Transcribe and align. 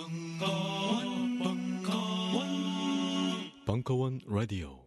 벙커원, 0.00 1.38
벙커원, 1.38 2.46
벙커원 3.66 4.20
라디오. 4.26 4.78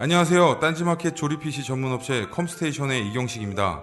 안녕하세요. 0.00 0.58
딴지마켓 0.58 1.14
조립 1.14 1.38
PC 1.38 1.62
전문 1.62 1.92
업체 1.92 2.26
컴스테이션의 2.26 3.06
이경식입니다. 3.08 3.82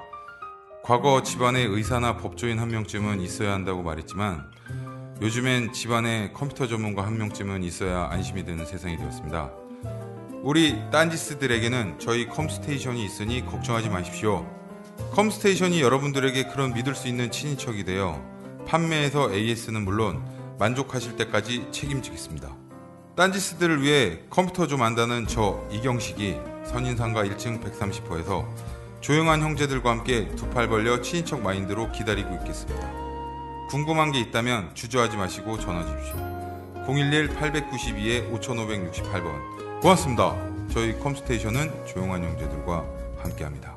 과거 0.84 1.24
집안에 1.24 1.62
의사나 1.62 2.18
법조인 2.18 2.60
한 2.60 2.68
명쯤은 2.68 3.21
있어야 3.21 3.54
한다고 3.54 3.84
말했지만 3.84 4.52
요즘엔 5.21 5.71
집안에 5.71 6.34
컴퓨터 6.34 6.68
전문가 6.68 7.05
한 7.05 7.18
명쯤은 7.18 7.64
있어야 7.64 8.09
안심이 8.12 8.44
되는 8.44 8.66
세상이 8.66 8.98
되었습니다. 8.98 9.54
우리 10.44 10.78
딴지스들에게는 10.91 12.00
저희 12.00 12.28
컴스테이션이 12.28 13.05
있으니 13.05 13.46
걱정하지 13.46 13.88
마십시오. 13.89 14.46
컴스테이션이 15.14 15.82
여러분들에게 15.82 16.48
그런 16.48 16.73
믿을 16.73 16.96
수 16.96 17.07
있는 17.07 17.32
친인척이 17.32 17.86
되어 17.86 18.36
판매에서 18.68 19.34
AS는 19.34 19.83
물론 19.83 20.21
만족하실 20.59 21.15
때까지 21.18 21.68
책임지겠습니다. 21.71 22.55
딴지스들을 23.15 23.82
위해 23.82 24.19
컴퓨터 24.29 24.68
좀 24.68 24.83
안다는 24.83 25.25
저 25.28 25.65
이경식이 25.71 26.37
선인상가 26.65 27.23
1층 27.23 27.64
130호에서 27.64 28.45
조용한 29.01 29.42
형제들과 29.42 29.89
함께 29.92 30.28
두 30.36 30.50
팔 30.50 30.68
벌려 30.68 31.01
친인척 31.01 31.42
마인드로 31.42 31.92
기다리고 31.92 32.33
있겠습니다. 32.36 32.92
궁금한 33.69 34.11
게 34.11 34.19
있다면 34.19 34.75
주저하지 34.75 35.17
마시고 35.17 35.59
전화 35.59 35.86
주십시오. 35.86 36.17
011-892-5568번. 36.88 39.81
고맙습니다. 39.81 40.36
저희 40.72 40.97
컴스테이션은 41.00 41.86
조용한 41.86 42.23
형제들과 42.23 42.86
함께합니다. 43.20 43.77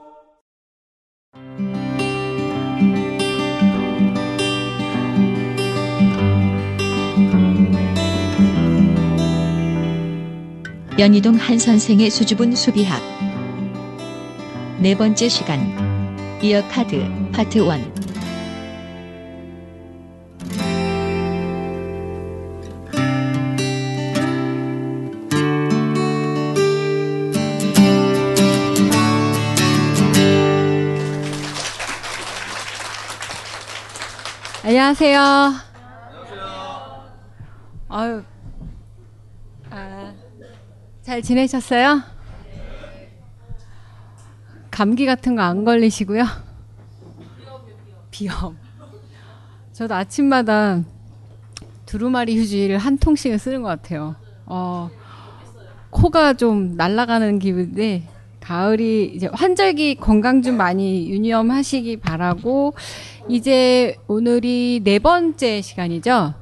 연희동 10.99 11.35
한 11.35 11.57
선생의 11.57 12.09
수줍은 12.09 12.53
수비학. 12.53 13.01
네 14.79 14.95
번째 14.95 15.29
시간. 15.29 15.59
이어 16.43 16.61
카드 16.67 17.01
파트 17.31 17.59
1 17.59 17.91
안녕하세요. 34.63 35.21
아유, 37.89 38.23
아, 38.23 38.30
잘 41.11 41.21
지내셨어요? 41.21 42.03
감기 44.71 45.05
같은 45.05 45.35
거 45.35 45.41
안 45.41 45.65
걸리시고요? 45.65 46.23
비염. 48.11 48.55
저도 49.73 49.93
아침마다 49.93 50.81
두루마리 51.85 52.37
휴지를 52.37 52.77
한 52.77 52.97
통씩은 52.97 53.39
쓰는 53.39 53.61
것 53.61 53.67
같아요. 53.67 54.15
어, 54.45 54.89
코가 55.89 56.35
좀 56.35 56.77
날아가는 56.77 57.39
기분인데 57.39 58.07
가을이 58.39 59.11
이제 59.13 59.27
환절기 59.33 59.95
건강 59.95 60.41
좀 60.41 60.55
많이 60.55 61.09
유념하시기 61.09 61.97
바라고 61.97 62.73
이제 63.27 63.97
오늘이 64.07 64.79
네 64.81 64.97
번째 64.99 65.61
시간이죠. 65.61 66.40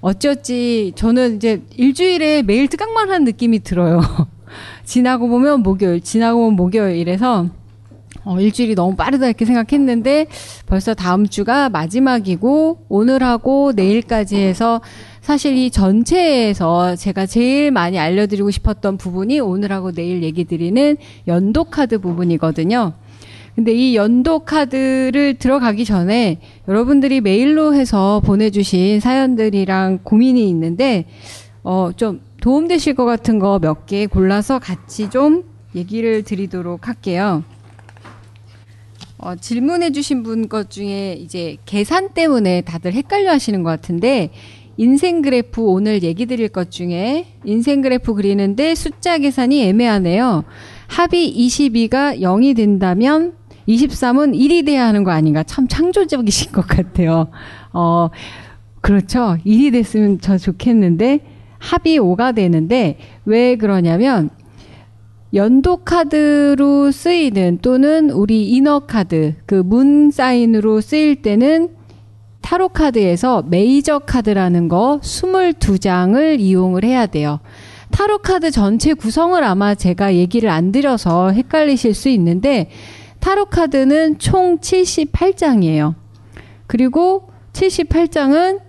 어찌어찌 0.00 0.92
저는 0.94 1.36
이제 1.36 1.62
일주일에 1.76 2.42
매일 2.42 2.68
뜨각만 2.68 3.10
한 3.10 3.24
느낌이 3.24 3.60
들어요. 3.60 4.00
지나고 4.84 5.28
보면 5.28 5.62
목요일, 5.62 6.00
지나고 6.00 6.40
보면 6.40 6.56
목요일 6.56 6.96
이래서 6.96 7.46
어, 8.24 8.38
일주일이 8.38 8.74
너무 8.74 8.96
빠르다 8.96 9.26
이렇게 9.26 9.44
생각했는데 9.44 10.26
벌써 10.66 10.94
다음 10.94 11.26
주가 11.26 11.68
마지막이고 11.68 12.86
오늘하고 12.88 13.72
내일까지 13.74 14.36
해서 14.36 14.80
사실 15.20 15.56
이 15.56 15.70
전체에서 15.70 16.96
제가 16.96 17.26
제일 17.26 17.70
많이 17.70 17.98
알려드리고 17.98 18.50
싶었던 18.50 18.96
부분이 18.96 19.40
오늘하고 19.40 19.92
내일 19.92 20.22
얘기 20.22 20.44
드리는 20.44 20.96
연도 21.28 21.64
카드 21.64 21.98
부분이거든요. 21.98 22.94
근데 23.54 23.72
이 23.72 23.96
연도 23.96 24.40
카드를 24.40 25.34
들어가기 25.34 25.84
전에 25.84 26.38
여러분들이 26.68 27.20
메일로 27.20 27.74
해서 27.74 28.20
보내주신 28.24 29.00
사연들이랑 29.00 30.00
고민이 30.04 30.48
있는데 30.48 31.04
어, 31.62 31.90
좀 31.96 32.20
도움되실 32.40 32.94
것 32.94 33.04
같은 33.04 33.38
거 33.38 33.58
몇 33.58 33.86
개 33.86 34.06
골라서 34.06 34.58
같이 34.58 35.10
좀 35.10 35.44
얘기를 35.74 36.22
드리도록 36.22 36.88
할게요. 36.88 37.42
어, 39.18 39.36
질문해주신 39.36 40.22
분 40.22 40.48
것 40.48 40.70
중에 40.70 41.12
이제 41.20 41.58
계산 41.66 42.14
때문에 42.14 42.62
다들 42.62 42.94
헷갈려 42.94 43.30
하시는 43.32 43.62
것 43.62 43.68
같은데, 43.68 44.30
인생 44.78 45.20
그래프 45.20 45.60
오늘 45.60 46.02
얘기 46.02 46.24
드릴 46.24 46.48
것 46.48 46.70
중에 46.70 47.26
인생 47.44 47.82
그래프 47.82 48.14
그리는데 48.14 48.74
숫자 48.74 49.18
계산이 49.18 49.62
애매하네요. 49.64 50.44
합이 50.86 51.34
22가 51.36 52.18
0이 52.20 52.56
된다면 52.56 53.34
23은 53.76 54.34
1이 54.34 54.66
돼야 54.66 54.86
하는 54.86 55.04
거 55.04 55.10
아닌가? 55.10 55.42
참 55.42 55.68
창조적이신 55.68 56.52
것 56.52 56.66
같아요. 56.66 57.28
어, 57.72 58.08
그렇죠. 58.80 59.36
1이 59.46 59.72
됐으면 59.72 60.18
저 60.20 60.38
좋겠는데, 60.38 61.20
합이 61.58 61.98
5가 61.98 62.34
되는데, 62.34 62.98
왜 63.24 63.56
그러냐면, 63.56 64.30
연도 65.34 65.76
카드로 65.78 66.90
쓰이는 66.90 67.58
또는 67.62 68.10
우리 68.10 68.50
이너 68.50 68.80
카드, 68.80 69.34
그 69.46 69.62
문 69.62 70.10
사인으로 70.10 70.80
쓰일 70.80 71.22
때는 71.22 71.68
타로 72.40 72.70
카드에서 72.70 73.42
메이저 73.42 74.00
카드라는 74.00 74.68
거 74.68 74.98
22장을 75.02 76.40
이용을 76.40 76.84
해야 76.84 77.06
돼요. 77.06 77.38
타로 77.90 78.18
카드 78.18 78.50
전체 78.50 78.94
구성을 78.94 79.42
아마 79.44 79.74
제가 79.74 80.14
얘기를 80.14 80.48
안 80.48 80.72
드려서 80.72 81.30
헷갈리실 81.30 81.94
수 81.94 82.08
있는데 82.08 82.70
타로 83.20 83.46
카드는 83.46 84.18
총 84.18 84.58
78장이에요. 84.58 85.94
그리고 86.66 87.28
78장은 87.52 88.60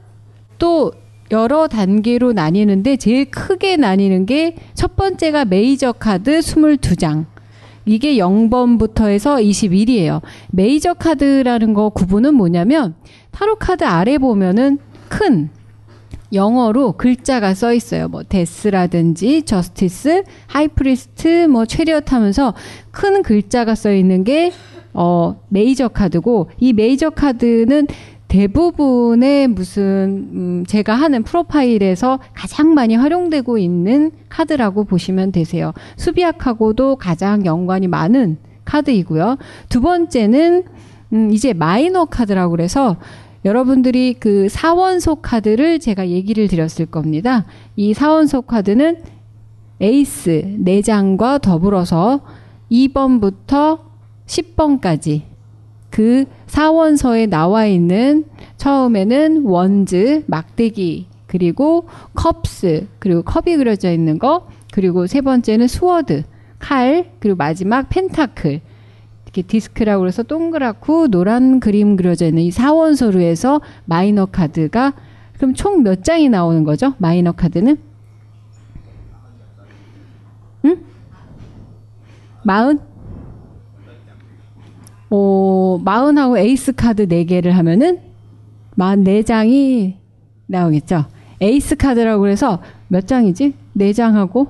또 0.57 0.91
여러 1.31 1.67
단계로 1.67 2.33
나뉘는데 2.33 2.97
제일 2.97 3.31
크게 3.31 3.77
나뉘는 3.77 4.25
게 4.25 4.55
첫 4.81 4.95
번째가 4.95 5.45
메이저 5.45 5.91
카드 5.91 6.39
22장. 6.39 7.25
이게 7.85 8.15
0번부터 8.15 9.09
해서 9.09 9.35
21이에요. 9.35 10.21
메이저 10.49 10.95
카드라는 10.95 11.75
거 11.75 11.89
구분은 11.89 12.33
뭐냐면 12.33 12.95
타로 13.29 13.57
카드 13.57 13.83
아래 13.83 14.17
보면은 14.17 14.79
큰 15.07 15.49
영어로 16.33 16.93
글자가 16.93 17.53
써 17.53 17.73
있어요. 17.73 18.07
뭐 18.07 18.23
Death라든지 18.23 19.43
Justice, 19.43 20.23
High 20.47 20.84
Priest, 20.84 21.47
뭐 21.47 21.65
Chariot 21.65 22.11
하면서 22.11 22.53
큰 22.91 23.21
글자가 23.23 23.75
써 23.75 23.93
있는 23.93 24.23
게 24.23 24.51
어, 24.93 25.41
메이저 25.49 25.87
카드고 25.87 26.49
이 26.59 26.73
메이저 26.73 27.09
카드는 27.09 27.87
대부분의 28.27 29.49
무슨 29.49 30.29
음, 30.33 30.63
제가 30.65 30.93
하는 30.95 31.23
프로파일에서 31.23 32.19
가장 32.33 32.73
많이 32.73 32.95
활용되고 32.95 33.57
있는 33.57 34.11
카드라고 34.29 34.85
보시면 34.85 35.33
되세요. 35.33 35.73
수비학하고도 35.97 36.95
가장 36.95 37.45
연관이 37.45 37.87
많은 37.87 38.37
카드이고요. 38.63 39.37
두 39.67 39.81
번째는 39.81 40.63
음, 41.11 41.31
이제 41.33 41.51
마이너 41.51 42.05
카드라고 42.05 42.51
그래서 42.51 42.95
여러분들이 43.43 44.15
그 44.19 44.49
사원소 44.49 45.15
카드를 45.15 45.79
제가 45.79 46.09
얘기를 46.09 46.47
드렸을 46.47 46.85
겁니다. 46.85 47.45
이 47.75 47.93
사원소 47.93 48.43
카드는 48.43 49.01
에이스 49.79 50.57
4장과 50.63 51.41
더불어서 51.41 52.21
2번부터 52.71 53.79
10번까지 54.27 55.23
그 55.89 56.25
사원소에 56.47 57.25
나와 57.25 57.65
있는 57.65 58.25
처음에는 58.57 59.43
Wands, 59.43 60.23
막대기, 60.27 61.07
그리고 61.27 61.87
Cups, 62.13 62.87
그리고 62.99 63.23
컵이 63.23 63.57
그려져 63.57 63.91
있는 63.91 64.19
거, 64.19 64.47
그리고 64.71 65.07
세 65.07 65.21
번째는 65.21 65.67
Sword, 65.67 66.23
칼, 66.59 67.11
그리고 67.19 67.37
마지막 67.37 67.89
Pentacle. 67.89 68.61
이렇게 69.33 69.41
디스크라고 69.47 70.07
해서 70.07 70.23
동그랗고 70.23 71.07
노란 71.07 71.59
그림 71.61 71.95
그려져 71.95 72.25
있는 72.27 72.43
이 72.43 72.51
사원소로 72.51 73.21
해서 73.21 73.61
마이너 73.85 74.25
카드가 74.25 74.93
그럼 75.37 75.53
총 75.53 75.83
몇 75.83 76.03
장이 76.03 76.29
나오는 76.29 76.63
거죠? 76.63 76.93
마이너 76.97 77.31
카드는? 77.31 77.77
응? 80.65 80.77
마흔? 82.43 82.79
어, 85.09 85.79
마흔하고 85.83 86.37
에이스 86.37 86.73
카드 86.73 87.07
4개를 87.07 87.51
하면은 87.51 87.99
44장이 88.77 89.95
나오겠죠. 90.47 91.05
에이스 91.41 91.75
카드라고 91.77 92.21
그래서 92.21 92.59
몇 92.87 93.07
장이지? 93.07 93.53
4장하고 93.77 94.49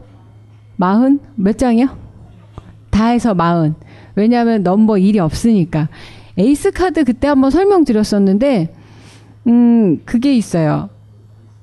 마흔? 0.76 1.20
몇 1.36 1.58
장이요? 1.58 1.88
다 2.90 3.06
해서 3.08 3.34
마흔. 3.34 3.76
왜냐하면 4.22 4.64
넘버 4.64 4.94
1이 4.94 5.18
없으니까. 5.18 5.90
에이스 6.38 6.72
카드 6.72 7.04
그때 7.04 7.28
한번 7.28 7.52
설명드렸었는데, 7.52 8.74
음, 9.48 10.02
그게 10.06 10.34
있어요. 10.36 10.90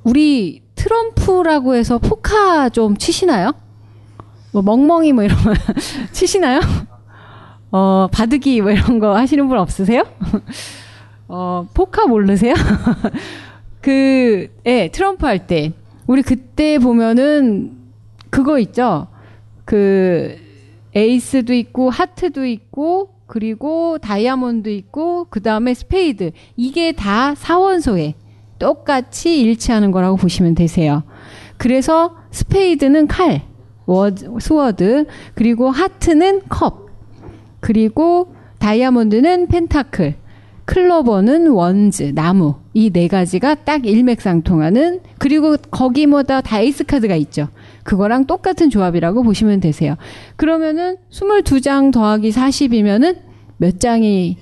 우리 0.02 0.62
트럼프라고 0.74 1.74
해서 1.74 1.98
포카 1.98 2.68
좀 2.68 2.96
치시나요? 2.96 3.52
뭐 4.52 4.62
멍멍이 4.62 5.12
뭐 5.12 5.24
이런 5.24 5.36
거 5.42 5.52
치시나요? 6.12 6.60
어, 7.70 8.08
바둑이 8.10 8.60
뭐 8.60 8.70
이런 8.70 8.98
거 8.98 9.16
하시는 9.16 9.46
분 9.48 9.58
없으세요? 9.58 10.04
어, 11.28 11.66
포카 11.74 12.06
모르세요? 12.06 12.54
그, 13.80 14.48
예, 14.66 14.88
트럼프 14.92 15.26
할 15.26 15.46
때. 15.46 15.72
우리 16.06 16.22
그때 16.22 16.78
보면은 16.78 17.72
그거 18.30 18.58
있죠? 18.58 19.06
그, 19.64 20.47
에이스도 20.94 21.52
있고, 21.52 21.90
하트도 21.90 22.46
있고, 22.46 23.10
그리고 23.26 23.98
다이아몬드 23.98 24.68
있고, 24.70 25.26
그 25.30 25.42
다음에 25.42 25.74
스페이드. 25.74 26.32
이게 26.56 26.92
다 26.92 27.34
사원소에 27.34 28.14
똑같이 28.58 29.40
일치하는 29.40 29.90
거라고 29.90 30.16
보시면 30.16 30.54
되세요. 30.54 31.02
그래서 31.56 32.16
스페이드는 32.30 33.06
칼, 33.06 33.42
워드, 33.86 34.30
Sword, 34.40 35.06
그리고 35.34 35.70
하트는 35.70 36.42
컵, 36.48 36.88
그리고 37.60 38.34
다이아몬드는 38.58 39.48
Pentacle, 39.48 40.14
클로버는 40.64 41.48
Wands, 41.48 42.12
나무. 42.14 42.56
이 42.78 42.90
네 42.92 43.08
가지가 43.08 43.56
딱 43.56 43.84
일맥상통하는, 43.86 45.00
그리고 45.18 45.56
거기마다 45.56 46.40
다 46.40 46.60
에이스 46.60 46.84
카드가 46.84 47.16
있죠. 47.16 47.48
그거랑 47.82 48.26
똑같은 48.26 48.70
조합이라고 48.70 49.24
보시면 49.24 49.58
되세요. 49.58 49.96
그러면은 50.36 50.96
22장 51.10 51.92
더하기 51.92 52.30
40이면은 52.30 53.18
몇 53.56 53.80
장이 53.80 54.36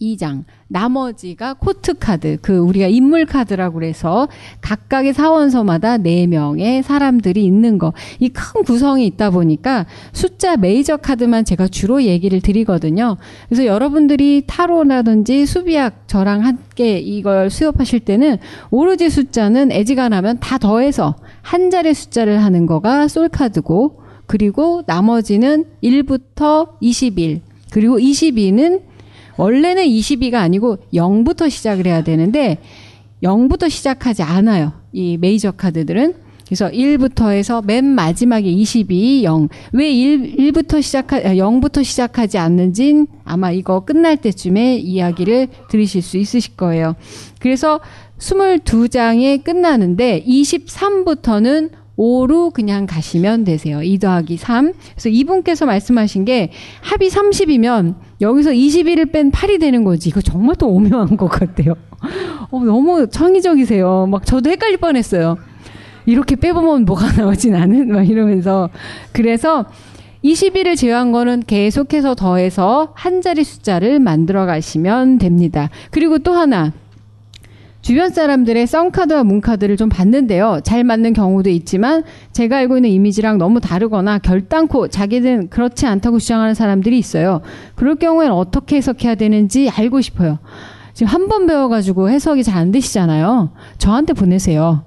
62장. 0.00 0.44
나머지가 0.72 1.54
코트 1.54 1.94
카드, 1.94 2.38
그 2.42 2.56
우리가 2.58 2.86
인물 2.86 3.26
카드라고 3.26 3.74
그래서 3.74 4.28
각각의 4.60 5.12
사원소마다 5.12 5.98
4명의 5.98 6.82
사람들이 6.82 7.44
있는 7.44 7.78
거. 7.78 7.92
이 8.18 8.28
큰 8.30 8.64
구성이 8.64 9.06
있다 9.06 9.30
보니까 9.30 9.86
숫자 10.12 10.56
메이저 10.56 10.96
카드만 10.96 11.44
제가 11.44 11.68
주로 11.68 12.02
얘기를 12.02 12.40
드리거든요. 12.40 13.16
그래서 13.48 13.66
여러분들이 13.66 14.44
타로라든지 14.46 15.46
수비학 15.46 16.08
저랑 16.08 16.44
함께 16.44 16.98
이걸 16.98 17.50
수업하실 17.50 18.00
때는 18.00 18.38
오로지 18.70 19.10
숫자는 19.10 19.70
애지간하면 19.72 20.38
다 20.40 20.58
더해서 20.58 21.16
한 21.42 21.70
자리 21.70 21.94
숫자를 21.94 22.42
하는 22.42 22.66
거가 22.66 23.08
솔 23.08 23.28
카드고 23.28 24.00
그리고 24.26 24.82
나머지는 24.86 25.66
1부터 25.82 26.70
21 26.80 27.42
그리고 27.70 27.98
22는 27.98 28.91
원래는 29.36 29.84
22가 29.84 30.34
아니고 30.34 30.78
0부터 30.92 31.50
시작을 31.50 31.86
해야 31.86 32.02
되는데 32.02 32.58
0부터 33.22 33.70
시작하지 33.70 34.22
않아요. 34.22 34.72
이 34.92 35.16
메이저 35.16 35.52
카드들은. 35.52 36.14
그래서 36.46 36.68
1부터 36.68 37.30
해서 37.30 37.62
맨 37.62 37.86
마지막에 37.86 38.46
22, 38.46 39.24
0. 39.24 39.48
왜 39.72 39.90
1, 39.90 40.36
1부터 40.36 40.82
시작하, 40.82 41.18
0부터 41.22 41.80
아, 41.80 41.82
시작하지 41.82 42.36
않는진 42.36 43.06
아마 43.24 43.50
이거 43.50 43.80
끝날 43.86 44.18
때쯤에 44.18 44.76
이야기를 44.76 45.48
들으실 45.70 46.02
수 46.02 46.18
있으실 46.18 46.56
거예요. 46.56 46.94
그래서 47.38 47.80
22장에 48.18 49.42
끝나는데 49.42 50.24
23부터는 50.24 51.70
5로 51.98 52.52
그냥 52.52 52.86
가시면 52.86 53.44
되세요. 53.44 53.82
2 53.82 53.98
더하기 53.98 54.36
3. 54.36 54.72
그래서 54.92 55.08
이분께서 55.08 55.66
말씀하신 55.66 56.24
게 56.24 56.50
합이 56.82 57.08
30이면 57.08 57.94
여기서 58.20 58.50
21을 58.50 59.12
뺀 59.12 59.30
8이 59.30 59.60
되는 59.60 59.84
거지. 59.84 60.08
이거 60.08 60.20
정말 60.20 60.56
또 60.56 60.68
오묘한 60.68 61.16
것 61.16 61.28
같아요. 61.28 61.74
어, 62.50 62.64
너무 62.64 63.08
창의적이세요. 63.08 64.06
막 64.06 64.24
저도 64.26 64.50
헷갈릴 64.50 64.78
뻔했어요. 64.78 65.36
이렇게 66.06 66.36
빼보면 66.36 66.84
뭐가 66.84 67.12
나오지 67.12 67.50
나는? 67.50 67.92
막 67.92 68.08
이러면서. 68.08 68.70
그래서 69.12 69.66
21을 70.24 70.76
제외한 70.76 71.12
거는 71.12 71.42
계속해서 71.46 72.14
더해서 72.14 72.92
한 72.94 73.20
자리 73.20 73.44
숫자를 73.44 73.98
만들어 73.98 74.46
가시면 74.46 75.18
됩니다. 75.18 75.68
그리고 75.90 76.18
또 76.18 76.32
하나. 76.32 76.72
주변 77.82 78.10
사람들의 78.10 78.66
썬카드와 78.66 79.24
문카드를 79.24 79.76
좀 79.76 79.88
봤는데요. 79.88 80.60
잘 80.62 80.84
맞는 80.84 81.12
경우도 81.14 81.50
있지만 81.50 82.04
제가 82.30 82.58
알고 82.58 82.76
있는 82.78 82.90
이미지랑 82.90 83.38
너무 83.38 83.60
다르거나 83.60 84.18
결단코 84.18 84.86
자기는 84.86 85.48
그렇지 85.50 85.86
않다고 85.86 86.18
주장하는 86.20 86.54
사람들이 86.54 86.96
있어요. 86.96 87.40
그럴 87.74 87.96
경우에는 87.96 88.32
어떻게 88.34 88.76
해석해야 88.76 89.16
되는지 89.16 89.68
알고 89.68 90.00
싶어요. 90.00 90.38
지금 90.94 91.12
한 91.12 91.26
번 91.28 91.46
배워가지고 91.46 92.08
해석이 92.10 92.44
잘 92.44 92.56
안 92.56 92.70
되시잖아요. 92.70 93.50
저한테 93.78 94.12
보내세요. 94.12 94.84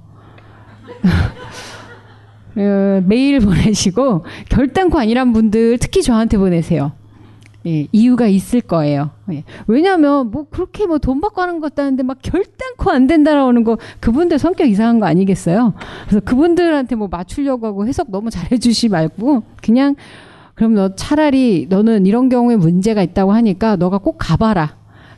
어, 2.58 3.02
메일 3.06 3.40
보내시고 3.42 4.24
결단코 4.50 5.00
아니란 5.00 5.34
분들 5.34 5.78
특히 5.80 6.02
저한테 6.02 6.38
보내세요. 6.38 6.94
예, 7.68 7.88
이유가 7.92 8.28
있을 8.28 8.62
거예요. 8.62 9.10
예. 9.32 9.44
왜냐하면 9.68 10.30
뭐 10.30 10.46
그렇게 10.50 10.86
뭐 10.86 11.00
돈 11.00 11.20
받고 11.20 11.42
하는 11.42 11.60
것도 11.60 11.82
아닌데 11.82 12.04
막 12.04 12.18
결단코 12.22 12.92
안 12.92 13.08
된다라는 13.08 13.64
거 13.64 13.78
그분들 14.00 14.38
성격 14.40 14.70
이상한 14.70 15.00
거 15.00 15.08
아니겠어요? 15.08 15.74
그래서 16.08 16.20
그분들한테 16.24 16.96
뭐 16.96 17.08
맞추려고 17.08 17.68
하고 17.68 17.88
해석 17.88 18.12
너무 18.12 18.30
잘해주시 18.30 18.90
말고 18.90 19.44
그냥 19.62 19.96
그럼 20.54 20.74
너 20.74 20.96
차라리 20.96 21.68
너는 21.70 22.06
이런 22.06 22.30
경우에 22.30 22.56
문제가 22.56 23.02
있다고 23.02 23.34
하니까 23.34 23.76
너가 23.76 23.98
꼭 23.98 24.18
가봐라. 24.20 24.78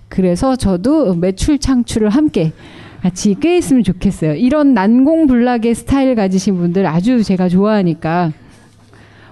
그래서 0.10 0.56
저도 0.56 1.16
매출 1.16 1.60
창출을 1.60 2.10
함께 2.10 2.54
같이 3.01 3.36
꾀했으면 3.36 3.84
좋겠어요. 3.84 4.34
이런 4.34 4.74
난공불락의 4.74 5.75
스타일 5.75 6.16
가지신 6.16 6.58
분들 6.58 6.86
아주 6.88 7.24
제가 7.24 7.50
좋아하니까. 7.50 8.32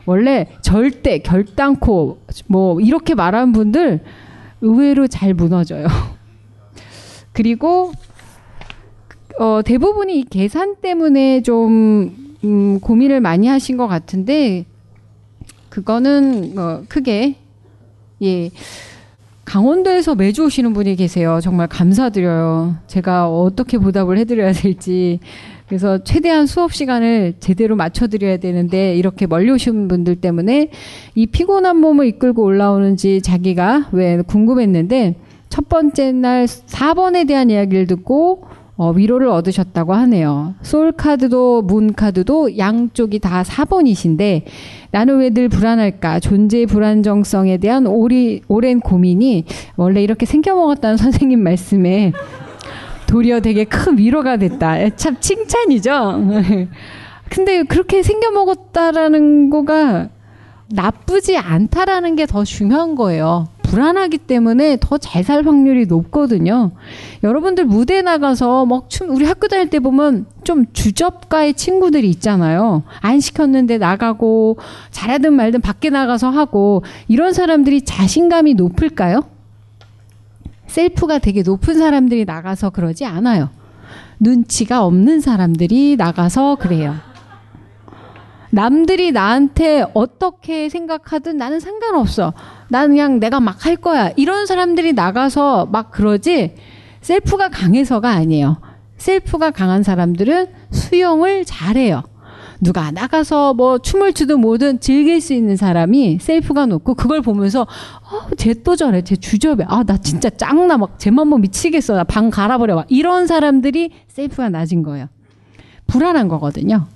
원래 0.06 0.48
절대 0.62 1.20
결단코 1.20 2.20
뭐 2.48 2.80
이렇게 2.80 3.16
말하는 3.16 3.54
분들 3.54 4.00
의외로 4.62 5.08
잘 5.08 5.34
무너져요. 5.34 5.88
그리고 7.34 7.92
어, 9.40 9.62
대부분이 9.64 10.20
이 10.20 10.24
계산 10.24 10.76
때문에 10.82 11.42
좀 11.42 12.38
음, 12.44 12.80
고민을 12.80 13.20
많이 13.20 13.48
하신 13.48 13.78
것 13.78 13.88
같은데 13.88 14.66
그거는 15.70 16.58
어, 16.58 16.84
크게 16.88 17.36
예 18.22 18.50
강원도에서 19.44 20.16
매주 20.16 20.46
오시는 20.46 20.74
분이 20.74 20.96
계세요. 20.96 21.40
정말 21.42 21.68
감사드려요. 21.68 22.78
제가 22.88 23.30
어떻게 23.30 23.78
보답을 23.78 24.18
해드려야 24.18 24.54
될지 24.54 25.20
그래서 25.68 26.04
최대한 26.04 26.46
수업 26.46 26.74
시간을 26.74 27.36
제대로 27.40 27.76
맞춰드려야 27.76 28.38
되는데 28.38 28.96
이렇게 28.96 29.26
멀리 29.26 29.50
오신 29.52 29.88
분들 29.88 30.18
때문에 30.18 30.70
이 31.16 31.26
피곤한 31.26 31.78
몸을 31.78 32.06
이끌고 32.08 32.44
올라오는지 32.44 33.22
자기가 33.22 33.90
왜 33.92 34.22
궁금했는데 34.22 35.16
첫 35.50 35.68
번째 35.70 36.12
날 36.12 36.46
4번에 36.46 37.28
대한 37.28 37.50
이야기를 37.50 37.88
듣고 37.88 38.44
어, 38.78 38.92
위로를 38.92 39.30
얻으셨다고 39.30 39.94
하네요. 39.94 40.54
솔 40.62 40.92
카드도 40.92 41.62
문 41.62 41.94
카드도 41.94 42.58
양쪽이 42.58 43.20
다 43.20 43.42
4번이신데 43.44 44.42
나는 44.92 45.20
왜 45.20 45.30
늘 45.30 45.48
불안할까? 45.48 46.20
존재의 46.20 46.66
불안정성에 46.66 47.58
대한 47.58 47.88
오리, 47.88 48.42
오랜 48.50 48.82
고민이 48.82 49.46
원래 49.78 50.04
이렇게 50.04 50.26
생겨먹었다는 50.26 50.98
선생님 50.98 51.42
말씀에 51.42 52.12
도리어 53.08 53.40
되게 53.40 53.64
큰 53.66 53.98
위로가 53.98 54.38
됐다. 54.38 54.90
참 54.96 55.18
칭찬이죠. 55.20 56.68
근데 57.30 57.64
그렇게 57.64 58.04
생겨 58.04 58.32
먹었다라는 58.32 59.50
거가 59.50 60.10
나쁘지 60.70 61.38
않다라는 61.38 62.16
게 62.16 62.26
더 62.26 62.44
중요한 62.44 62.96
거예요. 62.96 63.48
불안하기 63.64 64.20
때문에 64.20 64.78
더 64.80 64.98
잘 65.00 65.24
살 65.24 65.46
확률이 65.46 65.86
높거든요. 65.88 66.72
여러분들 67.24 67.66
무대 67.66 68.02
나가서 68.04 68.66
막 68.66 68.90
춤, 68.90 69.10
우리 69.10 69.26
학교 69.26 69.48
다닐 69.48 69.70
때 69.70 69.80
보면 69.80 70.28
좀 70.44 70.66
주접가의 70.72 71.56
친구들이 71.56 72.08
있잖아요. 72.12 72.84
안 73.02 73.20
시켰는데 73.20 73.80
나가고 73.80 74.58
잘하든 74.92 75.34
말든 75.34 75.62
밖에 75.62 75.90
나가서 75.90 76.30
하고 76.30 76.84
이런 77.08 77.34
사람들이 77.34 77.82
자신감이 77.82 78.54
높을까요? 78.54 79.24
셀프가 80.68 81.20
되게 81.20 81.42
높은 81.42 81.78
사람들이 81.78 82.26
나가서 82.26 82.70
그러지 82.72 83.06
않아요. 83.06 83.50
눈치가 84.20 84.84
없는 84.86 85.22
사람들이 85.22 85.96
나가서 85.98 86.56
그래요. 86.56 86.96
남들이 88.52 89.12
나한테 89.12 89.86
어떻게 89.94 90.70
생각하든 90.70 91.38
나는 91.38 91.60
상관없어. 91.60 92.34
나는 92.70 92.90
그냥 92.90 93.20
내가 93.20 93.40
막 93.40 93.66
할 93.66 93.76
거야. 93.76 94.12
이런 94.16 94.46
사람들이 94.46 94.94
나가서 94.94 95.68
막 95.72 95.92
그러지 95.92 96.56
셀프가 97.02 97.50
강해서가 97.50 98.10
아니에요. 98.10 98.62
셀프가 98.98 99.52
강한 99.52 99.84
사람들은 99.84 100.48
수용을 100.72 101.44
잘해요. 101.46 102.04
누가 102.62 102.92
나가서 102.92 103.54
뭐 103.54 103.78
춤을 103.78 104.14
추든 104.14 104.40
뭐든 104.40 104.80
즐길 104.80 105.22
수 105.22 105.34
있는 105.34 105.56
사람이 105.58 106.20
셀프가 106.22 106.66
높고 106.66 106.96
그걸 106.96 107.22
보면서 107.22 107.62
어, 107.64 108.36
쟤또 108.38 108.76
저래. 108.76 109.02
쟤 109.02 109.16
주접해. 109.16 109.66
아, 109.68 109.84
나 109.84 109.98
진짜 109.98 110.30
짱나. 110.30 110.78
막 110.78 110.98
쟤만 111.00 111.28
뭐 111.28 111.38
미치겠어. 111.40 111.96
나 111.96 112.04
방 112.04 112.30
갈아버려. 112.30 112.76
막 112.76 112.86
이런 112.90 113.28
사람들이 113.28 113.92
셀프가 114.08 114.50
낮은 114.50 114.84
거예요. 114.84 115.08
불안한 115.88 116.28
거거든요. 116.28 116.88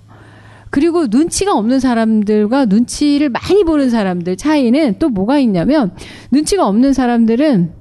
그리고 0.71 1.07
눈치가 1.07 1.53
없는 1.53 1.79
사람들과 1.79 2.65
눈치를 2.65 3.29
많이 3.29 3.63
보는 3.63 3.89
사람들 3.89 4.37
차이는 4.37 4.95
또 4.99 5.09
뭐가 5.09 5.39
있냐면 5.39 5.91
눈치가 6.31 6.67
없는 6.67 6.93
사람들은 6.93 7.71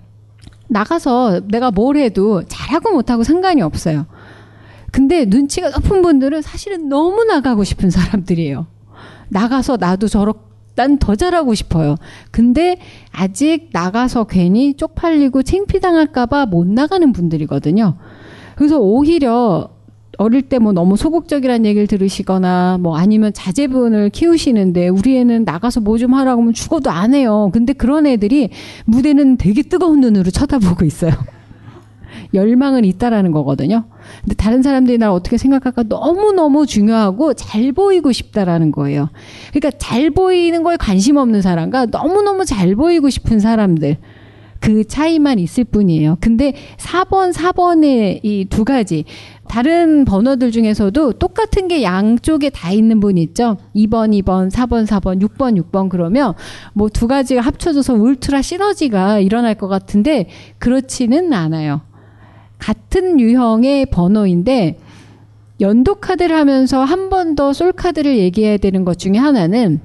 나가서 0.69 1.43
내가 1.49 1.71
뭘 1.71 1.97
해도 1.99 2.43
잘하고 2.49 2.93
못하고 2.93 3.25
상관이 3.25 3.63
없어요. 3.63 4.07
근데 4.91 5.25
눈치가 5.25 5.71
높은 5.71 6.03
분들은 6.03 6.43
사실은 6.43 6.89
너무 6.89 7.25
나가고 7.25 7.65
싶은 7.65 7.91
사람들이에요. 7.91 8.67
나가서 9.29 9.77
나도 9.79 10.09
저렇 10.09 10.35
난더 10.75 11.17
잘하고 11.17 11.55
싶어요. 11.55 11.97
근데 12.31 12.79
아직 13.11 13.71
나가서 13.73 14.25
괜히 14.25 14.75
쪽팔리고 14.75 15.43
창피당할까봐 15.43 16.47
못 16.47 16.69
나가는 16.69 17.13
분들이거든요. 17.13 17.97
그래서 18.55 18.79
오히려 18.79 19.71
어릴 20.19 20.43
때 20.43 20.59
뭐 20.61 20.73
너무 20.73 20.97
소극적이라는 20.97 21.67
얘기를 21.67 21.87
들으시거나 21.89 22.79
뭐 22.81 22.97
아니면 22.97 23.33
자제분을 23.33 24.11
키우시는데 24.11 24.89
우리 24.89 25.17
애는 25.19 25.45
나가서 25.45 25.81
뭐 25.81 25.99
좀 25.99 26.15
하라고 26.15 26.43
하면 26.43 26.55
죽어도 26.55 26.91
안 26.91 27.13
해요. 27.13 27.51
근데 27.53 27.73
그런 27.73 28.07
애들이 28.07 28.51
무대는 28.85 29.37
되게 29.37 29.63
뜨거운 29.63 30.01
눈으로 30.01 30.31
쳐다보고 30.31 30.85
있어요. 30.85 31.13
열망은 32.35 32.85
있다라는 32.85 33.33
거거든요. 33.33 33.85
근데 34.21 34.35
다른 34.35 34.63
사람들이 34.63 34.99
날 34.99 35.11
어떻게 35.11 35.37
생각할까 35.39 35.85
너무너무 35.89 36.67
중요하고 36.67 37.35
잘 37.35 37.73
보이고 37.73 38.13
싶다라는 38.13 38.73
거예요. 38.73 39.09
그러니까 39.53 39.71
잘 39.79 40.11
보이는 40.11 40.63
거에 40.63 40.77
관심 40.77 41.17
없는 41.17 41.43
사람과 41.43 41.87
너무너무 41.87 42.45
잘 42.45 42.75
보이고 42.75 43.09
싶은 43.11 43.41
사람들. 43.41 43.97
그 44.61 44.85
차이만 44.85 45.39
있을 45.39 45.63
뿐이에요. 45.63 46.17
근데 46.21 46.53
4번, 46.79 47.33
4번의 47.33 48.21
이 48.25 48.45
두 48.51 48.65
가지. 48.65 49.05
다른 49.47 50.05
번호들 50.05 50.51
중에서도 50.51 51.13
똑같은 51.13 51.69
게 51.69 51.85
양쪽에 51.85 52.51
다 52.51 52.73
있는 52.73 52.99
분 52.99 53.17
있죠? 53.19 53.57
2번, 53.77 54.21
2번, 54.21 54.51
4번, 54.51 54.85
4번, 54.85 55.23
6번, 55.23 55.63
6번 55.63 55.89
그러면 55.89 56.35
뭐 56.75 56.89
두 56.89 57.07
가지가 57.07 57.41
합쳐져서 57.41 57.95
울트라 57.95 58.43
시너지가 58.43 59.21
일어날 59.21 59.55
것 59.55 59.69
같은데 59.69 60.29
그렇지는 60.59 61.33
않아요. 61.33 61.83
같은 62.59 63.21
유형의 63.21 63.87
번호인데 63.87 64.79
연도 65.61 65.97
카드를 65.97 66.37
하면서 66.37 66.85
한 66.85 67.09
번 67.09 67.35
더 67.35 67.51
솔 67.53 67.73
카드를 67.73 68.19
얘기해야 68.19 68.59
되는 68.59 68.85
것 68.85 68.99
중에 68.99 69.17
하나는 69.17 69.81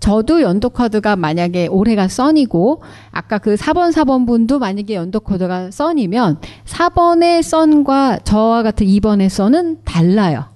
저도 0.00 0.42
연도 0.42 0.68
카드가 0.70 1.14
만약에 1.14 1.68
올해가 1.68 2.08
썬이고 2.08 2.82
아까 3.12 3.38
그 3.38 3.54
4번 3.54 3.92
4번 3.92 4.26
분도 4.26 4.58
만약에 4.58 4.94
연도 4.94 5.20
카드가 5.20 5.70
썬이면 5.70 6.38
4번의 6.66 7.42
썬과 7.42 8.20
저와 8.24 8.62
같은 8.64 8.86
2번의 8.86 9.28
썬은 9.28 9.82
달라요. 9.84 10.46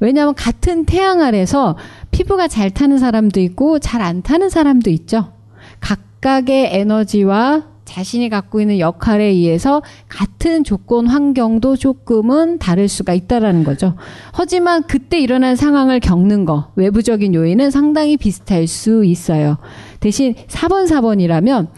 왜냐하면 0.00 0.34
같은 0.34 0.84
태양 0.84 1.20
아래서 1.22 1.76
피부가 2.10 2.48
잘 2.48 2.70
타는 2.70 2.98
사람도 2.98 3.40
있고 3.40 3.78
잘 3.78 4.00
안 4.02 4.22
타는 4.22 4.48
사람도 4.48 4.90
있죠. 4.90 5.32
각각의 5.80 6.70
에너지와 6.74 7.64
자신이 7.88 8.28
갖고 8.28 8.60
있는 8.60 8.78
역할에 8.78 9.24
의해서 9.24 9.82
같은 10.08 10.62
조건 10.62 11.06
환경도 11.06 11.76
조금은 11.76 12.58
다를 12.58 12.86
수가 12.86 13.14
있다라는 13.14 13.64
거죠. 13.64 13.94
하지만 14.32 14.82
그때 14.82 15.18
일어난 15.18 15.56
상황을 15.56 15.98
겪는 15.98 16.44
거, 16.44 16.70
외부적인 16.76 17.34
요인은 17.34 17.70
상당히 17.70 18.16
비슷할 18.16 18.66
수 18.66 19.04
있어요. 19.04 19.56
대신 20.00 20.34
4번 20.34 20.86
4번이라면 20.86 21.68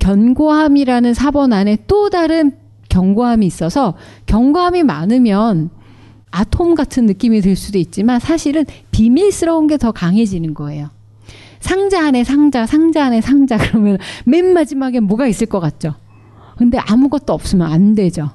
견고함이라는 0.00 1.12
4번 1.12 1.52
안에 1.52 1.78
또 1.86 2.10
다른 2.10 2.52
견고함이 2.88 3.46
있어서 3.46 3.94
견고함이 4.26 4.82
많으면 4.82 5.70
아톰 6.30 6.74
같은 6.74 7.06
느낌이 7.06 7.40
들 7.40 7.54
수도 7.56 7.78
있지만 7.78 8.18
사실은 8.18 8.64
비밀스러운 8.90 9.68
게 9.68 9.76
더 9.76 9.92
강해지는 9.92 10.54
거예요. 10.54 10.88
상자 11.62 12.06
안에 12.06 12.24
상자, 12.24 12.66
상자 12.66 13.06
안에 13.06 13.20
상자 13.20 13.56
그러면 13.56 13.96
맨 14.26 14.52
마지막에 14.52 15.00
뭐가 15.00 15.26
있을 15.28 15.46
것 15.46 15.60
같죠? 15.60 15.94
근데 16.58 16.76
아무것도 16.78 17.32
없으면 17.32 17.70
안 17.70 17.94
되죠. 17.94 18.30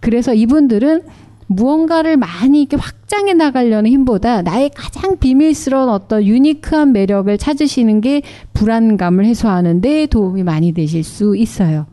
그래서 0.00 0.34
이분들은 0.34 1.02
무언가를 1.46 2.16
많이 2.16 2.62
이렇게 2.62 2.76
확장해 2.76 3.34
나가려는 3.34 3.90
힘보다 3.90 4.40
나의 4.42 4.70
가장 4.74 5.18
비밀스러운 5.18 5.90
어떤 5.90 6.24
유니크한 6.24 6.92
매력을 6.92 7.36
찾으시는 7.36 8.00
게 8.00 8.22
불안감을 8.54 9.26
해소하는 9.26 9.82
데 9.82 10.06
도움이 10.06 10.42
많이 10.42 10.72
되실 10.72 11.04
수 11.04 11.36
있어요. 11.36 11.86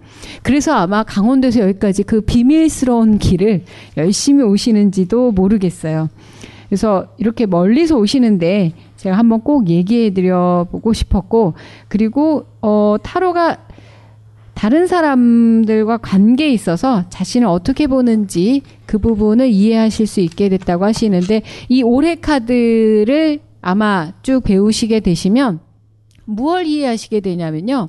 그래서 0.43 0.73
아마 0.73 1.03
강원도에서 1.03 1.59
여기까지 1.61 2.03
그 2.03 2.21
비밀스러운 2.21 3.17
길을 3.19 3.63
열심히 3.97 4.43
오시는지도 4.43 5.33
모르겠어요. 5.33 6.09
그래서 6.69 7.07
이렇게 7.17 7.45
멀리서 7.45 7.97
오시는데 7.97 8.73
제가 8.99 9.17
한번 9.17 9.41
꼭 9.41 9.69
얘기해 9.69 10.13
드려 10.13 10.67
보고 10.69 10.91
싶었고 10.91 11.53
그리고 11.87 12.45
어 12.61 12.97
타로가 13.01 13.57
다른 14.53 14.87
사람들과 14.87 15.97
관계에 15.99 16.49
있어서 16.49 17.05
자신을 17.09 17.47
어떻게 17.47 17.87
보는지 17.87 18.61
그 18.85 18.97
부분을 18.97 19.47
이해하실 19.47 20.05
수 20.05 20.19
있게 20.19 20.49
됐다고 20.49 20.83
하시는데 20.83 21.43
이 21.69 21.81
올해 21.81 22.15
카드를 22.15 23.39
아마 23.61 24.11
쭉 24.21 24.41
배우시게 24.43 24.99
되시면 24.99 25.61
무엇 26.25 26.63
이해하시게 26.63 27.21
되냐면요. 27.21 27.87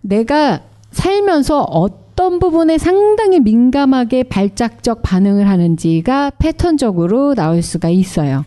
내가 0.00 0.60
살면서 0.92 1.62
어떤 1.62 2.38
부분에 2.38 2.78
상당히 2.78 3.40
민감하게 3.40 4.22
발작적 4.24 5.02
반응을 5.02 5.48
하는지가 5.48 6.32
패턴적으로 6.38 7.34
나올 7.34 7.62
수가 7.62 7.88
있어요. 7.88 8.44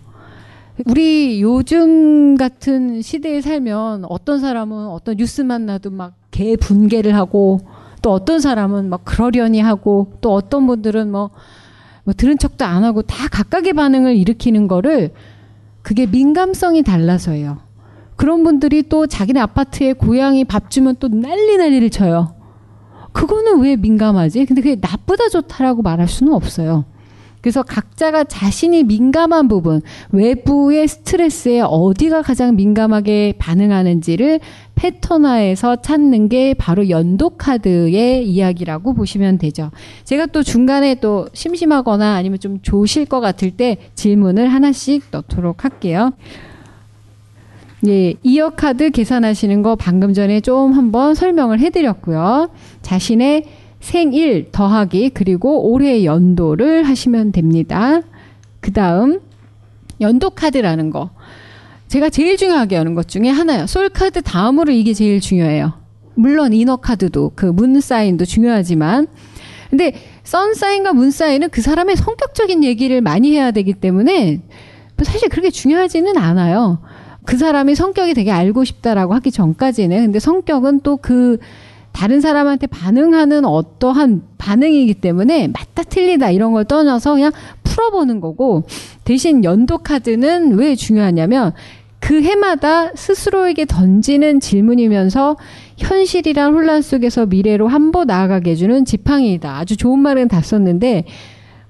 우리 0.85 1.41
요즘 1.41 2.35
같은 2.35 3.01
시대에 3.01 3.41
살면 3.41 4.05
어떤 4.09 4.39
사람은 4.39 4.87
어떤 4.87 5.15
뉴스만 5.17 5.65
나도 5.65 5.91
막 5.91 6.25
개 6.35 6.57
분개를 6.57 7.15
하고 7.15 7.61
또 8.01 8.11
어떤 8.11 8.41
사람은 8.41 8.89
막 8.89 9.05
그러려니 9.05 9.61
하고 9.61 10.11
또 10.19 10.33
어떤 10.33 10.67
분들은 10.67 11.09
뭐, 11.09 11.29
뭐 12.03 12.13
들은 12.13 12.37
척도 12.37 12.65
안 12.65 12.83
하고 12.83 13.03
다 13.03 13.29
각각의 13.29 13.71
반응을 13.71 14.17
일으키는 14.17 14.67
거를 14.67 15.13
그게 15.81 16.05
민감성이 16.05 16.83
달라서예요. 16.83 17.59
그런 18.17 18.43
분들이 18.43 18.83
또 18.83 19.07
자기네 19.07 19.39
아파트에 19.39 19.93
고양이 19.93 20.43
밥 20.43 20.69
주면 20.69 20.97
또 20.99 21.07
난리 21.07 21.55
난리를 21.55 21.89
쳐요. 21.89 22.35
그거는 23.13 23.61
왜 23.61 23.77
민감하지? 23.77 24.45
근데 24.45 24.61
그게 24.61 24.75
나쁘다 24.75 25.29
좋다라고 25.29 25.83
말할 25.83 26.09
수는 26.09 26.33
없어요. 26.33 26.83
그래서 27.45 27.61
각자가 27.61 28.23
자신이 28.23 28.85
민감한 28.85 29.47
부분, 29.47 29.79
외부의 30.09 30.87
스트레스에 30.87 31.61
어디가 31.61 32.23
가장 32.23 32.55
민감하게 32.55 33.35
반응하는지를 33.37 34.39
패턴화해서 34.73 35.75
찾는 35.75 36.29
게 36.29 36.55
바로 36.55 36.89
연도 36.89 37.29
카드의 37.29 38.27
이야기라고 38.27 38.95
보시면 38.95 39.37
되죠. 39.37 39.69
제가 40.05 40.25
또 40.25 40.41
중간에 40.41 40.95
또 40.95 41.27
심심하거나 41.33 42.15
아니면 42.15 42.39
좀 42.39 42.63
조실 42.63 43.05
것 43.05 43.19
같을 43.19 43.51
때 43.51 43.77
질문을 43.93 44.47
하나씩 44.47 45.03
넣도록 45.11 45.65
할게요. 45.65 46.13
예, 47.87 48.15
이어 48.23 48.49
카드 48.49 48.89
계산하시는 48.89 49.61
거 49.61 49.75
방금 49.75 50.13
전에 50.13 50.41
좀 50.41 50.73
한번 50.73 51.13
설명을 51.13 51.59
해드렸고요. 51.59 52.49
자신의 52.81 53.64
생일 53.85 54.49
더하기 54.51 55.11
그리고 55.11 55.71
올해 55.71 56.03
연도를 56.05 56.85
하시면 56.85 57.31
됩니다. 57.31 58.01
그 58.59 58.73
다음 58.73 59.19
연도 60.01 60.31
카드라는 60.31 60.89
거. 60.89 61.11
제가 61.87 62.09
제일 62.09 62.35
중요하게 62.35 62.77
하는 62.77 62.95
것 62.95 63.07
중에 63.07 63.29
하나요. 63.29 63.67
솔 63.67 63.89
카드 63.89 64.23
다음으로 64.23 64.71
이게 64.71 64.95
제일 64.95 65.21
중요해요. 65.21 65.73
물론 66.15 66.51
이너 66.53 66.77
카드도 66.77 67.33
그 67.35 67.45
문 67.51 67.79
사인도 67.79 68.25
중요하지만 68.25 69.05
근데 69.69 69.93
선 70.23 70.55
사인과 70.55 70.93
문 70.93 71.11
사인은 71.11 71.49
그 71.51 71.61
사람의 71.61 71.95
성격적인 71.95 72.63
얘기를 72.63 73.01
많이 73.01 73.33
해야 73.33 73.51
되기 73.51 73.73
때문에 73.73 74.41
사실 75.03 75.29
그렇게 75.29 75.51
중요하지는 75.51 76.17
않아요. 76.17 76.79
그 77.23 77.37
사람이 77.37 77.75
성격이 77.75 78.15
되게 78.15 78.31
알고 78.31 78.63
싶다라고 78.63 79.13
하기 79.13 79.29
전까지는 79.29 80.05
근데 80.05 80.19
성격은 80.19 80.79
또그 80.79 81.37
다른 81.95 82.19
사람한테 82.19 82.67
반응하는 82.67 83.45
어떠한 83.45 84.23
반응이기 84.37 84.95
때문에 84.95 85.47
맞다 85.47 85.83
틀리다 85.83 86.29
이런 86.31 86.51
걸 86.51 86.65
떠나서 86.65 87.13
그냥 87.13 87.31
풀어보는 87.63 88.19
거고 88.19 88.63
대신 89.05 89.45
연도 89.45 89.77
카드는 89.77 90.57
왜 90.57 90.75
중요하냐면 90.75 91.53
그 92.01 92.21
해마다 92.21 92.93
스스로에게 92.95 93.63
던지는 93.65 94.41
질문이면서 94.41 95.37
현실이란 95.77 96.53
혼란 96.53 96.81
속에서 96.81 97.25
미래로 97.25 97.69
한 97.69 97.91
보 97.91 98.03
나아가게 98.03 98.51
해주는 98.51 98.83
지팡이다. 98.83 99.57
아주 99.57 99.77
좋은 99.77 99.97
말은 99.99 100.27
다 100.27 100.41
썼는데 100.41 101.05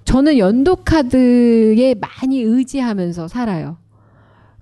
저는 0.05 0.39
연도 0.39 0.75
카드에 0.77 1.95
많이 2.01 2.41
의지하면서 2.41 3.27
살아요. 3.27 3.77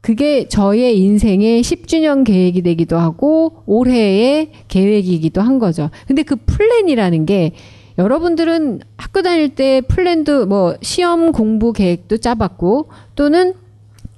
그게 0.04 0.50
저의 0.50 0.98
인생의 1.00 1.62
10주년 1.62 2.26
계획이 2.26 2.62
되기도 2.62 2.98
하고 2.98 3.64
올해의 3.66 4.52
계획이기도 4.68 5.40
한 5.40 5.60
거죠. 5.60 5.90
근데 6.08 6.24
그 6.24 6.36
플랜이라는 6.36 7.26
게 7.26 7.54
여러분들은 7.98 8.82
학교 8.98 9.22
다닐 9.22 9.56
때 9.56 9.80
플랜도 9.80 10.46
뭐 10.46 10.76
시험 10.82 11.32
공부 11.32 11.72
계획도 11.72 12.18
짜봤고 12.18 12.90
또는 13.16 13.54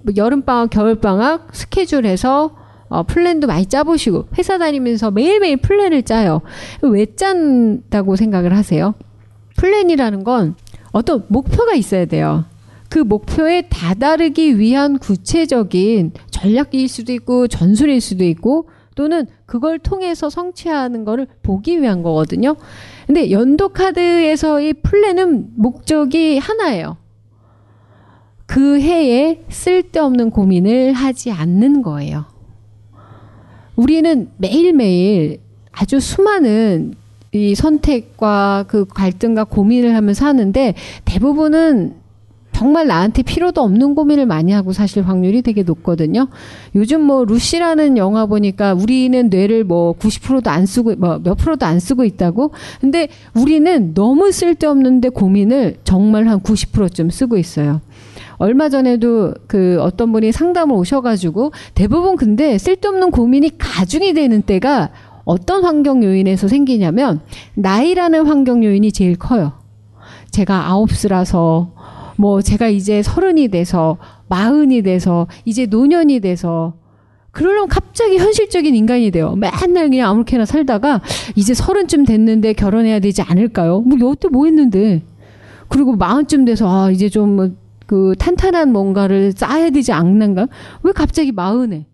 뭐 0.02 0.16
여름방학, 0.18 0.72
겨울방학 0.72 1.50
스케줄에서 1.54 2.56
어, 2.90 3.04
플랜도 3.04 3.46
많이 3.46 3.68
짜보시고 3.68 4.30
회사 4.40 4.58
다니면서 4.58 5.12
매일매일 5.12 5.58
플랜을 5.58 6.02
짜요. 6.02 6.42
왜 6.82 7.06
짠다고 7.16 8.16
생각을 8.16 8.58
하세요? 8.58 8.96
플랜이라는 9.58 10.24
건 10.24 10.56
어떤 10.92 11.26
목표가 11.28 11.76
있어야 11.76 12.06
돼요. 12.06 12.46
그 12.96 13.00
목표에 13.00 13.64
다다르기 13.64 14.58
위한 14.58 14.98
구체적인 14.98 16.14
전략일 16.32 16.88
수도 16.88 17.12
있고 17.12 17.50
전술일 17.50 18.00
수도 18.00 18.24
있고 18.24 18.70
또는 18.96 19.28
그걸 19.46 19.80
통해서 19.80 20.30
성취하는 20.30 21.04
거를 21.04 21.28
보기 21.44 21.82
위한 21.82 22.04
거거든요. 22.04 22.56
근데 23.06 23.32
연도 23.32 23.68
카드에서의 23.68 24.76
플랜은 24.76 25.50
목적이 25.58 26.38
하나예요. 26.38 26.96
그 28.46 28.80
해에 28.80 29.44
쓸데없는 29.50 30.30
고민을 30.30 30.94
하지 30.94 31.34
않는 31.34 31.82
거예요. 31.82 32.24
우리는 33.76 34.30
매일매일 34.38 35.42
아주 35.74 36.00
수많은 36.00 36.94
이 37.34 37.56
선택과 37.56 38.64
그 38.70 38.86
갈등과 38.86 39.44
고민을 39.44 39.94
하면서 39.98 40.26
하는데 40.26 40.76
대부분은 41.04 42.05
정말 42.56 42.88
나한테 42.88 43.22
필요도 43.22 43.60
없는 43.60 43.96
고민을 43.96 44.26
많이 44.26 44.54
하고 44.54 44.72
사실 44.72 45.04
확률이 45.04 45.42
되게 45.42 45.64
높거든요. 45.64 46.30
요즘 46.74 47.02
뭐 47.02 47.26
루시라는 47.26 47.98
영화 47.98 48.26
보니까 48.28 48.74
우리는 48.74 49.30
뇌를 49.30 49.66
뭐 49.66 49.94
90%도 50.00 50.50
안 50.50 50.66
쓰고 50.66 50.96
뭐 50.96 51.20
몇 51.22 51.36
프로도 51.36 51.66
안 51.66 51.82
쓰고 51.82 52.06
있다고. 52.06 52.52
근데 52.80 53.10
우리는 53.34 53.94
너무 53.94 54.32
쓸데없는데 54.32 55.10
고민을 55.10 55.80
정말 55.84 56.30
한 56.30 56.40
90%쯤 56.40 57.10
쓰고 57.10 57.38
있어요. 57.38 57.82
얼마 58.38 58.70
전에도 58.70 59.34
그 59.48 59.78
어떤 59.82 60.14
분이 60.14 60.32
상담을 60.32 60.78
오셔가지고 60.78 61.52
대부분 61.74 62.16
근데 62.16 62.58
쓸데없는 62.58 63.12
고민이 63.12 63.58
가중이 63.58 64.14
되는 64.14 64.42
때가 64.42 64.92
어떤 65.26 65.66
환경 65.66 66.06
요인에서 66.06 66.48
생기냐면 66.48 67.20
나이라는 67.56 68.26
환경 68.28 68.64
요인이 68.64 68.94
제일 68.94 69.18
커요. 69.18 69.52
제가 70.32 70.70
아홉수라서 70.70 71.75
뭐 72.18 72.42
제가 72.42 72.68
이제 72.68 73.04
서른이 73.04 73.50
돼서 73.50 73.98
마흔이 74.28 74.82
돼서 74.84 75.28
이제 75.44 75.66
노년이 75.66 76.20
돼서 76.22 76.74
그러려면 77.32 77.68
갑자기 77.68 78.18
현실적인 78.18 78.76
인간이 78.76 79.12
돼요. 79.12 79.36
맨날 79.36 79.90
그냥 79.90 80.10
아무렇게나 80.10 80.46
살다가 80.46 81.02
이제 81.36 81.54
서른쯤 81.54 82.06
됐는데 82.06 82.54
결혼해야 82.54 83.00
되지 83.00 83.22
않을까요? 83.22 83.82
뭐 83.82 84.00
여태 84.10 84.30
뭐 84.30 84.46
했는데 84.46 85.02
그리고 85.68 85.96
마흔쯤 85.98 86.46
돼서 86.46 86.86
아 86.86 86.92
이제 86.92 87.10
좀그 87.10 88.16
탄탄한 88.18 88.72
뭔가를 88.72 89.34
쌓아야 89.36 89.70
되지 89.70 89.92
않는가? 89.92 90.48
왜 90.84 90.92
갑자기 90.94 91.34
마흔에? 91.34 91.86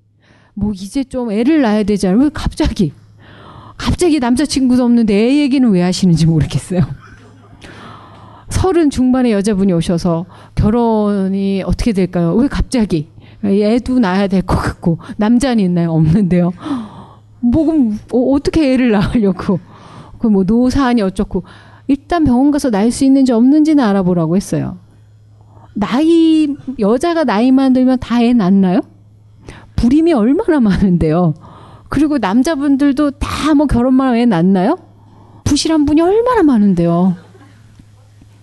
뭐 0.54 0.74
이제 0.74 1.04
좀 1.04 1.32
애를 1.32 1.62
낳아야 1.62 1.84
되지 1.84 2.08
않아요? 2.08 2.26
왜 2.26 2.30
갑자기? 2.32 2.93
갑자기 3.78 4.19
남자친구도 4.19 4.84
없는데 4.84 5.15
애 5.15 5.38
얘기는 5.39 5.67
왜 5.72 5.82
하시는지 5.82 6.28
모르겠어요. 6.28 6.82
서른 8.62 8.89
중반의 8.91 9.32
여자분이 9.32 9.74
오셔서 9.74 10.26
결혼이 10.56 11.63
어떻게 11.65 11.93
될까요? 11.93 12.34
왜 12.36 12.47
갑자기? 12.47 13.10
애도 13.43 13.97
낳아야 14.00 14.28
될 14.28 14.43
것 14.43 14.56
같고 14.56 15.00
남자는 15.17 15.63
있나요? 15.63 15.91
없는데요. 15.93 16.52
뭐 17.39 17.65
그럼 17.65 17.97
어, 18.13 18.38
떻게 18.43 18.74
애를 18.74 18.91
낳으려고? 18.91 19.60
그뭐 20.19 20.43
노사하니 20.45 21.02
어쩌고 21.02 21.43
일단 21.88 22.24
병원 22.24 22.52
가서 22.52 22.69
낳을 22.69 22.91
수 22.91 23.04
있는지 23.04 23.32
없는지는 23.32 23.84
알아보라고 23.84 24.36
했어요. 24.36 24.78
나이 25.74 26.47
여자가 26.80 27.24
나이만 27.24 27.74
들면 27.74 27.97
다 28.00 28.21
애 28.21 28.34
낳나요? 28.34 28.82
불임이 29.76 30.13
얼마나 30.13 30.60
많은데요. 30.60 31.34
그리고 31.89 32.19
남자분들도 32.19 33.12
다 33.12 33.54
뭐 33.56 33.65
결혼만 33.65 34.15
애 34.15 34.26
낳나요? 34.28 34.78
부실한 35.45 35.86
분이 35.86 36.00
얼마나 36.00 36.43
많은데요. 36.43 37.15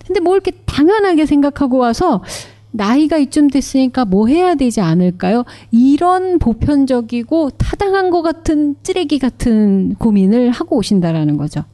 근데 0.09 0.21
뭐 0.21 0.35
이렇게 0.35 0.53
당연하게 0.65 1.27
생각하고 1.27 1.77
와서 1.77 2.25
나이가 2.71 3.19
이쯤 3.19 3.49
됐으니까 3.49 4.07
뭐 4.07 4.27
해야 4.27 4.55
되지 4.55 4.81
않을까요? 4.81 5.45
이런 5.71 6.39
보편적이고 6.39 7.51
타당한 7.51 8.09
것 8.09 8.23
같은 8.23 8.75
쓰레기 8.83 9.19
같은 9.19 9.95
고민을 9.97 10.51
하고 10.51 10.79
오신다라는 10.79 11.37
거죠. 11.37 11.65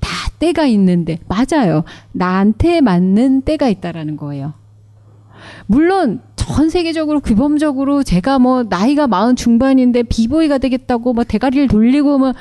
다 0.00 0.10
때가 0.38 0.64
있는데 0.66 1.18
맞아요. 1.28 1.84
나한테 2.12 2.80
맞는 2.80 3.42
때가 3.42 3.68
있다라는 3.68 4.16
거예요. 4.16 4.54
물론 5.66 6.22
전 6.36 6.70
세계적으로 6.70 7.20
규범적으로 7.20 8.02
제가 8.02 8.38
뭐 8.38 8.62
나이가 8.62 9.06
마흔 9.06 9.36
중반인데 9.36 10.04
비보이가 10.04 10.58
되겠다고 10.58 11.12
뭐 11.12 11.24
대가리를 11.24 11.68
돌리고 11.68 12.18
뭐 12.18 12.32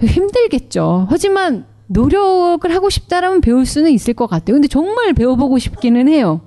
힘들겠죠. 0.00 1.06
하지만 1.08 1.64
노력을 1.88 2.72
하고 2.72 2.90
싶다라면 2.90 3.40
배울 3.40 3.66
수는 3.66 3.90
있을 3.90 4.14
것 4.14 4.26
같아요. 4.28 4.54
근데 4.54 4.68
정말 4.68 5.12
배워보고 5.14 5.58
싶기는 5.58 6.08
해요. 6.08 6.40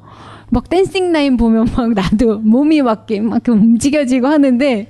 막 0.49 0.69
댄싱 0.69 1.11
라인 1.11 1.37
보면 1.37 1.67
막 1.75 1.93
나도 1.93 2.39
몸이 2.39 2.81
막, 2.81 3.07
막 3.21 3.41
움직여지고 3.47 4.27
하는데 4.27 4.87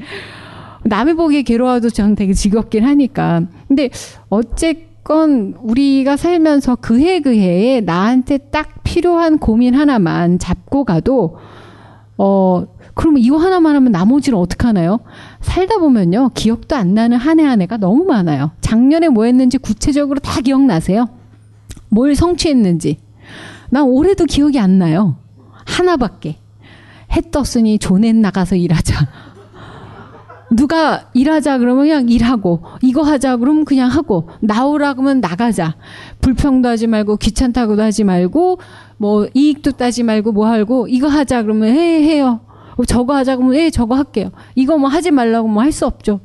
남의 0.83 1.13
보기에 1.15 1.43
괴로워도 1.43 1.89
저는 1.89 2.15
되게 2.15 2.33
즐겁긴 2.33 2.83
하니까. 2.83 3.43
근데 3.67 3.89
어쨌건 4.29 5.55
우리가 5.61 6.17
살면서 6.17 6.75
그해 6.77 7.21
그해에 7.21 7.81
나한테 7.81 8.37
딱 8.37 8.83
필요한 8.83 9.37
고민 9.37 9.75
하나만 9.75 10.39
잡고 10.39 10.83
가도 10.83 11.37
어 12.17 12.65
그러면 12.93 13.21
이거 13.21 13.37
하나만 13.37 13.75
하면 13.75 13.91
나머지는 13.91 14.37
어떡하나요? 14.37 14.99
살다 15.41 15.77
보면요. 15.77 16.31
기억도 16.33 16.75
안 16.75 16.93
나는 16.93 17.17
한 17.17 17.39
해 17.39 17.45
한 17.45 17.61
해가 17.61 17.77
너무 17.77 18.03
많아요. 18.03 18.51
작년에 18.61 19.09
뭐 19.09 19.25
했는지 19.25 19.57
구체적으로 19.57 20.19
다 20.19 20.41
기억나세요? 20.41 21.07
뭘 21.89 22.15
성취했는지. 22.15 22.97
난 23.69 23.83
올해도 23.83 24.25
기억이 24.25 24.59
안 24.59 24.77
나요. 24.77 25.17
하나밖에. 25.65 26.37
해 27.13 27.21
떴으니 27.31 27.79
존에 27.79 28.13
나가서 28.13 28.55
일하자. 28.55 29.07
누가 30.51 31.09
일하자 31.13 31.59
그러면 31.59 31.83
그냥 31.85 32.09
일하고 32.09 32.63
이거 32.81 33.03
하자 33.03 33.37
그러면 33.37 33.63
그냥 33.63 33.89
하고 33.89 34.29
나오라 34.41 34.93
그러면 34.95 35.21
나가자 35.21 35.75
불평도 36.19 36.67
하지 36.67 36.87
말고 36.87 37.17
귀찮다고도 37.17 37.81
하지 37.81 38.03
말고 38.03 38.59
뭐 38.97 39.27
이익도 39.33 39.71
따지 39.71 40.03
말고 40.03 40.33
뭐 40.33 40.47
하고 40.47 40.87
이거 40.89 41.07
하자 41.07 41.43
그러면 41.43 41.69
해 41.69 42.03
해요 42.03 42.41
어, 42.47 42.50
저거 42.85 43.15
하자 43.15 43.35
그러면 43.37 43.55
예 43.57 43.69
저거 43.69 43.95
할게요. 43.95 44.31
이거 44.55 44.77
뭐 44.77 44.89
하지 44.89 45.11
말라고 45.11 45.47
뭐 45.47 45.63
할 45.63 45.71
수 45.71 45.85
없죠. 45.85 46.19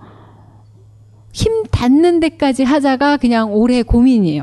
힘 1.32 1.64
닿는 1.70 2.20
데까지 2.20 2.64
하자가 2.64 3.18
그냥 3.18 3.52
올해 3.52 3.82
고민이에요. 3.82 4.42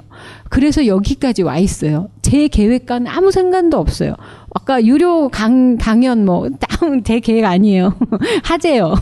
그래서 0.50 0.86
여기까지 0.86 1.42
와 1.42 1.58
있어요. 1.58 2.10
제 2.22 2.48
계획과는 2.48 3.08
아무 3.08 3.32
상관도 3.32 3.80
없어요. 3.80 4.14
아까 4.54 4.84
유료 4.86 5.28
강, 5.30 5.78
강연 5.78 6.24
뭐, 6.24 6.48
제 7.04 7.20
계획 7.20 7.46
아니에요. 7.46 7.96
하재요. 8.46 8.94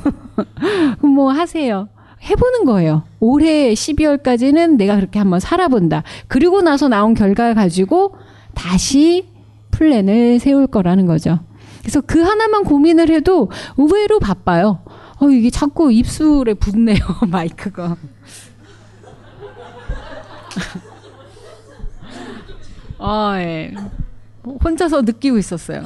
뭐 1.04 1.32
하세요. 1.34 1.90
해보는 2.30 2.64
거예요. 2.64 3.04
올해 3.20 3.74
12월까지는 3.74 4.78
내가 4.78 4.96
그렇게 4.96 5.20
한번 5.20 5.42
살아본다. 5.42 6.04
그리고 6.30 6.62
나서 6.62 6.88
나온 6.88 7.14
결과 7.14 7.54
가지고 7.54 8.16
다시 8.54 9.28
플랜을 9.72 10.40
세울 10.40 10.68
거라는 10.68 11.08
거죠. 11.08 11.40
그래서 11.82 12.02
그 12.02 12.22
하나만 12.22 12.64
고민을 12.64 13.10
해도 13.10 13.50
의외로 13.78 14.20
바빠요. 14.20 14.84
어, 15.20 15.30
이게 15.30 15.50
자꾸 15.50 15.92
입술에 15.92 16.54
붙네요, 16.54 17.00
마이크가. 17.28 17.98
아, 23.00 23.36
예. 23.40 23.74
혼자서 24.64 25.02
느끼고 25.02 25.38
있었어요. 25.38 25.84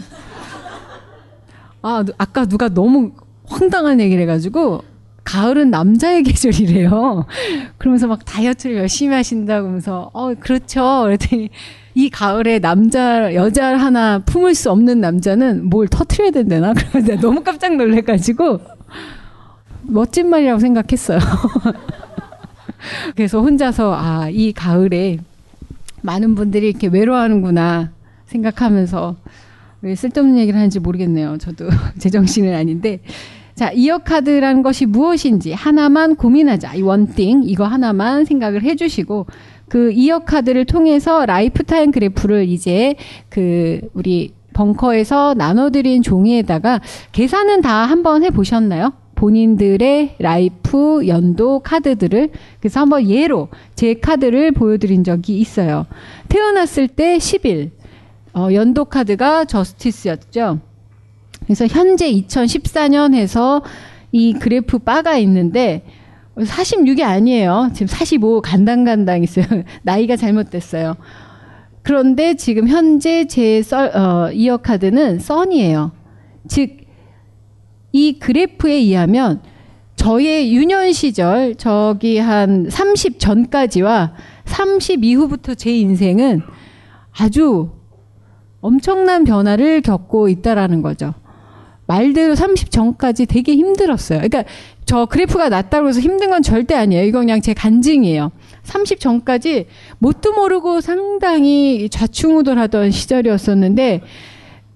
아, 1.81 2.03
아까 2.17 2.45
누가 2.45 2.69
너무 2.69 3.11
황당한 3.45 3.99
얘기를 3.99 4.21
해가지고, 4.23 4.83
가을은 5.25 5.71
남자의 5.71 6.23
계절이래요. 6.23 7.25
그러면서 7.77 8.07
막 8.07 8.23
다이어트를 8.23 8.77
열심히 8.77 9.13
하신다고 9.15 9.67
하면서, 9.67 10.09
어, 10.13 10.33
그렇죠. 10.35 11.03
그랬더니, 11.03 11.49
이 11.95 12.09
가을에 12.09 12.59
남자, 12.59 13.33
여자 13.33 13.75
하나 13.75 14.19
품을 14.19 14.55
수 14.55 14.71
없는 14.71 15.01
남자는 15.01 15.69
뭘 15.69 15.87
터트려야 15.87 16.31
된다나? 16.31 16.73
내가 17.05 17.19
너무 17.19 17.43
깜짝 17.43 17.75
놀래가지고, 17.75 18.61
멋진 19.81 20.29
말이라고 20.29 20.59
생각했어요. 20.59 21.19
그래서 23.15 23.41
혼자서, 23.41 23.93
아, 23.93 24.29
이 24.29 24.53
가을에 24.53 25.17
많은 26.03 26.35
분들이 26.35 26.69
이렇게 26.69 26.87
외로워하는구나 26.87 27.91
생각하면서 28.27 29.15
왜 29.81 29.95
쓸데없는 29.95 30.37
얘기를 30.37 30.57
하는지 30.57 30.79
모르겠네요. 30.79 31.37
저도 31.39 31.67
제정신은 31.97 32.53
아닌데. 32.53 32.99
자, 33.55 33.71
Year 33.71 33.98
Card라는 33.98 34.63
것이 34.63 34.85
무엇인지 34.85 35.53
하나만 35.53 36.15
고민하자. 36.15 36.75
이 36.75 36.81
one 36.81 37.02
thing, 37.02 37.43
이거 37.45 37.63
하나만 37.63 38.25
생각을 38.25 38.63
해주시고, 38.63 39.27
그 39.69 39.91
Year 39.91 40.16
Card를 40.16 40.65
통해서 40.65 41.25
lifetime 41.25 41.91
그래프를 41.91 42.47
이제 42.49 42.95
그 43.29 43.79
우리 43.93 44.33
벙커에서 44.53 45.33
나눠드린 45.35 46.01
종이에다가 46.01 46.81
계산은 47.11 47.61
다 47.61 47.85
한번 47.85 48.23
해보셨나요? 48.23 48.93
본인들의 49.15 50.15
life 50.19 51.07
연도 51.07 51.59
카드들을 51.59 52.29
그래서 52.59 52.81
한번 52.81 53.09
예로 53.09 53.47
제 53.73 53.93
카드를 53.93 54.51
보여드린 54.51 55.03
적이 55.03 55.39
있어요. 55.39 55.85
태어났을 56.27 56.89
때 56.89 57.17
10일 57.17 57.71
어, 58.33 58.49
연도 58.53 58.85
카드가 58.85 59.45
저스티스였죠. 59.45 60.59
그래서 61.45 61.67
현재 61.67 62.11
2014년 62.11 63.13
해서 63.13 63.63
이 64.11 64.33
그래프 64.33 64.79
바가 64.79 65.17
있는데 65.17 65.83
46이 66.37 67.01
아니에요. 67.01 67.69
지금 67.73 67.87
45 67.87 68.41
간당간당 68.41 69.23
있어요. 69.23 69.45
나이가 69.83 70.15
잘못됐어요. 70.15 70.95
그런데 71.81 72.33
지금 72.35 72.67
현재 72.67 73.25
제 73.27 73.61
썰, 73.61 73.95
어, 73.95 74.31
이어 74.31 74.57
카드는 74.57 75.19
선이에요. 75.19 75.91
즉, 76.47 76.77
이 77.91 78.19
그래프에 78.19 78.73
의하면 78.73 79.41
저의 79.95 80.53
유년 80.53 80.91
시절, 80.91 81.55
저기 81.55 82.17
한 82.17 82.67
30 82.69 83.19
전까지와 83.19 84.13
30 84.45 85.03
이후부터 85.03 85.53
제 85.53 85.71
인생은 85.77 86.41
아주 87.17 87.69
엄청난 88.61 89.23
변화를 89.23 89.81
겪고 89.81 90.27
있다라는 90.27 90.81
거죠. 90.81 91.13
말대로 91.87 92.35
30 92.35 92.71
전까지 92.71 93.25
되게 93.25 93.55
힘들었어요. 93.55 94.19
그러니까 94.19 94.43
저 94.85 95.05
그래프가 95.05 95.49
낮다고 95.49 95.87
해서 95.87 95.99
힘든 95.99 96.29
건 96.29 96.41
절대 96.41 96.75
아니에요. 96.75 97.03
이건 97.05 97.21
그냥 97.21 97.41
제 97.41 97.53
간증이에요. 97.53 98.31
30 98.63 98.99
전까지 98.99 99.67
뭣도 99.99 100.33
모르고 100.33 100.81
상당히 100.81 101.89
좌충우돌하던 101.89 102.91
시절이었었는데 102.91 104.01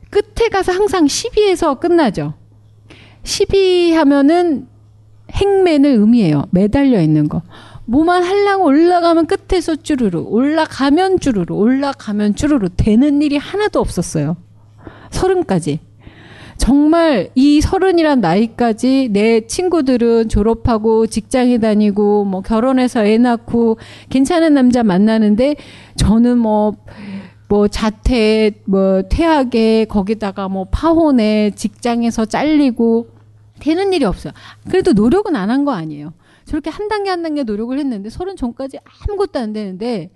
끝에 0.10 0.50
가서 0.50 0.72
항상 0.72 1.06
12에서 1.06 1.80
끝나죠. 1.80 2.34
12 3.24 3.93
하면은 3.93 4.67
행맨을 5.32 5.91
의미해요. 5.91 6.45
매달려 6.52 7.02
있는 7.02 7.30
거. 7.30 7.43
뭐만 7.86 8.24
하려고 8.24 8.65
올라가면 8.65 9.26
끝에서 9.26 9.76
쭈루루, 9.76 10.22
올라가면 10.28 11.19
쭈루루, 11.19 11.56
올라가면 11.56 12.36
쭈루루 12.36 12.69
되는 12.78 13.22
일이 13.22 13.38
하나도 13.38 13.80
없었어요. 13.80 14.38
서른까지. 15.10 15.80
정말 16.60 17.32
이 17.36 17.62
서른이란 17.62 18.22
나이까지 18.22 19.10
내 19.12 19.48
친구들은 19.48 20.30
졸업하고 20.30 21.08
직장에 21.08 21.58
다니고 21.58 22.26
뭐 22.26 22.41
결혼해서 22.41 23.06
애 23.06 23.17
낳고 23.17 23.80
괜찮은 24.10 24.54
남자 24.54 24.84
만나는데 24.84 25.56
저는 25.95 26.38
뭐뭐 26.38 26.76
뭐 27.48 27.67
자퇴, 27.67 28.52
뭐 28.65 29.02
퇴학에 29.10 29.86
거기다가 29.86 30.50
뭐 30.50 30.65
파혼에 30.69 31.52
직장에서 31.56 32.26
잘리고 32.26 33.08
되는 33.60 33.91
일이 33.93 34.06
없어요. 34.06 34.34
그래도 34.69 34.93
노력은 34.93 35.36
안 35.36 35.50
한 35.50 35.65
거 35.65 35.72
아니에요. 35.72 36.13
저렇게 36.45 36.69
한 36.69 36.88
단계 36.89 37.10
한 37.10 37.24
단계 37.24 37.43
노력을 37.43 37.78
했는데 37.78 38.10
서른 38.10 38.36
전까지 38.36 38.80
아무것도 39.08 39.39
안 39.39 39.54
되는데 39.54 40.12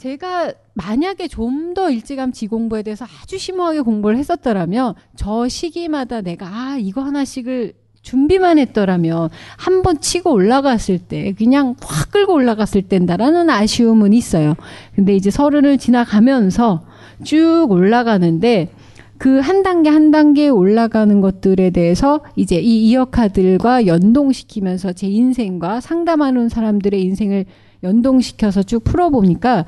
제가 0.00 0.52
만약에 0.74 1.28
좀 1.28 1.60
더 1.74 1.88
일찌감치 1.90 2.48
공부에 2.48 2.82
대해서 2.82 3.04
아주 3.22 3.38
심오하게 3.38 3.82
공부를 3.82 4.16
했었더라면 4.16 4.94
저 5.14 5.46
시기마다 5.46 6.20
내가 6.20 6.46
아 6.46 6.76
이거 6.80 7.02
하나씩을 7.02 7.74
준비만 8.02 8.58
했더라면 8.58 9.28
한 9.56 9.82
번 9.82 10.00
치고 10.00 10.32
올라갔을 10.32 10.98
때 10.98 11.32
그냥 11.34 11.76
확 11.82 12.10
끌고 12.10 12.32
올라갔을 12.32 12.82
땐다라는 12.82 13.50
아쉬움은 13.50 14.12
있어요. 14.14 14.54
근데 14.96 15.14
이제 15.14 15.30
서른을 15.30 15.78
지나가면서 15.78 16.82
쭉 17.22 17.66
올라가는데 17.68 18.70
그 19.18 19.38
한 19.38 19.62
단계 19.62 19.90
한 19.90 20.10
단계 20.10 20.48
올라가는 20.48 21.20
것들에 21.20 21.70
대해서 21.70 22.20
이제 22.36 22.58
이 22.58 22.88
이어카들과 22.88 23.86
연동시키면서 23.86 24.94
제 24.94 25.06
인생과 25.06 25.80
상담하는 25.80 26.48
사람들의 26.48 27.00
인생을 27.02 27.44
연동시켜서 27.82 28.62
쭉 28.62 28.84
풀어보니까 28.84 29.64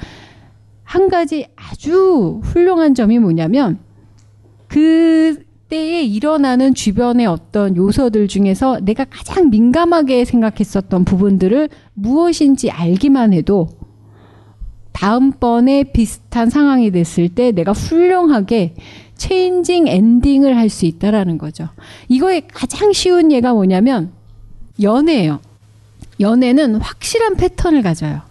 한 0.85 1.09
가지 1.09 1.47
아주 1.57 2.41
훌륭한 2.43 2.95
점이 2.95 3.19
뭐냐면 3.19 3.79
그때에 4.69 6.03
일어나는 6.03 6.75
주변의 6.75 7.27
어떤 7.27 7.77
요소들 7.77 8.29
중에서 8.29 8.81
내가 8.81 9.05
가장 9.05 9.51
민감하게 9.51 10.25
생각했었던 10.25 11.05
부분들을 11.05 11.69
무엇인지 11.95 12.71
알기만 12.71 13.33
해도 13.33 13.69
다음번에 14.93 15.85
비슷한 15.85 16.51
상황이 16.51 16.91
됐을 16.91 17.29
때 17.29 17.53
내가 17.53 17.73
훌륭하게 17.73 18.75
체인징 19.17 19.89
엔딩을 19.89 20.57
할 20.57 20.69
수 20.69 20.85
있다라는 20.87 21.39
거죠. 21.39 21.69
이거의 22.09 22.47
가장 22.49 22.93
쉬운 22.93 23.33
예가 23.33 23.53
뭐냐면 23.55 24.13
연애예요. 24.81 25.41
연애는 26.23 26.77
확실한 26.77 27.37
패턴을 27.37 27.83
가져요. 27.83 28.23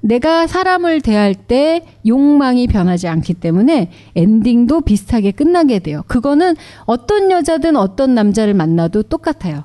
내가 0.00 0.46
사람을 0.46 1.00
대할 1.00 1.34
때 1.34 1.84
욕망이 2.06 2.66
변하지 2.66 3.06
않기 3.06 3.34
때문에 3.34 3.90
엔딩도 4.16 4.80
비슷하게 4.80 5.30
끝나게 5.32 5.78
돼요. 5.78 6.02
그거는 6.08 6.56
어떤 6.86 7.30
여자든 7.30 7.76
어떤 7.76 8.14
남자를 8.14 8.54
만나도 8.54 9.04
똑같아요. 9.04 9.64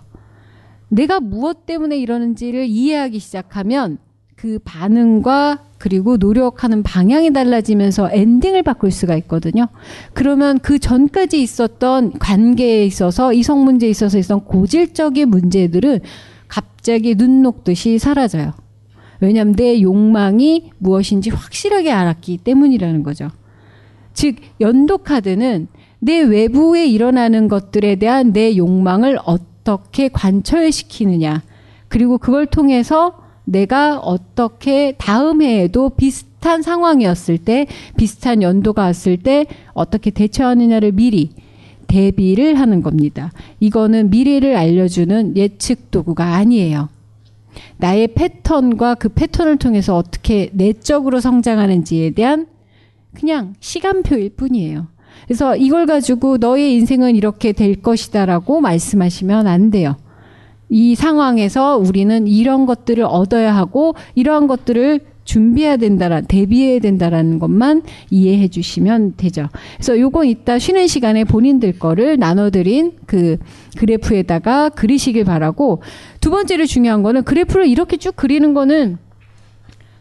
내가 0.89 1.19
무엇 1.19 1.65
때문에 1.65 1.97
이러는지를 1.97 2.65
이해하기 2.67 3.17
시작하면 3.19 3.97
그 4.35 4.59
반응과 4.63 5.63
그리고 5.79 6.17
노력하는 6.17 6.83
방향이 6.83 7.33
달라지면서 7.33 8.09
엔딩을 8.11 8.61
바꿀 8.63 8.91
수가 8.91 9.15
있거든요. 9.17 9.67
그러면 10.13 10.59
그 10.59 10.77
전까지 10.77 11.41
있었던 11.41 12.13
관계에 12.19 12.85
있어서 12.85 13.33
이성 13.33 13.63
문제에 13.63 13.89
있어서 13.89 14.19
있었던 14.19 14.45
고질적인 14.45 15.29
문제들은 15.29 15.99
갑자기 16.87 17.15
눈 17.15 17.41
녹듯이 17.43 17.99
사라져요. 17.99 18.53
왜냐하면 19.19 19.57
내 19.57 19.81
욕망이 19.81 20.71
무엇인지 20.77 21.31
확실하게 21.31 21.91
알았기 21.91 22.37
때문이라는 22.37 23.03
거죠. 23.03 23.27
즉, 24.13 24.37
연도카드는 24.61 25.67
내 25.99 26.21
외부에 26.21 26.87
일어나는 26.87 27.49
것들에 27.49 27.97
대한 27.97 28.31
내 28.31 28.55
욕망을 28.55 29.19
어떻게 29.25 30.07
관철시키느냐. 30.07 31.43
그리고 31.89 32.17
그걸 32.17 32.45
통해서 32.45 33.19
내가 33.43 33.99
어떻게 33.99 34.93
다음 34.97 35.41
해에도 35.41 35.89
비슷한 35.89 36.61
상황이었을 36.61 37.37
때, 37.37 37.67
비슷한 37.97 38.41
연도가 38.41 38.83
왔을 38.83 39.17
때 39.17 39.45
어떻게 39.73 40.09
대처하느냐를 40.09 40.93
미리 40.93 41.31
대비를 41.87 42.59
하는 42.59 42.81
겁니다. 42.81 43.31
이거는 43.59 44.09
미래를 44.09 44.55
알려주는 44.55 45.37
예측 45.37 45.91
도구가 45.91 46.35
아니에요. 46.35 46.89
나의 47.77 48.09
패턴과 48.09 48.95
그 48.95 49.09
패턴을 49.09 49.57
통해서 49.57 49.95
어떻게 49.95 50.49
내적으로 50.53 51.19
성장하는지에 51.19 52.11
대한 52.11 52.47
그냥 53.13 53.55
시간표일 53.59 54.31
뿐이에요. 54.35 54.87
그래서 55.25 55.55
이걸 55.55 55.85
가지고 55.85 56.37
너의 56.37 56.73
인생은 56.75 57.15
이렇게 57.15 57.51
될 57.51 57.81
것이다라고 57.81 58.61
말씀하시면 58.61 59.47
안 59.47 59.71
돼요. 59.71 59.95
이 60.69 60.95
상황에서 60.95 61.77
우리는 61.77 62.27
이런 62.27 62.65
것들을 62.65 63.03
얻어야 63.03 63.55
하고 63.55 63.95
이러한 64.15 64.47
것들을 64.47 64.99
준비해야 65.27 65.77
된다라 65.77 66.21
대비해야 66.21 66.79
된다라는 66.79 67.37
것만 67.37 67.83
이해해 68.09 68.47
주시면 68.47 69.15
되죠. 69.17 69.49
그래서 69.75 69.99
요건 69.99 70.25
이따 70.25 70.57
쉬는 70.57 70.87
시간에 70.87 71.25
본인들 71.25 71.77
거를 71.77 72.17
나눠드린 72.17 72.93
그 73.05 73.37
그래프에다가 73.77 74.69
그리시길 74.69 75.25
바라고 75.25 75.83
두 76.21 76.31
번째로 76.31 76.65
중요한 76.65 77.03
거는 77.03 77.23
그래프를 77.23 77.67
이렇게 77.67 77.97
쭉 77.97 78.15
그리는 78.15 78.53
거는 78.53 78.97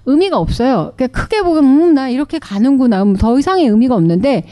의미가 0.07 0.39
없어요. 0.39 0.93
그러니까 0.97 1.21
크게 1.21 1.43
보면 1.43 1.65
음, 1.65 1.95
나 1.95 2.09
이렇게 2.09 2.39
가는구나. 2.39 3.03
음, 3.03 3.17
더 3.17 3.37
이상의 3.37 3.67
의미가 3.67 3.97
없는데 3.97 4.45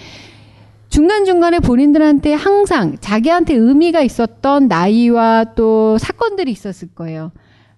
중간중간에 0.89 1.61
본인들한테 1.61 2.35
항상 2.35 2.97
자기한테 3.01 3.55
의미가 3.55 4.03
있었던 4.03 4.67
나이와 4.67 5.45
또 5.55 5.97
사건들이 5.99 6.51
있었을 6.51 6.89
거예요. 6.95 7.31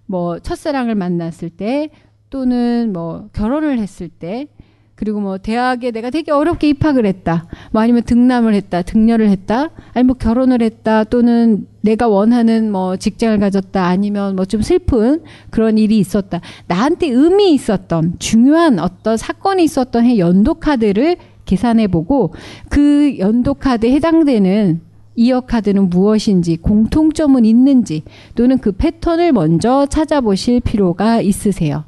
뭐 0.07 0.39
첫사랑을 0.39 0.95
만났을 0.95 1.49
때 1.49 1.89
또는 2.29 2.91
뭐 2.93 3.29
결혼을 3.33 3.79
했을 3.79 4.09
때 4.09 4.47
그리고 4.95 5.19
뭐 5.19 5.37
대학에 5.37 5.91
내가 5.91 6.09
되게 6.09 6.31
어렵게 6.31 6.69
입학을 6.69 7.05
했다. 7.05 7.45
뭐 7.71 7.83
아니면 7.83 8.01
등남을 8.01 8.55
했다. 8.55 8.81
등려를 8.81 9.29
했다. 9.29 9.69
아니 9.93 10.03
뭐 10.05 10.15
결혼을 10.15 10.63
했다. 10.63 11.03
또는 11.03 11.67
내가 11.81 12.07
원하는 12.07 12.71
뭐 12.71 12.97
직장을 12.97 13.37
가졌다. 13.39 13.85
아니면 13.85 14.35
뭐 14.35 14.45
좀 14.45 14.63
슬픈 14.63 15.21
그런 15.51 15.77
일이 15.77 15.99
있었다. 15.99 16.41
나한테 16.67 17.09
의미 17.09 17.53
있었던 17.53 18.15
중요한 18.17 18.79
어떤 18.79 19.17
사건이 19.17 19.63
있었던 19.65 20.03
해 20.03 20.17
연도 20.17 20.55
카드를 20.55 21.17
계산해 21.45 21.87
보고 21.89 22.33
그 22.69 23.19
연도 23.19 23.53
카드에 23.53 23.91
해당되는 23.91 24.81
이어 25.15 25.41
카드는 25.41 25.89
무엇인지 25.89 26.57
공통점은 26.57 27.45
있는지 27.45 28.03
또는 28.35 28.57
그 28.57 28.71
패턴을 28.71 29.31
먼저 29.31 29.85
찾아보실 29.85 30.61
필요가 30.61 31.21
있으세요. 31.21 31.86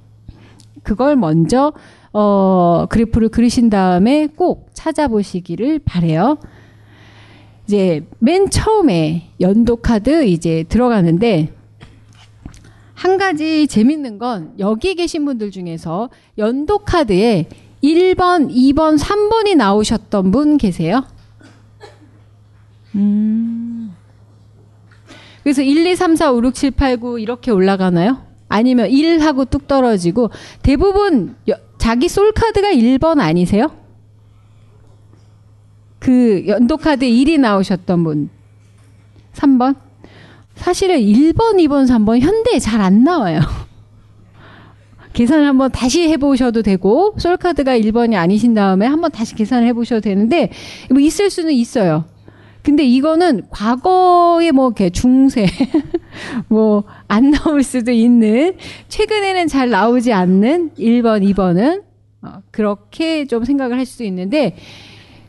그걸 0.84 1.16
먼저 1.16 1.74
어, 2.12 2.86
그래프를 2.90 3.30
그리신 3.30 3.70
다음에 3.70 4.28
꼭 4.28 4.70
찾아보시기를 4.74 5.80
바래요. 5.80 6.38
이제 7.66 8.04
맨 8.18 8.50
처음에 8.50 9.30
연도 9.40 9.76
카드 9.76 10.26
이제 10.26 10.64
들어가는데 10.70 11.54
한 12.96 13.18
가지 13.18 13.68
재밌는 13.68 14.18
건 14.18 14.54
여기 14.60 14.96
계신 14.96 15.24
분들 15.24 15.52
중에서 15.52 16.10
연도 16.38 16.80
카드에 16.80 17.48
1번, 17.84 18.52
2번, 18.52 18.98
3번이 19.00 19.56
나오셨던 19.56 20.32
분 20.32 20.58
계세요? 20.58 21.06
음. 22.96 23.96
그래서 25.44 25.62
1, 25.62 25.86
2, 25.86 25.96
3, 25.96 26.16
4, 26.16 26.34
5, 26.34 26.44
6, 26.44 26.54
7, 26.54 26.72
8, 26.72 26.98
9 26.98 27.20
이렇게 27.20 27.52
올라가나요? 27.52 28.29
아니면 28.50 28.90
1하고 28.90 29.50
뚝 29.50 29.68
떨어지고 29.68 30.32
대부분 30.62 31.36
여, 31.48 31.56
자기 31.78 32.10
솔카드가 32.10 32.70
1번 32.72 33.20
아니세요? 33.20 33.72
그 36.00 36.46
연도카드 36.48 37.06
1이 37.06 37.40
나오셨던 37.40 38.04
분. 38.04 38.30
3번? 39.34 39.76
사실은 40.56 40.98
1번, 41.00 41.56
2번, 41.56 41.88
3번 41.88 42.20
현대에 42.20 42.60
잘 42.60 42.82
안 42.82 43.04
나와요. 43.04 43.40
계산을 45.14 45.46
한번 45.46 45.72
다시 45.72 46.08
해보셔도 46.10 46.62
되고, 46.62 47.14
솔카드가 47.18 47.78
1번이 47.78 48.16
아니신 48.16 48.54
다음에 48.54 48.86
한번 48.86 49.12
다시 49.12 49.36
계산을 49.36 49.68
해보셔도 49.68 50.02
되는데, 50.02 50.52
뭐 50.90 51.00
있을 51.00 51.30
수는 51.30 51.54
있어요. 51.54 52.06
근데 52.70 52.84
이거는 52.84 53.44
과거에 53.50 54.52
뭐 54.52 54.68
이렇게 54.68 54.90
중세 54.92 55.48
뭐 56.48 56.84
안 57.08 57.32
나올 57.32 57.64
수도 57.64 57.92
있는 57.92 58.54
최근에는 58.88 59.48
잘 59.48 59.72
나오지 59.72 60.14
않는 60.14 60.72
1번, 60.78 61.24
2번은 61.34 61.82
어, 62.22 62.34
그렇게 62.52 63.26
좀 63.26 63.44
생각을 63.46 63.78
할 63.78 63.86
수도 63.88 64.04
있는데 64.04 64.56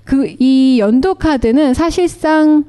그 0.04 0.26
이 0.38 0.78
연도 0.78 1.14
카드는 1.14 1.72
사실상 1.72 2.64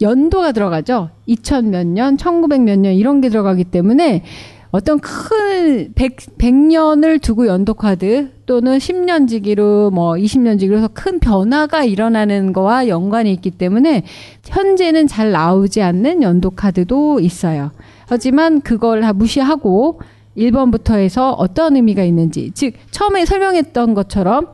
연도가 0.00 0.50
들어가죠. 0.52 1.10
2000 1.26 1.70
몇 1.70 1.86
년, 1.86 2.16
1900 2.16 2.62
몇 2.62 2.76
년 2.78 2.94
이런 2.94 3.20
게 3.20 3.28
들어가기 3.28 3.64
때문에 3.64 4.24
어떤 4.70 4.98
큰 4.98 5.92
100, 5.94 6.38
100년을 6.38 7.20
두고 7.22 7.46
연도카드 7.46 8.30
또는 8.46 8.78
10년 8.78 9.28
지기로 9.28 9.90
뭐 9.90 10.12
20년 10.12 10.58
지기로 10.58 10.78
해서 10.78 10.88
큰 10.92 11.18
변화가 11.18 11.84
일어나는 11.84 12.52
거와 12.52 12.88
연관이 12.88 13.32
있기 13.32 13.52
때문에 13.52 14.04
현재는 14.44 15.06
잘 15.06 15.30
나오지 15.30 15.82
않는 15.82 16.22
연도 16.22 16.50
카드도 16.50 17.20
있어요. 17.20 17.70
하지만 18.06 18.60
그걸 18.60 19.00
다 19.00 19.12
무시하고 19.12 20.00
1번부터 20.36 20.96
해서 20.96 21.32
어떤 21.32 21.76
의미가 21.76 22.04
있는지, 22.04 22.50
즉, 22.54 22.74
처음에 22.90 23.24
설명했던 23.24 23.94
것처럼 23.94 24.48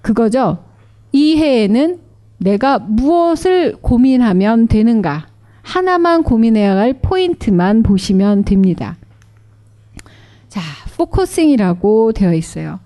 그거죠. 0.00 0.58
이 1.12 1.36
해에는 1.36 1.98
내가 2.38 2.78
무엇을 2.78 3.76
고민하면 3.80 4.68
되는가. 4.68 5.26
하나만 5.68 6.22
고민해야 6.22 6.76
할 6.76 6.94
포인트만 6.94 7.82
보시면 7.82 8.44
됩니다. 8.44 8.96
자, 10.48 10.62
focusing이라고 10.96 12.12
되어 12.12 12.32
있어요. 12.32 12.80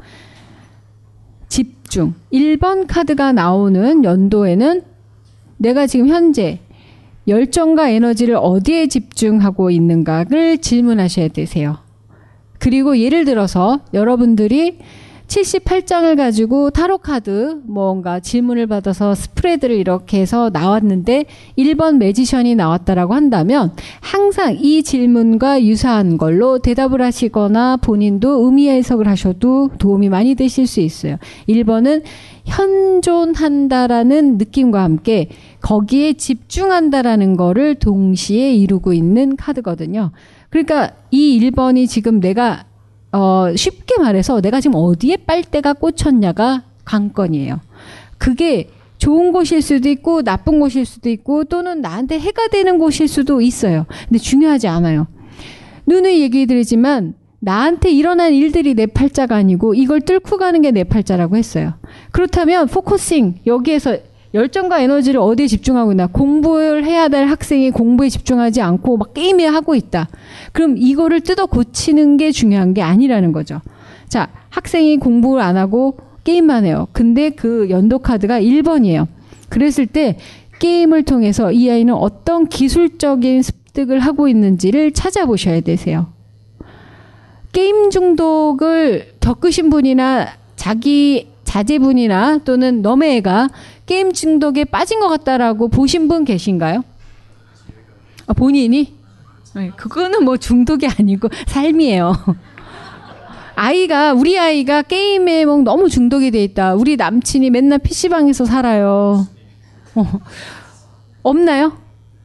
집중. 1.47 2.15
1번 2.33 2.87
카드가 2.89 3.33
나오는 3.33 4.03
연도에는 4.03 4.83
내가 5.59 5.87
지금 5.87 6.09
현재 6.09 6.59
열정과 7.29 7.89
에너지를 7.91 8.35
어디에 8.35 8.89
집중하고 8.89 9.71
있는가를 9.71 10.59
질문하셔야 10.59 11.29
되세요. 11.29 11.79
그리고 12.59 12.99
예를 12.99 13.25
들어서 13.25 13.79
여러분들이 13.95 14.79
78장을 15.33 16.15
가지고 16.15 16.69
타로 16.69 16.99
카드 16.99 17.59
뭔가 17.65 18.21
질문을 18.21 18.67
받아서 18.67 19.15
스프레드를 19.15 19.75
이렇게 19.75 20.21
해서 20.21 20.51
나왔는데 20.53 21.25
1번 21.57 21.97
매지션이 21.97 22.55
나왔다라고 22.55 23.15
한다면 23.15 23.73
항상 24.01 24.59
이 24.61 24.83
질문과 24.83 25.65
유사한 25.65 26.19
걸로 26.19 26.59
대답을 26.59 27.01
하시거나 27.01 27.79
본인도 27.79 28.45
의미 28.45 28.69
해석을 28.69 29.09
하셔도 29.09 29.71
도움이 29.79 30.11
많이 30.11 30.35
되실 30.35 30.67
수 30.67 30.81
있어요. 30.81 31.17
1번은 31.49 32.03
현존한다라는 32.45 34.37
느낌과 34.37 34.83
함께 34.83 35.31
거기에 35.63 36.13
집중한다라는 36.15 37.39
거를 37.39 37.77
동시에 37.77 38.53
이루고 38.55 38.93
있는 38.93 39.37
카드거든요. 39.37 40.11
그러니까 40.51 40.91
이 41.11 41.41
1번이 41.41 41.89
지금 41.89 42.21
내가 42.21 42.67
어, 43.13 43.55
쉽게 43.55 43.99
말해서 43.99 44.41
내가 44.41 44.61
지금 44.61 44.77
어디에 44.77 45.17
빨대가 45.19 45.73
꽂혔냐가 45.75 46.63
관건이에요. 46.85 47.61
그게 48.19 48.71
좋은 48.99 49.33
곳일 49.33 49.63
수도 49.63 49.89
있고 49.89 50.23
나쁜 50.23 50.61
곳일 50.61 50.87
수도 50.87 51.11
있고 51.11 51.45
또는 51.45 51.81
나한테 51.81 52.19
해가 52.19 52.49
되는 52.49 52.79
곳일 52.79 53.09
수도 53.09 53.41
있어요. 53.41 53.87
근데 54.09 54.19
중요하지 54.19 54.69
않아요. 54.69 55.07
늘 55.87 56.19
얘기해 56.21 56.47
드리지만 56.47 57.15
나한테 57.41 57.91
일어난 57.91 58.33
일들이 58.33 58.75
내 58.75 58.87
팔자가 58.87 59.35
아니고 59.35 59.75
이걸 59.75 60.01
뚫고 60.01 60.39
가는 60.39 60.63
게 60.63 60.71
내 60.71 60.85
팔자라고 60.85 61.37
했어요. 61.37 61.75
그렇다면 62.13 62.69
focusing 62.69 63.41
여기에서 63.47 63.99
열정과 64.35 64.81
에너지를 64.81 65.21
어디에 65.21 65.47
집중하고 65.47 65.93
있나? 65.93 66.07
공부를 66.07 66.85
해야 66.85 67.09
될 67.09 67.27
학생이 67.27 67.71
공부에 67.71 68.09
집중하지 68.09 68.63
않고 68.63 68.97
막 68.97 69.15
게임에 69.15 69.47
하고 69.47 69.75
있다. 69.75 70.09
그럼 70.53 70.77
이거를 70.79 71.21
뜯어 71.21 71.47
고치는 71.47 72.17
게 72.17 72.33
중요한 72.33 72.73
게 72.75 72.83
아니라는 72.83 73.33
거죠. 73.33 73.61
자, 74.09 74.29
학생이 74.51 74.99
공부를 74.99 75.43
안 75.43 75.57
하고 75.57 75.99
게임만 76.25 76.65
해요. 76.65 76.89
근데 76.93 77.31
그 77.31 77.69
연도 77.71 77.99
카드가 77.99 78.41
1번이에요. 78.41 79.07
그랬을 79.49 79.87
때 79.87 80.17
게임을 80.61 81.03
통해서 81.03 81.53
이 81.53 81.71
아이는 81.71 81.93
어떤 81.95 82.47
기술적인 82.47 83.43
습득을 83.43 83.99
하고 83.99 84.29
있는지를 84.29 84.93
찾아보셔야 84.93 85.61
되세요. 85.61 86.07
게임 87.53 87.91
중독을 87.91 89.15
겪으신 89.21 89.69
분이나 89.69 90.29
자기 90.57 91.29
자제분이나 91.45 92.39
또는 92.45 92.81
너의 92.81 93.17
애가 93.19 93.51
게임 93.87 94.13
중독에 94.13 94.65
빠진 94.65 95.01
것 95.01 95.09
같다라고 95.09 95.69
보신 95.69 96.09
분 96.09 96.25
계신가요? 96.25 96.85
아, 98.27 98.33
본인이? 98.33 98.95
네, 99.55 99.71
그거는 99.77 100.25
뭐 100.25 100.37
중독이 100.37 100.87
아니고 100.87 101.29
삶이에요. 101.47 102.15
아이가 103.55 104.13
우리 104.15 104.39
아이가 104.39 104.83
게임에 104.83 105.45
뭐 105.45 105.59
너무 105.59 105.89
중독이 105.89 106.31
돼 106.31 106.43
있다. 106.45 106.75
우리 106.75 106.97
남친이 106.97 107.51
맨날 107.51 107.79
PC방에서 107.79 108.45
살아요. 108.45 109.27
어, 109.95 110.21
없나요? 111.23 111.77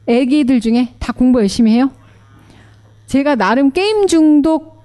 애기들 0.06 0.60
중에 0.60 0.94
다 0.98 1.12
공부 1.12 1.40
열심히 1.40 1.72
해요? 1.72 1.90
제가 3.06 3.34
나름 3.34 3.70
게임 3.70 4.06
중독 4.06 4.82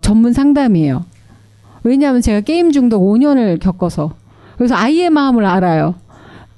전문 0.00 0.32
상담이에요. 0.32 1.04
왜냐하면 1.82 2.20
제가 2.20 2.40
게임 2.40 2.70
중독 2.70 3.02
5년을 3.02 3.58
겪어서 3.58 4.14
그래서 4.56 4.76
아이의 4.76 5.10
마음을 5.10 5.44
알아요. 5.44 5.94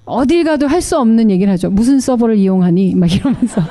어딜 0.05 0.45
가도 0.45 0.67
할 0.67 0.81
수 0.83 0.99
없는 0.99 1.31
얘기를 1.31 1.53
하죠. 1.53 1.71
무슨 1.71 2.01
서버를 2.01 2.37
이용하니? 2.37 2.95
막 2.97 3.12
이러면서. 3.12 3.62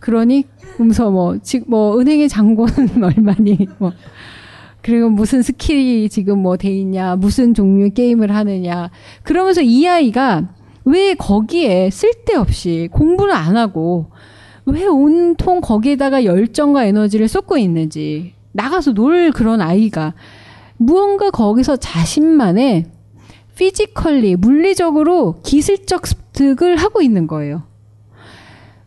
그러니, 0.00 0.44
그러면서 0.74 1.10
뭐, 1.10 1.36
지금 1.42 1.66
뭐, 1.68 2.00
은행의 2.00 2.28
잔고는 2.28 3.04
얼마니? 3.04 3.68
뭐. 3.78 3.92
그리고 4.80 5.10
무슨 5.10 5.42
skill이 5.42 6.08
지금 6.08 6.40
뭐 6.40 6.56
돼 6.56 6.68
있냐, 6.70 7.14
무슨 7.16 7.54
종류의 7.54 7.90
게임을 7.90 8.34
하느냐. 8.34 8.90
그러면서 9.22 9.60
이 9.62 9.86
아이가 9.86 10.48
왜 10.84 11.14
거기에 11.14 11.90
쓸데없이 11.90 12.88
공부를 12.90 13.32
안 13.32 13.56
하고 13.56 14.06
왜 14.66 14.84
온통 14.86 15.60
거기에다가 15.60 16.24
열정과 16.24 16.84
에너지를 16.86 17.28
쏟고 17.28 17.56
있는지 17.58 18.32
나가서 18.50 18.92
놀 18.92 19.30
그런 19.30 19.60
아이가 19.60 20.14
무언가 20.78 21.30
거기서 21.30 21.76
자신만의 21.76 22.86
physically 23.56 24.36
물리적으로 24.36 25.40
기술적 25.42 26.06
습득을 26.06 26.76
하고 26.76 27.02
있는 27.02 27.26
거예요. 27.26 27.62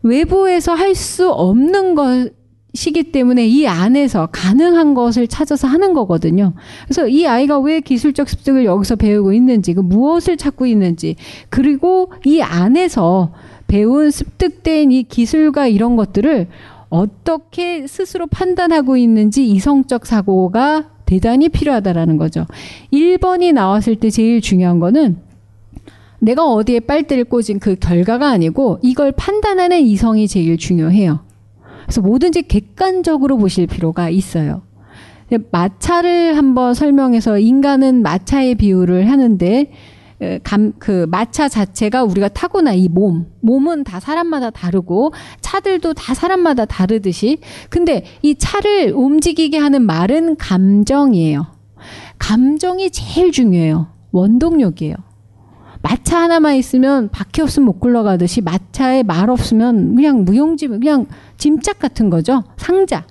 외부에서 0.02 0.74
할 0.74 0.94
수 0.94 1.30
없는 1.30 1.94
것이기 1.94 3.12
때문에 3.12 3.46
이 3.46 3.66
안에서 3.66 4.28
가능한 4.30 4.94
것을 4.94 5.26
찾아서 5.28 5.66
하는 5.68 5.94
거거든요. 5.94 6.54
그래서 6.84 7.08
이 7.08 7.26
아이가 7.26 7.58
왜 7.58 7.80
기술적 7.80 8.28
습득을 8.28 8.64
여기서 8.64 8.96
배우고 8.96 9.32
있는지, 9.32 9.74
그 9.74 9.80
무엇을 9.80 10.36
찾고 10.36 10.66
있는지, 10.66 11.16
그리고 11.48 12.12
이 12.24 12.40
안에서 12.40 13.32
배운 13.66 14.10
습득된 14.10 14.92
이 14.92 15.02
기술과 15.02 15.66
이런 15.66 15.96
것들을 15.96 16.48
어떻게 16.88 17.86
스스로 17.86 18.26
판단하고 18.28 18.96
있는지 18.96 19.46
이성적 19.48 20.06
사고가 20.06 20.95
대단히 21.06 21.48
필요하다라는 21.48 22.18
거죠. 22.18 22.46
1번이 22.92 23.52
나왔을 23.52 23.96
때 23.96 24.10
제일 24.10 24.40
중요한 24.40 24.78
거는 24.80 25.16
내가 26.18 26.44
어디에 26.44 26.80
빨대를 26.80 27.24
꽂은 27.24 27.58
그 27.60 27.76
결과가 27.76 28.28
아니고 28.28 28.78
이걸 28.82 29.12
판단하는 29.12 29.80
이성이 29.80 30.28
제일 30.28 30.58
중요해요. 30.58 31.20
그래서 31.84 32.00
뭐든지 32.00 32.42
객관적으로 32.42 33.38
보실 33.38 33.66
필요가 33.66 34.10
있어요. 34.10 34.62
마차를 35.50 36.36
한번 36.36 36.74
설명해서 36.74 37.38
인간은 37.38 38.02
마차의 38.02 38.56
비유를 38.56 39.10
하는데 39.10 39.70
감, 40.42 40.72
그 40.78 41.06
마차 41.10 41.48
자체가 41.48 42.04
우리가 42.04 42.28
타고난 42.28 42.74
이 42.74 42.88
몸, 42.88 43.26
몸은 43.40 43.84
다 43.84 44.00
사람마다 44.00 44.50
다르고 44.50 45.12
차들도 45.40 45.94
다 45.94 46.14
사람마다 46.14 46.64
다르듯이 46.64 47.38
근데 47.68 48.04
이 48.22 48.34
차를 48.34 48.92
움직이게 48.94 49.58
하는 49.58 49.82
말은 49.82 50.36
감정이에요. 50.36 51.46
감정이 52.18 52.90
제일 52.90 53.30
중요해요. 53.30 53.88
원동력이에요. 54.12 54.94
마차 55.82 56.20
하나만 56.22 56.56
있으면 56.56 57.10
바퀴 57.10 57.42
없으면 57.42 57.66
못 57.66 57.78
굴러가듯이 57.78 58.40
마차에 58.40 59.02
말 59.02 59.30
없으면 59.30 59.94
그냥 59.94 60.24
무용지 60.24 60.66
그냥 60.66 61.06
짐짝 61.36 61.78
같은 61.78 62.10
거죠. 62.10 62.42
상자. 62.56 63.06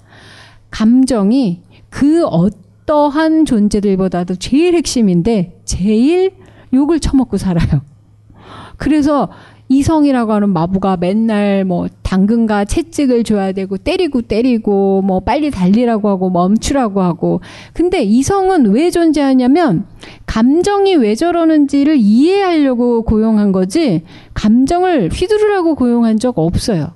감정이 0.72 1.62
그 1.90 2.26
어떠한 2.26 3.46
존재들보다도 3.46 4.36
제일 4.36 4.76
핵심인데 4.76 5.62
제일 5.64 6.34
욕을 6.74 7.00
처먹고 7.00 7.38
살아요. 7.38 7.82
그래서 8.78 9.30
이성이라고 9.68 10.32
하는 10.32 10.50
마부가 10.50 10.96
맨날 10.98 11.66
뭐 11.66 11.88
당근과 12.04 12.66
채찍을 12.66 13.24
줘야 13.24 13.52
되고 13.52 13.78
때리고 13.78 14.22
때리고 14.22 15.02
뭐 15.02 15.22
빨리 15.22 15.50
달리라고 15.50 16.08
하고 16.08 16.30
멈추라고 16.30 17.02
하고 17.02 17.42
근데 17.74 18.04
이성은 18.04 18.68
왜 18.68 18.92
존재하냐면 18.92 19.86
감정이 20.28 20.96
왜 20.96 21.16
저러는지를 21.16 21.98
이해하려고 21.98 23.02
고용한 23.04 23.52
거지 23.52 24.04
감정을 24.36 25.10
휘두르라고 25.12 25.76
고용한 25.76 26.20
적 26.20 26.38
없어요. 26.38 26.92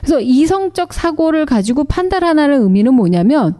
그래서 0.00 0.20
이성적 0.20 0.94
사고를 0.94 1.44
가지고 1.44 1.84
판단하는 1.84 2.62
의미는 2.62 2.94
뭐냐면 2.94 3.56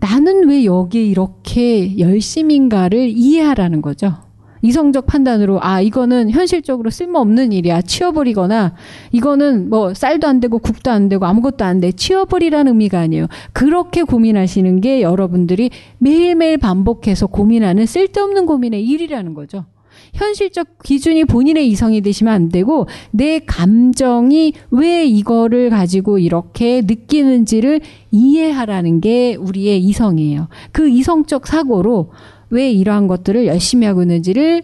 나는 0.00 0.48
왜 0.48 0.64
여기에 0.64 1.02
이렇게 1.02 1.98
열심인가를 1.98 3.10
이해하라는 3.10 3.80
거죠. 3.80 4.23
이성적 4.64 5.04
판단으로 5.04 5.62
아 5.62 5.82
이거는 5.82 6.30
현실적으로 6.30 6.88
쓸모없는 6.88 7.52
일이야. 7.52 7.82
치워버리거나 7.82 8.74
이거는 9.12 9.68
뭐 9.68 9.92
쌀도 9.92 10.26
안 10.26 10.40
되고 10.40 10.58
국도 10.58 10.90
안 10.90 11.10
되고 11.10 11.26
아무것도 11.26 11.66
안 11.66 11.80
돼. 11.80 11.92
치워버리라는 11.92 12.72
의미가 12.72 12.98
아니에요. 12.98 13.26
그렇게 13.52 14.02
고민하시는 14.02 14.80
게 14.80 15.02
여러분들이 15.02 15.68
매일매일 15.98 16.56
반복해서 16.56 17.26
고민하는 17.26 17.84
쓸데없는 17.84 18.46
고민의 18.46 18.86
일이라는 18.86 19.34
거죠. 19.34 19.66
현실적 20.14 20.82
기준이 20.82 21.24
본인의 21.24 21.68
이성이 21.68 22.00
되시면 22.00 22.32
안 22.32 22.48
되고 22.48 22.86
내 23.10 23.40
감정이 23.40 24.54
왜 24.70 25.04
이거를 25.04 25.70
가지고 25.70 26.18
이렇게 26.18 26.80
느끼는지를 26.82 27.80
이해하라는 28.10 29.00
게 29.00 29.34
우리의 29.34 29.80
이성이에요. 29.84 30.48
그 30.72 30.88
이성적 30.88 31.46
사고로 31.46 32.12
왜 32.54 32.70
이러한 32.70 33.08
것들을 33.08 33.46
열심히 33.46 33.84
하고 33.84 34.02
있는지를 34.02 34.62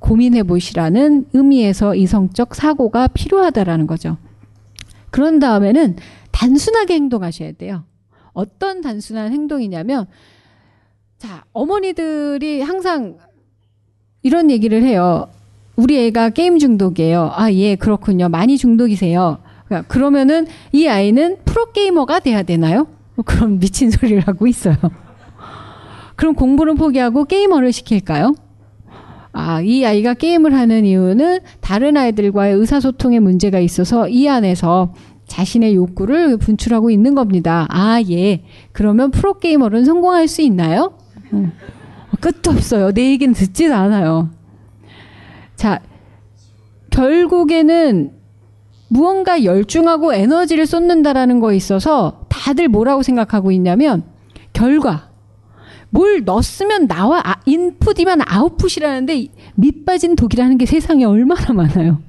고민해 0.00 0.42
보시라는 0.42 1.26
의미에서 1.32 1.94
이성적 1.94 2.56
사고가 2.56 3.06
필요하다라는 3.06 3.86
거죠. 3.86 4.16
그런 5.10 5.38
다음에는 5.38 5.96
단순하게 6.32 6.94
행동하셔야 6.94 7.52
돼요. 7.52 7.84
어떤 8.32 8.80
단순한 8.80 9.32
행동이냐면, 9.32 10.06
자, 11.18 11.44
어머니들이 11.52 12.62
항상 12.62 13.18
이런 14.22 14.50
얘기를 14.50 14.82
해요. 14.82 15.28
우리 15.76 16.04
애가 16.06 16.30
게임 16.30 16.58
중독이에요. 16.58 17.30
아, 17.32 17.52
예, 17.52 17.76
그렇군요. 17.76 18.28
많이 18.28 18.58
중독이세요. 18.58 19.38
그러니까 19.66 19.86
그러면은 19.86 20.48
이 20.72 20.88
아이는 20.88 21.36
프로게이머가 21.44 22.18
돼야 22.20 22.42
되나요? 22.42 22.88
그럼 23.24 23.60
미친 23.60 23.90
소리를 23.90 24.20
하고 24.26 24.48
있어요. 24.48 24.76
그럼 26.16 26.34
공부는 26.34 26.76
포기하고 26.76 27.24
게이머를 27.24 27.72
시킬까요? 27.72 28.34
아, 29.32 29.60
이 29.62 29.84
아이가 29.84 30.14
게임을 30.14 30.54
하는 30.54 30.84
이유는 30.84 31.40
다른 31.60 31.96
아이들과의 31.96 32.54
의사소통에 32.54 33.18
문제가 33.18 33.58
있어서 33.60 34.08
이 34.08 34.28
안에서 34.28 34.92
자신의 35.26 35.74
욕구를 35.74 36.36
분출하고 36.36 36.90
있는 36.90 37.14
겁니다. 37.14 37.66
아, 37.70 38.02
예. 38.10 38.44
그러면 38.72 39.10
프로게이머는 39.10 39.84
성공할 39.84 40.28
수 40.28 40.42
있나요? 40.42 40.98
음. 41.32 41.52
끝도 42.20 42.50
없어요. 42.50 42.92
내 42.92 43.10
얘기는 43.10 43.32
듣지도 43.32 43.74
않아요. 43.74 44.28
자, 45.56 45.80
결국에는 46.90 48.12
무언가 48.88 49.42
열중하고 49.42 50.12
에너지를 50.12 50.66
쏟는다라는 50.66 51.40
거에 51.40 51.56
있어서 51.56 52.26
다들 52.28 52.68
뭐라고 52.68 53.02
생각하고 53.02 53.50
있냐면 53.52 54.02
결과 54.52 55.11
뭘 55.92 56.24
넣었으면 56.24 56.88
나와 56.88 57.20
아, 57.22 57.36
인풋이면 57.44 58.22
아웃풋이라는데 58.26 59.28
밑빠진 59.56 60.16
독이라는 60.16 60.56
게 60.56 60.64
세상에 60.66 61.04
얼마나 61.04 61.52
많아요. 61.52 62.00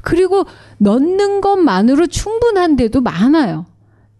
그리고 0.00 0.44
넣는 0.78 1.42
것만으로 1.42 2.06
충분한데도 2.06 3.02
많아요. 3.02 3.66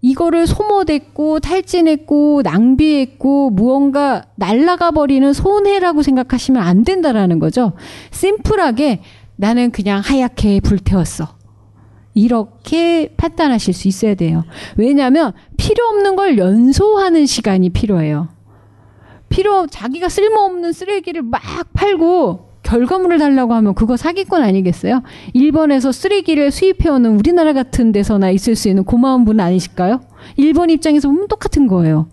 이거를 0.02 0.46
소모됐고 0.46 1.40
탈진했고 1.40 2.42
낭비했고 2.44 3.50
무언가 3.50 4.24
날라가 4.34 4.90
버리는 4.90 5.32
손해라고 5.32 6.02
생각하시면 6.02 6.62
안 6.62 6.84
된다라는 6.84 7.38
거죠. 7.38 7.72
심플하게 8.10 9.00
나는 9.36 9.70
그냥 9.70 10.00
하얗게 10.04 10.60
불태웠어. 10.60 11.28
이렇게 12.14 13.14
판단하실 13.16 13.72
수 13.72 13.88
있어야 13.88 14.14
돼요. 14.14 14.44
왜냐하면 14.76 15.32
필요 15.56 15.86
없는 15.86 16.16
걸 16.16 16.36
연소하는 16.36 17.24
시간이 17.24 17.70
필요해요. 17.70 18.28
필요 19.32 19.66
자기가 19.66 20.10
쓸모없는 20.10 20.72
쓰레기를 20.72 21.22
막 21.22 21.40
팔고 21.72 22.50
결과물을 22.62 23.18
달라고 23.18 23.54
하면 23.54 23.74
그거 23.74 23.96
사기꾼 23.96 24.42
아니겠어요? 24.42 25.02
일본에서 25.32 25.90
쓰레기를 25.90 26.50
수입해오는 26.50 27.18
우리나라 27.18 27.54
같은 27.54 27.92
데서나 27.92 28.30
있을 28.30 28.54
수 28.54 28.68
있는 28.68 28.84
고마운 28.84 29.24
분 29.24 29.40
아니실까요? 29.40 30.00
일본 30.36 30.70
입장에서 30.70 31.08
보면 31.08 31.28
똑같은 31.28 31.66
거예요. 31.66 32.08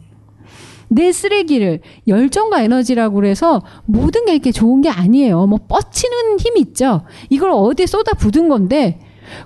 내 0.88 1.12
쓰레기를 1.12 1.82
열정과 2.08 2.64
에너지라고 2.64 3.16
그래서 3.16 3.62
모든 3.86 4.26
게 4.26 4.32
이렇게 4.32 4.52
좋은 4.52 4.82
게 4.82 4.90
아니에요. 4.90 5.46
뭐 5.46 5.60
뻗치는 5.68 6.40
힘 6.40 6.58
있죠. 6.58 7.02
이걸 7.30 7.52
어디에 7.52 7.86
쏟아 7.86 8.14
붓은 8.14 8.50
건데 8.50 9.00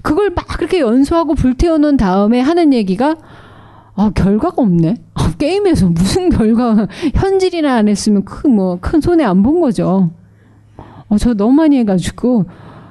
그걸 0.03 0.29
막 0.29 0.47
그렇게 0.47 0.79
연소하고 0.79 1.36
불태워 1.36 1.79
놓은 1.79 1.97
다음에 1.97 2.39
하는 2.39 2.71
얘기가 2.71 3.17
아, 3.95 4.10
결과가 4.13 4.62
없네. 4.62 4.96
아, 5.13 5.31
게임에서 5.37 5.87
무슨 5.89 6.29
결과, 6.29 6.87
현질이나 7.13 7.75
안 7.75 7.87
했으면 7.87 8.25
큰, 8.25 8.56
뭐, 8.56 8.77
큰 8.81 9.02
손해 9.02 9.23
안 9.23 9.44
본 9.44 9.62
거죠. 9.62 10.10
어, 11.10 11.17
저 11.17 11.33
너무 11.33 11.54
많이 11.54 11.77
해가지고, 11.77 12.46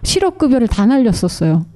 실업급여를 0.05 0.69
다 0.69 0.87
날렸었어요. 0.87 1.67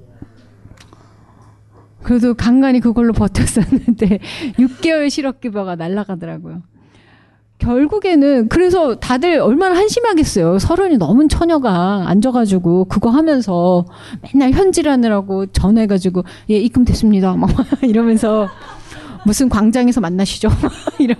그래도 2.03 2.33
간간히 2.35 2.79
그걸로 2.79 3.11
버텼었는데, 3.11 4.19
6개월 4.59 5.09
실업급여가 5.09 5.75
날라가더라고요. 5.75 6.61
결국에는, 7.57 8.47
그래서 8.49 8.95
다들 8.95 9.39
얼마나 9.39 9.75
한심하겠어요. 9.75 10.59
서른이 10.59 10.97
넘은 10.97 11.27
처녀가 11.27 12.05
앉아가지고, 12.07 12.85
그거 12.85 13.09
하면서 13.09 13.83
맨날 14.21 14.51
현질하느라고 14.51 15.47
전화해가지고, 15.47 16.23
예, 16.51 16.57
입금 16.59 16.85
됐습니다. 16.85 17.35
막 17.35 17.49
이러면서, 17.81 18.47
무슨 19.27 19.49
광장에서 19.49 20.01
만나시죠? 20.01 20.49
이러 20.97 21.13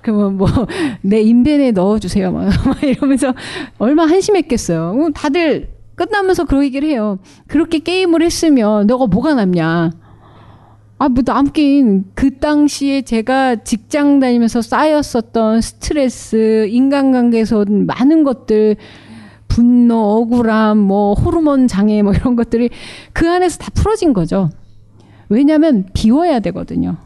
그러면 0.00 0.38
뭐 0.38 0.48
내 1.02 1.20
인벤에 1.20 1.72
넣어주세요. 1.72 2.30
막 2.32 2.46
이러면서 2.82 3.34
얼마 3.78 4.04
한심했겠어요. 4.04 5.10
다들 5.14 5.68
끝나면서 5.94 6.44
그런 6.44 6.64
얘기를 6.64 6.88
해요. 6.88 7.18
그렇게 7.46 7.80
게임을 7.80 8.22
했으면 8.22 8.86
너가 8.86 9.06
뭐가 9.06 9.34
남냐. 9.34 9.90
아, 10.98 11.08
뭐 11.08 11.24
남긴 11.24 12.04
그 12.14 12.38
당시에 12.38 13.02
제가 13.02 13.56
직장 13.56 14.20
다니면서 14.20 14.62
쌓였었던 14.62 15.60
스트레스, 15.60 16.66
인간관계에서 16.70 17.64
많은 17.68 18.22
것들, 18.22 18.76
분노, 19.48 19.96
억울함, 19.96 20.78
뭐 20.78 21.14
호르몬 21.14 21.66
장애 21.66 22.02
뭐 22.02 22.12
이런 22.12 22.36
것들이 22.36 22.70
그 23.12 23.28
안에서 23.28 23.58
다 23.58 23.70
풀어진 23.74 24.12
거죠. 24.12 24.48
왜냐하면 25.28 25.86
비워야 25.92 26.38
되거든요. 26.38 26.96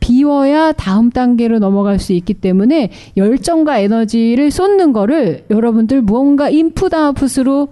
비워야 0.00 0.72
다음 0.72 1.10
단계로 1.10 1.58
넘어갈 1.58 1.98
수 1.98 2.12
있기 2.12 2.34
때문에 2.34 2.90
열정과 3.16 3.78
에너지를 3.78 4.50
쏟는 4.50 4.92
거를 4.92 5.44
여러분들 5.50 6.02
무언가 6.02 6.48
인풋 6.48 6.94
아웃풋으로 6.94 7.68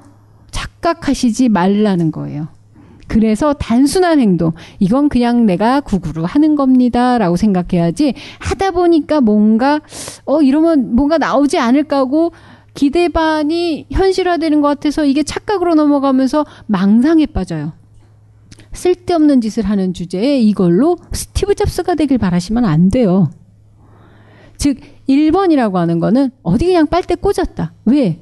착각하시지 0.50 1.48
말라는 1.48 2.10
거예요. 2.10 2.48
그래서 3.08 3.52
단순한 3.52 4.18
행동, 4.18 4.52
이건 4.80 5.08
그냥 5.08 5.46
내가 5.46 5.80
구구로 5.80 6.26
하는 6.26 6.56
겁니다. 6.56 7.18
라고 7.18 7.36
생각해야지, 7.36 8.14
하다 8.40 8.72
보니까 8.72 9.20
뭔가, 9.20 9.80
어, 10.24 10.42
이러면 10.42 10.96
뭔가 10.96 11.16
나오지 11.16 11.58
않을까 11.58 11.98
하고, 11.98 12.32
기대 12.74 13.08
반이 13.08 13.86
현실화되는 13.90 14.60
것 14.60 14.68
같아서 14.68 15.04
이게 15.04 15.22
착각으로 15.22 15.74
넘어가면서 15.74 16.44
망상에 16.66 17.26
빠져요. 17.26 17.72
쓸데없는 18.76 19.40
짓을 19.40 19.64
하는 19.64 19.92
주제에 19.92 20.38
이걸로 20.40 20.96
스티브 21.12 21.54
잡스가 21.54 21.94
되길 21.94 22.18
바라시면 22.18 22.64
안 22.64 22.90
돼요. 22.90 23.30
즉, 24.56 24.78
1번이라고 25.08 25.74
하는 25.74 25.98
거는 25.98 26.30
어디 26.42 26.66
그냥 26.66 26.86
빨대 26.86 27.14
꽂았다. 27.14 27.74
왜? 27.84 28.20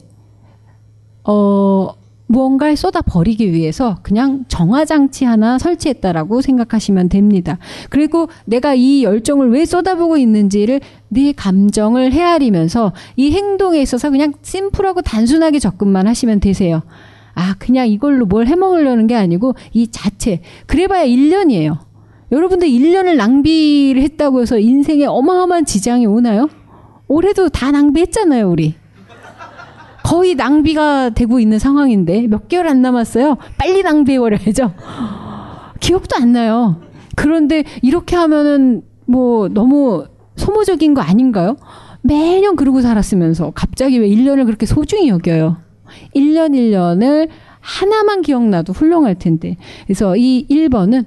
어, 1.24 1.94
무언가를 2.26 2.76
쏟아 2.76 3.02
버리기 3.02 3.52
위해서 3.52 3.98
그냥 4.02 4.44
정화장치 4.48 5.24
하나 5.24 5.58
설치했다라고 5.58 6.40
생각하시면 6.40 7.08
됩니다. 7.08 7.58
그리고 7.90 8.28
내가 8.46 8.74
이 8.74 9.04
열정을 9.04 9.50
왜 9.50 9.64
쏟아보고 9.64 10.16
있는지를 10.16 10.80
네 11.08 11.32
감정을 11.32 12.12
헤아리면서 12.12 12.92
이 13.16 13.30
행동에 13.32 13.80
있어서 13.82 14.10
그냥 14.10 14.32
심플하고 14.42 15.02
단순하게 15.02 15.58
접근만 15.58 16.06
하시면 16.06 16.40
되세요. 16.40 16.82
아, 17.34 17.54
그냥 17.58 17.88
이걸로 17.88 18.26
뭘 18.26 18.46
해 18.46 18.54
먹으려는 18.56 19.06
게 19.06 19.14
아니고 19.14 19.54
이 19.72 19.88
자체. 19.88 20.40
그래봐야 20.66 21.04
1년이에요. 21.06 21.78
여러분들 22.32 22.68
1년을 22.68 23.16
낭비를 23.16 24.02
했다고 24.02 24.42
해서 24.42 24.58
인생에 24.58 25.04
어마어마한 25.06 25.64
지장이 25.66 26.06
오나요? 26.06 26.48
올해도 27.08 27.48
다 27.50 27.70
낭비했잖아요, 27.70 28.48
우리. 28.50 28.74
거의 30.02 30.34
낭비가 30.34 31.10
되고 31.10 31.40
있는 31.40 31.58
상황인데 31.58 32.26
몇 32.28 32.48
개월 32.48 32.68
안 32.68 32.82
남았어요. 32.82 33.36
빨리 33.56 33.82
낭비해버려야죠. 33.82 34.74
기억도 35.80 36.16
안 36.16 36.32
나요. 36.32 36.80
그런데 37.16 37.64
이렇게 37.82 38.16
하면은 38.16 38.82
뭐 39.06 39.48
너무 39.48 40.04
소모적인 40.36 40.94
거 40.94 41.00
아닌가요? 41.00 41.56
매년 42.02 42.56
그러고 42.56 42.82
살았으면서 42.82 43.52
갑자기 43.54 43.98
왜 43.98 44.08
1년을 44.08 44.44
그렇게 44.44 44.66
소중히 44.66 45.08
여겨요? 45.08 45.56
1년 46.14 46.52
1년을 46.52 47.28
하나만 47.60 48.22
기억나도 48.22 48.72
훌륭할 48.72 49.14
텐데. 49.14 49.56
그래서 49.86 50.16
이 50.16 50.46
1번은 50.50 51.04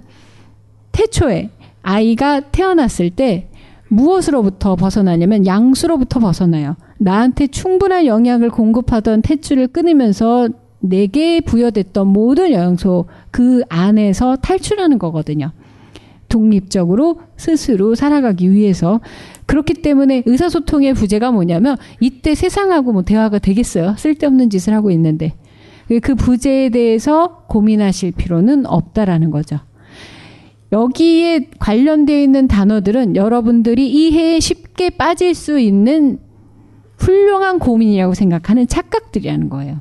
태초에 0.92 1.50
아이가 1.84 2.40
태어났을 2.40 3.12
때 3.12 3.50
무엇으로부터 3.90 4.76
벗어나냐면 4.76 5.46
양수로부터 5.46 6.20
벗어나요. 6.20 6.76
나한테 6.98 7.48
충분한 7.48 8.06
영양을 8.06 8.50
공급하던 8.50 9.22
탯줄을 9.22 9.72
끊으면서 9.72 10.50
내게 10.80 11.42
부여됐던 11.42 12.08
모든 12.08 12.52
영양소 12.52 13.06
그 13.32 13.62
안에서 13.70 14.36
탈출하는 14.38 15.00
거거든요. 15.00 15.52
독립적으로 16.30 17.22
스스로 17.38 17.96
살아가기 17.96 18.52
위해서 18.52 19.00
그렇기 19.48 19.76
때문에 19.76 20.24
의사소통의 20.26 20.94
부재가 20.94 21.32
뭐냐면 21.32 21.78
이때 22.00 22.36
세상하고 22.36 22.94
뭐 22.94 23.02
대화가 23.02 23.40
되겠어요. 23.40 23.96
쓸데없는 23.98 24.50
짓을 24.50 24.74
하고 24.74 24.92
있는데 24.92 25.34
그 26.02 26.16
부재에 26.16 26.70
대해서 26.70 27.44
고민하실 27.48 28.12
필요는 28.12 28.66
없다라는 28.66 29.32
거죠. 29.32 29.60
여기에 30.72 31.50
관련되어 31.60 32.20
있는 32.20 32.48
단어들은 32.48 33.16
여러분들이 33.16 33.90
이해에 33.90 34.40
쉽게 34.42 34.90
빠질 34.92 35.34
수 35.34 35.60
있는 35.60 36.20
훌륭한 36.98 37.60
고민이라고 37.60 38.14
생각하는 38.14 38.68
착각들이라는 38.68 39.50
거예요. 39.50 39.80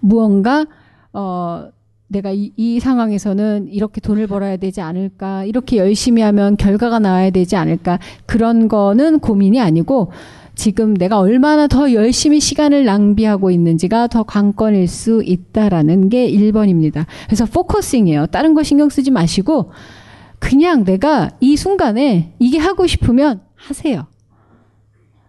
무언가 0.00 0.66
어 1.12 1.68
내가 2.08 2.30
이, 2.30 2.52
이, 2.56 2.78
상황에서는 2.78 3.68
이렇게 3.72 4.00
돈을 4.00 4.26
벌어야 4.26 4.56
되지 4.56 4.80
않을까, 4.80 5.44
이렇게 5.44 5.76
열심히 5.76 6.22
하면 6.22 6.56
결과가 6.56 6.98
나와야 6.98 7.30
되지 7.30 7.56
않을까, 7.56 7.98
그런 8.26 8.68
거는 8.68 9.18
고민이 9.18 9.60
아니고, 9.60 10.12
지금 10.54 10.94
내가 10.94 11.18
얼마나 11.18 11.66
더 11.66 11.92
열심히 11.92 12.40
시간을 12.40 12.84
낭비하고 12.84 13.50
있는지가 13.50 14.06
더 14.06 14.22
관건일 14.22 14.88
수 14.88 15.22
있다라는 15.22 16.08
게 16.08 16.30
1번입니다. 16.30 17.04
그래서 17.26 17.44
focusing이에요. 17.44 18.26
다른 18.26 18.54
거 18.54 18.62
신경 18.62 18.88
쓰지 18.88 19.10
마시고, 19.10 19.72
그냥 20.38 20.84
내가 20.84 21.30
이 21.40 21.56
순간에 21.56 22.34
이게 22.38 22.58
하고 22.58 22.86
싶으면 22.86 23.40
하세요. 23.56 24.06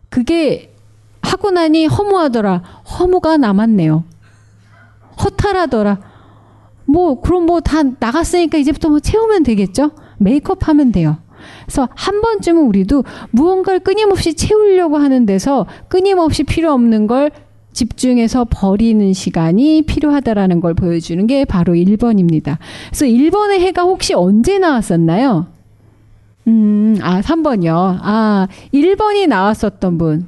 그게 0.09 0.73
하고 1.21 1.51
나니 1.51 1.87
허무하더라. 1.87 2.57
허무가 2.99 3.37
남았네요. 3.37 4.03
허탈하더라. 5.23 6.16
뭐 6.87 7.21
그럼 7.21 7.45
뭐 7.45 7.59
다 7.59 7.83
나갔으니까 7.99 8.57
이제부터 8.57 8.89
뭐 8.89 8.99
채우면 8.99 9.43
되겠죠? 9.43 9.91
make 10.17 10.50
up 10.50 10.67
하면 10.67 10.91
돼요. 10.91 11.17
그래서 11.65 11.87
한 11.95 12.21
번쯤은 12.21 12.63
우리도 12.63 13.03
무언가를 13.31 13.79
끊임없이 13.81 14.33
채우려고 14.33 14.97
하는 14.97 15.25
데서 15.25 15.65
끊임없이 15.87 16.43
필요 16.43 16.71
없는 16.71 17.07
걸 17.07 17.31
집중해서 17.73 18.47
버리는 18.49 19.13
시간이 19.13 19.83
필요하다라는 19.83 20.61
걸 20.61 20.73
보여주는 20.73 21.27
게 21.27 21.45
바로 21.45 21.73
1번입니다. 21.73 22.57
그래서 22.89 23.05
1번의 23.05 23.59
해가 23.59 23.83
혹시 23.83 24.13
언제 24.15 24.57
나왔었나요? 24.57 25.47
음, 26.47 26.97
아, 27.01 27.21
3번이요. 27.21 27.99
아, 28.01 28.47
1번이 28.73 29.27
나왔었던 29.27 29.97
분. 29.97 30.27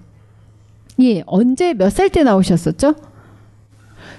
예, 1.02 1.24
언제 1.26 1.74
몇 1.74 1.88
살 1.90 2.10
때 2.10 2.24
나오셨었죠? 2.24 2.94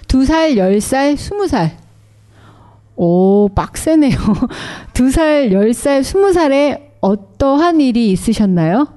두 0.09 0.25
살, 0.25 0.57
열 0.57 0.81
살, 0.81 1.17
스무 1.17 1.47
살. 1.47 1.77
오, 3.03 3.49
빡세네요. 3.55 4.19
두 4.93 5.11
살, 5.11 5.53
열 5.53 5.73
살, 5.73 6.05
스무 6.05 6.35
살에 6.35 6.99
어떠한 7.01 7.81
일이 7.81 8.13
있으셨나요? 8.13 8.89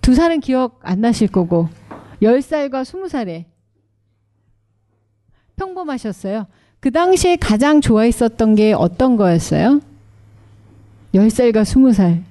두 0.00 0.14
살은 0.14 0.40
기억 0.40 0.80
안 0.82 1.02
나실 1.02 1.28
거고, 1.28 1.68
열 2.22 2.40
살과 2.40 2.84
스무 2.84 3.10
살에 3.10 3.44
평범하셨어요. 5.56 6.46
그 6.80 6.90
당시에 6.90 7.36
가장 7.36 7.82
좋아했었던 7.82 8.54
게 8.54 8.72
어떤 8.72 9.16
거였어요? 9.16 9.82
열 11.12 11.28
살과 11.28 11.64
스무 11.64 11.92
살. 11.92 12.24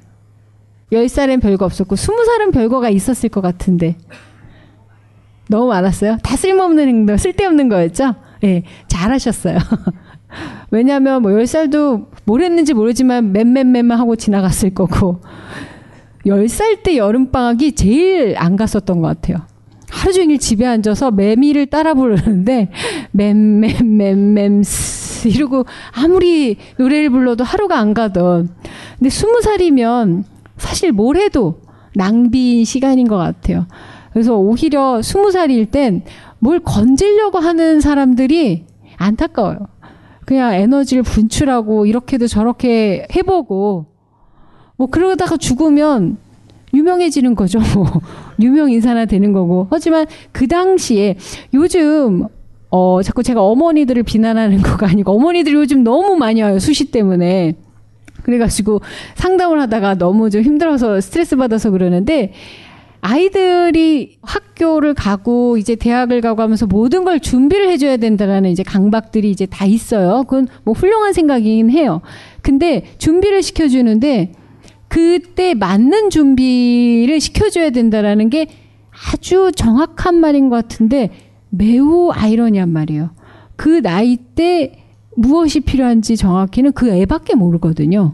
10살엔 0.91 1.39
별거 1.39 1.65
없었고 1.65 1.95
20살은 1.95 2.51
별거가 2.51 2.89
있었을 2.89 3.29
것 3.29 3.41
같은데 3.41 3.95
너무 5.49 5.67
많았어요. 5.67 6.17
다 6.23 6.35
쓸모없는 6.35 6.87
행동, 6.87 7.17
쓸데없는 7.17 7.69
거였죠? 7.69 8.15
예, 8.43 8.47
네, 8.47 8.63
잘하셨어요. 8.87 9.57
왜냐하면 10.71 11.21
뭐 11.21 11.31
10살도 11.31 12.07
뭘 12.25 12.41
했는지 12.41 12.73
모르지만 12.73 13.31
맴맴맴만 13.31 13.97
하고 13.97 14.15
지나갔을 14.15 14.71
거고 14.71 15.21
10살 16.25 16.83
때 16.83 16.97
여름방학이 16.97 17.73
제일 17.73 18.35
안 18.37 18.55
갔었던 18.55 19.01
것 19.01 19.07
같아요. 19.07 19.37
하루 19.89 20.13
종일 20.13 20.37
집에 20.37 20.65
앉아서 20.65 21.11
매미를 21.11 21.67
따라 21.67 21.93
부르는데 21.93 22.69
맴맴맴맴 23.11 24.63
이러고 25.25 25.65
아무리 25.93 26.57
노래를 26.77 27.09
불러도 27.09 27.43
하루가 27.43 27.79
안 27.79 27.93
가던 27.93 28.49
근데 28.99 29.09
20살이면 29.09 30.23
사실 30.57 30.91
뭘 30.91 31.17
해도 31.17 31.61
낭비인 31.95 32.65
시간인 32.65 33.07
것 33.07 33.17
같아요. 33.17 33.65
그래서 34.11 34.35
오히려 34.35 35.01
스무 35.01 35.31
살일 35.31 35.67
땐 35.67 36.03
뭘 36.39 36.59
건질려고 36.59 37.39
하는 37.39 37.81
사람들이 37.81 38.65
안타까워요. 38.97 39.59
그냥 40.25 40.53
에너지를 40.53 41.03
분출하고 41.03 41.85
이렇게도 41.85 42.27
저렇게 42.27 43.07
해보고 43.15 43.85
뭐 44.75 44.87
그러다가 44.87 45.37
죽으면 45.37 46.17
유명해지는 46.73 47.35
거죠. 47.35 47.59
유명 48.41 48.69
인사나 48.69 49.05
되는 49.05 49.31
거고. 49.31 49.67
하지만 49.69 50.05
그 50.31 50.47
당시에 50.47 51.15
요즘 51.53 52.25
어 52.69 53.01
자꾸 53.01 53.23
제가 53.23 53.41
어머니들을 53.41 54.03
비난하는 54.03 54.61
거가 54.61 54.87
아니고 54.89 55.13
어머니들이 55.13 55.55
요즘 55.55 55.83
너무 55.83 56.15
많이 56.15 56.41
와요 56.41 56.59
수시 56.59 56.91
때문에. 56.91 57.53
그래가지고 58.23 58.81
상담을 59.15 59.61
하다가 59.61 59.95
너무 59.95 60.29
좀 60.29 60.41
힘들어서 60.41 60.99
스트레스 60.99 61.37
받아서 61.37 61.71
그러는데 61.71 62.33
아이들이 63.01 64.17
학교를 64.21 64.93
가고 64.93 65.57
이제 65.57 65.75
대학을 65.75 66.21
가고 66.21 66.41
하면서 66.41 66.65
모든 66.65 67.05
걸 67.05 67.19
준비를 67.19 67.69
해줘야 67.69 67.97
된다라는 67.97 68.49
이제 68.49 68.63
강박들이 68.63 69.29
이제 69.29 69.45
다 69.45 69.65
있어요. 69.65 70.23
그건 70.23 70.47
뭐 70.63 70.73
훌륭한 70.73 71.13
생각이긴 71.13 71.69
해요. 71.69 72.01
근데 72.41 72.83
준비를 72.97 73.43
시켜주는데 73.43 74.33
그때 74.87 75.53
맞는 75.53 76.09
준비를 76.09 77.19
시켜줘야 77.19 77.69
된다라는 77.69 78.29
게 78.29 78.47
아주 79.11 79.51
정확한 79.55 80.15
말인 80.15 80.49
것 80.49 80.55
같은데 80.55 81.11
매우 81.49 82.09
아이러니한 82.11 82.69
말이에요. 82.69 83.11
그 83.55 83.81
나이 83.81 84.17
때 84.17 84.83
무엇이 85.15 85.61
필요한지 85.61 86.15
정확히는 86.15 86.73
그 86.73 86.89
애밖에 86.89 87.35
모르거든요. 87.35 88.13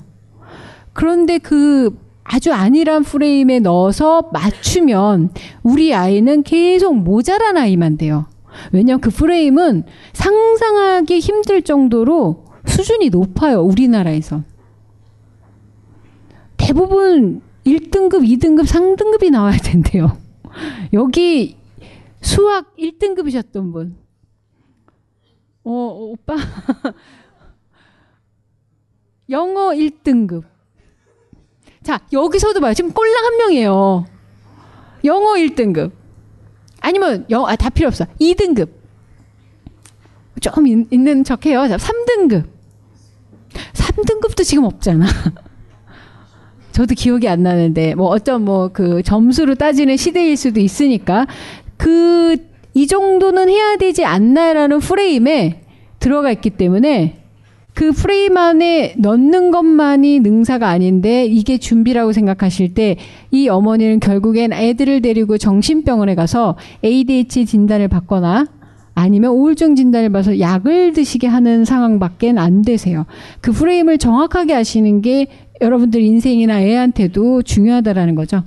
그런데 0.93 1.37
그 1.37 1.97
아주 2.23 2.53
안일한 2.53 3.03
프레임에 3.03 3.59
넣어서 3.59 4.29
맞추면 4.31 5.31
우리 5.61 5.93
아이는 5.93 6.43
계속 6.43 6.95
모자란 6.95 7.57
아이만 7.57 7.97
돼요. 7.97 8.27
왜냐하면 8.71 9.01
그 9.01 9.09
프레임은 9.09 9.83
상상하기 10.13 11.19
힘들 11.19 11.61
정도로 11.61 12.45
수준이 12.65 13.09
높아요. 13.09 13.61
우리나라에서. 13.61 14.43
대부분 16.57 17.41
1등급, 17.65 18.27
2등급, 18.27 18.65
3등급이 18.65 19.31
나와야 19.31 19.57
된대요. 19.57 20.17
여기 20.93 21.57
수학 22.21 22.75
1등급이셨던 22.77 23.73
분. 23.73 23.97
어, 25.65 25.71
오빠. 25.71 26.35
영어 29.29 29.71
1등급. 29.71 30.52
자, 31.83 31.99
여기서도 32.11 32.61
봐요. 32.61 32.73
지금 32.73 32.91
꼴랑 32.91 33.25
한 33.25 33.37
명이에요. 33.37 34.05
영어 35.03 35.33
1등급. 35.33 35.91
아니면, 36.79 37.25
영, 37.29 37.45
아, 37.45 37.55
다 37.55 37.69
필요 37.69 37.87
없어. 37.87 38.05
2등급. 38.19 38.69
좀 40.41 40.67
있, 40.67 40.87
있는 40.91 41.23
척 41.23 41.45
해요. 41.45 41.67
자, 41.67 41.77
3등급. 41.77 42.45
3등급도 43.73 44.43
지금 44.43 44.63
없잖아. 44.63 45.05
저도 46.71 46.95
기억이 46.95 47.27
안 47.27 47.43
나는데, 47.43 47.95
뭐, 47.95 48.07
어떤 48.07 48.43
뭐, 48.43 48.69
그 48.69 49.03
점수로 49.03 49.55
따지는 49.55 49.97
시대일 49.97 50.37
수도 50.37 50.59
있으니까, 50.59 51.27
그, 51.77 52.37
이 52.73 52.87
정도는 52.87 53.49
해야 53.49 53.75
되지 53.75 54.05
않나라는 54.05 54.79
프레임에 54.79 55.63
들어가 55.99 56.31
있기 56.31 56.51
때문에, 56.51 57.22
그 57.73 57.91
프레임 57.91 58.37
안에 58.37 58.95
넣는 58.97 59.51
것만이 59.51 60.19
능사가 60.19 60.67
아닌데 60.67 61.25
이게 61.25 61.57
준비라고 61.57 62.11
생각하실 62.13 62.73
때 62.73 62.97
이 63.33 63.49
어머니는 63.49 63.99
결국엔 63.99 64.53
애들을 64.53 65.01
데리고 65.01 65.39
정신병원에 65.39 66.13
가서 66.13 66.55
ADHD 66.85 67.47
진단을 67.47 67.87
받거나 67.87 68.45
아니면 68.93 69.31
우울증 69.31 69.75
진단을 69.75 70.11
봐서 70.11 70.39
약을 70.39 70.93
드시게 70.93 71.25
하는 71.25 71.65
상황밖에 71.65 72.31
안 72.37 72.61
되세요. 72.61 73.07
그 73.41 73.51
프레임을 73.51 73.97
정확하게 73.97 74.53
아시는 74.53 75.01
게 75.01 75.25
여러분들 75.61 75.99
인생이나 75.99 76.61
애한테도 76.61 77.41
중요하다라는 77.41 78.13
거죠. 78.13 78.43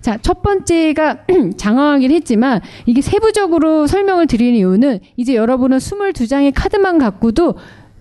자, 0.00 0.18
첫 0.22 0.42
번째가 0.42 1.18
장황하긴 1.56 2.10
했지만 2.10 2.60
이게 2.84 3.00
세부적으로 3.00 3.86
설명을 3.86 4.26
드리는 4.26 4.58
이유는 4.58 4.98
이제 5.16 5.36
여러분은 5.36 5.78
22장의 5.78 6.50
카드만 6.52 6.98
갖고도 6.98 7.54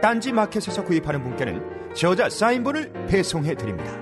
딴지 0.00 0.32
마켓에서 0.32 0.84
구입하는 0.84 1.22
분께는 1.22 1.94
저자 1.94 2.28
사인본을 2.28 3.06
배송해 3.06 3.54
드립니다. 3.54 4.00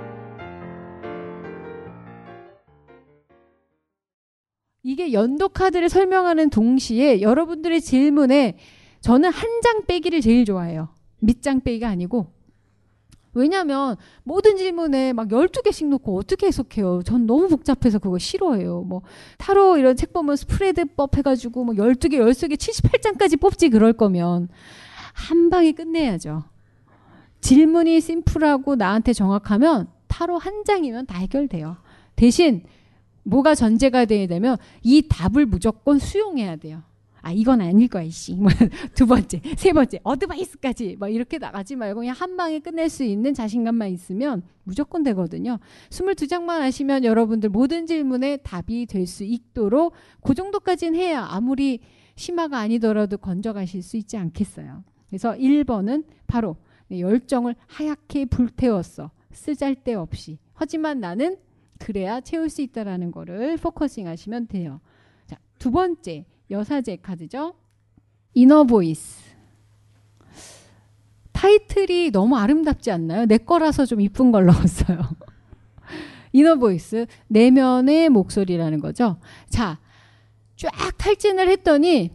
이게 4.83 5.13
연도 5.13 5.49
카드를 5.49 5.89
설명하는 5.89 6.49
동시에 6.51 7.21
여러분들의 7.21 7.81
질문에 7.81 8.57
저는 9.01 9.31
한 9.31 9.61
장 9.63 9.85
빼기를 9.87 10.21
제일 10.23 10.45
좋아해요. 10.47 10.89
밑장 11.21 11.61
빼기가 11.61 11.89
아니고. 11.89 12.33
왜냐면 13.35 13.97
모든 14.25 14.57
질문에 14.57 15.13
막 15.13 15.29
12개씩 15.29 15.87
놓고 15.87 16.17
어떻게 16.19 16.47
해석해요? 16.47 17.03
전 17.05 17.27
너무 17.27 17.47
복잡해서 17.49 17.99
그거 18.01 18.19
싫어해요. 18.19 18.81
뭐 18.83 19.03
타로 19.39 19.77
이런 19.77 19.95
책 19.97 20.13
보면 20.13 20.35
스프레드법 20.37 21.17
해가지고 21.19 21.65
뭐 21.65 21.75
12개, 21.75 22.15
13개, 22.15 22.55
78장까지 22.57 23.39
뽑지 23.41 23.69
그럴 23.69 23.93
거면 23.93 24.49
한 25.21 25.51
방에 25.51 25.73
끝내야죠. 25.73 26.45
질문이 27.41 28.01
심플하고 28.01 28.77
나한테 28.77 29.13
정확하면 29.13 29.89
타로 30.09 30.39
한 30.39 30.65
장이면 30.65 31.07
다 31.07 31.19
해결돼요. 31.19 31.77
대신 32.17 32.65
뭐가 33.23 33.55
전제가 33.55 34.05
돼야 34.07 34.27
되면 34.27 34.57
이 34.83 35.03
답을 35.09 35.47
무조건 35.47 35.99
수용해야 35.99 36.57
돼요. 36.57 36.83
아 37.23 37.33
이건 37.33 37.61
아닐 37.61 37.87
거야 37.89 38.03
이씨. 38.03 38.35
뭐 38.35 38.49
두 38.95 39.07
번째, 39.07 39.43
세 39.57 39.73
번째, 39.73 40.01
어드바이스까지 40.03 40.97
막 40.99 41.09
이렇게 41.13 41.37
나가지 41.39 41.77
말고 41.77 42.01
그냥 42.01 42.15
한 42.19 42.37
방에 42.37 42.61
끝낼 42.61 42.89
수 42.89 43.05
있는 43.05 43.35
자신감만 43.35 43.91
있으면 43.91 44.43
무조건 44.65 45.03
되거든요. 45.03 45.59
22장만 45.91 46.61
하시면 46.61 47.05
여러분들 47.05 47.51
모든 47.51 47.87
질문에 47.87 48.39
답이 48.39 48.87
될 48.87 49.07
수 49.07 49.25
있도록 49.25 49.93
그 50.23 50.35
정도까지는 50.35 50.99
해야 50.99 51.27
아무리 51.29 51.81
심화가 52.17 52.59
아니더라도 52.59 53.19
건져가실 53.19 53.83
수 53.83 53.97
있지 53.97 54.17
않겠어요. 54.17 54.83
그래서 55.11 55.33
1번은 55.33 56.05
바로 56.27 56.57
열정을 56.91 57.57
하얗게 57.67 58.27
불태웠어. 58.27 59.11
쓰잘데없이. 59.33 60.39
하지만 60.55 61.01
나는 61.01 61.37
그래야 61.79 62.21
채울 62.21 62.49
수 62.49 62.63
있다라는 62.63 63.11
거를 63.11 63.57
focusing 63.57 64.07
하시면 64.07 64.47
돼요. 64.47 64.81
자, 65.27 65.37
두 65.59 65.71
번째 65.71 66.25
여사제 66.51 66.97
카드죠. 66.97 67.55
inner 68.35 68.65
voice. 68.65 69.31
타이틀이 71.33 72.11
너무 72.11 72.37
아름답지 72.37 72.91
않나요? 72.91 73.27
내 73.27 73.39
거라서 73.39 73.87
좀 73.87 74.01
이쁜 74.01 74.31
걸 74.31 74.47
넣었어요. 74.47 75.01
inner 76.33 76.57
voice, 76.57 77.07
내면의 77.29 78.11
목소리라는 78.11 78.81
거죠. 78.81 79.19
자, 79.49 79.81
쫙 80.57 80.71
탈진을 80.99 81.49
했더니 81.49 82.13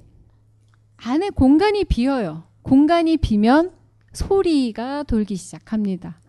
안에 0.97 1.31
공간이 1.31 1.85
비어요. 1.85 2.43
공간이 2.65 3.17
비면 3.17 3.71
소리가 4.11 5.03
돌기 5.03 5.35
시작합니다. 5.35 6.19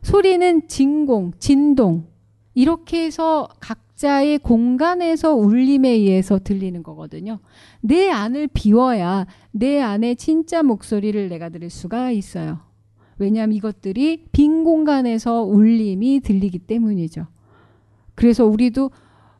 소리는 0.00 0.66
진공, 0.66 1.32
진동, 1.38 2.06
이렇게 2.54 3.04
해서 3.04 3.46
각자의 3.60 4.38
공간에서 4.38 5.34
울림에 5.34 5.90
의해서 5.90 6.38
들리는 6.38 6.82
거거든요. 6.82 7.38
내 7.82 8.08
안을 8.08 8.48
비워야 8.48 9.26
내 9.50 9.78
안에 9.82 10.14
진짜 10.14 10.62
목소리를 10.62 11.28
내가 11.28 11.50
들을 11.50 11.68
수가 11.68 12.12
있어요. 12.12 12.60
왜냐하면 13.18 13.54
이것들이 13.56 14.28
빈 14.32 14.64
공간에서 14.64 15.42
울림이 15.42 16.20
들리기 16.20 16.60
때문이죠. 16.60 17.26
그래서 18.14 18.46
우리도 18.46 18.90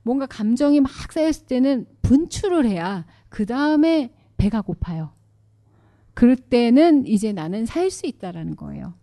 뭔가 0.02 0.26
감정이 0.26 0.80
막 0.80 0.90
쌓였을 1.10 1.46
때는 1.46 1.86
분출을 2.02 2.66
해야 2.66 3.06
그 3.30 3.46
다음에 3.46 4.12
배가 4.36 4.60
고파요. 4.60 5.12
그럴 6.14 6.36
때는 6.36 7.06
이제 7.06 7.32
나는 7.32 7.66
살 7.66 7.90
수 7.90 8.06
있다라는 8.06 8.56
거예요. 8.56 8.94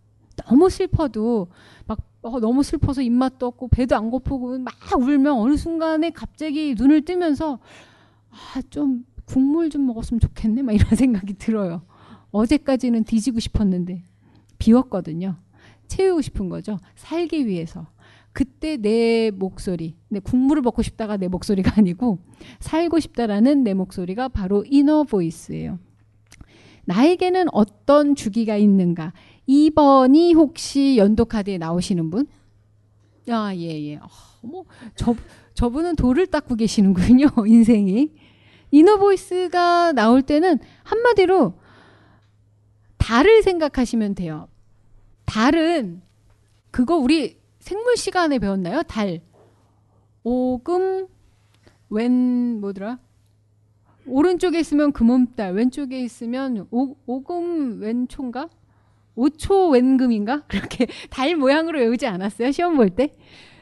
너무 0.47 0.69
슬퍼도 0.69 1.47
막 1.87 1.99
어, 2.21 2.39
너무 2.39 2.63
슬퍼서 2.63 3.01
입맛도 3.01 3.45
없고 3.45 3.69
배도 3.69 3.95
안 3.95 4.09
고프고 4.11 4.59
막 4.59 4.73
울면 4.97 5.33
어느 5.33 5.55
순간에 5.57 6.09
갑자기 6.09 6.75
눈을 6.77 7.03
뜨면서 7.05 7.59
아, 8.29 8.61
좀 8.69 9.05
국물 9.25 9.69
좀 9.69 9.85
먹었으면 9.85 10.19
좋겠네 10.19 10.61
막 10.61 10.73
이런 10.73 10.89
생각이 10.95 11.33
들어요. 11.35 11.81
어제까지는 12.31 13.03
뒤지고 13.03 13.39
싶었는데 13.39 14.03
비웠거든요. 14.57 15.35
채우고 15.87 16.21
싶은 16.21 16.49
거죠. 16.49 16.77
살기 16.95 17.47
위해서. 17.47 17.87
그때 18.33 18.77
내 18.77 19.31
목소리, 19.31 19.95
내 20.09 20.19
국물을 20.19 20.61
먹고 20.61 20.83
싶다가 20.83 21.17
내 21.17 21.27
목소리가 21.27 21.73
아니고 21.79 22.19
살고 22.59 22.99
싶다라는 22.99 23.63
내 23.63 23.73
목소리가 23.73 24.27
바로 24.27 24.63
inner 24.67 25.03
voice예요. 25.03 25.79
나에게는 26.87 27.47
어떤 27.51 28.15
주기가 28.15 28.55
있는가? 28.55 29.11
2번이 29.47 30.35
혹시 30.35 30.97
연도 30.97 31.25
카드에 31.25 31.57
나오시는 31.57 32.09
분? 32.09 32.27
아, 33.29 33.53
예, 33.53 33.83
예. 33.83 33.95
어, 33.97 34.07
뭐, 34.41 34.65
저, 34.95 35.13
저분은 35.53 35.97
돌을 35.97 36.27
닦고 36.27 36.55
계시는군요, 36.55 37.27
인생이. 37.45 38.13
inner 38.71 38.97
voice가 38.97 39.91
나올 39.91 40.21
때는 40.21 40.59
한마디로 40.83 41.55
달을 42.97 43.43
생각하시면 43.43 44.15
돼요. 44.15 44.47
달은 45.25 46.01
그거 46.71 46.95
우리 46.95 47.37
생물 47.59 47.97
시간에 47.97 48.39
배웠나요? 48.39 48.83
달. 48.83 49.21
오금 50.23 51.07
왼 51.89 52.59
뭐더라? 52.61 52.99
오른쪽에 54.07 54.59
있으면 54.59 54.91
금음달, 54.91 55.53
왼쪽에 55.53 55.99
있으면 56.01 56.67
오, 56.71 56.95
오금 57.05 57.81
왼초인가? 57.81 58.49
오초 59.15 59.69
왼금인가? 59.69 60.43
그렇게 60.47 60.87
달 61.09 61.35
모양으로 61.35 61.79
외우지 61.79 62.07
않았어요? 62.07 62.51
시험 62.51 62.77
볼 62.77 62.89
때? 62.89 63.13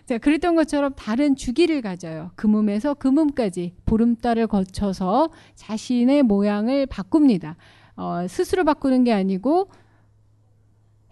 자, 0.05 0.19
그랬던 0.19 0.55
것처럼 0.55 0.93
다른 0.95 1.35
주기를 1.35 1.81
가져요. 1.81 2.31
금음에서 2.35 2.93
금음까지 2.93 3.73
보름달을 3.85 4.47
거쳐서 4.47 5.29
자신의 5.55 6.23
모양을 6.23 6.85
바꿉니다. 6.85 7.57
어, 7.95 8.27
스스로 8.27 8.63
바꾸는 8.65 9.03
게 9.03 9.13
아니고 9.13 9.69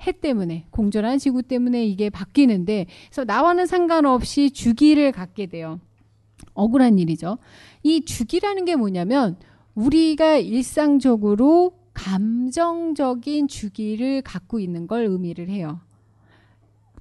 해 0.06 0.12
때문에 0.12 0.66
공전한 0.70 1.18
지구 1.18 1.42
때문에 1.42 1.86
이게 1.86 2.10
바뀌는데 2.10 2.86
그래서 3.08 3.24
나와는 3.24 3.66
상관없이 3.66 4.52
주기를 4.52 5.12
갖게 5.12 5.48
돼요. 5.48 5.80
억울한 6.54 7.00
일이죠. 7.00 7.38
이 7.84 8.06
주기라는 8.06 8.66
게 8.66 8.76
뭐냐면 8.76 9.38
우리가 9.76 10.38
일상적으로 10.38 11.78
감정적인 11.94 13.48
주기를 13.48 14.22
갖고 14.22 14.60
있는 14.60 14.88
걸 14.88 15.06
의미를 15.06 15.50
해요. 15.50 15.82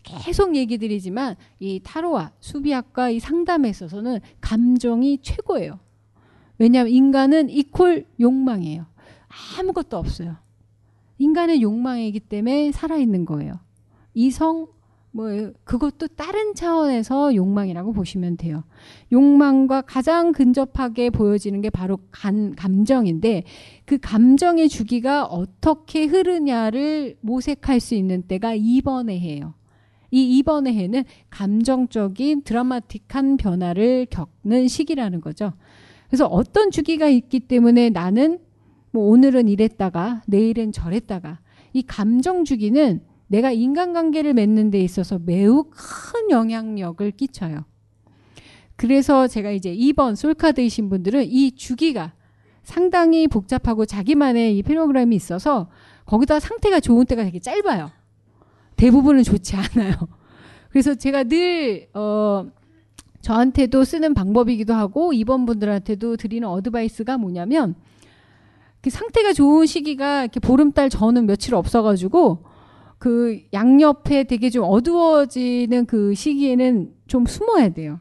계속 0.03 0.57
얘기 0.57 0.79
드리지만 0.79 1.37
이 1.61 1.81
타로와 1.83 2.33
수비학과 2.41 3.11
이 3.11 3.21
상담에 3.21 3.69
있어서는 3.71 4.19
감정이 4.41 5.19
최고예요. 5.23 5.79
왜냐하면 6.59 6.93
인간은 6.93 7.51
이퀄 7.51 8.03
욕망이에요. 8.21 8.87
아무것도 9.59 9.97
없어요. 9.97 10.37
인간의 11.19 11.63
욕망이기 11.63 12.21
때문에 12.21 12.73
살아있는 12.73 13.25
거예요. 13.25 13.61
이성, 14.15 14.67
뭐, 15.15 15.53
그것도 15.65 16.09
다른 16.09 16.55
차원에서 16.55 17.35
욕망이라고 17.35 17.93
보시면 17.93 18.39
돼요. 18.39 18.65
욕망과 19.13 19.83
가장 19.83 20.33
근접하게 20.33 21.11
보여지는 21.11 21.61
게 21.61 21.69
바로 21.69 21.99
간, 22.11 22.57
감정인데, 22.57 23.45
그 23.85 23.99
감정의 23.99 24.71
주기가 24.71 25.25
어떻게 25.25 26.07
흐르냐를 26.07 27.17
모색할 27.21 27.79
수 27.79 27.95
있는 27.95 28.23
때가 28.23 28.57
2번의 28.57 29.19
해예요. 29.21 29.55
이 30.11 30.43
2번의 30.43 30.75
해는 30.75 31.05
감정적인 31.31 32.43
드라마틱한 32.43 33.37
변화를 33.37 34.07
겪는 34.11 34.69
시기라는 34.69 35.21
거죠. 35.21 35.53
그래서 36.09 36.27
어떤 36.27 36.71
주기가 36.71 37.09
있기 37.09 37.41
때문에 37.41 37.91
나는 37.91 38.39
뭐 38.93 39.11
오늘은 39.11 39.49
이랬다가 39.49 40.23
내일은 40.27 40.73
저랬다가 40.73 41.41
이 41.73 41.83
감정 41.83 42.45
주기는 42.45 43.01
내가 43.33 43.51
인간관계를 43.51 44.35
맺는 44.35 44.71
데 44.71 44.79
있어서 44.81 45.19
매우 45.19 45.65
큰 45.71 46.31
영향력을 46.31 47.11
끼쳐요. 47.13 47.65
그래서 48.77 49.27
제가 49.27 49.53
이제 49.53 49.75
2번 49.75 50.17
솔카드이신 50.17 50.91
분들은 50.91 51.25
이 51.25 51.53
주기가 51.53 52.13
상당히 52.63 53.27
복잡하고 53.29 53.87
자기만의 53.87 54.59
이 54.59 54.63
프로그램이 54.63 55.17
있어서 55.17 55.71
거기다 56.05 56.41
상태가 56.41 56.81
좋은 56.81 57.07
때가 57.07 57.25
되게 57.25 57.39
짧아요. 57.39 57.91
대부분은 58.77 59.23
좋지 59.23 59.57
않아요. 59.57 59.95
그래서 60.69 60.95
제가 60.95 61.25
늘, 61.25 61.89
어, 61.95 62.51
저한테도 63.23 63.85
쓰는 63.85 64.13
방법이기도 64.13 64.75
하고, 64.75 65.13
2번 65.13 65.47
분들한테도 65.47 66.17
드리는 66.17 66.47
어드바이스가 66.47 67.17
뭐냐면, 67.17 67.77
그 68.83 68.91
상태가 68.91 69.33
좋은 69.33 69.65
시기가 69.65 70.23
이렇게 70.23 70.41
보름달 70.41 70.91
전은 70.91 71.27
며칠 71.27 71.55
없어가지고 71.55 72.52
그 73.03 73.41
양옆에 73.53 74.23
되게 74.25 74.49
좀 74.49 74.63
어두워지는 74.63 75.87
그 75.87 76.15
시기에는 76.15 76.93
좀 77.09 77.27
숨어야 77.27 77.71
돼요. 77.71 77.99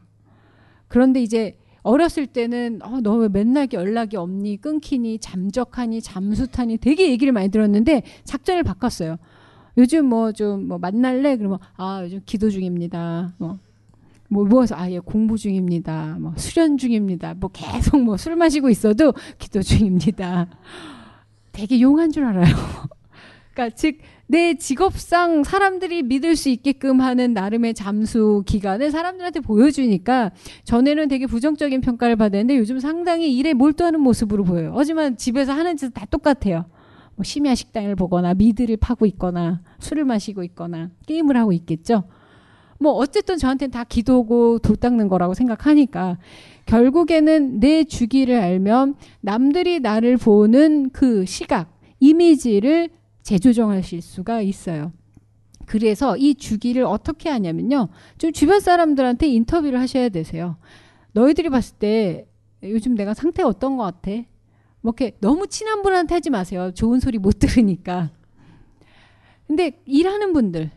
그런데 0.86 1.20
이제 1.20 1.58
어렸을 1.82 2.28
때는 2.28 2.78
어, 2.84 3.00
너 3.00 3.16
왜 3.16 3.28
맨날 3.28 3.66
연락이 3.72 4.16
없니 4.16 4.60
끊기니 4.60 5.18
잠적하니 5.18 6.02
잠수타니 6.02 6.76
되게 6.78 7.10
얘기를 7.10 7.32
많이 7.32 7.48
들었는데 7.48 8.04
작전을 8.22 8.62
바꿨어요. 8.62 9.16
요즘 9.76 10.06
뭐 10.06 10.30
좀뭐 10.30 10.78
만날래 10.78 11.36
그러면 11.36 11.58
아 11.76 12.04
요즘 12.04 12.20
기도 12.24 12.48
중입니다. 12.48 13.34
뭐뭐 13.38 13.58
무엇을 14.46 14.76
아예 14.76 15.00
공부 15.00 15.36
중입니다. 15.36 16.16
뭐 16.20 16.32
수련 16.36 16.78
중입니다. 16.78 17.34
뭐 17.34 17.50
계속 17.52 18.00
뭐 18.00 18.16
술 18.16 18.36
마시고 18.36 18.70
있어도 18.70 19.14
기도 19.40 19.62
중입니다. 19.62 20.46
되게 21.50 21.80
용한 21.80 22.12
줄 22.12 22.24
알아요. 22.24 22.54
그러니까 23.52 23.74
즉 23.76 23.98
내 24.32 24.54
직업상 24.54 25.44
사람들이 25.44 26.04
믿을 26.04 26.36
수 26.36 26.48
있게끔 26.48 27.02
하는 27.02 27.34
나름의 27.34 27.74
잠수 27.74 28.42
기간을 28.46 28.90
사람들한테 28.90 29.40
보여주니까 29.40 30.30
전에는 30.64 31.08
되게 31.08 31.26
부정적인 31.26 31.82
평가를 31.82 32.16
받았는데 32.16 32.56
요즘 32.56 32.80
상당히 32.80 33.36
일에 33.36 33.52
몰두하는 33.52 34.00
모습으로 34.00 34.44
보여요. 34.44 34.72
하지만 34.74 35.18
집에서 35.18 35.52
하는 35.52 35.76
짓은 35.76 35.92
다 35.92 36.06
똑같아요. 36.10 36.64
뭐 37.14 37.24
심야 37.24 37.54
식당을 37.54 37.94
보거나 37.94 38.32
미드를 38.32 38.78
파고 38.78 39.04
있거나 39.04 39.60
술을 39.80 40.06
마시고 40.06 40.44
있거나 40.44 40.88
게임을 41.06 41.36
하고 41.36 41.52
있겠죠. 41.52 42.04
뭐 42.78 42.92
어쨌든 42.92 43.36
저한테는 43.36 43.70
다 43.70 43.84
기도고 43.84 44.60
도 44.60 44.76
닦는 44.76 45.08
거라고 45.08 45.34
생각하니까 45.34 46.16
결국에는 46.64 47.60
내 47.60 47.84
주기를 47.84 48.40
알면 48.40 48.94
남들이 49.20 49.80
나를 49.80 50.16
보는 50.16 50.88
그 50.88 51.26
시각, 51.26 51.78
이미지를 52.00 52.88
재조정하실 53.22 54.02
수가 54.02 54.40
있어요. 54.40 54.92
그래서 55.66 56.16
이 56.16 56.34
주기를 56.34 56.84
어떻게 56.84 57.28
하냐면요. 57.30 57.88
좀 58.18 58.32
주변 58.32 58.60
사람들한테 58.60 59.28
인터뷰를 59.28 59.78
하셔야 59.80 60.08
되세요. 60.08 60.56
너희들이 61.12 61.48
봤을 61.50 61.76
때 61.78 62.26
요즘 62.62 62.94
내가 62.94 63.14
상태가 63.14 63.48
어떤 63.48 63.76
것 63.76 63.84
같아? 63.84 64.10
뭐 64.80 64.92
이렇게 64.96 65.16
너무 65.20 65.46
친한 65.46 65.82
분한테 65.82 66.14
하지 66.14 66.30
마세요. 66.30 66.72
좋은 66.74 67.00
소리 67.00 67.18
못 67.18 67.38
들으니까. 67.38 68.10
근데 69.46 69.80
일하는 69.84 70.32
분들, 70.32 70.70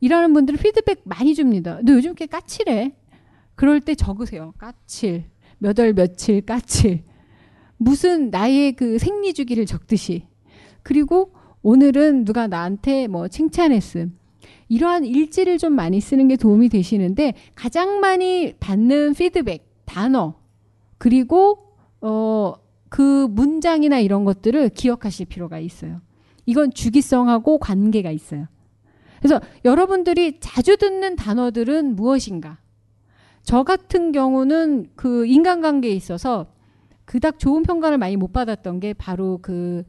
일하는 0.00 0.32
분들은 0.32 0.58
피드백 0.58 1.02
많이 1.04 1.34
줍니다. 1.34 1.78
너 1.84 1.92
요즘 1.92 2.10
이렇게 2.10 2.26
까칠해. 2.26 2.96
그럴 3.54 3.80
때 3.80 3.94
적으세요. 3.94 4.52
까칠. 4.58 5.24
몇 5.58 5.78
월 5.78 5.92
며칠 5.92 6.40
까칠. 6.40 7.04
무슨 7.76 8.30
나의 8.30 8.72
그 8.72 8.98
생리 8.98 9.32
주기를 9.34 9.66
적듯이. 9.66 10.26
그리고 10.82 11.32
오늘은 11.64 12.26
누가 12.26 12.46
나한테 12.46 13.08
뭐 13.08 13.26
칭찬했음. 13.26 14.16
이러한 14.68 15.04
일지를 15.06 15.56
좀 15.56 15.72
많이 15.72 15.98
쓰는 15.98 16.28
게 16.28 16.36
도움이 16.36 16.68
되시는데 16.68 17.32
가장 17.54 18.00
많이 18.00 18.52
받는 18.60 19.14
피드백, 19.14 19.66
단어, 19.86 20.34
그리고 20.98 21.74
어, 22.02 22.54
그 22.90 23.26
문장이나 23.30 23.98
이런 23.98 24.24
것들을 24.26 24.68
기억하실 24.68 25.26
필요가 25.26 25.58
있어요. 25.58 26.02
이건 26.44 26.70
주기성하고 26.70 27.58
관계가 27.58 28.10
있어요. 28.10 28.46
그래서 29.18 29.40
여러분들이 29.64 30.40
자주 30.40 30.76
듣는 30.76 31.16
단어들은 31.16 31.96
무엇인가? 31.96 32.58
저 33.42 33.62
같은 33.62 34.12
경우는 34.12 34.90
그 34.96 35.24
인간관계에 35.24 35.92
있어서 35.92 36.46
그닥 37.06 37.38
좋은 37.38 37.62
평가를 37.62 37.96
많이 37.96 38.16
못 38.16 38.34
받았던 38.34 38.80
게 38.80 38.92
바로 38.92 39.38
그 39.40 39.84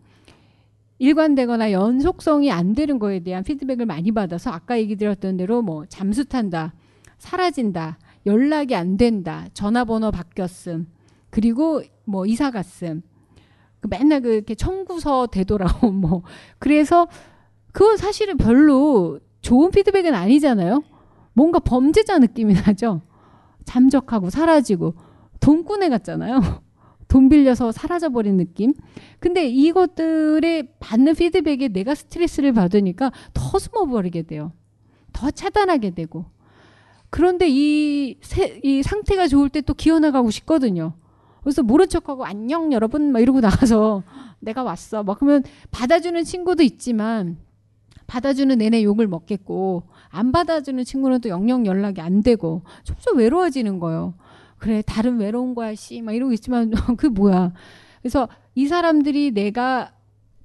일관되거나 0.98 1.72
연속성이 1.72 2.52
안 2.52 2.74
되는 2.74 3.00
거에 3.00 3.20
대한 3.20 3.43
피드백을 3.43 3.86
많이 3.86 4.12
받아서 4.12 4.52
아까 4.52 4.78
얘기 4.78 4.96
드렸던 4.96 5.38
대로 5.38 5.62
뭐 5.62 5.86
잠수 5.88 6.26
탄다, 6.26 6.74
사라진다, 7.18 7.98
연락이 8.26 8.76
안 8.76 8.98
된다, 8.98 9.46
전화번호 9.54 10.12
바뀌었음, 10.12 10.88
그리고 11.30 11.82
뭐 12.06 12.26
이사 12.26 12.50
갔음, 12.50 13.02
그 13.82 13.88
맨날 13.89 14.22
그 14.22 14.34
이렇게 14.34 14.56
청구서 14.56 15.28
되돌아옴 15.28 15.96
뭐 15.96 16.24
그래서 16.60 17.08
그건 17.72 17.98
사실은 17.98 18.38
별로 18.38 19.20
좋은 19.41 19.70
피드백은 19.72 20.14
아니잖아요. 20.14 20.82
뭔가 21.34 21.60
범죄자 21.60 22.18
느낌이 22.18 22.54
나죠. 22.54 23.02
잠적하고 23.66 24.30
사라지고 24.30 24.96
돈꾼애 25.41 25.89
같잖아요. 25.89 26.64
돈 27.16 27.30
빌려서 27.30 27.72
사라져 27.72 28.09
버린 28.09 28.36
느낌. 28.36 28.74
근데 29.22 29.47
이것들에 29.47 30.63
받는 30.82 31.16
피드백에 31.16 31.70
내가 31.70 31.95
스트레스를 31.95 32.51
받으니까 32.51 33.09
더 33.34 33.57
숨어 33.57 33.86
버리게 33.86 34.24
돼요. 34.24 34.51
더 35.13 35.32
차단하게 35.32 35.91
되고. 35.91 36.26
그런데 37.09 37.47
이, 37.47 38.18
세, 38.20 38.59
이 38.66 38.84
상태가 38.84 39.30
좋을 39.30 39.47
때 39.47 39.61
또 39.61 39.74
기어나가고 39.74 40.30
싶거든요. 40.30 40.91
그래서 41.41 41.63
모른 41.63 41.88
척하고 41.88 42.26
안녕 42.26 42.74
여러분 42.74 43.13
막 43.13 43.22
이러고 43.22 43.39
나가서 43.39 44.03
내가 44.41 44.63
왔어. 44.63 45.03
막 45.03 45.18
그러면 45.18 45.43
받아주는 45.72 46.22
친구도 46.22 46.63
있지만 46.63 47.38
받아주는 48.07 48.57
내내 48.57 48.84
욕을 48.84 49.07
먹겠고 49.07 49.84
안 50.09 50.34
받아주는 50.34 50.84
친구는 50.84 51.22
또 51.22 51.30
영영 51.30 51.66
연락이 51.66 52.01
안 52.01 52.24
되고 52.24 52.63
점점 52.84 53.20
외로워지는 53.20 53.80
거예요. 53.80 54.16
그래 54.58 54.82
다른 54.86 55.20
외로운 55.20 55.56
거야 55.56 55.76
씨막 55.76 56.16
이러고 56.16 56.34
있지만 56.34 56.72
그 56.97 57.08
뭐야. 57.08 57.53
그래서 58.01 58.28
이 58.53 58.68
사람들이 58.68 59.32
내가 59.32 59.93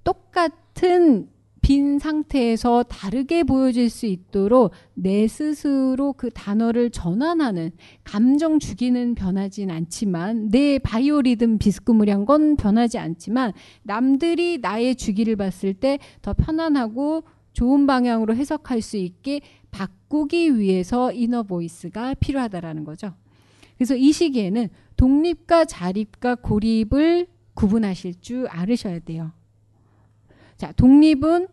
똑같은 0.05 1.29
빈 1.63 1.99
상태에서 1.99 2.83
다르게 2.85 3.45
보여질 3.45 3.91
수 3.91 4.07
있도록 4.07 4.73
내 4.95 5.29
스스로 5.29 6.15
그 6.15 6.31
단어를 6.31 6.91
전환하는 6.91 7.71
감정 8.03 8.59
주기는 8.59 9.15
변하진 9.15 9.71
않지만 9.71 10.49
내 10.49 10.79
바이오리듬 10.79 11.59
비스꾸무리한 11.59 12.25
건 12.25 12.57
변하지 12.57 12.99
않지만 12.99 13.53
남들이 13.83 14.59
나의 14.59 14.97
주기를 14.97 15.37
봤을 15.37 15.75
때 15.75 15.99
더 16.23 16.33
편안하고 16.33 17.25
좋은 17.53 17.87
방향으로 17.87 18.35
해석할 18.35 18.81
수 18.81 18.97
있게 18.97 19.41
바꾸기 19.71 20.59
위해서 20.59 21.13
이너 21.13 21.43
보이스가 21.43 22.15
필요하다라는 22.15 22.85
거죠. 22.85 23.13
그래서 23.81 23.97
이 23.97 24.13
시기에는 24.13 24.69
독립과 24.99 25.65
자립과 25.65 26.35
고립을 26.35 27.27
구분하실 27.55 28.21
줄 28.21 28.47
알으셔야 28.47 28.99
돼요. 28.99 29.33
자, 30.59 30.71
독립은 30.73 31.49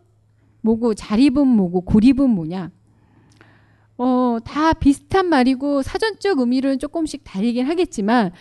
뭐고 0.60 0.92
자립은 0.92 1.46
뭐고 1.48 1.80
고립은 1.80 2.28
뭐냐? 2.28 2.70
어, 3.96 4.36
다 4.44 4.74
비슷한 4.74 5.30
말이고 5.30 5.80
사전적 5.80 6.40
의미는 6.40 6.78
조금씩 6.78 7.22
다르긴 7.24 7.64
하겠지만 7.64 8.32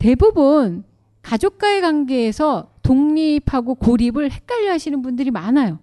대부분 0.00 0.82
가족과의 1.22 1.82
관계에서 1.82 2.72
독립하고 2.82 3.76
고립을 3.76 4.32
헷갈려 4.32 4.72
하시는 4.72 5.00
분들이 5.02 5.30
많아요. 5.30 5.78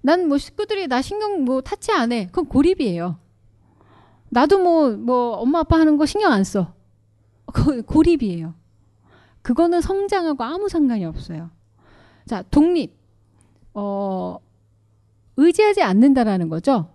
난 0.00 0.28
뭐 0.28 0.38
식구들이 0.38 0.86
나 0.86 1.02
신경 1.02 1.44
뭐 1.44 1.60
타치 1.60 1.90
안 1.90 2.12
해. 2.12 2.26
그건 2.26 2.46
고립이에요. 2.46 3.18
나도 4.30 4.58
뭐, 4.58 4.90
뭐, 4.90 5.32
엄마 5.36 5.60
아빠 5.60 5.78
하는 5.78 5.96
거 5.96 6.06
신경 6.06 6.32
안 6.32 6.44
써. 6.44 6.74
그 7.52 7.82
고립이에요. 7.82 8.54
그거는 9.42 9.80
성장하고 9.80 10.42
아무 10.44 10.68
상관이 10.68 11.04
없어요. 11.04 11.50
자, 12.26 12.42
독립. 12.50 12.98
어, 13.74 14.38
의지하지 15.36 15.82
않는다라는 15.82 16.48
거죠. 16.48 16.88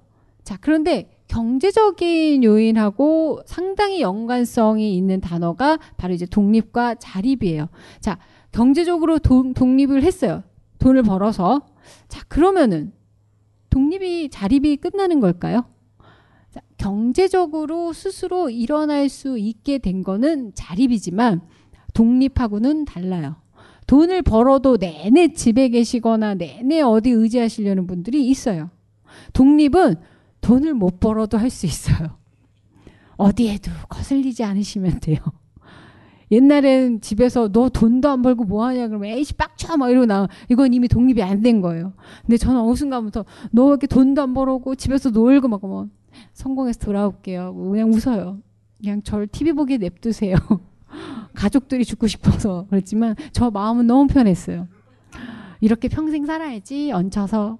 자, 0.43 0.57
그런데 0.61 1.11
경제적인 1.27 2.43
요인하고 2.43 3.41
상당히 3.45 4.01
연관성이 4.01 4.95
있는 4.95 5.19
단어가 5.19 5.77
바로 5.97 6.13
이제 6.13 6.25
독립과 6.25 6.95
자립이에요. 6.95 7.67
자, 7.99 8.19
경제적으로 8.51 9.19
도, 9.19 9.53
독립을 9.53 10.03
했어요. 10.03 10.43
돈을 10.79 11.03
벌어서. 11.03 11.65
자, 12.07 12.23
그러면은 12.27 12.93
독립이 13.69 14.29
자립이 14.29 14.77
끝나는 14.77 15.19
걸까요? 15.19 15.65
자, 16.78 16.88
경제적으로 16.89 17.93
스스로 17.93 18.49
일어날 18.49 19.09
수 19.09 19.38
있게 19.38 19.78
된 19.78 20.03
거는 20.03 20.51
자립이지만 20.55 21.41
독립하고는 21.93 22.86
달라요. 22.86 23.36
돈을 23.88 24.23
벌어도 24.23 24.78
내내 24.78 25.34
집에 25.34 25.69
계시거나 25.69 26.36
내내 26.36 26.82
어디 26.82 27.11
의지하시려는 27.11 27.86
분들이 27.88 28.28
있어요. 28.28 28.69
독립은 29.34 29.95
돈을 30.41 30.73
못 30.73 30.99
벌어도 30.99 31.38
할 31.38 31.49
수 31.49 31.65
있어요. 31.65 32.17
어디에도 33.17 33.71
거슬리지 33.89 34.43
않으시면 34.43 34.99
돼요. 34.99 35.19
옛날엔 36.32 37.01
집에서 37.01 37.49
너 37.51 37.69
돈도 37.69 38.09
안 38.09 38.21
벌고 38.23 38.45
뭐 38.45 38.65
하냐 38.65 38.88
그러면 38.88 39.11
에이씨 39.11 39.36
빡쳐 39.36 39.78
막 39.78 39.89
이러고 39.91 40.07
나 40.07 40.28
이건 40.49 40.73
이미 40.73 40.88
독립이 40.88 41.21
안 41.21 41.41
된 41.43 41.61
거예요. 41.61 41.93
근데 42.23 42.38
저는 42.38 42.59
어느 42.59 42.76
순간부터 42.76 43.26
너 43.51 43.69
이렇게 43.69 43.86
돈도 43.88 44.21
안 44.21 44.34
벌고 44.34 44.76
집에서 44.76 45.11
놀고 45.11 45.47
막 45.47 45.61
뭐 45.61 45.88
성공해서 46.34 46.80
돌아올게요. 46.80 47.53
뭐 47.53 47.70
그냥 47.70 47.91
웃어요. 47.91 48.39
그냥 48.80 49.01
절 49.03 49.28
TV 49.28 49.53
보기에 49.53 49.78
냅두세요. 49.78 50.36
가족들이 51.34 51.86
죽고 51.86 52.07
싶어서 52.07 52.66
그랬지만 52.70 53.16
저 53.32 53.49
마음은 53.51 53.88
너무 53.88 54.07
편했어요. 54.07 54.68
이렇게 55.61 55.88
평생 55.88 56.26
살아야지 56.26 56.91
얹혀서 56.91 57.57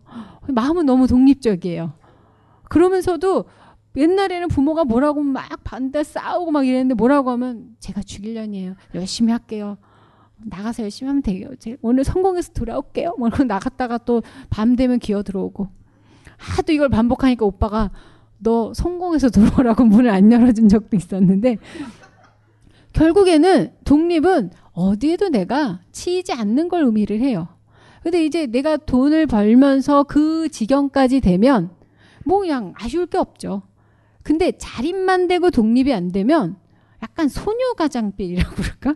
마음은 0.50 0.86
너무 0.86 1.08
독립적이에요. 1.08 1.94
그러면서도 2.70 3.46
옛날에는 3.98 4.50
부모가 4.50 4.84
뭐라고 4.84 5.22
막 5.24 5.48
반대 5.64 6.04
싸우고 6.04 6.52
막 6.52 6.68
이랬는데 6.68 6.96
뭐라고 6.96 7.32
하면 7.32 7.76
제가 7.80 8.02
죽일년이에요. 8.04 8.76
열심히 8.94 9.32
할게요. 9.32 9.78
나가서 10.38 10.84
열심히 10.84 11.08
하면 11.08 11.22
돼요. 11.22 11.50
오늘 11.82 12.04
성공해서 12.04 12.52
돌아올게요. 12.54 13.16
뭐 13.18 13.30
나갔다가 13.30 13.98
또 14.00 14.22
밤 14.50 14.76
되면 14.76 15.00
기어 15.00 15.24
들어오고 15.24 15.70
하도 16.38 16.74
이걸 16.74 16.90
반복하니까 16.90 17.46
오빠가 17.46 17.92
너 18.38 18.74
성공해서 18.74 19.30
들어오라고 19.30 19.84
문을 19.86 20.10
안 20.10 20.32
열어준 20.32 20.70
적도 20.70 20.96
있었는데 20.96 21.58
결국에는 22.94 23.74
독립은 23.84 24.52
어디에도 24.72 25.30
내가 25.30 25.80
치이지 25.92 26.34
않는 26.34 26.70
걸 26.70 26.84
의미를 26.84 27.20
해요. 27.22 27.48
근데 28.04 28.24
이제 28.24 28.46
내가 28.46 28.78
돈을 28.78 29.26
벌면서 29.26 30.04
그 30.04 30.48
지경까지 30.50 31.22
되면 31.22 31.72
뭐 32.26 32.40
그냥 32.40 32.74
아쉬울 32.78 33.08
게 33.08 33.18
없죠. 33.18 33.64
근데 34.22 34.52
자립만 34.58 35.28
되고 35.28 35.50
독립이 35.50 35.94
안 35.94 36.12
되면 36.12 36.56
약간 37.02 37.28
소녀가장필이라고 37.28 38.56
그럴까? 38.56 38.96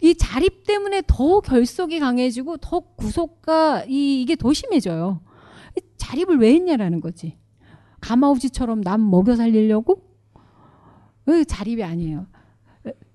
이 0.00 0.14
자립 0.14 0.64
때문에 0.64 1.02
더 1.06 1.40
결속이 1.40 1.98
강해지고 1.98 2.58
더 2.58 2.80
구속과 2.80 3.84
이, 3.88 4.22
이게 4.22 4.36
더 4.36 4.52
심해져요. 4.52 5.20
자립을 5.96 6.38
왜 6.38 6.54
했냐라는 6.54 7.00
거지. 7.00 7.36
가마우지처럼 8.00 8.82
남 8.82 9.10
먹여 9.10 9.36
살리려고? 9.36 10.02
자립이 11.46 11.82
아니에요. 11.84 12.26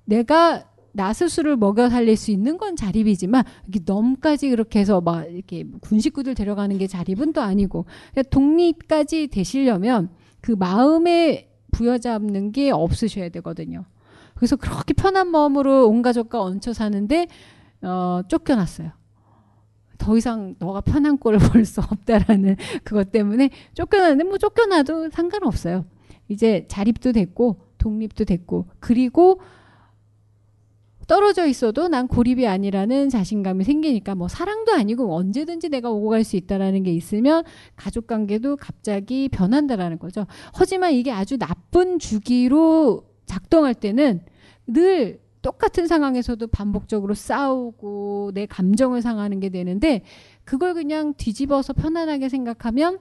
내가 0.05 0.65
나 0.91 1.11
스스로를 1.11 1.57
먹여 1.57 1.89
살릴 1.89 2.15
수 2.15 2.29
있는 2.29 2.57
건 2.57 2.75
자립이지만 2.75 3.43
이렇게 3.67 3.79
넘까지 3.83 4.49
그렇게 4.49 4.79
해서 4.79 5.01
막 5.01 5.23
이렇게 5.23 5.65
군 5.81 5.99
식구들 5.99 6.35
데려가는 6.35 6.77
게 6.77 6.85
자립은 6.85 7.33
또 7.33 7.41
아니고 7.41 7.85
그러니까 8.11 8.29
독립까지 8.29 9.27
되시려면 9.27 10.09
그 10.39 10.51
마음에 10.51 11.49
부여잡는 11.71 12.51
게 12.51 12.69
없으셔야 12.69 13.29
되거든요. 13.29 13.85
그래서 14.35 14.55
그렇게 14.55 14.93
편한 14.93 15.29
마음으로 15.29 15.87
온 15.87 16.03
가족과 16.03 16.41
얹혀 16.41 16.73
사는데 16.73 17.27
어, 17.81 18.21
쫓겨났어요. 18.27 18.91
더 20.03 20.17
이상 20.17 20.55
너가 20.59 20.81
편한 20.81 21.17
꼴을 21.17 21.39
볼 21.53 21.65
수 21.65 21.79
없다라는 21.81 22.57
그것 22.83 23.11
때문에 23.11 23.49
쫓겨나는데 23.73 24.25
뭐 24.25 24.37
쫓겨나도 24.37 25.09
상관없어요. 25.11 25.85
이제 26.27 26.65
자립도 26.67 27.13
됐고 27.13 27.57
독립도 27.77 28.25
됐고 28.25 28.67
그리고 28.79 29.39
떨어져 31.07 31.45
있어도 31.47 31.87
난 31.89 32.07
고립이 32.07 32.47
아니라는 32.47 33.09
자신감이 33.09 33.63
생기니까 33.63 34.15
뭐 34.15 34.27
사랑도 34.27 34.73
아니고 34.73 35.13
언제든지 35.15 35.69
내가 35.69 35.89
오고 35.91 36.09
갈 36.09 36.23
수 36.23 36.35
있다라는 36.37 36.83
게 36.83 36.91
있으면 36.91 37.43
가족 37.75 38.07
관계도 38.07 38.55
갑자기 38.57 39.29
변한다라는 39.29 39.99
거죠. 39.99 40.25
하지만 40.53 40.93
이게 40.93 41.11
아주 41.11 41.37
나쁜 41.37 41.99
주기로 41.99 43.05
작동할 43.25 43.73
때는 43.73 44.21
늘 44.67 45.22
똑같은 45.43 45.87
상황에서도 45.87 46.47
반복적으로 46.47 47.13
싸우고 47.13 48.31
내 48.33 48.47
감정을 48.47 49.03
상하는 49.03 49.39
게 49.39 49.49
되는데 49.49 50.01
그걸 50.45 50.73
그냥 50.73 51.13
뒤집어서 51.15 51.73
편안하게 51.73 52.29
생각하면 52.29 52.97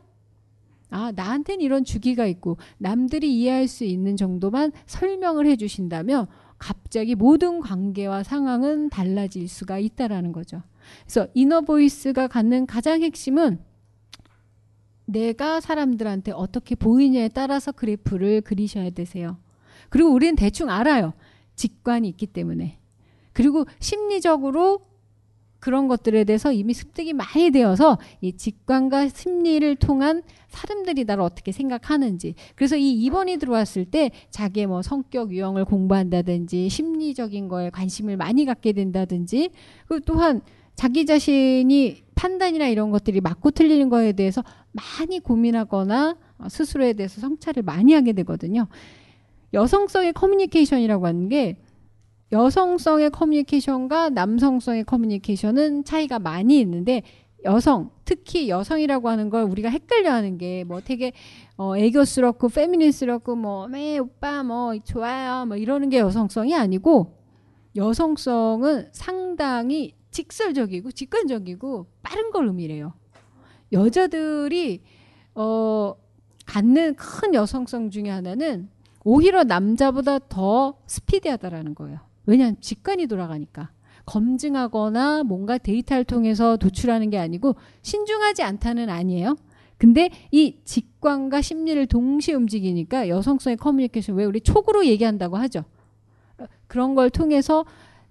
아, 0.91 1.13
나한텐 1.15 1.63
이런 1.63 1.85
주기가 1.85 2.27
있고 2.27 2.59
남들이 2.77 3.35
이해할 3.35 3.67
수 3.67 3.85
있는 3.85 4.17
정도만 4.17 4.73
설명을 4.85 5.47
해 5.47 5.57
주신다면 5.57 6.27
갑자기 6.59 7.15
모든 7.15 7.61
관계와 7.61 8.25
상황은 8.25 8.91
달라질 8.91 9.49
수가 9.49 9.79
있다라는 9.79 10.33
거죠. 10.33 10.63
그래서 11.05 11.29
이너 11.35 11.63
보이스가 11.63 12.27
갖는 12.27 12.67
가장 12.67 13.03
핵심은 13.03 13.61
내가 15.07 15.61
사람들한테 15.61 16.33
어떻게 16.33 16.75
보이냐에 16.75 17.29
따라서 17.29 17.73
그래프를 17.73 18.41
그리셔야 18.43 18.91
되세요. 18.91 19.39
그리고 19.89 20.11
우리는 20.11 20.37
대충 20.37 20.71
알아요. 20.71 21.15
직관이 21.55 22.09
있기 22.09 22.27
때문에. 22.27 22.79
그리고 23.33 23.65
심리적으로 23.81 24.81
그런 25.63 25.87
것들에 25.87 26.25
대해서 26.25 26.53
이미 26.53 26.75
습득이 26.75 27.13
많이 27.13 27.53
되어서 27.53 27.97
이 28.21 28.33
직관과 28.33 29.09
심리를 29.11 29.77
통한 29.77 30.23
사람들이 30.49 31.05
나를 31.05 31.23
어떻게 31.23 31.53
생각하는지. 31.53 32.35
그래서 32.57 32.77
이 32.77 33.09
2번이 33.09 33.39
들어왔을 33.39 33.85
때 33.85 34.11
자기의 34.31 34.67
뭐 34.67 34.83
성격 34.83 35.31
유형을 35.31 35.65
공부한다든지 35.65 36.69
심리적인 36.69 37.47
거에 37.47 37.71
관심을 37.71 38.17
많이 38.17 38.45
갖게 38.45 38.73
된다든지 38.73 39.51
그리고 39.87 40.05
또한 40.05 40.41
자기 40.75 41.07
자신이 41.07 42.03
판단이나 42.17 42.67
이런 42.67 42.91
것들이 42.91 43.21
맞고 43.21 43.53
틀리는 43.53 43.89
거에 43.89 44.13
대해서 44.13 44.43
많이 44.73 45.21
고민하거나 45.21 46.17
스스로에 46.49 46.95
대해서 46.95 47.21
성찰을 47.21 47.63
많이 47.63 47.95
하게 47.95 48.13
되거든요. 48.15 48.67
여성성의 49.53 50.13
커뮤니케이션이라고 50.15 51.07
하는 51.07 51.29
게 51.29 51.57
여성성의 52.33 53.11
커뮤니케이션과 53.11 54.11
남성성의 54.11 54.85
커뮤니케이션은 54.85 55.85
차이가 55.85 56.19
많이 56.19 56.59
있는데 56.61 57.03
여성 57.45 57.91
특히 58.05 58.49
여성이라고 58.49 59.09
하는 59.09 59.29
걸 59.29 59.43
우리가 59.45 59.69
헷갈려하는 59.69 60.39
게 60.39 60.65
뭐 60.65 60.81
되게 60.81 61.13
어, 61.57 61.77
애교스럽고 61.77 62.49
페미니스럽고 62.49 63.37
뭐매 63.37 63.99
오빠 63.99 64.43
뭐 64.43 64.79
좋아요 64.79 65.45
뭐 65.47 65.57
이러는 65.57 65.89
게 65.89 65.99
여성성이 65.99 66.55
아니고 66.55 67.19
여성성은 67.77 68.91
상당히 68.93 69.95
직설적이고 70.11 70.93
직관적이고 70.93 71.87
빠른 72.03 72.31
걸 72.31 72.47
의미래요. 72.47 72.93
여자들이 73.73 74.83
어 75.35 75.95
갖는 76.47 76.95
큰 76.97 77.35
여성성 77.35 77.91
중에 77.91 78.11
하나는 78.11 78.69
오히려 79.05 79.45
남자보다 79.45 80.19
더 80.19 80.79
스피디하다라는 80.87 81.75
거예요. 81.75 82.01
왜냐하면 82.27 82.57
직관이 82.61 83.07
돌아가니까. 83.07 83.71
검증하거나 84.05 85.23
뭔가 85.25 85.59
데이터를 85.59 86.05
통해서 86.05 86.57
도출하는 86.57 87.11
게 87.11 87.19
아니고 87.19 87.55
신중하지 87.83 88.43
않다는 88.43 88.91
아니에요. 88.91 89.37
근데 89.79 90.11
이 90.31 90.59
직관과 90.65 91.43
심리를 91.43 91.85
동시에 91.87 92.35
움직이니까 92.35 93.09
여성성의 93.09 93.57
커뮤니케이션 93.57 94.17
왜 94.17 94.25
우리 94.25 94.41
촉으로 94.41 94.87
얘기한다고 94.87 95.37
하죠. 95.37 95.65
그런 96.67 96.95
걸 96.95 97.11
통해서 97.11 97.65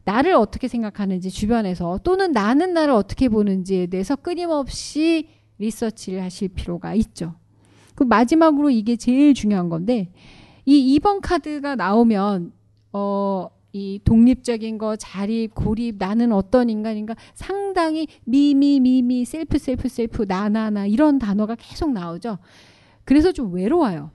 나를 0.03 0.33
어떻게 0.33 0.67
생각하는지 0.67 1.29
주변에서 1.29 1.99
또는 2.03 2.31
나는 2.31 2.73
나를 2.73 2.93
어떻게 2.93 3.29
보는지에 3.29 3.87
대해서 3.87 4.15
끊임없이 4.15 5.29
리서치를 5.59 6.21
하실 6.21 6.49
필요가 6.49 6.93
있죠. 6.95 7.35
그 7.95 8.03
마지막으로 8.03 8.69
이게 8.69 8.95
제일 8.95 9.33
중요한 9.33 9.69
건데 9.69 10.11
이 10.65 10.99
2번 10.99 11.19
카드가 11.21 11.75
나오면 11.75 12.51
어, 12.93 13.49
이 13.73 13.99
독립적인 14.03 14.77
거, 14.77 14.95
자립, 14.95 15.55
고립, 15.55 15.95
나는 15.97 16.31
어떤 16.31 16.69
인간인가 16.69 17.15
상당히 17.33 18.07
me 18.25 18.79
me, 18.79 18.96
me 18.96 19.07
me, 19.07 19.23
self, 19.23 19.57
self, 19.57 19.87
self, 19.87 20.23
나나나 20.27 20.85
이런 20.87 21.19
단어가 21.19 21.55
계속 21.55 21.93
나오죠. 21.93 22.37
그래서 23.05 23.31
좀 23.31 23.53
외로워요. 23.53 24.11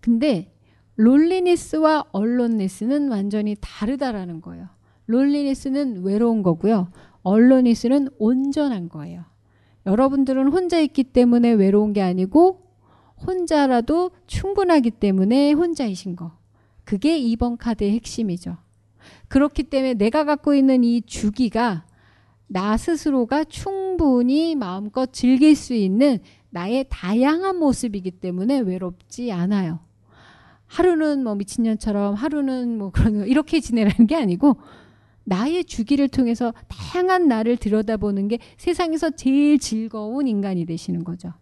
근데 0.00 0.52
loneliness와 0.96 2.06
aloneness는 2.12 3.08
완전히 3.10 3.56
다르다라는 3.60 4.40
거예요. 4.40 4.68
loneliness는 5.06 6.02
외로운 6.02 6.42
거고요. 6.42 6.88
aloneness는 7.22 8.08
온전한 8.18 8.88
거예요. 8.88 9.24
여러분들은 9.84 10.48
혼자 10.48 10.80
있기 10.80 11.04
때문에 11.04 11.52
외로운 11.52 11.92
게 11.92 12.02
아니고 12.02 12.65
혼자라도 13.24 14.10
충분하기 14.26 14.90
때문에 14.92 15.52
혼자이신 15.52 16.16
거. 16.16 16.32
그게 16.84 17.20
2번 17.20 17.56
카드의 17.56 17.92
핵심이죠. 17.92 18.56
그렇기 19.28 19.64
때문에 19.64 19.94
내가 19.94 20.24
갖고 20.24 20.54
있는 20.54 20.84
이 20.84 21.02
주기가 21.02 21.84
나 22.46 22.76
스스로가 22.76 23.44
충분히 23.44 24.54
마음껏 24.54 25.12
즐길 25.12 25.56
수 25.56 25.74
있는 25.74 26.18
나의 26.50 26.86
다양한 26.88 27.58
모습이기 27.58 28.12
때문에 28.12 28.60
외롭지 28.60 29.32
않아요. 29.32 29.80
하루는 30.66 31.22
뭐 31.22 31.34
미친년처럼 31.34 32.14
하루는 32.14 32.78
뭐 32.78 32.90
그런 32.90 33.26
이렇게 33.26 33.60
지내라는 33.60 34.06
게 34.06 34.16
아니고 34.16 34.56
나의 35.24 35.64
주기를 35.64 36.08
통해서 36.08 36.54
다양한 36.68 37.26
나를 37.28 37.56
들여다보는 37.56 38.28
게 38.28 38.38
세상에서 38.56 39.10
제일 39.10 39.58
즐거운 39.58 40.28
인간이 40.28 40.64
되시는 40.66 41.02
거죠. 41.02 41.32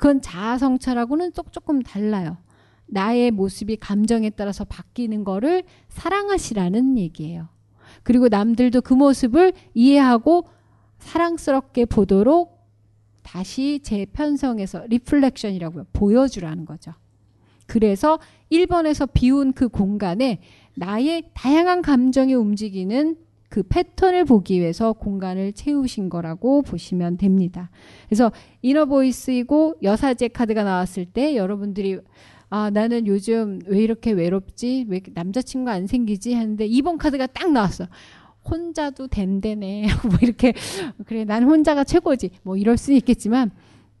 그건 0.00 0.22
자아 0.22 0.56
성찰하고는 0.56 1.32
조금 1.50 1.82
달라요. 1.82 2.38
나의 2.86 3.30
모습이 3.30 3.76
감정에 3.76 4.30
따라서 4.30 4.64
바뀌는 4.64 5.24
거를 5.24 5.62
사랑하시라는 5.90 6.96
얘기예요. 6.96 7.48
그리고 8.02 8.28
남들도 8.28 8.80
그 8.80 8.94
모습을 8.94 9.52
이해하고 9.74 10.48
사랑스럽게 11.00 11.84
보도록 11.84 12.66
다시 13.22 13.80
재편성해서 13.82 14.86
reflection이라고요. 14.86 15.88
보여주라는 15.92 16.64
거죠. 16.64 16.94
그래서 17.66 18.18
1번에서 18.50 19.06
비운 19.12 19.52
그 19.52 19.68
공간에 19.68 20.40
나의 20.76 21.24
다양한 21.34 21.82
감정이 21.82 22.32
움직이는 22.32 23.18
그 23.50 23.64
패턴을 23.64 24.24
보기 24.24 24.60
위해서 24.60 24.92
공간을 24.92 25.52
채우신 25.52 26.08
거라고 26.08 26.62
보시면 26.62 27.18
됩니다. 27.18 27.68
그래서 28.06 28.32
이너 28.62 28.86
보이스이고 28.86 29.74
여사제 29.82 30.28
카드가 30.28 30.62
나왔을 30.62 31.04
때 31.04 31.36
여러분들이 31.36 31.98
아, 32.48 32.70
나는 32.70 33.06
요즘 33.06 33.58
왜 33.66 33.82
이렇게 33.82 34.12
외롭지? 34.12 34.86
왜 34.88 35.00
남자친구 35.14 35.70
안 35.70 35.86
생기지? 35.86 36.32
하는데 36.32 36.66
2번 36.66 36.96
카드가 36.96 37.26
딱 37.26 37.52
나왔어. 37.52 37.86
혼자도 38.48 39.08
된대네. 39.08 39.86
뭐 40.08 40.18
이렇게, 40.22 40.52
그래, 41.06 41.24
난 41.24 41.44
혼자가 41.44 41.84
최고지. 41.84 42.30
뭐 42.42 42.56
이럴 42.56 42.76
수 42.76 42.92
있겠지만, 42.92 43.52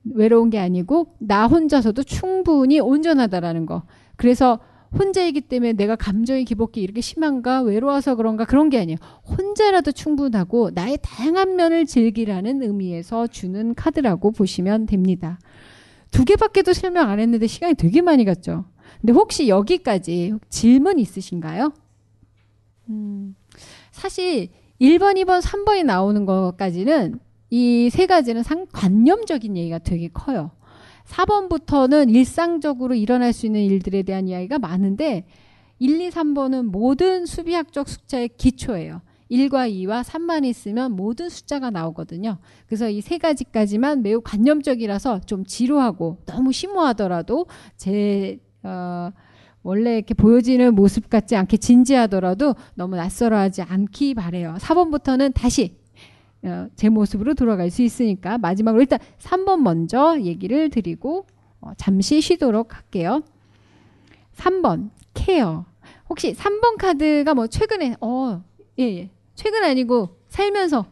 외로운 0.04 0.50
게 0.50 0.58
아니고, 0.58 1.14
나 1.18 1.46
혼자서도 1.46 2.02
충분히 2.02 2.80
온전하다라는 2.80 3.66
거. 3.66 3.82
그래서 4.16 4.58
혼자이기 4.98 5.42
때문에 5.42 5.72
내가 5.74 5.94
감정의 5.96 6.44
기복기 6.44 6.80
이렇게 6.80 7.00
심한가, 7.00 7.62
외로워서 7.62 8.16
그런가, 8.16 8.44
그런 8.44 8.70
게 8.70 8.78
아니에요. 8.78 8.98
혼자라도 9.24 9.92
충분하고, 9.92 10.70
나의 10.74 10.98
다양한 11.02 11.56
면을 11.56 11.86
즐기라는 11.86 12.62
의미에서 12.62 13.28
주는 13.28 13.74
카드라고 13.74 14.32
보시면 14.32 14.86
됩니다. 14.86 15.38
두 16.10 16.24
개밖에도 16.24 16.72
설명 16.72 17.08
안 17.08 17.20
했는데 17.20 17.46
시간이 17.46 17.74
되게 17.74 18.00
많이 18.02 18.24
갔죠. 18.24 18.64
근데 19.00 19.12
혹시 19.12 19.48
여기까지 19.48 20.34
질문 20.48 20.98
있으신가요? 20.98 21.72
음, 22.88 23.36
사실 23.92 24.48
1번, 24.80 25.14
2번, 25.22 25.40
3번이 25.40 25.84
나오는 25.84 26.24
것까지는 26.26 27.20
이 27.50 27.88
세 27.90 28.06
가지는 28.06 28.42
상 28.42 28.66
관념적인 28.72 29.56
얘기가 29.56 29.78
되게 29.78 30.08
커요. 30.08 30.50
4번부터는 31.10 32.14
일상적으로 32.14 32.94
일어날 32.94 33.32
수 33.32 33.46
있는 33.46 33.60
일들에 33.62 34.02
대한 34.02 34.28
이야기가 34.28 34.58
많은데 34.58 35.26
1, 35.78 36.00
2, 36.00 36.10
3번은 36.10 36.64
모든 36.66 37.26
수비학적 37.26 37.88
숫자의 37.88 38.28
기초예요. 38.36 39.00
1과 39.30 39.70
2와 39.72 40.02
3만 40.02 40.44
있으면 40.44 40.92
모든 40.92 41.28
숫자가 41.28 41.70
나오거든요. 41.70 42.38
그래서 42.66 42.88
이 42.90 43.00
세 43.00 43.16
가지까지만 43.18 44.02
매우 44.02 44.20
관념적이라서 44.20 45.20
좀 45.20 45.44
지루하고 45.44 46.18
너무 46.26 46.52
심오하더라도 46.52 47.46
제 47.76 48.38
어, 48.62 49.10
원래 49.62 49.96
이렇게 49.96 50.14
보여지는 50.14 50.74
모습 50.74 51.08
같지 51.08 51.36
않게 51.36 51.58
진지하더라도 51.58 52.54
너무 52.74 52.96
낯설어하지 52.96 53.62
않기 53.62 54.14
바래요. 54.14 54.56
4번부터는 54.58 55.32
다시 55.34 55.76
어, 55.79 55.79
제 56.76 56.88
모습으로 56.88 57.34
돌아갈 57.34 57.70
수 57.70 57.82
있으니까 57.82 58.38
마지막으로 58.38 58.80
일단 58.80 58.98
3번 59.18 59.60
먼저 59.60 60.18
얘기를 60.20 60.70
드리고 60.70 61.26
어, 61.60 61.72
잠시 61.76 62.20
쉬도록 62.20 62.74
할게요. 62.74 63.22
3번 64.36 64.90
케어. 65.12 65.66
혹시 66.08 66.32
3번 66.34 66.78
카드가 66.78 67.34
뭐 67.34 67.46
최근에 67.46 67.96
어 68.00 68.42
예, 68.78 68.84
예. 68.84 69.10
최근 69.34 69.64
아니고 69.64 70.16
살면서 70.28 70.86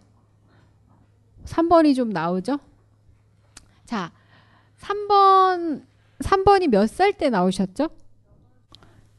3번이 1.44 1.94
좀 1.96 2.11
나오죠? 2.11 2.59
자, 3.86 4.12
3번 4.80 5.82
3번이 6.18 6.68
몇 6.68 6.84
살 6.86 7.12
때 7.14 7.30
나오셨죠? 7.30 7.88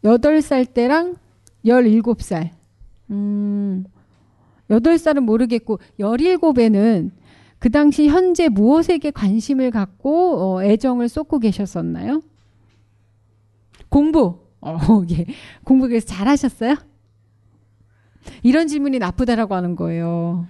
8살 0.04 0.74
때랑 0.74 1.16
17살. 1.66 2.52
음. 3.10 3.86
8살은 4.70 5.22
모르겠고 5.22 5.80
17에는 6.00 7.12
그 7.60 7.70
당시 7.70 8.08
현재 8.08 8.48
무엇에게 8.48 9.12
관심을 9.12 9.72
갖고 9.72 10.56
어, 10.56 10.64
애정을 10.64 11.10
쏟고 11.10 11.40
계셨었나요? 11.40 12.22
공부. 13.90 14.40
어, 14.62 14.78
예. 15.12 15.26
공부 15.64 15.88
그래서 15.88 16.06
잘하셨어요? 16.08 16.76
이런 18.44 18.68
질문이 18.68 19.00
나쁘다라고 19.00 19.56
하는 19.56 19.76
거예요. 19.76 20.46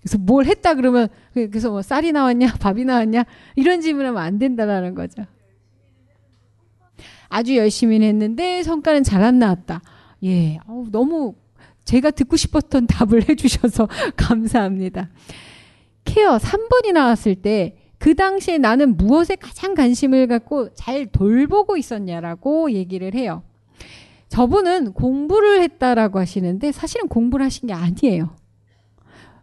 그래서 0.00 0.18
뭘 0.18 0.44
했다 0.44 0.74
그러면 0.74 1.08
그래서 1.32 1.70
뭐 1.70 1.80
쌀이 1.80 2.12
나왔냐 2.12 2.54
밥이 2.60 2.84
나왔냐 2.84 3.24
이런 3.56 3.80
질문하면 3.80 4.22
안 4.22 4.38
된다라는 4.38 4.94
거죠. 4.94 5.24
아주 7.28 7.56
열심히 7.56 8.00
했는데 8.02 8.62
성과는 8.62 9.02
잘 9.02 9.22
안 9.22 9.38
나왔다. 9.38 9.80
예, 10.24 10.58
어우, 10.68 10.90
너무 10.90 11.34
제가 11.84 12.10
듣고 12.10 12.36
싶었던 12.36 12.86
답을 12.86 13.26
해주셔서 13.28 13.88
감사합니다. 14.16 15.10
케어 16.04 16.38
3번이 16.38 16.92
나왔을 16.92 17.34
때 17.36 17.84
그 18.04 18.14
당시에 18.14 18.58
나는 18.58 18.98
무엇에 18.98 19.34
가장 19.34 19.72
관심을 19.72 20.26
갖고 20.26 20.74
잘 20.74 21.06
돌보고 21.06 21.78
있었냐라고 21.78 22.70
얘기를 22.72 23.14
해요. 23.14 23.42
저분은 24.28 24.92
공부를 24.92 25.62
했다라고 25.62 26.18
하시는데 26.18 26.70
사실은 26.70 27.08
공부를 27.08 27.46
하신 27.46 27.68
게 27.68 27.72
아니에요. 27.72 28.36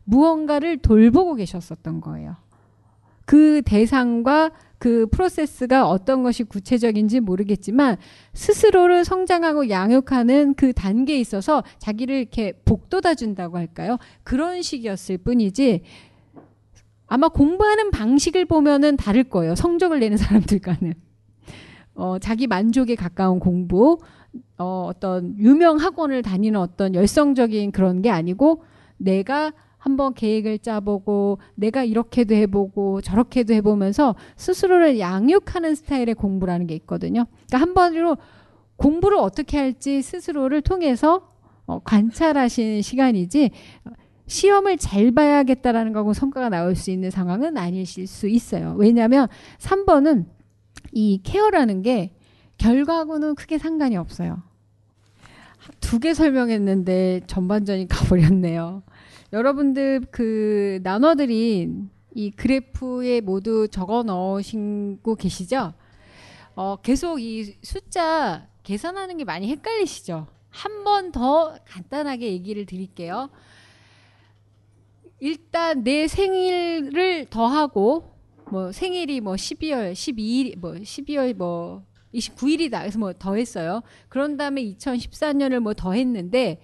무언가를 0.04 0.78
돌보고 0.78 1.34
계셨었던 1.34 2.02
거예요. 2.02 2.36
그 3.26 3.64
대상과 3.66 4.52
그 4.82 5.06
프로세스가 5.12 5.88
어떤 5.88 6.24
것이 6.24 6.44
구체적인지 6.44 7.20
모르겠지만 7.20 7.98
스스로를 8.34 9.06
성장하고 9.06 9.70
양육하는 9.70 10.56
그 10.56 10.74
단계에 10.74 11.20
있어서 11.20 11.64
자기를 11.78 12.16
이렇게 12.16 12.54
복돋아 12.66 13.14
준다고 13.14 13.60
할까요? 13.60 14.00
그런 14.24 14.64
식이었을 14.64 15.20
뿐이지 15.20 15.84
아마 17.06 17.30
공부하는 17.30 17.92
방식을 17.92 18.46
보면은 18.46 18.98
다를 18.98 19.24
거예요. 19.24 19.54
성적을 19.54 20.00
내는 20.00 20.18
사람들과는. 20.18 20.96
어, 21.94 22.18
자기 22.18 22.48
만족에 22.48 22.96
가까운 22.96 23.40
공부, 23.40 24.00
어, 24.58 24.88
어떤 24.90 25.38
유명 25.38 25.78
학원을 25.78 26.24
다니는 26.24 26.60
어떤 26.60 26.96
열성적인 26.96 27.72
그런 27.72 28.02
게 28.02 28.10
아니고 28.10 28.64
내가 28.98 29.54
한번 29.82 30.14
계획을 30.14 30.60
짜보고 30.60 31.40
내가 31.56 31.84
이렇게도 31.84 32.36
해보고 32.36 33.02
저렇게도 33.02 33.56
해보면서 33.56 34.16
스스로를 34.36 35.00
양육하는 35.00 35.74
스타일의 35.74 36.14
공부라는 36.14 36.68
게 36.68 36.76
있거든요. 36.76 37.26
그러니까 37.48 37.58
한 37.58 37.74
번으로 37.74 38.18
공부를 38.76 39.18
어떻게 39.18 39.58
할지 39.58 40.04
스스로를 40.04 40.62
통해서 40.62 41.34
어, 41.66 41.80
관찰하시는 41.80 42.84
시간이지 42.84 43.50
시험을 44.28 44.78
잘 44.78 45.12
봐야겠다라는 45.12 45.94
거고 45.94 46.14
성과가 46.14 46.50
나올 46.50 46.76
수 46.76 46.92
있는 46.92 47.10
상황은 47.10 47.58
아니실 47.58 48.06
수 48.06 48.28
있어요. 48.28 48.76
왜냐하면 48.78 49.28
3번은 49.58 50.26
이 50.92 51.22
케어라는 51.24 51.82
게 51.82 52.14
결과하고는 52.60 53.34
크게 53.34 53.58
상관이 53.58 53.98
없어요. 53.98 54.44
두 55.80 55.98
개 55.98 56.14
설명했는데 56.14 57.22
전반전이 57.26 57.88
가버렸네요. 57.90 58.84
여러분들 59.34 60.02
그 60.12 60.80
나눠드린 60.84 61.90
이 62.14 62.32
그래프에 62.32 63.22
모두 63.22 63.68
적어 63.70 64.04
넣으시고 64.04 65.16
계시죠? 65.16 65.74
어, 66.56 66.76
계속 66.82 67.20
이 67.22 67.56
숫자 67.64 68.48
계산하는 68.64 69.18
게 69.18 69.24
많이 69.24 69.50
헷갈리시죠? 69.50 70.28
한 70.50 70.84
번 70.84 71.12
더 71.14 71.56
간단하게 71.66 72.30
얘기를 72.32 72.66
드릴게요. 72.66 73.30
일단 75.20 75.84
내 75.84 76.08
생일을 76.08 77.28
더하고 77.30 78.16
뭐 78.52 78.72
생일이 78.74 79.22
뭐 79.22 79.36
12월 79.36 79.94
12일 79.94 80.58
뭐 80.58 80.74
12월 80.74 81.34
뭐 81.34 81.84
29일이다. 82.14 82.80
그래서 82.80 83.00
뭐 83.00 83.14
더했어요. 83.14 83.82
그런 84.10 84.36
다음에 84.36 84.62
2014년을 84.64 85.60
뭐 85.60 85.74
더했는데 85.74 86.60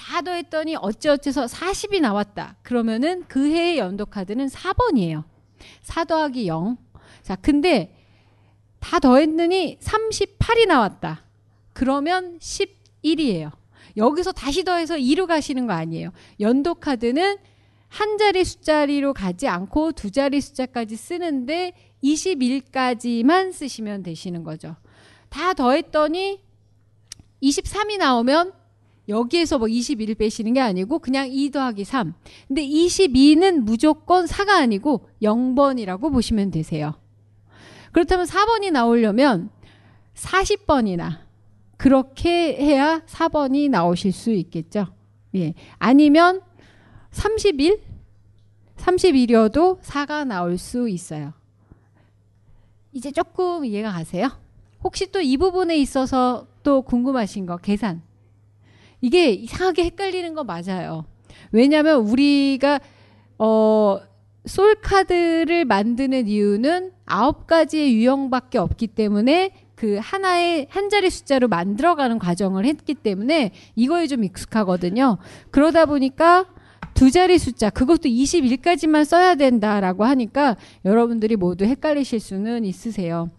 다 0.00 0.22
더했더니 0.22 0.76
어찌어찌서 0.76 1.44
40이 1.44 2.00
나왔다. 2.00 2.56
그러면은 2.62 3.22
그 3.28 3.50
해의 3.50 3.76
연도 3.76 4.06
카드는 4.06 4.46
4번이에요. 4.46 5.24
4 5.82 6.04
더하기 6.04 6.48
0. 6.48 6.78
자, 7.22 7.36
근데 7.36 7.94
다 8.78 8.98
더했더니 8.98 9.76
38이 9.78 10.66
나왔다. 10.66 11.26
그러면 11.74 12.38
11이에요. 12.38 13.52
여기서 13.98 14.32
다시 14.32 14.64
더해서 14.64 14.96
2로 14.96 15.26
가시는 15.26 15.66
거 15.66 15.74
아니에요. 15.74 16.12
연도 16.40 16.74
카드는 16.74 17.36
한 17.88 18.16
자리 18.16 18.42
숫자리로 18.42 19.12
가지 19.12 19.48
않고 19.48 19.92
두 19.92 20.10
자리 20.10 20.40
숫자까지 20.40 20.96
쓰는데 20.96 21.74
21까지만 22.02 23.52
쓰시면 23.52 24.02
되시는 24.02 24.44
거죠. 24.44 24.76
다 25.28 25.52
더했더니 25.52 26.40
23이 27.42 27.98
나오면 27.98 28.59
여기에서 29.10 29.58
뭐 29.58 29.68
21을 29.68 30.16
빼시는 30.16 30.54
게 30.54 30.60
아니고 30.60 31.00
그냥 31.00 31.28
2 31.30 31.50
더하기 31.50 31.84
3. 31.84 32.14
근데 32.48 32.66
22는 32.66 33.60
무조건 33.60 34.24
4가 34.24 34.50
아니고 34.62 35.08
0번이라고 35.22 36.10
보시면 36.12 36.50
되세요. 36.50 36.94
그렇다면 37.92 38.26
4번이 38.26 38.70
나오려면 38.70 39.50
40번이나 40.14 41.18
그렇게 41.76 42.54
해야 42.56 43.00
4번이 43.06 43.68
나오실 43.70 44.12
수 44.12 44.30
있겠죠. 44.32 44.86
예. 45.34 45.54
아니면 45.78 46.40
31? 47.10 47.80
31이어도 48.76 49.80
4가 49.82 50.26
나올 50.26 50.56
수 50.56 50.88
있어요. 50.88 51.32
이제 52.92 53.10
조금 53.12 53.64
이해가 53.64 53.92
가세요? 53.92 54.28
혹시 54.82 55.10
또 55.12 55.20
이 55.20 55.36
부분에 55.36 55.76
있어서 55.78 56.46
또 56.62 56.82
궁금하신 56.82 57.46
거 57.46 57.56
계산. 57.56 58.02
이게 59.00 59.30
이상하게 59.30 59.84
헷갈리는 59.84 60.34
거 60.34 60.44
맞아요. 60.44 61.04
왜냐하면 61.52 62.00
우리가 62.00 62.80
어, 63.38 64.00
솔 64.46 64.74
카드를 64.76 65.64
만드는 65.64 66.28
이유는 66.28 66.92
아홉 67.06 67.46
가지의 67.46 67.94
유형밖에 67.94 68.58
없기 68.58 68.88
때문에 68.88 69.52
그 69.74 69.98
하나의 70.00 70.66
한 70.70 70.90
자리 70.90 71.08
숫자로 71.08 71.48
만들어가는 71.48 72.18
과정을 72.18 72.66
했기 72.66 72.94
때문에 72.94 73.52
이거에 73.76 74.06
좀 74.06 74.24
익숙하거든요. 74.24 75.18
그러다 75.50 75.86
보니까 75.86 76.46
두 76.92 77.10
자리 77.10 77.38
숫자 77.38 77.70
그것도 77.70 78.02
21까지만 78.02 79.06
써야 79.06 79.34
된다라고 79.36 80.04
하니까 80.04 80.56
여러분들이 80.84 81.36
모두 81.36 81.64
헷갈리실 81.64 82.20
수는 82.20 82.66
있으세요. 82.66 83.30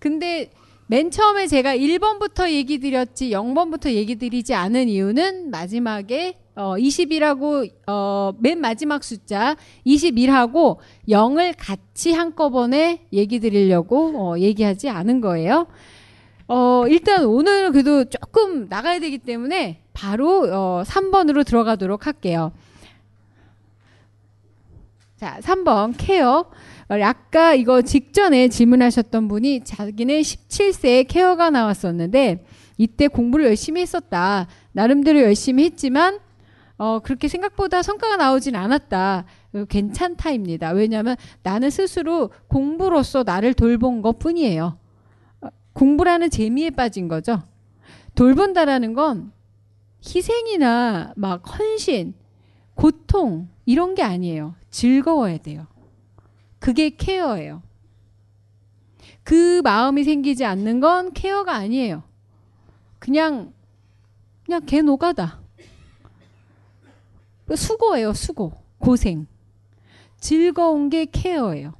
근데 0.00 0.50
맨 0.88 1.10
처음에 1.10 1.48
제가 1.48 1.76
1번부터 1.76 2.50
얘기 2.50 2.78
드렸지 2.78 3.30
0번부터 3.30 3.90
얘기 3.92 4.16
드리지 4.16 4.54
않은 4.54 4.88
이유는 4.88 5.50
마지막에 5.50 6.38
어 6.54 6.74
20이라고 6.76 7.70
어 7.86 8.32
맨 8.38 8.60
마지막 8.60 9.02
숫자 9.02 9.56
21하고 9.84 10.76
0을 11.08 11.54
같이 11.58 12.12
한꺼번에 12.12 13.06
얘기 13.12 13.40
드리려고 13.40 14.12
어 14.16 14.38
얘기하지 14.38 14.88
않은 14.88 15.20
거예요. 15.20 15.66
어 16.48 16.84
일단 16.88 17.24
오늘 17.24 17.72
그래도 17.72 18.04
조금 18.04 18.68
나가야 18.68 19.00
되기 19.00 19.18
때문에 19.18 19.82
바로 19.92 20.48
어 20.52 20.82
3번으로 20.86 21.44
들어가도록 21.44 22.06
할게요. 22.06 22.52
자, 25.16 25.38
3번 25.40 25.94
케어. 25.96 26.44
아까 26.88 27.54
이거 27.54 27.82
직전에 27.82 28.48
질문하셨던 28.48 29.28
분이 29.28 29.64
자기는 29.64 30.20
17세에 30.20 31.06
케어가 31.08 31.50
나왔었는데 31.50 32.44
이때 32.78 33.08
공부를 33.08 33.46
열심히 33.46 33.80
했었다. 33.80 34.46
나름대로 34.72 35.20
열심히 35.20 35.64
했지만 35.64 36.20
어, 36.78 37.00
그렇게 37.00 37.26
생각보다 37.28 37.82
성과가 37.82 38.16
나오진 38.16 38.54
않았다. 38.54 39.24
괜찮다입니다. 39.68 40.70
왜냐하면 40.72 41.16
나는 41.42 41.70
스스로 41.70 42.30
공부로서 42.48 43.22
나를 43.22 43.54
돌본 43.54 44.02
것 44.02 44.18
뿐이에요. 44.18 44.78
어, 45.40 45.48
공부라는 45.72 46.28
재미에 46.28 46.70
빠진 46.70 47.08
거죠. 47.08 47.42
돌본다라는 48.14 48.92
건 48.92 49.32
희생이나 50.04 51.14
막 51.16 51.42
헌신, 51.58 52.14
고통 52.74 53.48
이런 53.64 53.94
게 53.94 54.02
아니에요. 54.02 54.54
즐거워야 54.70 55.38
돼요. 55.38 55.66
그게 56.58 56.90
케어예요. 56.90 57.62
그 59.22 59.60
마음이 59.62 60.04
생기지 60.04 60.44
않는 60.44 60.80
건 60.80 61.12
케어가 61.12 61.54
아니에요. 61.54 62.02
그냥 62.98 63.52
그냥 64.44 64.64
개 64.64 64.82
노가다. 64.82 65.40
수고예요, 67.54 68.12
수고. 68.12 68.52
고생. 68.78 69.26
즐거운 70.18 70.88
게 70.88 71.04
케어예요. 71.04 71.74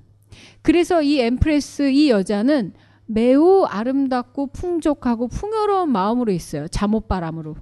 그래서 0.63 1.03
이 1.03 1.21
엠프레스 1.21 1.91
이 1.91 2.11
여자는 2.11 2.75
매우 3.07 3.65
아름답고 3.65 4.49
풍족하고 4.49 5.29
풍요로운 5.29 5.91
마음으로 5.91 6.33
있어요. 6.33 6.67
잠옷바람으로. 6.69 7.57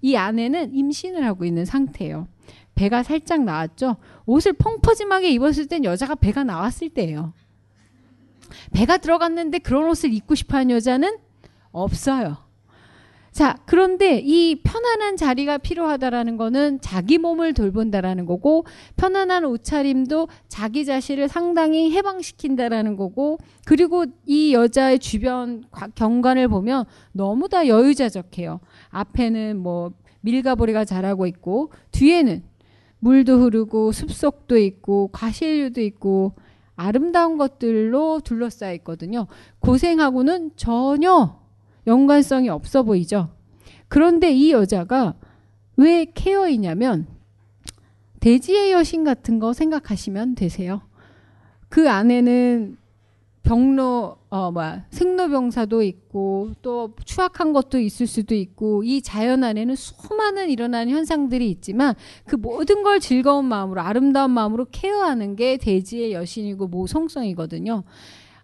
이 0.00 0.16
아내는 0.16 0.74
임신을 0.74 1.24
하고 1.24 1.44
있는 1.44 1.64
상태예요. 1.64 2.28
배가 2.76 3.02
살짝 3.02 3.42
나왔죠. 3.42 3.96
옷을 4.28 4.52
펑퍼짐하게 4.52 5.30
입었을 5.30 5.66
땐 5.66 5.84
여자가 5.84 6.14
배가 6.14 6.44
나왔을 6.44 6.90
때예요. 6.90 7.32
배가 8.72 8.98
들어갔는데 8.98 9.58
그런 9.58 9.88
옷을 9.88 10.12
입고 10.12 10.34
싶어하는 10.34 10.70
여자는 10.76 11.16
없어요. 11.72 12.36
자, 13.32 13.56
그런데 13.66 14.18
이 14.18 14.56
편안한 14.62 15.16
자리가 15.16 15.58
필요하다라는 15.58 16.36
거는 16.36 16.80
자기 16.82 17.16
몸을 17.18 17.54
돌본다라는 17.54 18.26
거고 18.26 18.66
편안한 18.96 19.44
옷차림도 19.44 20.28
자기 20.48 20.84
자신을 20.84 21.28
상당히 21.28 21.92
해방시킨다라는 21.92 22.96
거고 22.96 23.38
그리고 23.64 24.04
이 24.26 24.52
여자의 24.52 24.98
주변 24.98 25.64
경관을 25.94 26.48
보면 26.48 26.84
너무 27.12 27.48
다 27.48 27.66
여유자적해요. 27.66 28.60
앞에는 28.90 29.56
뭐 29.56 29.92
밀가보리가 30.20 30.84
자라고 30.84 31.26
있고 31.26 31.72
뒤에는 31.92 32.42
물도 33.00 33.40
흐르고 33.40 33.92
숲속도 33.92 34.58
있고 34.58 35.08
과실류도 35.12 35.80
있고 35.82 36.34
아름다운 36.76 37.38
것들로 37.38 38.20
둘러싸여 38.20 38.74
있거든요. 38.74 39.26
고생하고는 39.60 40.52
전혀 40.56 41.40
연관성이 41.86 42.48
없어 42.48 42.82
보이죠. 42.82 43.30
그런데 43.88 44.30
이 44.30 44.52
여자가 44.52 45.14
왜 45.76 46.04
케어이냐면 46.04 47.06
대지의 48.20 48.72
여신 48.72 49.04
같은 49.04 49.38
거 49.38 49.52
생각하시면 49.52 50.34
되세요. 50.34 50.82
그 51.68 51.90
안에는 51.90 52.76
병로 53.42 54.17
어 54.30 54.50
뭐야 54.50 54.84
생로병사도 54.90 55.82
있고 55.82 56.52
또 56.60 56.94
추악한 57.04 57.54
것도 57.54 57.78
있을 57.78 58.06
수도 58.06 58.34
있고 58.34 58.84
이 58.84 59.00
자연 59.00 59.42
안에는 59.42 59.74
수많은 59.74 60.50
일어나는 60.50 60.92
현상들이 60.92 61.48
있지만 61.50 61.94
그 62.26 62.36
모든 62.36 62.82
걸 62.82 63.00
즐거운 63.00 63.46
마음으로 63.46 63.80
아름다운 63.80 64.32
마음으로 64.32 64.66
케어하는 64.70 65.34
게 65.34 65.56
대지의 65.56 66.12
여신이고 66.12 66.66
모성성이거든요. 66.66 67.84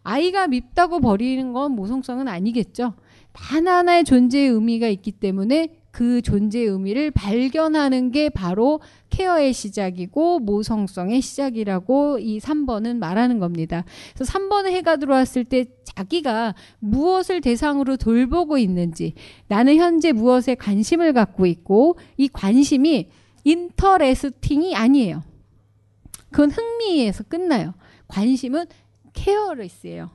아이가 0.03 0.47
밉다고 0.47 1.01
버리는 1.01 1.53
건 1.53 1.72
모성성은 1.72 2.28
아니겠죠. 2.28 2.95
하나하나의 3.35 4.05
존재의 4.05 4.49
의미가 4.49 4.89
있기 4.89 5.12
때문에 5.12 5.80
그 5.91 6.22
존재의 6.22 6.66
의미를 6.66 7.11
발견하는 7.12 8.11
게 8.11 8.28
바로 8.28 8.80
케어의 9.11 9.53
시작이고 9.53 10.41
모성성의 10.41 11.20
시작이라고 11.20 12.18
이 12.18 12.41
3번은 12.41 12.97
말하는 12.97 13.39
겁니다. 13.39 13.85
그래서 14.14 14.32
3번에 14.32 14.72
해가 14.72 14.97
들어왔을 14.97 15.45
때 15.45 15.66
자기가 15.97 16.55
무엇을 16.80 17.40
대상으로 17.40 17.97
돌보고 17.97 18.59
있는지 18.59 19.14
나는 19.47 19.76
현재 19.76 20.12
무엇에 20.12 20.55
관심을 20.55 21.12
갖고 21.12 21.47
있고 21.47 21.99
이 22.16 22.28
관심이 22.28 23.11
인터레스팅이 23.45 24.74
아니에요. 24.74 25.22
그건 26.30 26.51
흥미에서 26.51 27.24
끝나요. 27.24 27.74
관심은 28.09 28.66
케어리스예요. 29.12 30.11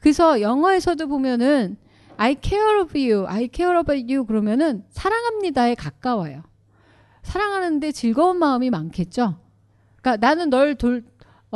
그래서 0.00 0.40
영어에서도 0.40 1.06
보면은 1.06 1.76
I 2.16 2.36
care 2.40 2.80
of 2.80 2.98
you, 2.98 3.26
I 3.26 3.48
care 3.52 3.78
about 3.78 4.12
you 4.12 4.24
그러면은 4.24 4.84
사랑합니다에 4.90 5.74
가까워요. 5.74 6.42
사랑하는데 7.22 7.92
즐거운 7.92 8.38
마음이 8.38 8.70
많겠죠. 8.70 9.36
그러니까 10.00 10.26
나는 10.26 10.50
널 10.50 10.74
돌, 10.74 11.04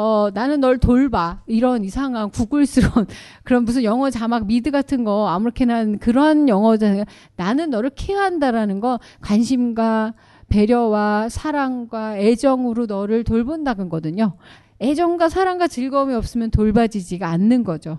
어, 0.01 0.31
나는 0.33 0.61
널 0.61 0.79
돌봐. 0.79 1.43
이런 1.49 1.83
이상한 1.83 2.31
구글스러운 2.31 3.09
그런 3.43 3.65
무슨 3.65 3.83
영어 3.83 4.11
자막 4.11 4.47
미드 4.47 4.71
같은 4.71 5.03
거 5.03 5.27
아무렇게나 5.27 5.97
그런 5.97 6.49
영어잖아요. 6.49 7.03
나는 7.35 7.71
너를 7.71 7.91
케어한다라는 7.91 8.79
거 8.79 9.01
관심과 9.23 10.15
배려와 10.47 11.29
사랑과 11.29 12.17
애정으로 12.17 12.87
너를 12.87 13.25
돌본다는 13.25 13.89
거거든요. 13.89 14.37
애정과 14.81 15.31
사랑과 15.31 15.67
즐거움이 15.67 16.15
없으면 16.15 16.53
돌봐지지가 16.53 17.29
않는 17.29 17.65
거죠. 17.65 17.99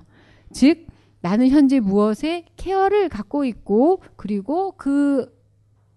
즉, 0.53 0.87
나는 1.19 1.49
현재 1.49 1.81
무엇에 1.81 2.45
케어를 2.55 3.09
갖고 3.09 3.43
있고 3.43 4.01
그리고 4.15 4.71
그 4.77 5.37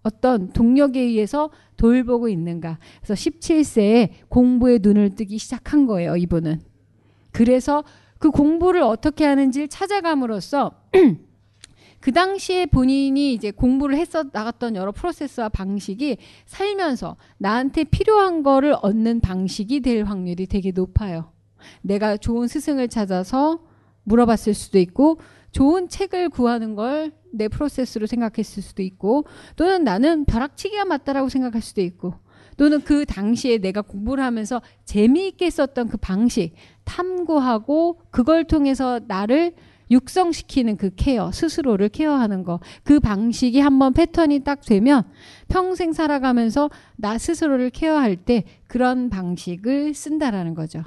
어떤 0.03 0.49
동력에 0.49 0.99
의해서 0.99 1.49
돌보고 1.77 2.29
있는가. 2.29 2.77
그래서 3.01 3.13
17세에 3.13 4.09
공부에 4.29 4.79
눈을 4.81 5.15
뜨기 5.15 5.37
시작한 5.37 5.85
거예요, 5.85 6.15
이분은. 6.15 6.61
그래서 7.31 7.83
그 8.19 8.29
공부를 8.31 8.81
어떻게 8.81 9.25
하는지를 9.25 9.67
찾아감으로써 9.67 10.71
그 11.99 12.11
당시에 12.11 12.65
본인이 12.65 13.33
이제 13.33 13.51
공부를 13.51 13.97
했어 13.97 14.25
나갔던 14.31 14.75
여러 14.75 14.91
프로세스와 14.91 15.47
방식이 15.49 16.17
살면서 16.45 17.15
나한테 17.37 17.85
필요한 17.85 18.43
거를 18.43 18.75
얻는 18.81 19.21
방식이 19.21 19.79
될 19.79 20.03
확률이 20.03 20.45
되게 20.45 20.71
높아요. 20.71 21.31
내가 21.81 22.17
좋은 22.17 22.49
스승을 22.49 22.89
찾아서 22.89 23.63
물어봤을 24.03 24.53
수도 24.53 24.79
있고 24.79 25.19
좋은 25.53 25.87
책을 25.87 26.29
구하는 26.29 26.75
걸 26.75 27.23
내 27.33 27.47
프로세스로 27.47 28.05
생각했을 28.05 28.63
수도 28.63 28.81
있고 28.83 29.25
또는 29.55 29.83
나는 29.83 30.25
벼락치기가 30.25 30.85
맞다라고 30.85 31.29
생각할 31.29 31.61
수도 31.61 31.81
있고 31.81 32.13
또는 32.55 32.81
그 32.81 33.05
당시에 33.05 33.57
내가 33.57 33.81
공부를 33.81 34.23
하면서 34.23 34.61
재미있게 34.85 35.49
썼던 35.49 35.89
그 35.89 35.97
방식 35.97 36.53
탐구하고 36.85 38.01
그걸 38.11 38.45
통해서 38.45 38.99
나를 39.07 39.55
육성시키는 39.89 40.77
그 40.77 40.91
케어, 40.95 41.31
스스로를 41.31 41.89
케어하는 41.89 42.43
거. 42.43 42.59
그 42.83 42.99
방식이 42.99 43.59
한번 43.59 43.93
패턴이 43.93 44.39
딱 44.39 44.61
되면 44.61 45.03
평생 45.49 45.91
살아가면서 45.91 46.69
나 46.95 47.17
스스로를 47.17 47.69
케어할 47.69 48.15
때 48.15 48.43
그런 48.67 49.09
방식을 49.09 49.93
쓴다라는 49.93 50.55
거죠. 50.55 50.83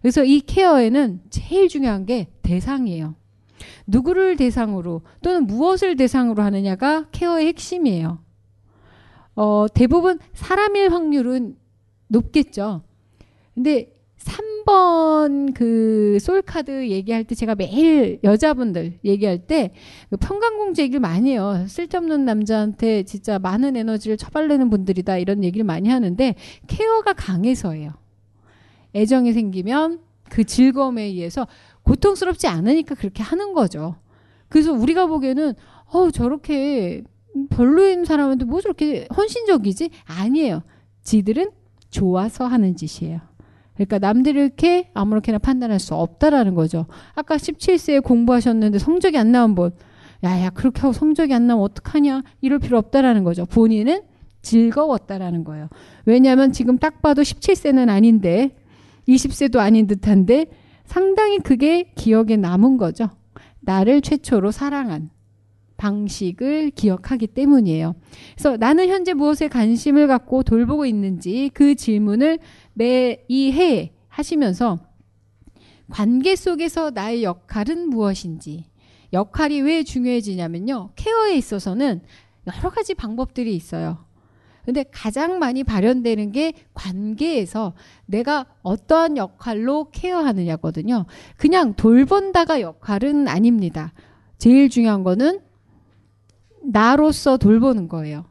그래서 0.00 0.24
이 0.24 0.40
케어에는 0.40 1.22
제일 1.30 1.68
중요한 1.68 2.04
게 2.06 2.28
대상이에요. 2.42 3.14
누구를 3.86 4.36
대상으로 4.36 5.02
또는 5.22 5.46
무엇을 5.46 5.96
대상으로 5.96 6.42
하느냐가 6.42 7.06
케어의 7.12 7.46
핵심이에요. 7.48 8.18
어, 9.36 9.66
대부분 9.74 10.18
사람일 10.32 10.92
확률은 10.92 11.56
높겠죠. 12.08 12.82
근데 13.54 13.92
3번 14.24 15.54
그 15.54 16.18
솔카드 16.20 16.88
얘기할 16.88 17.24
때 17.24 17.34
제가 17.34 17.54
매일 17.54 18.18
여자분들 18.24 18.98
얘기할 19.04 19.46
때그 19.46 20.16
평강공주 20.18 20.82
얘기를 20.82 21.00
많이 21.00 21.32
해요. 21.32 21.64
쓸데없는 21.68 22.24
남자한테 22.24 23.02
진짜 23.02 23.38
많은 23.38 23.76
에너지를 23.76 24.16
처발리는 24.16 24.70
분들이다 24.70 25.18
이런 25.18 25.44
얘기를 25.44 25.64
많이 25.64 25.88
하는데 25.88 26.34
케어가 26.66 27.12
강해서예요. 27.12 27.92
애정이 28.94 29.32
생기면 29.32 30.00
그 30.30 30.44
즐거움에 30.44 31.02
의해서 31.02 31.46
고통스럽지 31.84 32.46
않으니까 32.46 32.94
그렇게 32.94 33.22
하는 33.22 33.52
거죠. 33.52 33.96
그래서 34.48 34.72
우리가 34.72 35.06
보기에는 35.06 35.54
어 35.92 36.10
저렇게 36.10 37.02
별로인 37.50 38.04
사람한테 38.04 38.44
뭐 38.44 38.60
저렇게 38.60 39.06
헌신적이지? 39.16 39.90
아니에요. 40.04 40.62
지들은 41.02 41.50
좋아서 41.90 42.46
하는 42.46 42.76
짓이에요. 42.76 43.20
그러니까 43.74 43.98
남들이 43.98 44.40
이렇게 44.40 44.90
아무렇게나 44.94 45.38
판단할 45.38 45.80
수 45.80 45.94
없다라는 45.94 46.54
거죠. 46.54 46.86
아까 47.14 47.36
17세에 47.36 48.02
공부하셨는데 48.02 48.78
성적이 48.78 49.18
안 49.18 49.32
나온 49.32 49.54
분, 49.54 49.72
야야 50.22 50.50
그렇게 50.50 50.80
하고 50.80 50.92
성적이 50.92 51.34
안 51.34 51.46
나오면 51.46 51.64
어떡하냐 51.64 52.22
이럴 52.40 52.58
필요 52.60 52.78
없다라는 52.78 53.24
거죠. 53.24 53.46
본인은 53.46 54.02
즐거웠다라는 54.42 55.44
거예요. 55.44 55.68
왜냐하면 56.04 56.52
지금 56.52 56.78
딱 56.78 57.02
봐도 57.02 57.22
17세는 57.22 57.88
아닌데 57.88 58.54
20세도 59.08 59.58
아닌 59.58 59.86
듯한데 59.86 60.46
상당히 60.84 61.38
그게 61.38 61.92
기억에 61.94 62.36
남은 62.36 62.76
거죠. 62.76 63.10
나를 63.60 64.00
최초로 64.00 64.50
사랑한 64.50 65.10
방식을 65.76 66.70
기억하기 66.70 67.28
때문이에요. 67.28 67.94
그래서 68.34 68.56
나는 68.56 68.88
현재 68.88 69.12
무엇에 69.12 69.48
관심을 69.48 70.06
갖고 70.06 70.42
돌보고 70.42 70.86
있는지 70.86 71.50
그 71.52 71.74
질문을 71.74 72.38
매 72.74 73.24
이 73.28 73.52
해에 73.52 73.92
하시면서 74.08 74.78
관계 75.90 76.36
속에서 76.36 76.90
나의 76.90 77.24
역할은 77.24 77.88
무엇인지 77.88 78.66
역할이 79.12 79.60
왜 79.62 79.82
중요해지냐면요. 79.82 80.90
케어에 80.96 81.36
있어서는 81.36 82.02
여러 82.46 82.70
가지 82.70 82.94
방법들이 82.94 83.54
있어요. 83.54 84.03
근데 84.64 84.84
가장 84.90 85.38
많이 85.38 85.62
발현되는 85.64 86.32
게 86.32 86.52
관계에서 86.72 87.74
내가 88.06 88.46
어떠한 88.62 89.16
역할로 89.16 89.90
케어하느냐거든요. 89.92 91.04
그냥 91.36 91.74
돌본다가 91.74 92.60
역할은 92.60 93.28
아닙니다. 93.28 93.92
제일 94.38 94.70
중요한 94.70 95.04
거는 95.04 95.40
나로서 96.62 97.36
돌보는 97.36 97.88
거예요. 97.88 98.24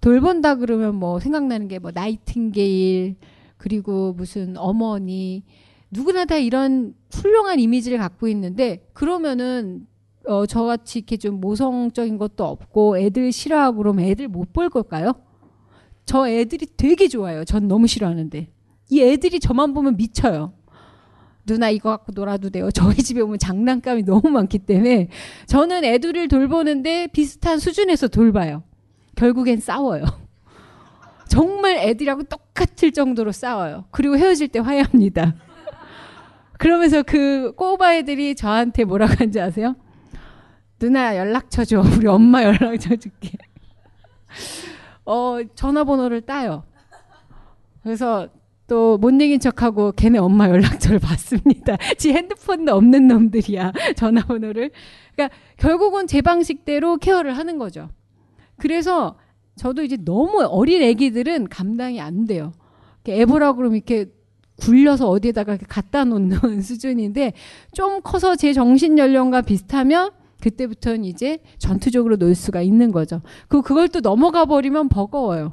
돌본다 0.00 0.56
그러면 0.56 0.94
뭐 0.96 1.20
생각나는 1.20 1.68
게 1.68 1.78
뭐 1.78 1.90
나이팅게일 1.94 3.16
그리고 3.56 4.12
무슨 4.14 4.56
어머니 4.56 5.44
누구나 5.90 6.24
다 6.24 6.36
이런 6.36 6.94
훌륭한 7.12 7.60
이미지를 7.60 7.98
갖고 7.98 8.26
있는데 8.28 8.88
그러면은 8.92 9.86
어 10.26 10.46
저같이 10.46 11.00
이렇게 11.00 11.16
좀 11.16 11.40
모성적인 11.40 12.18
것도 12.18 12.44
없고 12.44 12.98
애들 12.98 13.32
싫어하고 13.32 13.78
그러면 13.78 14.04
애들 14.06 14.28
못 14.28 14.52
볼 14.52 14.68
걸까요? 14.70 15.12
저 16.06 16.28
애들이 16.28 16.66
되게 16.76 17.08
좋아요. 17.08 17.44
전 17.44 17.68
너무 17.68 17.86
싫어하는데 17.86 18.48
이 18.90 19.02
애들이 19.02 19.40
저만 19.40 19.74
보면 19.74 19.96
미쳐요. 19.96 20.52
누나 21.46 21.70
이거 21.70 21.90
갖고 21.90 22.12
놀아도 22.14 22.50
돼요. 22.50 22.70
저희 22.74 22.96
집에 22.96 23.20
오면 23.20 23.38
장난감이 23.38 24.04
너무 24.04 24.30
많기 24.30 24.58
때문에 24.58 25.08
저는 25.46 25.84
애들을 25.84 26.28
돌보는데 26.28 27.08
비슷한 27.08 27.58
수준에서 27.58 28.08
돌봐요. 28.08 28.62
결국엔 29.16 29.60
싸워요. 29.60 30.04
정말 31.28 31.76
애들하고 31.76 32.24
똑같을 32.24 32.92
정도로 32.92 33.32
싸워요. 33.32 33.84
그리고 33.90 34.16
헤어질 34.16 34.48
때 34.48 34.58
화해합니다. 34.58 35.34
그러면서 36.58 37.02
그 37.02 37.52
꼬바 37.56 37.96
애들이 37.96 38.34
저한테 38.34 38.84
뭐라고 38.84 39.12
하는지 39.12 39.40
아세요? 39.40 39.76
누나 40.78 41.16
연락처 41.16 41.64
줘. 41.64 41.80
우리 41.80 42.06
엄마 42.06 42.42
연락처 42.42 42.96
줄게. 42.96 43.36
어, 45.04 45.38
전화번호를 45.54 46.22
따요. 46.22 46.64
그래서 47.82 48.28
또못 48.66 49.20
이긴 49.20 49.40
척하고 49.40 49.90
걔네 49.92 50.18
엄마 50.18 50.48
연락처를 50.48 51.00
받습니다. 51.00 51.76
지 51.98 52.12
핸드폰도 52.12 52.72
없는 52.72 53.08
놈들이야. 53.08 53.72
전화번호를. 53.96 54.70
그러니까 55.14 55.36
결국은 55.56 56.06
제 56.06 56.20
방식대로 56.20 56.96
케어를 56.98 57.36
하는 57.36 57.58
거죠. 57.58 57.88
그래서 58.56 59.16
저도 59.56 59.82
이제 59.82 59.96
너무 59.96 60.42
어린 60.44 60.82
애기들은 60.82 61.48
감당이 61.48 62.00
안 62.00 62.26
돼요. 62.26 62.52
애보라 63.08 63.54
그러면 63.54 63.76
이렇게 63.76 64.06
굴려서 64.60 65.08
어디에다가 65.08 65.56
갖다 65.68 66.04
놓는 66.04 66.60
수준인데 66.62 67.32
좀 67.72 68.00
커서 68.02 68.36
제 68.36 68.52
정신 68.52 68.98
연령과 68.98 69.42
비슷하면 69.42 70.12
그때부터는 70.40 71.04
이제 71.04 71.38
전투적으로 71.58 72.16
놀 72.16 72.34
수가 72.34 72.62
있는 72.62 72.92
거죠. 72.92 73.22
그 73.48 73.62
그걸 73.62 73.88
또 73.88 74.00
넘어가 74.00 74.44
버리면 74.44 74.88
버거워요. 74.88 75.52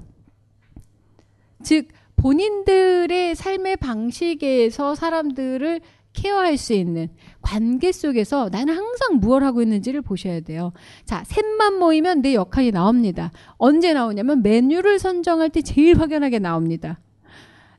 즉 1.64 1.88
본인들의 2.16 3.36
삶의 3.36 3.78
방식에서 3.78 4.96
사람들을 4.96 5.82
케어할 6.14 6.58
수 6.58 6.74
있는 6.74 7.10
관계 7.42 7.92
속에서 7.92 8.50
나는 8.52 8.76
항상 8.76 9.20
무엇 9.20 9.44
하고 9.44 9.62
있는지를 9.62 10.02
보셔야 10.02 10.40
돼요. 10.40 10.74
자, 11.06 11.24
셋만 11.26 11.78
모이면 11.78 12.22
내 12.22 12.34
역할이 12.34 12.72
나옵니다. 12.72 13.32
언제 13.58 13.94
나오냐면 13.94 14.42
메뉴를 14.42 14.98
선정할 14.98 15.52
때 15.52 15.62
제일 15.62 16.00
확연하게 16.00 16.40
나옵니다. 16.40 17.00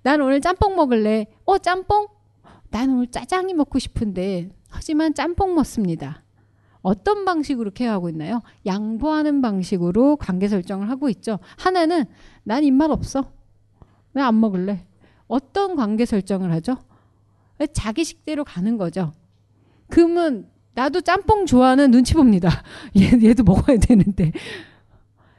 난 0.03 0.21
오늘 0.21 0.41
짬뽕 0.41 0.77
먹을래. 0.77 1.27
어, 1.45 1.59
짬뽕? 1.59 2.07
난 2.71 2.91
오늘 2.91 3.09
짜장이 3.09 3.55
먹고 3.55 3.79
싶은데 3.79 4.51
하지만 4.71 5.15
짬뽕 5.15 5.55
먹습니다. 5.55 6.23
어떤 6.83 7.25
방식으로 7.25 7.71
케어하고 7.73 8.09
있나요? 8.09 8.43
양보하는 8.67 9.43
방식으로 9.43 10.17
관계 10.17 10.49
설정을 10.49 10.89
하고 10.91 11.09
있죠. 11.09 11.39
하나는 11.57 12.05
난 12.45 12.65
입맛 12.65 12.91
없어. 12.91 13.33
나안 14.13 14.41
먹을래. 14.41 14.87
어떤 15.27 15.77
관계 15.77 16.07
설정을 16.07 16.53
하죠? 16.53 16.79
자기 17.73 18.05
식대로 18.05 18.45
가는 18.45 18.77
거죠. 18.79 19.13
그러면 19.89 20.49
나도 20.75 21.01
짬뽕 21.01 21.47
좋아하는 21.47 21.91
눈치 21.91 22.15
봅니다. 22.15 22.63
얘, 22.97 23.11
얘도 23.29 23.43
먹어야 23.43 23.79
되는데. 23.79 24.33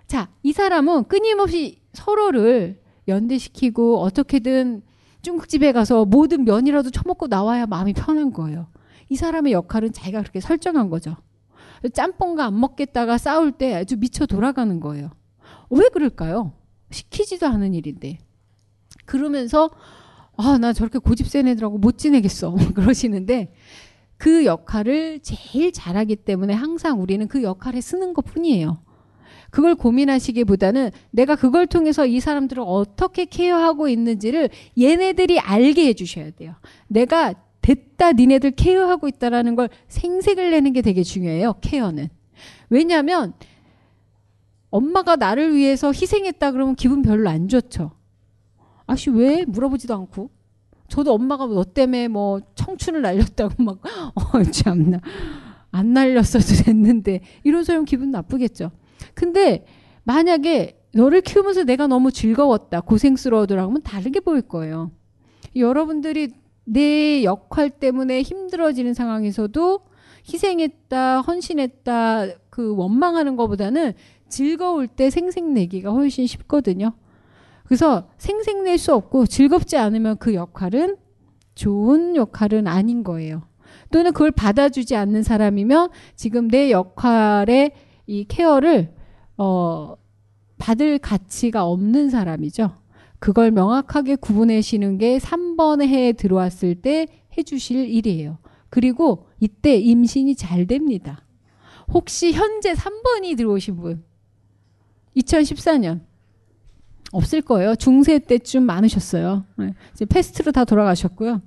자, 0.05 0.29
이 0.43 0.51
사람은 0.51 1.05
끊임없이 1.05 1.81
서로를 1.93 2.81
연대시키고 3.07 3.99
어떻게든 4.01 4.81
중국집에 5.21 5.71
가서 5.71 6.05
모든 6.05 6.45
면이라도 6.45 6.91
처먹고 6.91 7.27
나와야 7.27 7.65
마음이 7.65 7.93
편한 7.93 8.31
거예요. 8.31 8.67
이 9.09 9.15
사람의 9.15 9.53
역할은 9.53 9.91
자기가 9.91 10.21
그렇게 10.21 10.39
설정한 10.39 10.89
거죠. 10.89 11.15
짬뽕과 11.93 12.45
안 12.45 12.59
먹겠다가 12.59 13.17
싸울 13.17 13.51
때 13.51 13.73
아주 13.75 13.97
미쳐 13.97 14.25
돌아가는 14.25 14.79
거예요. 14.79 15.11
왜 15.69 15.89
그럴까요? 15.89 16.53
시키지도 16.91 17.47
않은 17.47 17.73
일인데. 17.73 18.19
그러면서 19.05 19.69
아, 20.37 20.57
나 20.57 20.71
저렇게 20.71 20.99
고집 20.99 21.27
센 21.27 21.47
애들하고 21.47 21.77
못 21.77 21.97
지내겠어. 21.97 22.55
그러시는데 22.73 23.53
그 24.17 24.45
역할을 24.45 25.19
제일 25.21 25.71
잘하기 25.71 26.17
때문에 26.17 26.53
항상 26.53 27.01
우리는 27.01 27.27
그 27.27 27.43
역할에 27.43 27.81
쓰는 27.81 28.13
것 28.13 28.25
뿐이에요. 28.25 28.81
그걸 29.49 29.75
고민하시기보다는 29.75 30.91
내가 31.11 31.35
그걸 31.35 31.67
통해서 31.67 32.05
이 32.05 32.19
사람들을 32.19 32.63
어떻게 32.65 33.25
케어하고 33.25 33.87
있는지를 33.87 34.49
얘네들이 34.79 35.39
알게 35.39 35.87
해주셔야 35.87 36.31
돼요. 36.31 36.55
내가 36.87 37.33
됐다 37.61 38.13
니네들 38.13 38.51
케어하고 38.51 39.07
있다라는 39.07 39.55
걸 39.55 39.69
생색을 39.87 40.51
내는 40.51 40.73
게 40.73 40.81
되게 40.81 41.03
중요해요. 41.03 41.55
케어는. 41.61 42.09
왜냐하면 42.69 43.33
엄마가 44.69 45.15
나를 45.15 45.55
위해서 45.55 45.91
희생했다 45.91 46.51
그러면 46.51 46.75
기분 46.75 47.01
별로 47.01 47.29
안 47.29 47.47
좋죠. 47.47 47.91
아씨 48.85 49.09
왜 49.09 49.45
물어보지도 49.45 49.93
않고 49.93 50.31
저도 50.87 51.13
엄마가 51.13 51.45
너 51.45 51.63
때문에 51.63 52.07
뭐 52.07 52.41
청춘을 52.55 53.01
날렸다고 53.01 53.63
막 53.63 53.79
어 54.15 54.43
참나 54.43 54.99
안 55.71 55.93
날렸어도 55.93 56.63
됐는데 56.63 57.21
이런 57.43 57.63
소리 57.63 57.83
기분 57.85 58.11
나쁘겠죠. 58.11 58.71
근데 59.13 59.65
만약에 60.03 60.79
너를 60.93 61.21
키우면서 61.21 61.63
내가 61.63 61.85
너무 61.87 62.11
즐거웠다 62.11 62.81
고생스러워더라 62.81 63.63
하면 63.63 63.81
다르게 63.83 64.19
보일 64.19 64.41
거예요. 64.41 64.91
여러분들이 65.55 66.29
내 66.71 67.23
역할 67.23 67.69
때문에 67.69 68.21
힘들어지는 68.21 68.93
상황에서도 68.93 69.79
희생했다 70.31 71.21
헌신했다 71.21 72.27
그 72.49 72.75
원망하는 72.75 73.35
것보다는 73.35 73.93
즐거울 74.27 74.87
때 74.87 75.09
생색내기가 75.09 75.89
훨씬 75.91 76.27
쉽거든요. 76.27 76.93
그래서 77.65 78.07
생색낼 78.17 78.77
수 78.77 78.93
없고 78.93 79.25
즐겁지 79.25 79.77
않으면 79.77 80.17
그 80.17 80.33
역할은 80.35 80.97
좋은 81.55 82.15
역할은 82.15 82.67
아닌 82.67 83.03
거예요. 83.03 83.43
또는 83.91 84.11
그걸 84.13 84.31
받아주지 84.31 84.95
않는 84.95 85.23
사람이면 85.23 85.89
지금 86.15 86.47
내 86.47 86.69
역할의 86.69 87.71
이 88.05 88.25
케어를 88.25 88.93
어, 89.37 89.95
받을 90.57 90.99
가치가 90.99 91.65
없는 91.65 92.09
사람이죠. 92.09 92.71
그걸 93.19 93.51
명확하게 93.51 94.15
구분하시는 94.15 94.97
게 94.97 95.17
3번의 95.17 95.87
해에 95.87 96.13
들어왔을 96.13 96.75
때 96.75 97.07
해주실 97.37 97.89
일이에요. 97.89 98.39
그리고 98.69 99.27
이때 99.39 99.75
임신이 99.77 100.35
잘 100.35 100.67
됩니다. 100.67 101.25
혹시 101.89 102.31
현재 102.31 102.73
3번이 102.73 103.35
들어오신 103.37 103.75
분? 103.77 104.03
2014년. 105.17 106.01
없을 107.11 107.41
거예요. 107.41 107.75
중세 107.75 108.19
때쯤 108.19 108.63
많으셨어요. 108.63 109.43
네. 109.57 109.73
이제 109.93 110.05
패스트로 110.05 110.51
다 110.51 110.63
돌아가셨고요. 110.63 111.41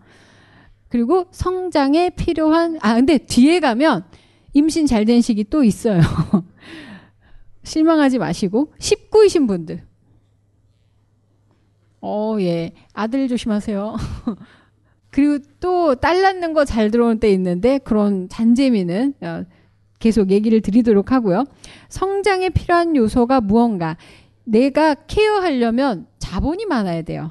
그리고 0.88 1.26
성장에 1.30 2.10
필요한 2.10 2.78
아 2.82 2.94
근데 2.96 3.16
뒤에 3.18 3.60
가면 3.60 4.04
임신 4.52 4.86
잘 4.86 5.04
된 5.04 5.20
시기 5.22 5.44
또 5.44 5.62
있어요. 5.64 6.00
실망하지 7.62 8.18
마시고 8.18 8.72
19이신 8.78 9.46
분들. 9.46 9.86
어, 12.02 12.36
예. 12.40 12.72
아들 12.92 13.28
조심하세요. 13.28 13.96
그리고 15.10 15.38
또 15.60 15.94
딸 15.94 16.22
낳는 16.22 16.52
거 16.52 16.64
잘 16.64 16.90
들어오는 16.90 17.18
때 17.20 17.30
있는데 17.32 17.78
그런 17.78 18.28
잔재미는 18.28 19.14
어, 19.20 19.44
계속 19.98 20.30
얘기를 20.30 20.60
드리도록 20.60 21.12
하고요. 21.12 21.44
성장에 21.88 22.48
필요한 22.50 22.96
요소가 22.96 23.40
무언가 23.40 23.96
내가 24.44 24.94
케어하려면 24.94 26.06
자본이 26.18 26.66
많아야 26.66 27.02
돼요. 27.02 27.30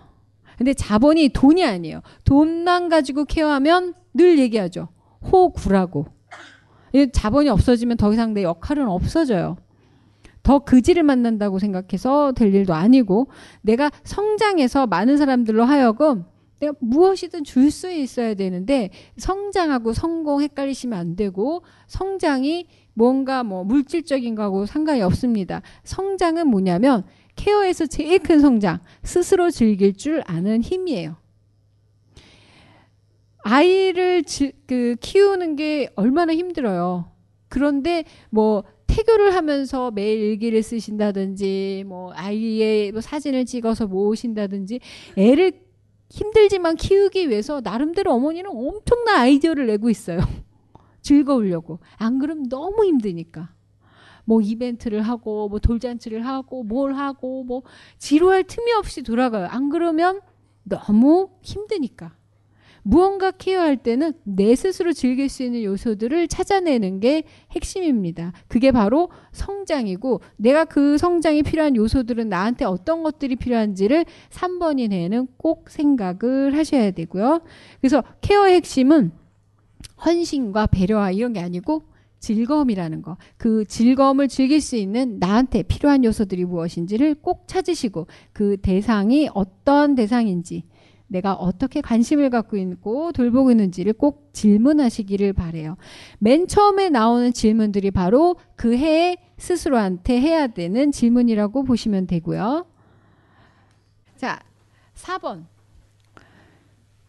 근데 0.57 0.73
자본이 0.73 1.29
돈이 1.29 1.65
아니에요. 1.65 2.01
돈만 2.23 2.87
가지고 2.87 3.25
케어하면 3.25 3.93
늘 4.13 4.37
얘기하죠. 4.39 4.87
호구라고. 5.31 6.05
자본이 7.13 7.49
없어지면 7.49 7.97
더 7.97 8.13
이상 8.13 8.33
내 8.33 8.43
역할은 8.43 8.87
없어져요. 8.87 9.57
더 10.43 10.59
그지를 10.59 11.03
만난다고 11.03 11.59
생각해서 11.59 12.31
될 12.33 12.53
일도 12.53 12.73
아니고 12.73 13.27
내가 13.61 13.91
성장해서 14.03 14.87
많은 14.87 15.17
사람들로 15.17 15.63
하여금 15.63 16.25
내가 16.59 16.73
무엇이든 16.79 17.43
줄 17.43 17.71
수 17.71 17.91
있어야 17.91 18.35
되는데 18.35 18.91
성장하고 19.17 19.93
성공 19.93 20.41
헷갈리시면 20.41 20.97
안 20.97 21.15
되고 21.15 21.63
성장이 21.87 22.67
뭔가 22.93 23.43
뭐 23.43 23.63
물질적인 23.63 24.35
거하고 24.35 24.65
상관이 24.65 25.01
없습니다. 25.01 25.61
성장은 25.83 26.47
뭐냐면 26.47 27.03
케어에서 27.35 27.85
제일 27.85 28.19
큰 28.19 28.39
성장, 28.39 28.79
스스로 29.03 29.49
즐길 29.49 29.93
줄 29.93 30.21
아는 30.27 30.61
힘이에요. 30.61 31.15
아이를 33.43 34.23
지, 34.23 34.51
그 34.67 34.95
키우는 34.99 35.55
게 35.55 35.89
얼마나 35.95 36.33
힘들어요. 36.33 37.11
그런데 37.47 38.03
뭐 38.29 38.63
태교를 38.91 39.33
하면서 39.33 39.89
매일 39.91 40.19
일기를 40.19 40.61
쓰신다든지 40.63 41.85
뭐 41.87 42.11
아이의 42.13 42.91
뭐 42.91 42.99
사진을 42.99 43.45
찍어서 43.45 43.87
모으신다든지 43.87 44.79
애를 45.17 45.53
힘들지만 46.09 46.75
키우기 46.75 47.29
위해서 47.29 47.61
나름대로 47.61 48.11
어머니는 48.13 48.51
엄청난 48.51 49.21
아이디어를 49.21 49.65
내고 49.67 49.89
있어요. 49.89 50.19
즐거우려고. 51.01 51.79
안 51.95 52.19
그러면 52.19 52.49
너무 52.49 52.85
힘드니까. 52.85 53.53
뭐 54.25 54.41
이벤트를 54.41 55.01
하고 55.01 55.47
뭐 55.47 55.59
돌잔치를 55.59 56.25
하고 56.27 56.63
뭘 56.63 56.93
하고 56.93 57.43
뭐 57.43 57.63
지루할 57.97 58.43
틈이 58.43 58.73
없이 58.73 59.03
돌아가요. 59.03 59.47
안 59.47 59.69
그러면 59.69 60.19
너무 60.63 61.29
힘드니까. 61.41 62.13
무언가 62.83 63.31
케어할 63.31 63.77
때는 63.77 64.13
내 64.23 64.55
스스로 64.55 64.93
즐길 64.93 65.29
수 65.29 65.43
있는 65.43 65.63
요소들을 65.63 66.27
찾아내는 66.27 66.99
게 66.99 67.23
핵심입니다. 67.51 68.33
그게 68.47 68.71
바로 68.71 69.09
성장이고 69.31 70.21
내가 70.37 70.65
그 70.65 70.97
성장이 70.97 71.43
필요한 71.43 71.75
요소들은 71.75 72.29
나한테 72.29 72.65
어떤 72.65 73.03
것들이 73.03 73.35
필요한지를 73.35 74.05
3번이 74.29 74.89
내는 74.89 75.27
꼭 75.37 75.69
생각을 75.69 76.55
하셔야 76.57 76.91
되고요. 76.91 77.41
그래서 77.79 78.03
케어의 78.21 78.55
핵심은 78.55 79.11
헌신과 80.05 80.67
배려와 80.67 81.11
이런 81.11 81.33
게 81.33 81.39
아니고 81.39 81.83
즐거움이라는 82.19 83.01
거. 83.01 83.17
그 83.37 83.65
즐거움을 83.65 84.27
즐길 84.27 84.61
수 84.61 84.75
있는 84.75 85.17
나한테 85.19 85.63
필요한 85.63 86.03
요소들이 86.03 86.45
무엇인지를 86.45 87.15
꼭 87.15 87.47
찾으시고 87.47 88.07
그 88.31 88.57
대상이 88.61 89.29
어떤 89.33 89.95
대상인지 89.95 90.63
내가 91.11 91.33
어떻게 91.33 91.81
관심을 91.81 92.29
갖고 92.29 92.55
있고 92.55 93.11
돌보고 93.11 93.51
있는지를 93.51 93.91
꼭 93.93 94.29
질문하시기를 94.31 95.33
바래요. 95.33 95.75
맨 96.19 96.47
처음에 96.47 96.89
나오는 96.89 97.33
질문들이 97.33 97.91
바로 97.91 98.37
그 98.55 98.77
해에 98.77 99.17
스스로한테 99.37 100.21
해야 100.21 100.47
되는 100.47 100.91
질문이라고 100.91 101.63
보시면 101.63 102.07
되고요. 102.07 102.65
자, 104.15 104.39
4번. 104.95 105.47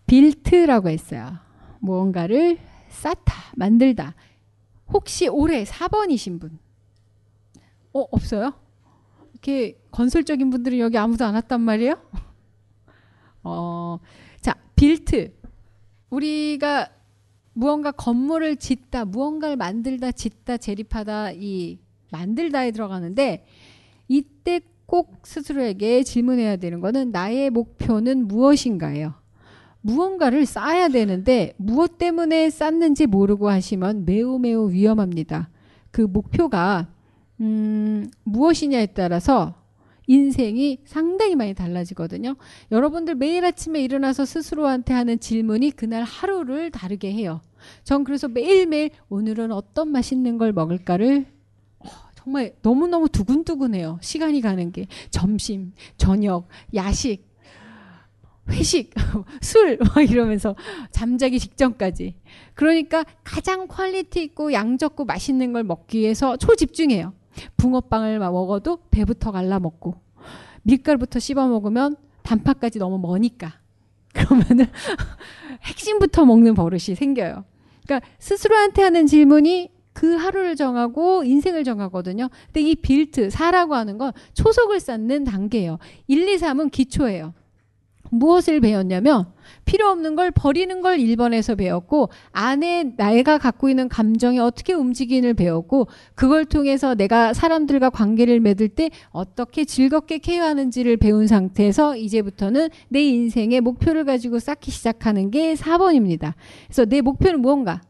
빌트라고 0.06 0.88
했어요. 0.88 1.38
무언가를 1.78 2.58
쌓다, 2.88 3.52
만들다. 3.54 4.16
혹시 4.92 5.28
올해 5.28 5.62
4번이신 5.62 6.40
분? 6.40 6.58
어, 7.92 8.00
없어요? 8.10 8.52
이렇게 9.32 9.80
건설적인 9.92 10.50
분들은 10.50 10.78
여기 10.80 10.98
아무도 10.98 11.24
안 11.24 11.34
왔단 11.34 11.60
말이에요? 11.60 11.94
어, 13.42 13.98
자, 14.40 14.54
빌트. 14.76 15.32
우리가 16.10 16.88
무언가 17.54 17.90
건물을 17.90 18.56
짓다, 18.56 19.04
무언가를 19.04 19.56
만들다, 19.56 20.12
짓다, 20.12 20.56
재립하다, 20.56 21.32
이 21.32 21.78
만들다에 22.10 22.70
들어가는데 22.70 23.44
이때 24.08 24.60
꼭 24.86 25.20
스스로에게 25.24 26.02
질문해야 26.02 26.56
되는 26.56 26.80
거는 26.80 27.12
나의 27.12 27.50
목표는 27.50 28.28
무엇인가요? 28.28 29.14
무언가를 29.80 30.46
쌓아야 30.46 30.88
되는데 30.88 31.54
무엇 31.56 31.98
때문에 31.98 32.50
쌓는지 32.50 33.06
모르고 33.06 33.48
하시면 33.50 34.04
매우 34.04 34.38
매우 34.38 34.70
위험합니다. 34.70 35.48
그 35.90 36.02
목표가 36.02 36.88
음, 37.40 38.08
무엇이냐에 38.22 38.86
따라서 38.86 39.61
인생이 40.12 40.80
상당히 40.84 41.34
많이 41.36 41.54
달라지거든요. 41.54 42.36
여러분들 42.70 43.14
매일 43.14 43.46
아침에 43.46 43.80
일어나서 43.82 44.26
스스로한테 44.26 44.92
하는 44.92 45.18
질문이 45.18 45.70
그날 45.70 46.02
하루를 46.02 46.70
다르게 46.70 47.10
해요. 47.10 47.40
전 47.82 48.04
그래서 48.04 48.28
매일매일 48.28 48.90
오늘은 49.08 49.52
어떤 49.52 49.88
맛있는 49.88 50.36
걸 50.36 50.52
먹을까를 50.52 51.24
어, 51.78 51.88
정말 52.14 52.54
너무너무 52.60 53.08
두근두근해요. 53.08 53.98
시간이 54.02 54.42
가는 54.42 54.70
게. 54.70 54.86
점심, 55.08 55.72
저녁, 55.96 56.46
야식, 56.74 57.26
회식, 58.50 58.92
술, 59.40 59.78
막 59.96 60.10
이러면서 60.10 60.54
잠자기 60.90 61.38
직전까지. 61.38 62.16
그러니까 62.52 63.06
가장 63.24 63.66
quality 63.66 64.24
있고 64.24 64.52
양 64.52 64.76
적고 64.76 65.06
맛있는 65.06 65.54
걸 65.54 65.64
먹기 65.64 66.00
위해서 66.00 66.36
초집중해요. 66.36 67.14
붕어빵을 67.56 68.18
먹어도 68.18 68.78
배부터 68.90 69.32
갈라 69.32 69.58
먹고 69.58 69.96
밀가루부터 70.62 71.18
씹어 71.18 71.48
먹으면 71.48 71.96
단팥까지 72.22 72.78
너무 72.78 72.98
머니까 72.98 73.54
그러면은 74.14 74.66
핵심부터 75.62 76.24
먹는 76.26 76.54
버릇이 76.54 76.94
생겨요. 76.96 77.44
그러니까 77.84 78.06
스스로한테 78.18 78.82
하는 78.82 79.06
질문이 79.06 79.70
그 79.92 80.16
하루를 80.16 80.56
정하고 80.56 81.24
인생을 81.24 81.64
정하거든요. 81.64 82.28
근데 82.46 82.60
이 82.60 82.74
build, 82.74 83.30
사라고 83.30 83.74
하는 83.74 83.98
건 83.98 84.12
초석을 84.34 84.80
쌓는 84.80 85.24
단계예요. 85.24 85.78
1, 86.08 86.28
2, 86.28 86.36
3은 86.36 86.70
기초예요. 86.70 87.34
무엇을 88.12 88.60
배웠냐면 88.60 89.32
필요 89.64 89.88
없는 89.88 90.16
걸 90.16 90.30
버리는 90.30 90.82
걸 90.82 90.98
1번에서 90.98 91.56
배웠고 91.56 92.10
안에 92.30 92.94
내가 92.96 93.38
갖고 93.38 93.70
있는 93.70 93.88
감정이 93.88 94.38
어떻게 94.38 94.74
움직이는 94.74 95.34
배웠고 95.34 95.88
그걸 96.14 96.44
통해서 96.44 96.94
내가 96.94 97.32
사람들과 97.32 97.88
관계를 97.88 98.40
맺을 98.40 98.68
때 98.68 98.90
어떻게 99.10 99.64
즐겁게 99.64 100.18
케어하는지를 100.18 100.98
배운 100.98 101.26
상태에서 101.26 101.96
이제부터는 101.96 102.68
내 102.88 103.02
인생의 103.02 103.62
목표를 103.62 104.04
가지고 104.04 104.38
쌓기 104.38 104.70
시작하는 104.70 105.30
게 105.30 105.54
4번입니다. 105.54 106.34
그래서 106.66 106.84
내 106.84 107.00
목표는 107.00 107.40
무언가? 107.40 107.80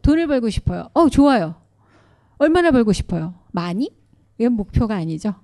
돈을 0.00 0.26
벌고 0.26 0.48
싶어요. 0.48 0.88
어, 0.94 1.10
좋아요. 1.10 1.56
얼마나 2.38 2.70
벌고 2.70 2.92
싶어요? 2.94 3.34
많이? 3.52 3.90
이건 4.38 4.52
목표가 4.52 4.94
아니죠. 4.96 5.34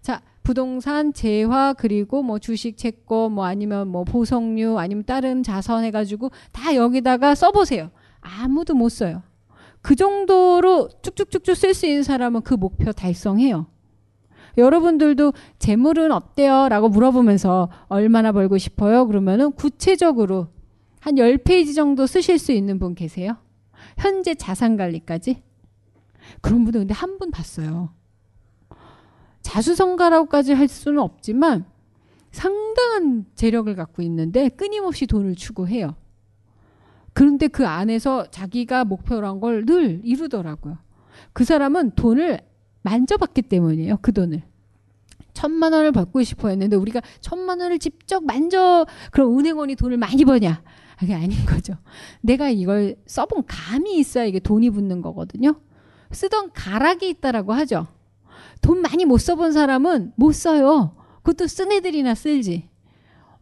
자, 0.00 0.22
부동산, 0.46 1.12
재화 1.12 1.72
그리고 1.72 2.22
뭐 2.22 2.38
주식, 2.38 2.76
채권, 2.76 3.32
뭐 3.32 3.44
아니면 3.46 3.88
뭐 3.88 4.04
보석류 4.04 4.78
아니면 4.78 5.02
다른 5.04 5.42
자선 5.42 5.82
해가지고 5.82 6.30
다 6.52 6.76
여기다가 6.76 7.34
써보세요. 7.34 7.90
아무도 8.20 8.74
못 8.76 8.90
써요. 8.90 9.24
그 9.82 9.96
정도로 9.96 10.88
쭉쭉쭉쭉 11.02 11.56
쓸 11.56 11.74
수 11.74 11.86
있는 11.86 12.04
사람은 12.04 12.42
그 12.42 12.54
목표 12.54 12.92
달성해요. 12.92 13.66
여러분들도 14.56 15.32
재물은 15.58 16.12
어때요? 16.12 16.68
라고 16.68 16.88
물어보면서 16.90 17.68
얼마나 17.88 18.30
벌고 18.30 18.56
싶어요? 18.56 19.08
그러면은 19.08 19.50
구체적으로 19.50 20.46
한 21.00 21.16
10페이지 21.16 21.74
정도 21.74 22.06
쓰실 22.06 22.38
수 22.38 22.52
있는 22.52 22.78
분 22.78 22.94
계세요? 22.94 23.36
현재 23.98 24.36
자산 24.36 24.76
관리까지? 24.76 25.42
그런 26.40 26.62
분들 26.62 26.82
근데 26.82 26.94
한 26.94 27.18
분 27.18 27.32
봤어요. 27.32 27.90
자수성가라고까지 29.46 30.52
할 30.54 30.66
수는 30.66 30.98
없지만 30.98 31.64
상당한 32.32 33.24
재력을 33.36 33.72
갖고 33.76 34.02
있는데 34.02 34.48
끊임없이 34.48 35.06
돈을 35.06 35.36
추구해요. 35.36 35.94
그런데 37.14 37.46
그 37.48 37.66
안에서 37.66 38.26
자기가 38.30 38.84
목표로 38.84 39.26
한 39.26 39.40
걸 39.40 39.64
늘 39.64 40.00
이루더라고요. 40.04 40.78
그 41.32 41.44
사람은 41.44 41.92
돈을 41.92 42.40
만져봤기 42.82 43.42
때문이에요. 43.42 43.98
그 44.02 44.12
돈을. 44.12 44.42
천만 45.32 45.72
원을 45.72 45.92
받고 45.92 46.22
싶어 46.24 46.48
했는데 46.48 46.76
우리가 46.76 47.00
천만 47.20 47.60
원을 47.60 47.78
직접 47.78 48.24
만져 48.24 48.84
그럼 49.12 49.38
은행원이 49.38 49.76
돈을 49.76 49.96
많이 49.96 50.24
버냐? 50.24 50.62
그게 50.98 51.14
아닌 51.14 51.36
거죠. 51.46 51.74
내가 52.20 52.48
이걸 52.48 52.96
써본 53.06 53.44
감이 53.46 53.96
있어야 53.98 54.24
이게 54.24 54.40
돈이 54.40 54.70
붙는 54.70 55.02
거거든요. 55.02 55.60
쓰던 56.10 56.50
가락이 56.52 57.08
있다라고 57.10 57.52
하죠. 57.52 57.86
돈 58.66 58.82
많이 58.82 59.04
못 59.04 59.18
써본 59.18 59.52
사람은 59.52 60.14
못 60.16 60.32
써요. 60.32 60.96
그것도 61.22 61.46
쓴 61.46 61.70
애들이나 61.70 62.16
쓸지. 62.16 62.68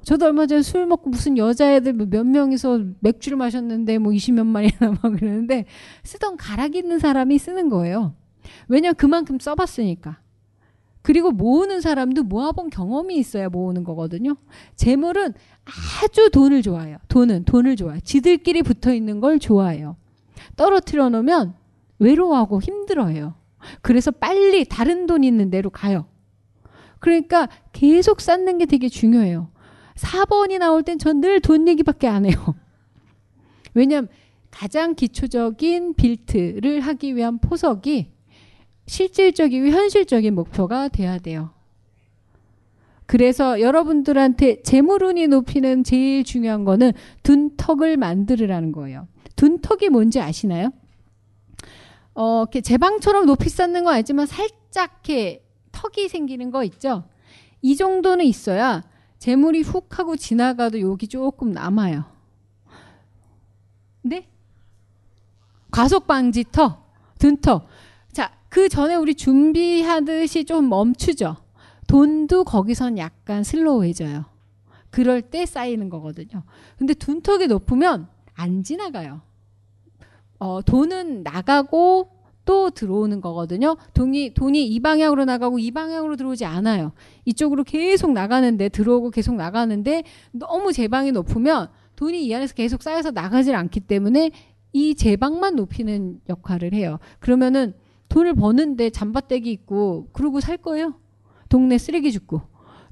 저도 0.03 0.27
얼마 0.27 0.45
전에 0.45 0.61
술 0.61 0.85
먹고 0.85 1.09
무슨 1.09 1.39
여자애들 1.39 1.95
뭐몇 1.95 2.27
명이서 2.27 2.81
맥주를 3.01 3.39
마셨는데 3.39 3.97
뭐 3.97 4.13
20몇 4.13 4.45
만이나 4.45 4.91
막 4.91 5.01
그러는데 5.01 5.65
쓰던 6.03 6.37
가락 6.37 6.77
있는 6.77 6.99
사람이 6.99 7.39
쓰는 7.39 7.71
거예요. 7.71 8.15
왜냐 8.69 8.93
그만큼 8.93 9.39
써봤으니까. 9.39 10.19
그리고 11.01 11.31
모으는 11.31 11.81
사람도 11.81 12.25
모아본 12.25 12.69
경험이 12.69 13.17
있어야 13.17 13.49
모으는 13.49 13.83
거거든요. 13.83 14.37
재물은 14.77 15.33
아주 16.03 16.29
돈을 16.31 16.61
좋아해요. 16.61 16.99
돈은 17.09 17.47
돈을 17.47 17.77
좋아해요. 17.77 18.01
지들끼리 18.01 18.63
붙어 18.63 18.93
있는 18.93 19.21
걸 19.21 19.39
좋아해요. 19.39 19.97
떨어뜨려 20.57 21.09
놓으면 21.09 21.55
외로워하고 21.99 22.61
힘들어해요. 22.61 23.35
그래서 23.83 24.11
빨리 24.11 24.65
다른 24.65 25.07
돈 25.07 25.25
있는 25.25 25.51
데로 25.51 25.71
가요. 25.71 26.07
그러니까 27.01 27.49
계속 27.73 28.21
쌓는 28.21 28.59
게 28.59 28.67
되게 28.67 28.89
중요해요. 28.89 29.51
4번이 29.97 30.59
나올 30.59 30.83
땐 30.83 30.99
전 30.99 31.21
늘 31.21 31.41
돈 31.41 31.69
얘기밖에 31.69 32.09
안 32.09 32.25
해요. 32.27 32.35
왜냐면 33.75 34.09
가장 34.51 34.95
기초적인 34.95 35.95
빌트를 35.95 36.81
하기 36.81 37.17
위한 37.17 37.39
포석이 37.39 38.13
실질적이고 38.87 39.69
현실적인 39.69 40.35
목표가 40.35 40.89
돼야 40.89 41.19
돼요. 41.19 41.51
그래서 43.07 43.61
여러분들한테 43.61 44.63
재물운이 44.63 45.27
높이는 45.29 45.85
제일 45.85 46.25
중요한 46.25 46.65
거는 46.65 46.93
둔턱을 47.23 47.97
만들으라는 47.97 48.73
거예요. 48.73 49.09
둔턱이 49.37 49.91
뭔지 49.91 50.21
아시나요? 50.21 50.71
어, 52.15 52.43
이렇게 52.43 52.61
제방처럼 52.61 53.27
높이 53.27 53.49
쌓는 53.49 53.85
건 53.85 53.95
아니지만 53.95 54.27
살짝 54.27 55.01
이렇게 55.05 55.45
턱이 55.73 56.09
생기는 56.09 56.51
거 56.51 56.63
있죠? 56.65 57.05
이 57.61 57.77
정도는 57.77 58.25
있어야 58.25 58.83
재물이 59.19 59.63
훅 59.63 59.99
하고 59.99 60.17
지나가도 60.17 60.81
여기 60.81 61.09
조금 61.09 61.53
남아요. 61.53 62.05
네? 64.03 64.29
과속 65.71 66.07
방지 66.07 66.45
턱, 66.53 66.93
둔턱. 67.19 67.67
자, 68.13 68.31
그 68.49 68.69
전에 68.69 68.95
우리 68.95 69.15
준비하듯이 69.15 70.45
좀 70.45 70.69
멈추죠. 70.69 71.37
돈도 71.87 72.45
거기선 72.45 72.99
약간 72.99 73.43
슬로우해져요. 73.43 74.27
그럴 74.91 75.23
때 75.23 75.47
쌓이는 75.47 75.89
거거든요. 75.89 76.45
근데 76.79 76.95
둔턱이 76.95 77.49
높으면 77.49 78.09
안 78.35 78.63
지나가요. 78.63 79.23
어, 80.45 80.61
돈은 80.61 81.23
나가고 81.23 82.11
또 82.45 82.69
들어오는 82.69 83.23
거거든요. 83.23 83.79
돈이, 83.95 84.35
돈이 84.35 84.67
이 84.67 84.79
방향으로 84.81 85.25
나가고 85.25 85.59
이 85.59 85.71
방향으로 85.71 86.17
들어오지 86.17 86.45
않아요. 86.45 86.93
이쪽으로 87.25 87.65
계속 87.65 88.13
나가는데, 88.13 88.69
들어오고 88.69 89.09
계속 89.09 89.37
나가는데, 89.37 90.03
너무 90.33 90.75
제방이 90.75 91.13
높으면 91.13 91.69
돈이 91.97 92.27
이 92.27 92.35
안에서 92.35 92.53
계속 92.53 92.83
쌓여서 92.83 93.13
나가질 93.13 93.55
않기 93.55 93.81
때문에 93.81 94.33
이 94.75 94.95
제방만 94.95 95.57
높이는 95.57 96.21
역할을 96.29 96.75
해요. 96.75 96.99
그러면은 97.21 97.73
돈을 98.11 98.35
버는데 98.35 98.91
잠바떼기 98.91 99.51
있고, 99.51 100.09
그러고 100.13 100.41
살 100.41 100.59
거예요? 100.59 100.97
동네 101.49 101.79
쓰레기 101.79 102.13
줍고. 102.13 102.43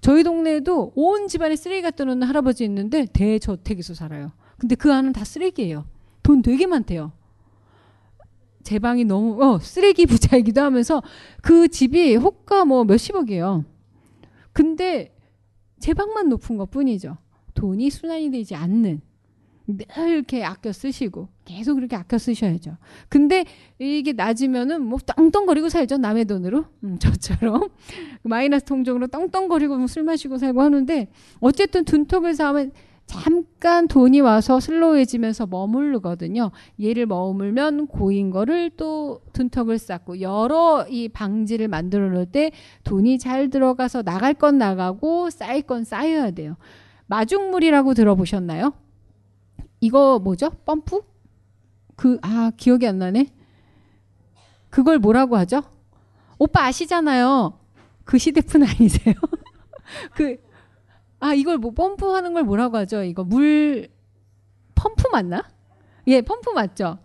저희 0.01 0.23
동네에도 0.23 0.93
온 0.95 1.29
집안에 1.29 1.57
쓰레기 1.57 1.83
갖다 1.83 2.05
놓는 2.05 2.27
할아버지 2.27 2.65
있는데 2.65 3.05
대저택에서 3.13 3.93
살아요. 3.93 4.33
근데 4.57 4.75
그 4.75 4.91
안은 4.91 5.13
다 5.13 5.25
쓰레기예요. 5.25 5.85
돈 6.23 6.41
되게 6.41 6.67
많대요. 6.67 7.13
제 8.63 8.79
방이 8.79 9.05
너무 9.05 9.43
어, 9.43 9.59
쓰레기 9.59 10.07
부자이기도 10.07 10.61
하면서 10.61 11.03
그 11.43 11.69
집이 11.69 12.17
호가 12.17 12.65
뭐 12.65 12.85
몇십억이에요. 12.85 13.65
근데 14.53 15.15
제 15.79 15.95
방만 15.95 16.29
높은 16.29 16.57
것 16.57 16.71
뿐이죠. 16.71 17.17
돈이 17.55 17.91
순환이 17.91 18.31
되지 18.31 18.55
않는 18.55 19.01
늘 19.67 20.09
이렇게 20.09 20.45
아껴 20.45 20.73
쓰시고 20.73 21.29
계속 21.45 21.75
그렇게 21.75 21.97
아껴 21.97 22.19
쓰셔야죠. 22.19 22.77
근데 23.09 23.45
이게 23.79 24.13
낮으면은 24.13 24.83
뭐 24.83 24.99
떵떵거리고 24.99 25.69
살죠 25.69 25.99
남의 25.99 26.25
돈으로 26.25 26.65
음, 26.85 26.99
저처럼 26.99 27.69
마이너스 28.23 28.65
통장으로 28.65 29.07
떵떵거리고 29.07 29.77
뭐술 29.77 30.03
마시고 30.03 30.39
살고 30.39 30.63
하는데 30.63 31.09
어쨌든 31.41 31.85
둔턱을 31.85 32.35
쌓으면 32.35 32.73
잠깐 33.07 33.89
돈이 33.89 34.21
와서 34.21 34.59
슬로우해지면서 34.59 35.47
머무르거든요. 35.47 36.51
얘를 36.83 37.07
머물면 37.07 37.89
고인 37.89 38.31
거를 38.31 38.71
또 38.77 39.21
둔턱을 39.33 39.79
쌓고 39.79 40.21
여러 40.21 40.87
이 40.89 41.09
방지를 41.09 41.69
만들어 41.69 42.09
놓을 42.09 42.27
때 42.27 42.53
돈이 42.85 43.19
잘 43.19 43.51
들어가서 43.51 44.03
나갈 44.03 44.35
건 44.35 44.59
나가고 44.59 45.31
쌓일 45.31 45.63
건 45.63 45.85
쌓여야 45.85 46.31
돼요. 46.31 46.57
마중물이라고 47.07 47.95
들어보셨나요? 47.95 48.73
이거 49.81 50.19
뭐죠? 50.19 50.51
펌프? 50.65 51.03
그, 51.97 52.19
아, 52.23 52.53
기억이 52.57 52.87
안 52.87 52.99
나네. 52.99 53.27
그걸 54.71 54.99
뭐라고 54.99 55.37
하죠? 55.37 55.63
오빠 56.39 56.65
아시잖아요. 56.65 57.59
그 58.05 58.19
시대품 58.19 58.63
아니세요? 58.67 59.15
그, 60.15 60.39
아, 61.23 61.35
이걸 61.35 61.57
뭐 61.57 61.71
펌프 61.71 62.05
하는 62.11 62.35
걸 62.35 62.43
뭐라고 62.43 62.77
하죠? 62.79 63.05
이거 63.05 63.23
물, 63.23 63.89
펌프 64.75 65.05
맞나? 65.13 65.45
예, 66.09 66.21
펌프 66.21 66.51
맞죠? 66.51 66.99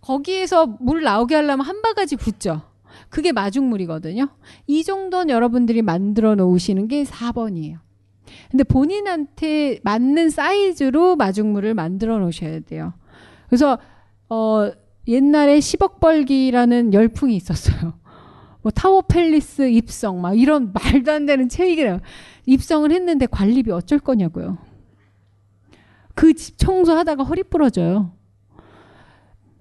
거기에서 0.00 0.66
물 0.66 1.02
나오게 1.02 1.34
하려면 1.34 1.66
한 1.66 1.82
바가지 1.82 2.14
붓죠. 2.14 2.62
그게 3.08 3.32
마중물이거든요. 3.32 4.28
이 4.68 4.84
정도는 4.84 5.30
여러분들이 5.30 5.82
만들어 5.82 6.36
놓으시는 6.36 6.86
게 6.86 7.02
4번이에요. 7.02 7.78
근데 8.52 8.62
본인한테 8.62 9.80
맞는 9.82 10.30
사이즈로 10.30 11.16
마중물을 11.16 11.74
만들어 11.74 12.20
놓으셔야 12.20 12.60
돼요. 12.60 12.94
그래서 13.48 13.78
어 14.28 14.70
옛날에 15.08 15.58
10억 15.58 15.98
벌기라는 15.98 16.94
열풍이 16.94 17.34
있었어요. 17.34 17.94
뭐 18.66 18.72
타워 18.72 19.00
팰리스 19.00 19.68
입성 19.70 20.20
막 20.20 20.36
이런 20.36 20.72
말도 20.92 21.12
안 21.12 21.24
되는 21.24 21.48
책이래요. 21.48 22.00
입성을 22.46 22.90
했는데 22.90 23.26
관리비 23.26 23.70
어쩔 23.70 24.00
거냐고요. 24.00 24.58
그 26.16 26.34
집 26.34 26.58
청소하다가 26.58 27.22
허리 27.22 27.44
부러져요. 27.44 28.10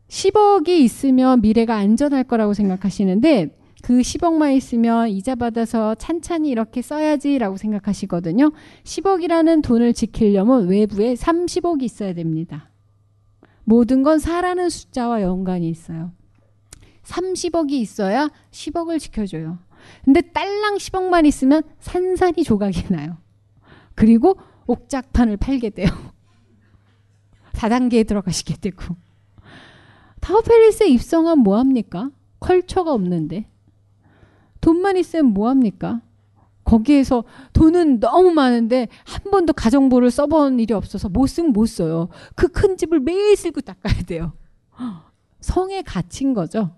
10억이 0.07 0.69
있으면 0.69 1.41
미래가 1.41 1.75
안전할 1.75 2.23
거라고 2.23 2.55
생각하시는데 2.55 3.55
그 3.83 3.99
10억만 3.99 4.55
있으면 4.55 5.09
이자 5.09 5.35
받아서 5.35 5.93
찬찬히 5.93 6.49
이렇게 6.49 6.81
써야지라고 6.81 7.57
생각하시거든요. 7.57 8.53
10억이라는 8.85 9.61
돈을 9.61 9.93
지키려면 9.93 10.67
외부에 10.67 11.13
30억이 11.13 11.83
있어야 11.83 12.15
됩니다. 12.15 12.71
모든 13.65 14.01
건 14.01 14.17
사라는 14.17 14.69
숫자와 14.69 15.21
연관이 15.21 15.69
있어요. 15.69 16.11
30억이 17.05 17.71
있어야 17.73 18.29
10억을 18.51 18.99
지켜줘요. 18.99 19.59
근데 20.03 20.21
딸랑 20.21 20.75
10억만 20.77 21.25
있으면 21.25 21.63
산산이 21.79 22.43
조각이 22.43 22.91
나요. 22.91 23.17
그리고 23.93 24.37
옥작판을 24.67 25.37
팔게 25.37 25.69
돼요. 25.71 25.87
4단계에 27.53 28.07
들어가시게 28.07 28.55
되고. 28.57 28.95
타워팰리스에 30.21 30.87
입성한 30.89 31.39
뭐합니까? 31.39 32.09
컬처가 32.39 32.91
없는데. 32.91 33.47
돈만 34.61 34.97
있으면 34.97 35.27
뭐합니까? 35.27 36.01
거기에서 36.63 37.23
돈은 37.53 37.99
너무 37.99 38.31
많은데 38.31 38.87
한 39.05 39.29
번도 39.29 39.53
가정부를 39.53 40.09
써본 40.09 40.59
일이 40.59 40.73
없어서 40.73 41.09
못 41.09 41.27
쓰면 41.27 41.53
못 41.53 41.67
써요. 41.67 42.09
그 42.35 42.47
큰 42.47 42.75
집을 42.75 42.99
매일 43.01 43.35
쓸고 43.35 43.61
닦아야 43.61 44.01
돼요. 44.01 44.33
성에 45.41 45.83
갇힌 45.83 46.33
거죠. 46.33 46.71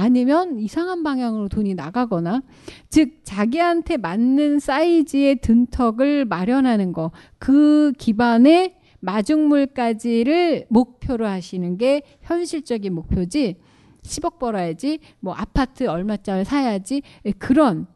아니면 0.00 0.58
이상한 0.58 1.02
방향으로 1.02 1.48
돈이 1.48 1.74
나가거나 1.74 2.42
즉 2.88 3.20
자기한테 3.24 3.96
맞는 3.98 4.58
사이즈의 4.58 5.36
둔턱을 5.36 6.24
마련하는 6.24 6.92
거 6.92 7.10
그 7.38 7.92
기반에 7.98 8.76
마중물까지를 9.00 10.66
목표로 10.68 11.26
하시는 11.26 11.78
게 11.78 12.02
현실적인 12.22 12.94
목표지? 12.94 13.56
10억 14.02 14.38
벌어야지 14.38 14.98
뭐 15.20 15.34
아파트 15.34 15.86
얼마짜리 15.86 16.44
사야지? 16.44 17.02
그런 17.38 17.86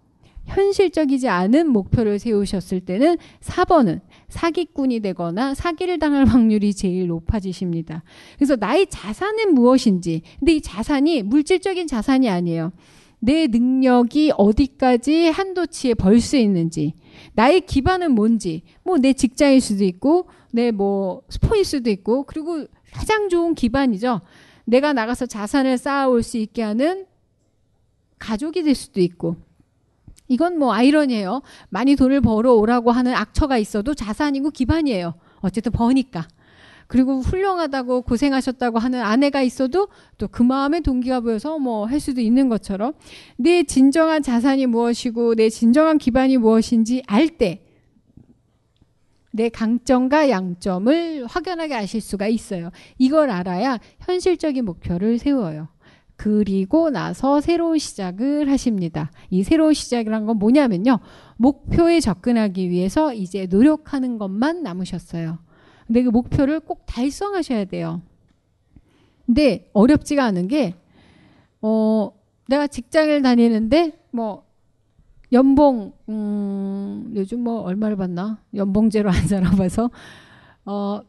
현실적이지 0.47 1.29
않은 1.29 1.69
목표를 1.69 2.19
세우셨을 2.19 2.81
때는 2.81 3.17
4번은 3.41 4.01
사기꾼이 4.29 5.01
되거나 5.01 5.55
사기를 5.55 5.99
당할 5.99 6.27
확률이 6.27 6.75
제일 6.75 7.07
높아지십니다. 7.07 8.03
그래서 8.37 8.57
나의 8.57 8.87
자산은 8.89 9.55
무엇인지, 9.55 10.23
근데 10.39 10.53
이 10.55 10.61
자산이 10.61 11.23
물질적인 11.23 11.87
자산이 11.87 12.29
아니에요. 12.29 12.73
내 13.21 13.47
능력이 13.47 14.33
어디까지 14.37 15.29
한도치에 15.29 15.95
벌 15.95 16.21
수 16.21 16.37
있는지, 16.37 16.93
나의 17.33 17.63
기반은 17.63 18.13
뭔지, 18.13 18.63
뭐 18.85 18.99
내 18.99 19.15
직장일 19.15 19.61
수도 19.63 19.85
있고, 19.85 20.29
내 20.53 20.71
뭐 20.71 21.23
스포일 21.31 21.65
수도 21.65 21.89
있고, 21.91 22.25
그리고 22.25 22.67
가장 22.93 23.31
좋은 23.31 23.55
기반이죠. 23.55 24.21
내가 24.67 24.93
나가서 24.93 25.25
자산을 25.27 25.79
쌓아올 25.79 26.23
수 26.23 26.37
있게 26.37 26.63
하는 26.63 27.07
가족이 28.19 28.63
될 28.63 28.75
수도 28.75 29.01
있고, 29.01 29.37
이건 30.29 30.59
뭐 30.59 30.73
아이러니예요. 30.73 31.43
많이 31.69 31.97
돈을 31.97 32.21
벌어오라고 32.21 32.91
하는 32.93 33.15
악처가 33.15 33.59
있어도 33.59 33.95
자산이고 33.95 34.51
기반이에요. 34.51 35.15
어쨌든 35.41 35.73
버니까. 35.73 36.27
그리고 36.87 37.21
훌륭하다고 37.21 38.03
고생하셨다고 38.03 38.79
하는 38.79 39.01
아내가 39.03 39.43
있어도 39.43 39.89
또 40.19 40.29
그 40.29 40.43
마음에 40.43 40.81
동기가 40.81 41.21
보여서 41.21 41.59
뭐 41.59 41.87
할 41.87 41.99
수도 42.01 42.21
있는 42.21 42.49
것처럼 42.49 42.93
내 43.37 43.63
진정한 43.63 44.23
자산이 44.23 44.67
무엇이고 44.67 45.35
내 45.35 45.49
진정한 45.49 45.99
기반이 45.99 46.37
무엇인지 46.37 47.03
알 47.07 47.29
때 47.39 47.61
내 49.37 49.49
강점과 49.49 50.31
양점을 50.31 51.27
확연하게 51.27 51.75
아실 51.75 52.01
수가 52.01 52.29
있어요. 52.29 52.71
이걸 52.99 53.31
알아야 53.31 53.81
현실적인 53.99 54.65
목표를 54.65 55.19
세워요. 55.19 55.67
그리고 56.17 56.91
나서 56.91 57.41
새로운 57.41 57.79
시작을 57.79 58.51
하십니다. 58.51 59.11
이 59.31 59.43
새로운 59.43 59.75
시작이란 59.75 60.27
건 60.27 60.39
뭐냐면요. 60.39 61.01
목표에 61.37 62.01
접근하기 62.01 62.71
위해서 62.71 63.13
이제 63.13 63.47
노력하는 63.47 64.19
것만 64.19 64.63
남으셨어요. 64.63 65.39
근데 65.87 66.03
그 66.03 66.09
목표를 66.11 66.61
꼭 66.61 66.85
달성하셔야 66.87 67.67
돼요. 67.67 68.01
근데 69.27 69.69
어렵지가 69.73 70.25
않은 70.25 70.49
게, 70.49 70.75
어, 71.61 72.13
내가 72.49 72.67
직장을 72.67 73.23
다니는데, 73.23 73.93
뭐, 74.11 74.45
연봉 75.35 75.93
음, 76.09 77.13
요즘 77.15 77.41
뭐 77.41 77.63
얼마를 77.63 77.97
받나? 77.97 78.39
연봉제로 78.55 79.11
안 79.11 79.27
살아봐서 79.27 79.91
어 80.65 81.01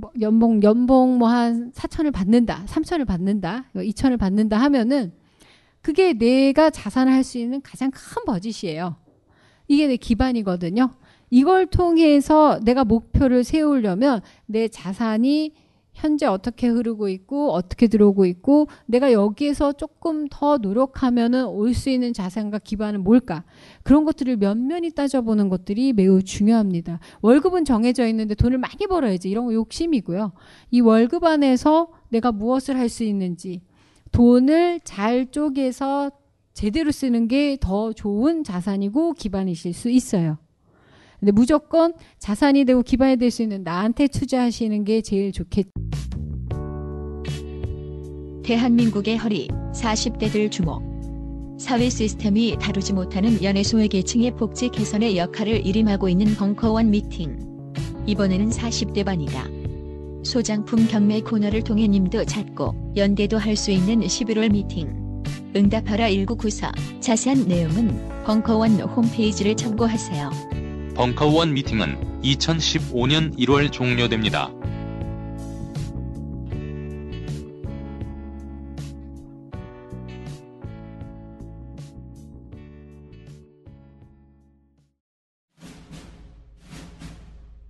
뭐 0.00 0.12
연봉 0.20 0.62
연봉 0.62 1.18
뭐 1.18 1.28
한 1.28 1.72
4천을 1.72 2.12
받는다, 2.12 2.64
3천을 2.66 3.04
받는다, 3.06 3.64
2천을 3.74 4.16
받는다 4.18 4.56
하면은 4.56 5.12
그게 5.82 6.12
내가 6.12 6.70
자산을 6.70 7.12
할 7.12 7.24
수 7.24 7.38
있는 7.38 7.60
가장 7.62 7.90
큰 7.90 8.24
버짓이에요. 8.24 8.96
이게 9.66 9.86
내 9.88 9.96
기반이거든요. 9.96 10.90
이걸 11.30 11.66
통해서 11.66 12.58
내가 12.62 12.84
목표를 12.84 13.44
세우려면 13.44 14.20
내 14.46 14.68
자산이 14.68 15.52
현재 15.98 16.26
어떻게 16.26 16.68
흐르고 16.68 17.08
있고 17.08 17.50
어떻게 17.52 17.88
들어오고 17.88 18.24
있고 18.26 18.68
내가 18.86 19.12
여기에서 19.12 19.72
조금 19.72 20.28
더 20.30 20.58
노력하면은 20.58 21.46
올 21.46 21.74
수 21.74 21.90
있는 21.90 22.12
자산과 22.12 22.60
기반은 22.60 23.02
뭘까? 23.04 23.44
그런 23.82 24.04
것들을 24.04 24.36
면면히 24.36 24.90
따져보는 24.92 25.48
것들이 25.48 25.92
매우 25.92 26.22
중요합니다. 26.22 27.00
월급은 27.20 27.64
정해져 27.64 28.06
있는데 28.08 28.34
돈을 28.36 28.58
많이 28.58 28.86
벌어야지 28.88 29.28
이런 29.28 29.46
거 29.46 29.52
욕심이고요. 29.54 30.32
이 30.70 30.80
월급 30.80 31.24
안에서 31.24 31.88
내가 32.08 32.32
무엇을 32.32 32.76
할 32.78 32.88
수 32.88 33.02
있는지 33.04 33.60
돈을 34.12 34.80
잘 34.84 35.30
쪼개서 35.30 36.10
제대로 36.54 36.90
쓰는 36.90 37.28
게 37.28 37.56
더 37.60 37.92
좋은 37.92 38.44
자산이고 38.44 39.12
기반이실 39.14 39.74
수 39.74 39.90
있어요. 39.90 40.38
근데 41.18 41.32
무조건 41.32 41.94
자산이 42.18 42.64
되고 42.64 42.82
기반이 42.82 43.16
될 43.16 43.30
수 43.30 43.42
있는 43.42 43.62
나한테 43.62 44.06
투자하시는 44.08 44.84
게 44.84 45.00
제일 45.02 45.32
좋겠죠. 45.32 45.70
대한민국의 48.44 49.18
허리 49.18 49.48
40대들 49.74 50.50
주목. 50.50 50.82
사회 51.58 51.90
시스템이 51.90 52.56
다루지 52.60 52.92
못하는 52.92 53.42
연애 53.42 53.62
소외 53.62 53.88
계층의 53.88 54.36
복지 54.36 54.68
개선의 54.70 55.18
역할을 55.18 55.66
일임하고 55.66 56.08
있는 56.08 56.34
벙커원 56.36 56.90
미팅. 56.90 57.38
이번에는 58.06 58.48
40대 58.48 59.04
반이다. 59.04 59.44
소장품 60.24 60.86
경매 60.86 61.20
코너를 61.20 61.62
통해 61.62 61.86
님도 61.88 62.24
찾고 62.24 62.94
연대도 62.96 63.38
할 63.38 63.56
수 63.56 63.70
있는 63.70 64.00
11월 64.00 64.50
미팅. 64.52 65.22
응답하라 65.54 66.08
1994. 66.10 66.72
자세한 67.00 67.48
내용은 67.48 68.24
벙커원 68.24 68.80
홈페이지를 68.80 69.56
참고하세요. 69.56 70.57
벙커원 70.98 71.54
미팅은 71.54 72.22
2015년 72.24 73.38
1월 73.38 73.70
종료됩니다. 73.70 74.50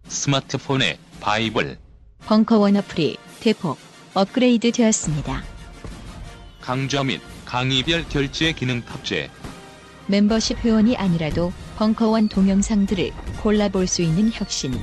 스마트폰에 0.06 0.98
바이블, 1.20 1.76
벙커원 2.20 2.76
어플이 2.76 3.18
대폭 3.40 3.76
업그레이드 4.14 4.72
되었습니다. 4.72 5.42
강좌 6.62 7.04
및 7.04 7.20
강의별 7.44 8.08
결제 8.08 8.52
기능 8.52 8.80
탑재, 8.80 9.28
멤버십 10.08 10.58
회원이 10.64 10.96
아니라도 10.96 11.52
벙커원 11.76 12.28
동영상들을 12.28 13.12
골라볼 13.42 13.86
수 13.86 14.02
있는 14.02 14.30
혁신. 14.32 14.74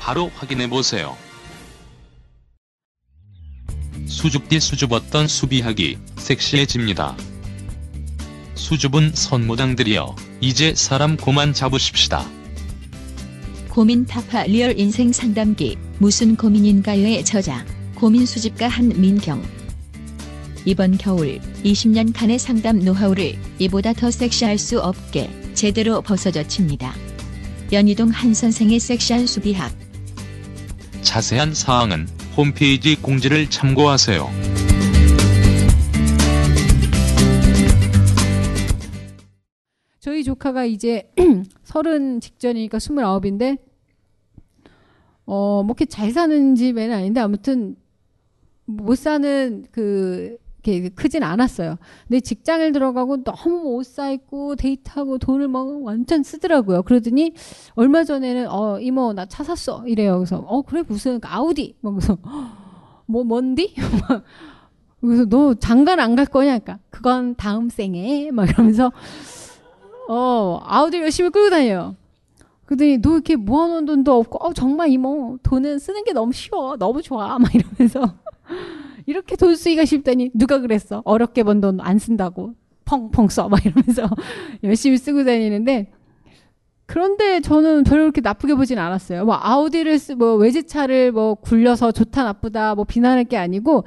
바로 0.00 0.30
확인해보세요. 0.36 1.16
수줍디 4.06 4.60
수줍었던 4.60 5.26
수비학이 5.26 5.98
섹시해집니다. 6.16 7.16
수줍은 8.54 9.12
선무당들이여 9.14 10.14
이제 10.40 10.74
사람 10.74 11.16
고만 11.16 11.52
잡으십시다. 11.52 12.24
고민 13.68 14.06
타파 14.06 14.44
real 14.44 14.78
인생 14.78 15.12
상담기 15.12 15.76
무슨 15.98 16.36
고민인가요의 16.36 17.24
저자 17.24 17.66
고민 17.94 18.24
수집가 18.24 18.68
한민경 18.68 19.42
이번 20.68 20.98
겨울 20.98 21.38
20년간의 21.62 22.38
상담 22.38 22.80
노하우를 22.80 23.34
이보다 23.60 23.92
더 23.92 24.10
섹시할 24.10 24.58
수 24.58 24.80
없게 24.80 25.30
제대로 25.54 26.02
벗어젖힙니다. 26.02 26.92
연희동 27.70 28.08
한 28.08 28.34
선생의 28.34 28.80
섹시한 28.80 29.28
수비학 29.28 29.72
자세한 31.02 31.54
사항은 31.54 32.08
홈페이지 32.36 32.96
공지를 32.96 33.48
참고하세요. 33.48 34.28
저희 40.00 40.24
조카가 40.24 40.64
이제 40.64 41.08
서른 41.62 42.20
직전이니까 42.20 42.80
스물아홉인데 42.80 43.56
어, 45.26 45.62
뭐 45.62 45.66
이렇게 45.66 45.84
잘 45.84 46.10
사는 46.10 46.56
집에는 46.56 46.92
아닌데 46.92 47.20
아무튼 47.20 47.76
못 48.64 48.96
사는 48.98 49.64
그 49.70 50.38
이렇게 50.72 50.88
크진 50.94 51.22
않았어요. 51.22 51.76
근데 52.08 52.20
직장을 52.20 52.72
들어가고 52.72 53.22
너무 53.24 53.76
옷 53.76 53.86
사입고 53.86 54.56
데이트하고 54.56 55.18
돈을 55.18 55.48
막 55.48 55.66
완전 55.82 56.22
쓰더라고요. 56.22 56.82
그러더니 56.82 57.32
얼마 57.74 58.04
전에는 58.04 58.48
어 58.50 58.78
이모 58.80 59.12
나 59.12 59.26
차 59.26 59.42
샀어 59.44 59.84
이래요. 59.86 60.16
그래서 60.18 60.38
어 60.38 60.62
그래 60.62 60.82
무슨 60.86 61.20
아우디 61.22 61.76
막 61.80 61.92
그래서 61.92 62.16
뭐 63.06 63.24
뭔디? 63.24 63.74
그래서 65.00 65.24
너 65.26 65.54
장가는 65.54 66.02
안갈 66.02 66.26
거냐? 66.26 66.58
그러니까 66.58 66.78
그건 66.90 67.34
다음 67.36 67.68
생에 67.68 68.30
막 68.32 68.48
이러면서 68.48 68.90
어 70.08 70.60
아우디 70.62 70.98
열심히 71.00 71.30
끌고 71.30 71.50
다녀요. 71.50 71.96
그러더니 72.64 72.98
너 73.00 73.12
이렇게 73.14 73.36
모아놓은 73.36 73.84
돈도 73.86 74.12
없고 74.18 74.44
어 74.44 74.52
정말 74.52 74.88
이모 74.90 75.38
돈은 75.42 75.78
쓰는 75.78 76.04
게 76.04 76.12
너무 76.12 76.32
쉬워 76.32 76.76
너무 76.76 77.02
좋아 77.02 77.38
막 77.38 77.54
이러면서 77.54 78.14
이렇게 79.06 79.36
돈 79.36 79.54
쓰기가 79.56 79.84
쉽다니 79.84 80.30
누가 80.34 80.58
그랬어 80.60 81.02
어렵게 81.04 81.42
번 81.44 81.60
돈 81.60 81.80
안 81.80 81.98
쓴다고 81.98 82.54
펑펑 82.84 83.28
써 83.28 83.48
막 83.48 83.64
이러면서 83.64 84.08
열심히 84.64 84.98
쓰고 84.98 85.24
다니는데 85.24 85.92
그런데 86.86 87.40
저는 87.40 87.82
별로 87.82 88.02
그렇게 88.02 88.20
나쁘게 88.20 88.54
보진 88.54 88.78
않았어요. 88.78 89.24
뭐 89.24 89.36
아우디를 89.40 89.98
쓰, 89.98 90.12
뭐 90.12 90.34
외제차를 90.36 91.10
뭐 91.10 91.34
굴려서 91.34 91.90
좋다 91.90 92.22
나쁘다 92.22 92.76
뭐 92.76 92.84
비난할 92.84 93.24
게 93.24 93.36
아니고 93.36 93.84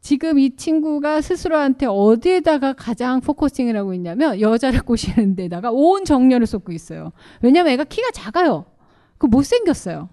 지금 0.00 0.38
이 0.38 0.56
친구가 0.56 1.20
스스로한테 1.20 1.86
어디에다가 1.86 2.72
가장 2.72 3.20
focusing을 3.20 3.76
하고 3.76 3.94
있냐면 3.94 4.40
여자를 4.40 4.82
꼬시는 4.86 5.36
데다가 5.36 5.70
온 5.70 6.04
정열을 6.04 6.46
쏟고 6.46 6.72
있어요. 6.72 7.12
왜냐면 7.42 7.72
애가 7.72 7.84
키가 7.84 8.10
작아요. 8.12 8.64
그 9.18 9.26
못생겼어요. 9.26 10.08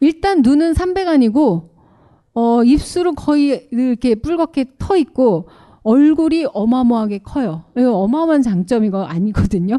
일단 0.00 0.42
눈은 0.42 0.72
300안이고 0.72 1.68
어, 2.34 2.64
입술은 2.64 3.14
거의 3.14 3.68
이렇게 3.70 4.14
뿔겋게 4.14 4.66
터 4.78 4.96
있고 4.96 5.48
얼굴이 5.82 6.46
어마어마하게 6.52 7.18
커요. 7.18 7.64
이거 7.76 7.96
어마어마한 7.98 8.42
장점 8.42 8.84
이거 8.84 9.02
아니거든요. 9.04 9.78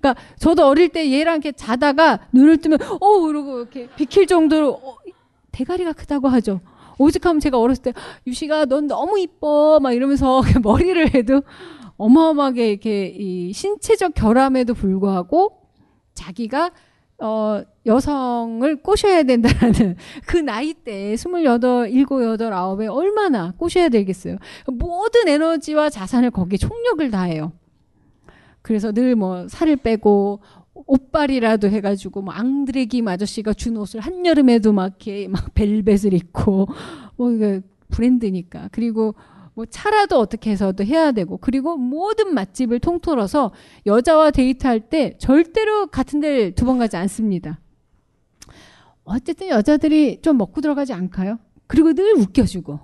그러니까 0.00 0.20
저도 0.38 0.66
어릴 0.66 0.90
때 0.90 1.10
얘랑 1.10 1.36
이렇게 1.36 1.52
자다가 1.52 2.28
눈을 2.32 2.58
뜨면 2.58 2.78
어 3.00 3.28
이러고 3.28 3.58
이렇게 3.58 3.88
비킬 3.96 4.26
정도로 4.26 4.72
어, 4.72 4.96
대가리가 5.52 5.92
크다고 5.92 6.28
하죠. 6.28 6.60
오직하면 6.98 7.40
제가 7.40 7.58
어렸을 7.58 7.82
때 7.82 7.92
유시가 8.26 8.66
넌 8.66 8.86
너무 8.86 9.18
이뻐 9.18 9.80
막 9.80 9.92
이러면서 9.92 10.42
머리를 10.62 11.14
해도 11.14 11.42
어마어마하게 11.96 12.70
이렇게 12.70 13.06
이 13.06 13.52
신체적 13.52 14.14
결함에도 14.14 14.74
불구하고 14.74 15.56
자기가 16.14 16.70
어 17.20 17.62
여성을 17.86 18.76
꼬셔야 18.82 19.22
된다라는 19.22 19.96
그 20.26 20.36
나이 20.38 20.74
때 20.74 21.16
스물여덟, 21.16 21.88
일곱, 21.90 22.22
여덟, 22.24 22.52
아홉에 22.52 22.86
얼마나 22.86 23.52
꼬셔야 23.56 23.88
되겠어요. 23.88 24.36
모든 24.66 25.28
에너지와 25.28 25.90
자산을 25.90 26.30
거기에 26.32 26.58
총력을 26.58 27.10
다해요. 27.10 27.52
그래서 28.62 28.92
늘 28.92 29.14
뭐 29.16 29.46
살을 29.48 29.76
빼고 29.76 30.40
옷빨이라도 30.74 31.68
해가지고 31.68 32.22
뭐 32.22 32.34
앙드레김 32.34 33.06
아저씨가 33.06 33.52
준 33.52 33.76
옷을 33.76 34.00
한여름에도 34.00 34.72
막 34.72 34.86
이렇게 34.86 35.28
막 35.28 35.54
벨벳을 35.54 36.12
입고 36.14 36.66
뭐 37.16 37.30
이거 37.30 37.60
브랜드니까 37.90 38.68
그리고 38.72 39.14
뭐 39.54 39.66
차라도 39.66 40.18
어떻게 40.18 40.50
해서도 40.50 40.84
해야 40.84 41.12
되고 41.12 41.36
그리고 41.38 41.76
모든 41.76 42.34
맛집을 42.34 42.80
통틀어서 42.80 43.52
여자와 43.86 44.30
데이트할 44.32 44.88
때 44.90 45.16
절대로 45.18 45.86
같은 45.86 46.20
데를 46.20 46.54
두 46.54 46.64
번 46.64 46.78
가지 46.78 46.96
않습니다. 46.96 47.60
어쨌든 49.04 49.48
여자들이 49.48 50.22
좀 50.22 50.38
먹고 50.38 50.60
들어가지 50.60 50.92
않까요? 50.92 51.38
그리고 51.66 51.92
늘 51.92 52.14
웃겨주고 52.14 52.80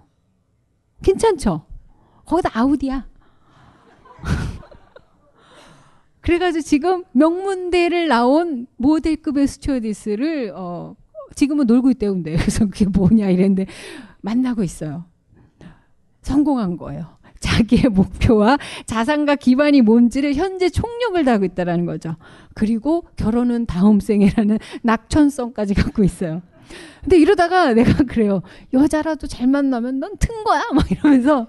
괜찮죠? 1.02 1.66
거기다 2.26 2.50
아우디야. 2.52 3.08
그래가지고 6.20 6.62
지금 6.62 7.04
명문대를 7.12 8.06
나온 8.08 8.66
모델급의 8.76 9.46
스튜어디스를 9.48 10.52
어 10.54 10.94
지금은 11.34 11.66
놀고 11.66 11.90
있대요 11.92 12.12
근데 12.12 12.36
그래서 12.36 12.66
그게 12.66 12.84
뭐냐 12.86 13.30
이랬는데 13.30 13.66
만나고 14.20 14.62
있어요 14.62 15.06
성공한 16.30 16.76
거예요 16.76 17.20
자기의 17.40 17.84
목표와 17.90 18.58
자산과 18.86 19.36
기반이 19.36 19.80
뭔지를 19.80 20.34
현재 20.34 20.68
총력을 20.68 21.24
다하고 21.24 21.44
있다라는 21.46 21.86
거죠. 21.86 22.16
그리고 22.54 23.04
결혼은 23.16 23.66
다음 23.66 23.98
생이라는 23.98 24.58
낙천성까지 24.82 25.74
갖고 25.74 26.04
있어요. 26.04 26.42
근데 27.00 27.18
이러다가 27.18 27.72
내가 27.72 28.04
그래요. 28.04 28.42
여자라도 28.72 29.26
잘 29.26 29.46
만나면 29.46 29.98
넌 29.98 30.16
튼 30.18 30.44
거야. 30.44 30.62
막 30.74 30.90
이러면서 30.92 31.48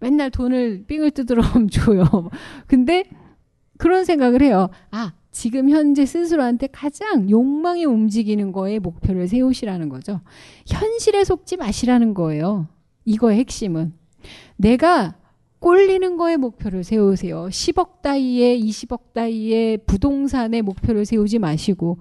맨날 0.00 0.30
돈을 0.30 0.84
삥을 0.86 1.10
뜯으러 1.12 1.42
줘요. 1.70 2.30
근데 2.66 3.04
그런 3.76 4.04
생각을 4.04 4.42
해요. 4.42 4.70
아, 4.90 5.12
지금 5.30 5.68
현재 5.70 6.06
스스로한테 6.06 6.68
가장 6.68 7.28
욕망이 7.30 7.84
움직이는 7.84 8.52
거에 8.52 8.78
목표를 8.78 9.28
세우시라는 9.28 9.88
거죠. 9.88 10.20
현실에 10.66 11.24
속지 11.24 11.58
마시라는 11.58 12.14
거예요. 12.14 12.66
이거의 13.04 13.38
핵심은. 13.38 13.92
내가 14.56 15.16
꼴리는 15.58 16.16
거에 16.16 16.36
목표를 16.36 16.82
세우세요. 16.84 17.46
10억 17.46 18.02
따위에 18.02 18.58
20억 18.58 19.12
따위에 19.12 19.76
부동산에 19.78 20.60
목표를 20.62 21.04
세우지 21.04 21.38
마시고 21.38 21.98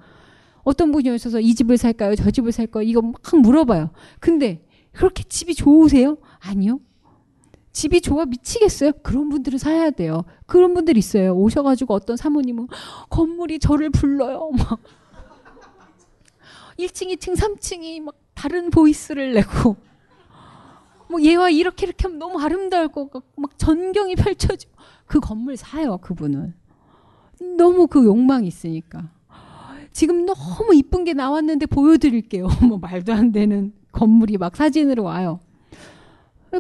어떤 0.63 0.91
분이 0.91 1.09
오셔서 1.09 1.39
이 1.39 1.53
집을 1.53 1.77
살까요? 1.77 2.15
저 2.15 2.29
집을 2.31 2.51
살까요? 2.51 2.83
이거 2.83 3.01
막 3.01 3.21
물어봐요. 3.41 3.91
근데 4.19 4.65
그렇게 4.91 5.23
집이 5.23 5.55
좋으세요? 5.55 6.17
아니요. 6.39 6.79
집이 7.71 8.01
좋아 8.01 8.25
미치겠어요? 8.25 8.91
그런 9.01 9.29
분들은 9.29 9.57
사야 9.57 9.91
돼요. 9.91 10.23
그런 10.45 10.73
분들 10.73 10.97
있어요. 10.97 11.33
오셔가지고 11.33 11.93
어떤 11.93 12.17
사모님은 12.17 12.67
건물이 13.09 13.59
저를 13.59 13.89
불러요. 13.89 14.51
막 14.57 14.79
1층, 16.77 17.15
2층, 17.15 17.35
3층이 17.37 18.01
막 18.01 18.15
다른 18.33 18.69
보이스를 18.71 19.33
내고 19.33 19.77
뭐 21.11 21.21
얘와 21.21 21.49
이렇게 21.49 21.85
이렇게 21.85 22.03
하면 22.03 22.19
너무 22.19 22.39
아름다울 22.39 22.88
것 22.88 23.11
같고 23.11 23.41
막 23.41 23.57
전경이 23.57 24.15
펼쳐지고 24.15 24.71
그 25.05 25.19
건물 25.19 25.57
사요 25.57 25.97
그분은. 25.97 26.53
너무 27.57 27.88
그 27.88 28.05
욕망이 28.05 28.47
있으니까. 28.47 29.11
지금 29.91 30.25
너무 30.25 30.73
이쁜 30.73 31.03
게 31.03 31.13
나왔는데 31.13 31.65
보여드릴게요. 31.65 32.47
뭐 32.67 32.77
말도 32.77 33.13
안 33.13 33.31
되는 33.31 33.73
건물이 33.91 34.38
막 34.38 34.55
사진으로 34.55 35.03
와요. 35.03 35.39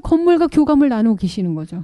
건물과 0.03 0.47
교감을 0.47 0.89
나누고 0.89 1.15
계시는 1.15 1.55
거죠. 1.55 1.83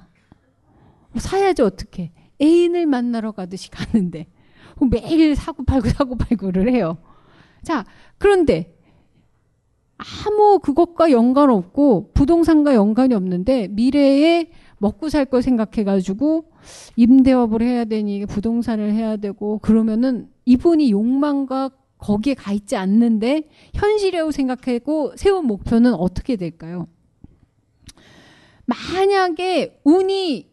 뭐 1.11 1.19
사야지 1.19 1.61
어떻게. 1.61 2.11
애인을 2.41 2.85
만나러 2.85 3.31
가듯이 3.31 3.71
가는데. 3.71 4.27
매일 4.91 5.35
사고 5.35 5.63
팔고 5.63 5.89
사고 5.89 6.17
팔고를 6.17 6.71
해요. 6.71 6.97
자 7.63 7.85
그런데 8.17 8.76
아무 10.25 10.59
그것과 10.59 11.11
연관 11.11 11.49
없고 11.49 12.11
부동산과 12.13 12.75
연관이 12.75 13.13
없는데 13.13 13.67
미래에 13.69 14.49
먹고 14.79 15.09
살 15.09 15.25
걸 15.25 15.41
생각해가지고 15.41 16.51
임대업을 16.95 17.61
해야 17.61 17.83
되니 17.85 18.25
부동산을 18.25 18.93
해야 18.93 19.17
되고 19.17 19.57
그러면은 19.59 20.29
이분이 20.45 20.91
욕망과 20.91 21.71
거기에 21.97 22.35
가 22.35 22.51
있지 22.53 22.75
않는데 22.75 23.49
현실이라고 23.73 24.31
생각하고 24.31 25.13
세운 25.15 25.45
목표는 25.47 25.93
어떻게 25.95 26.35
될까요? 26.35 26.87
만약에 28.65 29.79
운이 29.83 30.51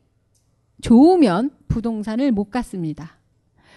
좋으면 0.81 1.51
부동산을 1.69 2.33
못 2.33 2.51
갔습니다. 2.51 3.19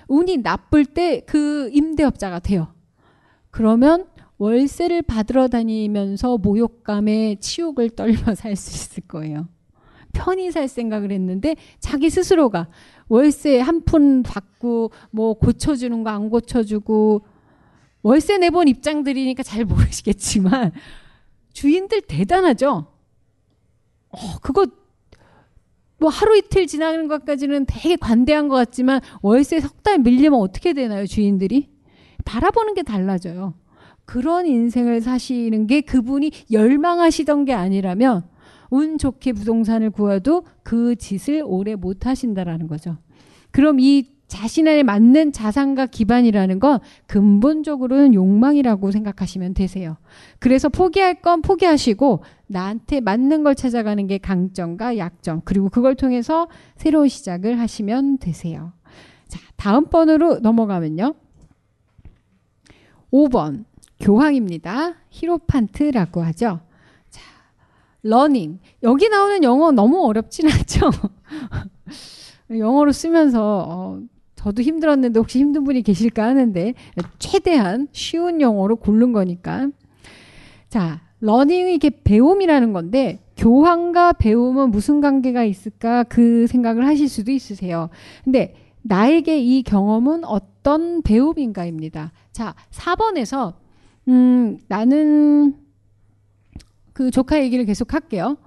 운이 0.08 0.38
나쁠 0.38 0.86
때 0.86 1.22
그 1.26 1.70
임대업자가 1.74 2.40
돼요. 2.40 2.74
그러면 3.52 4.06
월세를 4.38 5.02
받으러 5.02 5.48
다니면서 5.48 6.38
모욕감에 6.38 7.38
치욕을 7.40 7.90
떨며 7.92 8.36
살 8.36 8.56
수 8.56 8.72
있을 8.76 9.04
거예요. 9.08 9.48
편히 10.14 10.52
살 10.52 10.68
생각을 10.68 11.12
했는데 11.12 11.56
자기 11.80 12.10
스스로가 12.10 12.68
월세 13.08 13.60
한 13.60 13.82
푼 13.82 14.24
받고 14.24 14.92
뭐 15.12 15.34
고쳐주는 15.36 16.04
거 16.04 16.10
안 16.10 16.30
고쳐주고 16.30 17.22
월세 18.04 18.38
내본 18.38 18.68
입장들이니까 18.68 19.44
잘 19.44 19.66
모르시겠지만 19.66 20.72
주인들 21.54 22.02
대단하죠. 22.02 22.88
어, 24.10 24.18
그거 24.42 24.66
뭐 26.00 26.10
하루 26.10 26.38
이틀 26.38 26.68
지나는 26.68 27.08
것까지는 27.08 27.66
되게 27.66 27.96
관대한 27.96 28.48
것 28.48 28.56
같지만 28.56 29.02
월세 29.22 29.60
석 29.60 29.82
달 29.84 29.98
밀리면 30.00 30.40
어떻게 30.40 30.74
되나요 30.74 31.06
주인들이? 31.08 31.70
바라보는 32.26 32.74
게 32.76 32.84
달라져요. 32.84 33.54
그런 34.08 34.48
인생을 34.48 35.02
사시는 35.02 35.68
게 35.68 35.82
그분이 35.82 36.32
열망하시던 36.50 37.44
게 37.44 37.54
아니라면 37.54 38.24
운 38.70 38.98
좋게 38.98 39.34
부동산을 39.34 39.90
구해도 39.90 40.46
그 40.64 40.96
짓을 40.96 41.44
오래 41.46 41.76
못 41.76 42.06
하신다라는 42.06 42.68
거죠. 42.68 42.98
그럼 43.52 43.82
이 43.82 44.10
자신에 44.28 44.84
맞는 44.84 45.34
자산과 45.34 45.88
기반이라는 45.88 46.60
건 46.60 46.80
근본적으로는 47.08 48.14
욕망이라고 48.14 48.92
생각하시면 48.92 49.54
되세요. 49.54 49.98
그래서 50.40 50.70
포기할 50.70 51.22
건 51.22 51.42
포기하시고 51.42 52.24
나한테 52.48 53.02
맞는 53.02 53.44
걸 53.44 53.56
찾아가는 53.56 54.08
게 54.08 54.18
강점과 54.20 54.98
약점 54.98 55.42
그리고 55.44 55.70
그걸 55.70 55.96
통해서 55.96 56.48
새로운 56.78 57.10
시작을 57.10 57.60
하시면 57.60 58.20
되세요. 58.20 58.72
자, 59.28 59.40
다음 59.58 59.86
번으로 59.88 60.40
넘어가면요. 60.40 61.14
5번 63.12 63.66
교황입니다. 64.00 64.96
Hierophant라고 65.10 66.22
하죠. 66.24 66.60
자, 67.10 67.22
learning. 68.04 68.60
여기 68.84 69.10
나오는 69.10 69.44
영어 69.44 69.72
너무 69.72 70.06
어렵진 70.06 70.50
않죠? 70.50 70.92
영어로 72.50 72.92
쓰면서 72.92 73.66
어, 73.68 74.00
저도 74.36 74.62
힘들었는데 74.62 75.20
혹시 75.20 75.40
힘든 75.40 75.64
분이 75.64 75.82
계실까 75.82 76.24
하는데 76.24 76.74
최대한 77.20 77.88
쉬운 77.92 78.40
영어로 78.40 78.78
고른 78.78 79.12
거니까. 79.12 79.70
자, 80.70 81.02
러닝이 81.20 81.74
이게 81.74 81.90
배움이라는 82.04 82.74
건데 82.74 83.20
교황과 83.36 84.14
배움은 84.14 84.72
무슨 84.72 85.02
관계가 85.02 85.44
있을까 85.44 86.04
그 86.04 86.48
생각을 86.48 86.86
하실 86.86 87.10
수도 87.10 87.32
있으세요. 87.32 87.90
근데 88.24 88.56
나에게 88.84 89.40
이 89.40 89.64
경험은 89.64 90.24
어떤 90.24 91.02
배움인가입니다. 91.02 92.12
자, 92.32 92.56
4번에서 92.72 93.54
음, 94.08 94.58
나는 94.68 95.56
그 96.94 97.12
조카 97.12 97.42
얘기를 97.42 97.66
계속 97.66 97.94
할게요. 97.94 98.38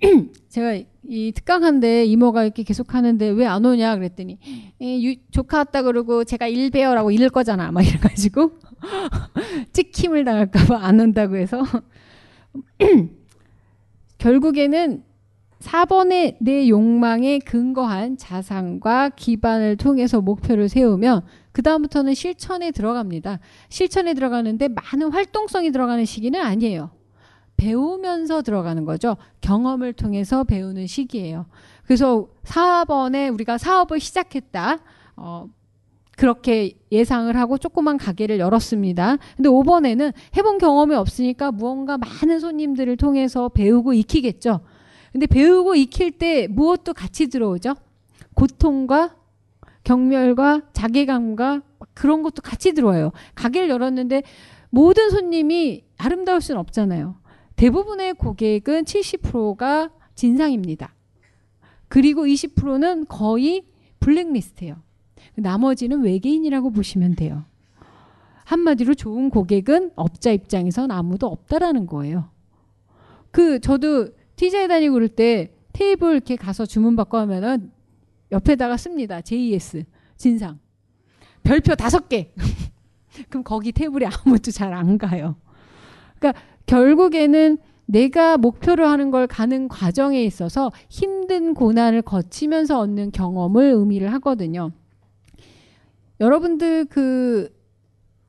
제가 0.48 0.82
이 1.06 1.32
특강한데 1.32 2.04
이모가 2.06 2.44
이렇게 2.44 2.62
계속 2.62 2.94
하는데 2.94 3.28
왜 3.28 3.46
안 3.46 3.64
오냐 3.64 3.94
그랬더니 3.96 4.38
유, 4.80 5.14
조카 5.30 5.58
왔다 5.58 5.82
그러고 5.82 6.24
제가 6.24 6.46
일 6.48 6.70
배워라고 6.70 7.10
이럴 7.10 7.28
거잖아 7.30 7.70
막 7.72 7.82
이래가지고 7.86 8.52
찍힘을 9.72 10.24
당할까봐 10.24 10.78
안 10.78 11.00
온다고 11.00 11.36
해서 11.36 11.62
결국에는 14.18 15.03
4번의 15.64 16.36
내 16.40 16.68
욕망에 16.68 17.38
근거한 17.38 18.16
자산과 18.16 19.10
기반을 19.10 19.76
통해서 19.76 20.20
목표를 20.20 20.68
세우면 20.68 21.22
그다음부터는 21.52 22.14
실천에 22.14 22.70
들어갑니다. 22.70 23.40
실천에 23.68 24.14
들어가는데 24.14 24.68
많은 24.68 25.12
활동성이 25.12 25.72
들어가는 25.72 26.04
시기는 26.04 26.40
아니에요. 26.40 26.90
배우면서 27.56 28.42
들어가는 28.42 28.84
거죠. 28.84 29.16
경험을 29.40 29.92
통해서 29.92 30.44
배우는 30.44 30.86
시기예요. 30.86 31.46
그래서 31.84 32.28
4번에 32.44 33.32
우리가 33.32 33.58
사업을 33.58 34.00
시작했다. 34.00 34.78
어, 35.16 35.46
그렇게 36.16 36.78
예상을 36.92 37.34
하고 37.36 37.58
조그만 37.58 37.96
가게를 37.96 38.38
열었습니다. 38.38 39.16
근데 39.36 39.48
5번에는 39.48 40.12
해본 40.36 40.58
경험이 40.58 40.94
없으니까 40.94 41.52
무언가 41.52 41.96
많은 41.98 42.40
손님들을 42.40 42.96
통해서 42.96 43.48
배우고 43.48 43.94
익히겠죠. 43.94 44.60
근데 45.14 45.26
배우고 45.28 45.76
익힐 45.76 46.18
때 46.18 46.48
무엇도 46.48 46.92
같이 46.92 47.28
들어오죠? 47.28 47.76
고통과 48.34 49.14
경멸과 49.84 50.62
자괴감과 50.72 51.62
그런 51.94 52.24
것도 52.24 52.42
같이 52.42 52.72
들어와요. 52.72 53.12
가게를 53.36 53.68
열었는데 53.68 54.24
모든 54.70 55.10
손님이 55.10 55.84
아름다울 55.98 56.40
수는 56.40 56.58
없잖아요. 56.58 57.14
대부분의 57.54 58.14
고객은 58.14 58.86
70%가 58.86 59.90
진상입니다. 60.16 60.92
그리고 61.86 62.24
20%는 62.26 63.06
거의 63.06 63.66
블랙리스트예요. 64.00 64.82
나머지는 65.36 66.02
외계인이라고 66.02 66.70
보시면 66.70 67.14
돼요. 67.14 67.44
한마디로 68.46 68.94
좋은 68.94 69.30
고객은 69.30 69.92
업자 69.94 70.32
입장에선 70.32 70.90
아무도 70.90 71.28
없다라는 71.28 71.86
거예요. 71.86 72.30
그 73.30 73.60
저도 73.60 74.08
티자에 74.36 74.68
다니고 74.68 74.94
그럴 74.94 75.08
때 75.08 75.52
테이블 75.72 76.12
이렇게 76.12 76.36
가서 76.36 76.66
주문 76.66 76.96
받고 76.96 77.16
하면은 77.18 77.70
옆에다가 78.32 78.76
씁니다. 78.76 79.20
JS 79.20 79.84
진상 80.16 80.58
별표 81.42 81.74
다섯 81.74 82.08
개. 82.08 82.32
그럼 83.28 83.44
거기 83.44 83.72
테이블에 83.72 84.06
아무도 84.06 84.50
잘 84.50 84.72
안 84.72 84.98
가요. 84.98 85.36
그러니까 86.18 86.40
결국에는 86.66 87.58
내가 87.86 88.38
목표로 88.38 88.86
하는 88.86 89.10
걸 89.10 89.26
가는 89.26 89.68
과정에 89.68 90.24
있어서 90.24 90.72
힘든 90.88 91.54
고난을 91.54 92.02
거치면서 92.02 92.80
얻는 92.80 93.12
경험을 93.12 93.72
의미를 93.74 94.12
하거든요. 94.14 94.72
여러분들 96.20 96.86
그 96.86 97.53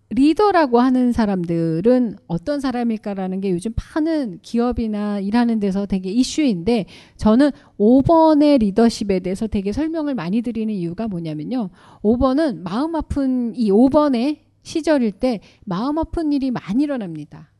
리더라고 0.09 0.79
하는 0.79 1.11
사람들은 1.11 2.17
어떤 2.27 2.59
사람일까라는 2.59 3.41
게 3.41 3.49
요즘 3.49 3.73
많은 3.95 4.39
기업이나 4.41 5.19
일하는 5.19 5.59
데서 5.59 5.85
되게 5.85 6.11
이슈인데 6.11 6.85
저는 7.17 7.51
5번의 7.79 8.59
리더십에 8.59 9.19
대해서 9.19 9.47
되게 9.47 9.71
설명을 9.71 10.13
많이 10.13 10.41
드리는 10.41 10.73
이유가 10.73 11.07
뭐냐면요. 11.07 11.69
5번은 12.03 12.61
마음 12.61 12.95
아픈 12.95 13.55
이 13.55 13.71
5번의 13.71 14.39
시절일 14.61 15.13
때 15.13 15.39
마음 15.63 15.97
아픈 15.97 16.31
일이 16.33 16.51
많이 16.51 16.83
일어납니다. 16.83 17.51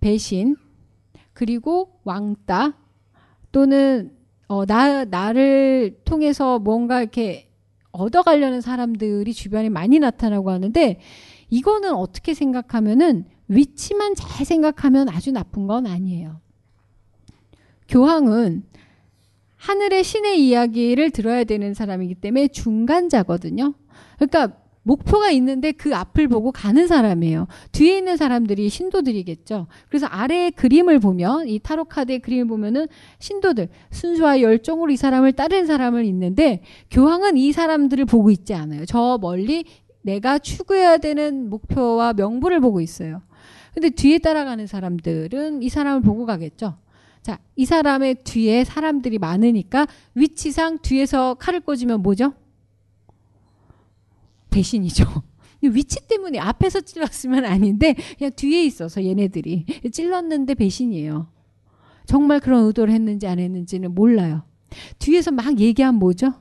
배신, 0.00 0.56
그리고 1.32 2.00
왕따, 2.04 2.74
또는 3.52 4.12
어, 4.48 4.66
나, 4.66 5.04
나를 5.04 6.00
통해서 6.04 6.58
뭔가 6.58 7.00
이렇게 7.00 7.48
얻어가려는 7.92 8.60
사람들이 8.60 9.32
주변에 9.32 9.68
많이 9.68 9.98
나타나고 9.98 10.50
하는데 10.50 10.98
이거는 11.52 11.92
어떻게 11.92 12.32
생각하면은 12.32 13.26
위치만 13.46 14.14
잘 14.14 14.46
생각하면 14.46 15.10
아주 15.10 15.32
나쁜 15.32 15.66
건 15.66 15.86
아니에요. 15.86 16.40
교황은 17.88 18.62
하늘의 19.56 20.02
신의 20.02 20.48
이야기를 20.48 21.10
들어야 21.10 21.44
되는 21.44 21.74
사람이기 21.74 22.14
때문에 22.14 22.48
중간자거든요. 22.48 23.74
그러니까 24.16 24.62
목표가 24.84 25.30
있는데 25.30 25.72
그 25.72 25.94
앞을 25.94 26.28
보고 26.28 26.50
가는 26.50 26.86
사람이에요. 26.86 27.46
뒤에 27.72 27.98
있는 27.98 28.16
사람들이 28.16 28.68
신도들이겠죠. 28.68 29.66
그래서 29.88 30.06
아래 30.06 30.50
그림을 30.50 30.98
보면 30.98 31.48
이 31.48 31.58
타로 31.58 31.84
카드의 31.84 32.20
그림을 32.20 32.46
보면은 32.46 32.88
신도들 33.18 33.68
순수와 33.90 34.40
열정으로 34.40 34.90
이 34.90 34.96
사람을 34.96 35.32
따르는 35.32 35.66
사람을 35.66 36.04
있는데 36.06 36.62
교황은 36.90 37.36
이 37.36 37.52
사람들을 37.52 38.04
보고 38.06 38.30
있지 38.30 38.54
않아요. 38.54 38.84
저 38.86 39.18
멀리 39.20 39.64
내가 40.02 40.38
추구해야 40.38 40.98
되는 40.98 41.48
목표와 41.48 42.12
명분을 42.12 42.60
보고 42.60 42.80
있어요. 42.80 43.22
근데 43.72 43.90
뒤에 43.90 44.18
따라가는 44.18 44.66
사람들은 44.66 45.62
이 45.62 45.68
사람을 45.68 46.02
보고 46.02 46.26
가겠죠. 46.26 46.76
자, 47.22 47.38
이 47.56 47.64
사람의 47.64 48.16
뒤에 48.24 48.64
사람들이 48.64 49.18
많으니까 49.18 49.86
위치상 50.14 50.78
뒤에서 50.78 51.34
칼을 51.34 51.60
꽂으면 51.60 52.02
뭐죠? 52.02 52.34
배신이죠. 54.50 55.04
위치 55.62 56.06
때문에 56.08 56.38
앞에서 56.40 56.80
찔렀으면 56.80 57.44
아닌데 57.44 57.94
그냥 58.18 58.32
뒤에 58.34 58.64
있어서 58.64 59.04
얘네들이 59.04 59.64
찔렀는데 59.92 60.54
배신이에요. 60.54 61.28
정말 62.04 62.40
그런 62.40 62.66
의도를 62.66 62.92
했는지 62.92 63.28
안 63.28 63.38
했는지는 63.38 63.94
몰라요. 63.94 64.42
뒤에서 64.98 65.30
막 65.30 65.60
얘기하면 65.60 65.98
뭐죠? 66.00 66.34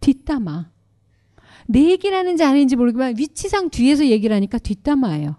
뒷담화. 0.00 0.70
내 1.68 1.90
얘기를 1.90 2.16
하는지 2.16 2.44
아닌지 2.44 2.76
모르지만 2.76 3.14
위치상 3.18 3.70
뒤에서 3.70 4.06
얘기를 4.06 4.34
하니까 4.34 4.58
뒷담화예요. 4.58 5.36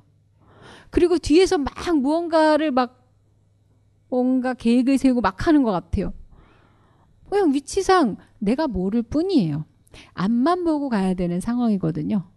그리고 0.90 1.18
뒤에서 1.18 1.58
막 1.58 1.74
무언가를 1.98 2.72
막 2.72 3.06
뭔가 4.10 4.54
계획을 4.54 4.98
세우고 4.98 5.22
막 5.22 5.48
하는 5.48 5.64
것 5.64 5.72
같아요. 5.72 6.14
그냥 7.30 7.54
위치상 7.54 8.18
내가 8.40 8.68
모를 8.68 9.02
뿐이에요. 9.02 9.66
앞만 10.14 10.64
보고 10.64 10.90
가야 10.90 11.14
되는 11.14 11.40
상황이거든요. 11.40 12.30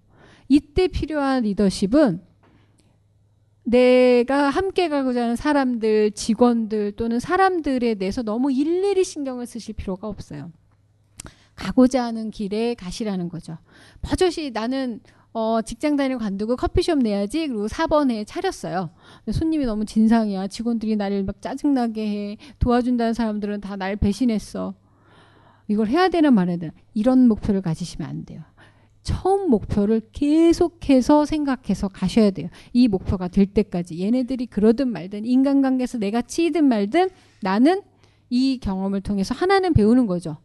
이때 0.48 0.88
필요한 0.88 1.44
리더십은 1.44 2.22
내가 3.62 4.50
함께 4.50 4.88
가고자 4.88 5.22
하는 5.22 5.36
사람들, 5.36 6.12
직원들 6.12 6.92
또는 6.92 7.20
사람들에 7.20 7.94
대해서 7.94 8.22
너무 8.22 8.50
일일이 8.50 9.04
신경을 9.04 9.46
쓰실 9.46 9.74
필요가 9.74 10.08
없어요. 10.08 10.50
가고자 11.60 12.04
하는 12.04 12.30
길에 12.30 12.74
가시라는 12.74 13.28
거죠. 13.28 13.58
버젓이 14.02 14.50
나는 14.52 15.00
어, 15.32 15.60
직장 15.62 15.94
다니고 15.96 16.18
관두고 16.18 16.56
커피숍 16.56 16.98
내야지. 16.98 17.46
그리고 17.46 17.68
4번에 17.68 18.24
차렸어요. 18.26 18.90
손님이 19.30 19.64
너무 19.64 19.84
진상이야. 19.84 20.48
직원들이 20.48 20.96
나를 20.96 21.22
막 21.22 21.40
짜증나게 21.40 22.08
해. 22.08 22.36
도와준다는 22.58 23.14
사람들은 23.14 23.60
다 23.60 23.76
날 23.76 23.94
배신했어. 23.94 24.74
이걸 25.68 25.86
해야 25.86 26.08
되나 26.08 26.30
말아야 26.32 26.56
되나. 26.56 26.72
이런 26.94 27.28
목표를 27.28 27.62
가지시면 27.62 28.08
안 28.08 28.24
돼요. 28.24 28.42
처음 29.04 29.48
목표를 29.50 30.02
계속해서 30.12 31.24
생각해서 31.24 31.88
가셔야 31.88 32.32
돼요. 32.32 32.48
이 32.72 32.88
목표가 32.88 33.28
될 33.28 33.46
때까지. 33.46 34.00
얘네들이 34.00 34.46
그러든 34.46 34.88
말든 34.88 35.24
인간관계에서 35.24 35.98
내가 35.98 36.22
치이든 36.22 36.64
말든 36.64 37.08
나는 37.40 37.82
이 38.30 38.58
경험을 38.60 39.00
통해서 39.00 39.34
하나는 39.34 39.72
배우는 39.74 40.06
거죠. 40.06 40.36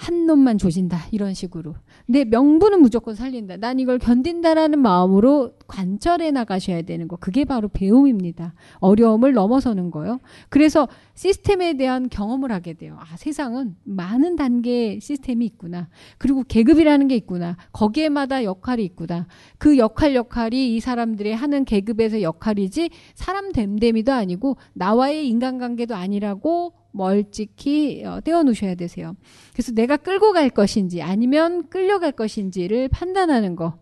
한 0.00 0.24
놈만 0.24 0.56
조진다. 0.56 0.98
이런 1.10 1.34
식으로. 1.34 1.74
내 2.06 2.24
명분은 2.24 2.80
무조건 2.80 3.14
살린다. 3.14 3.58
난 3.58 3.78
이걸 3.78 3.98
견딘다라는 3.98 4.78
마음으로 4.78 5.52
관절해 5.66 6.30
나가셔야 6.30 6.80
되는 6.82 7.06
거. 7.06 7.16
그게 7.16 7.44
바로 7.44 7.68
배움입니다. 7.68 8.54
어려움을 8.78 9.34
넘어서는 9.34 9.90
거요. 9.90 10.18
그래서 10.48 10.88
시스템에 11.14 11.74
대한 11.74 12.08
경험을 12.08 12.50
하게 12.50 12.72
돼요. 12.72 12.96
아 12.98 13.14
세상은 13.18 13.76
많은 13.84 14.36
단계의 14.36 15.00
시스템이 15.00 15.44
있구나. 15.44 15.90
그리고 16.16 16.44
계급이라는 16.48 17.06
게 17.06 17.16
있구나. 17.16 17.58
거기에마다 17.72 18.42
역할이 18.42 18.82
있구나. 18.82 19.26
그 19.58 19.76
역할 19.76 20.14
역할이 20.14 20.76
이 20.76 20.80
사람들의 20.80 21.36
하는 21.36 21.66
계급에서 21.66 22.22
역할이지 22.22 22.88
사람 23.14 23.52
됨됨이도 23.52 24.14
아니고 24.14 24.56
나와의 24.72 25.28
인간관계도 25.28 25.94
아니라고 25.94 26.79
멀찍히 26.92 28.04
어, 28.04 28.20
떼어 28.20 28.42
놓으셔야 28.42 28.74
되세요. 28.74 29.14
그래서 29.52 29.72
내가 29.72 29.96
끌고 29.96 30.32
갈 30.32 30.50
것인지 30.50 31.02
아니면 31.02 31.68
끌려갈 31.68 32.12
것인지를 32.12 32.88
판단하는 32.88 33.56
거. 33.56 33.78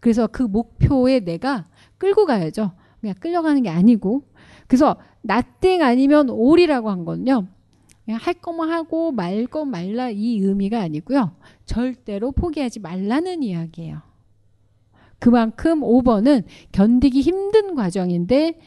그래서 0.00 0.26
그 0.26 0.42
목표에 0.42 1.20
내가 1.20 1.66
끌고 1.98 2.26
가야죠. 2.26 2.72
그냥 3.00 3.14
끌려가는 3.20 3.62
게 3.62 3.70
아니고. 3.70 4.22
그래서 4.66 4.96
나띵 5.22 5.82
아니면 5.82 6.30
올이라고 6.30 6.90
한 6.90 7.04
건요. 7.04 7.48
그냥 8.04 8.20
할 8.22 8.34
거만 8.34 8.70
하고 8.70 9.10
말거 9.10 9.64
말라 9.64 10.10
이 10.10 10.38
의미가 10.38 10.80
아니고요. 10.80 11.32
절대로 11.64 12.30
포기하지 12.32 12.80
말라는 12.80 13.42
이야기예요. 13.42 14.00
그만큼 15.18 15.80
5번은 15.80 16.44
견디기 16.72 17.20
힘든 17.20 17.74
과정인데 17.74 18.60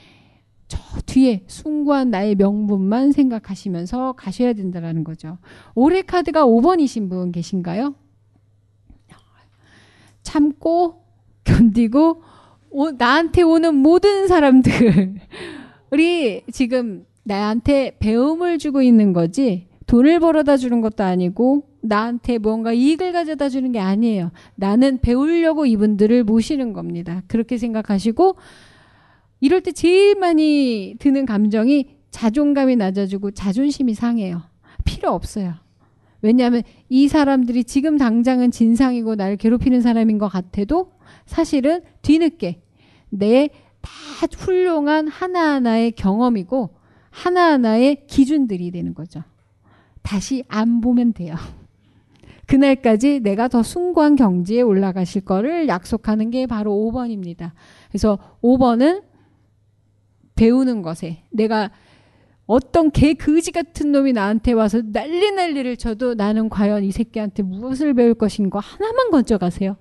저 0.69 0.79
뒤에 1.05 1.43
숭고한 1.47 2.11
나의 2.11 2.35
명분만 2.35 3.11
생각하시면서 3.11 4.13
가셔야 4.13 4.53
된다는 4.53 5.03
거죠. 5.03 5.37
올해 5.75 6.01
카드가 6.01 6.45
5번이신 6.45 7.09
분 7.09 7.33
계신가요? 7.33 7.95
참고 10.29 11.03
견디고 11.43 12.21
오, 12.71 12.91
나한테 12.91 13.41
오는 13.41 13.73
모든 13.73 14.27
사람들이 14.27 15.15
지금 16.53 17.05
나한테 17.23 17.97
배움을 17.99 18.59
주고 18.59 18.83
있는 18.83 19.11
거지 19.11 19.67
돈을 19.87 20.19
벌어다 20.19 20.55
주는 20.57 20.81
것도 20.81 21.03
아니고 21.03 21.63
나한테 21.81 22.37
뭔가 22.37 22.73
이익을 22.73 23.11
가져다 23.11 23.49
주는 23.49 23.71
게 23.71 23.79
아니에요. 23.79 24.31
나는 24.55 24.99
배우려고 24.99 25.65
이분들을 25.65 26.23
모시는 26.25 26.73
겁니다. 26.73 27.23
그렇게 27.27 27.57
생각하시고 27.57 28.35
이럴 29.39 29.61
때 29.61 29.71
제일 29.71 30.15
많이 30.15 30.95
드는 30.99 31.25
감정이 31.25 31.97
자존감이 32.11 32.75
낮아지고 32.75 33.31
자존심이 33.31 33.93
상해요. 33.93 34.41
필요 34.83 35.11
없어요. 35.11 35.53
왜냐하면 36.21 36.63
이 36.89 37.07
사람들이 37.07 37.63
지금 37.63 37.97
당장은 37.97 38.51
진상이고 38.51 39.15
나를 39.15 39.37
괴롭히는 39.37 39.81
사람인 39.81 40.17
것 40.17 40.27
같아도 40.27 40.91
사실은 41.25 41.81
뒤늦게 42.01 42.61
내 43.09 43.49
다 43.81 44.27
훌륭한 44.37 45.07
하나하나의 45.07 45.91
경험이고 45.93 46.69
하나하나의 47.09 48.07
기준들이 48.07 48.71
되는 48.71 48.93
거죠. 48.93 49.23
다시 50.01 50.43
안 50.47 50.81
보면 50.81 51.13
돼요. 51.13 51.35
그날까지 52.47 53.19
내가 53.21 53.47
더 53.47 53.63
숭고한 53.63 54.15
경지에 54.15 54.61
올라가실 54.61 55.21
거를 55.21 55.67
약속하는 55.67 56.31
게 56.31 56.47
바로 56.47 56.71
5번입니다. 56.73 57.51
그래서 57.89 58.17
5번은 58.41 59.03
배우는 60.39 60.81
것에 60.81 61.23
내가 61.31 61.69
어떤 62.45 62.91
개 62.91 63.13
그지 63.13 63.51
같은 63.51 63.91
놈이 63.91 64.13
나한테 64.13 64.53
와서 64.53 64.81
난리 64.81 65.31
난리를 65.31 65.75
쳐도 65.75 66.13
나는 66.13 66.47
과연 66.47 66.85
이 66.85 66.91
새끼한테 66.91 67.43
무엇을 67.43 67.93
배울 67.93 68.13
것인가 68.13 68.59
하나만 68.59 69.11
건져가세요. 69.11 69.75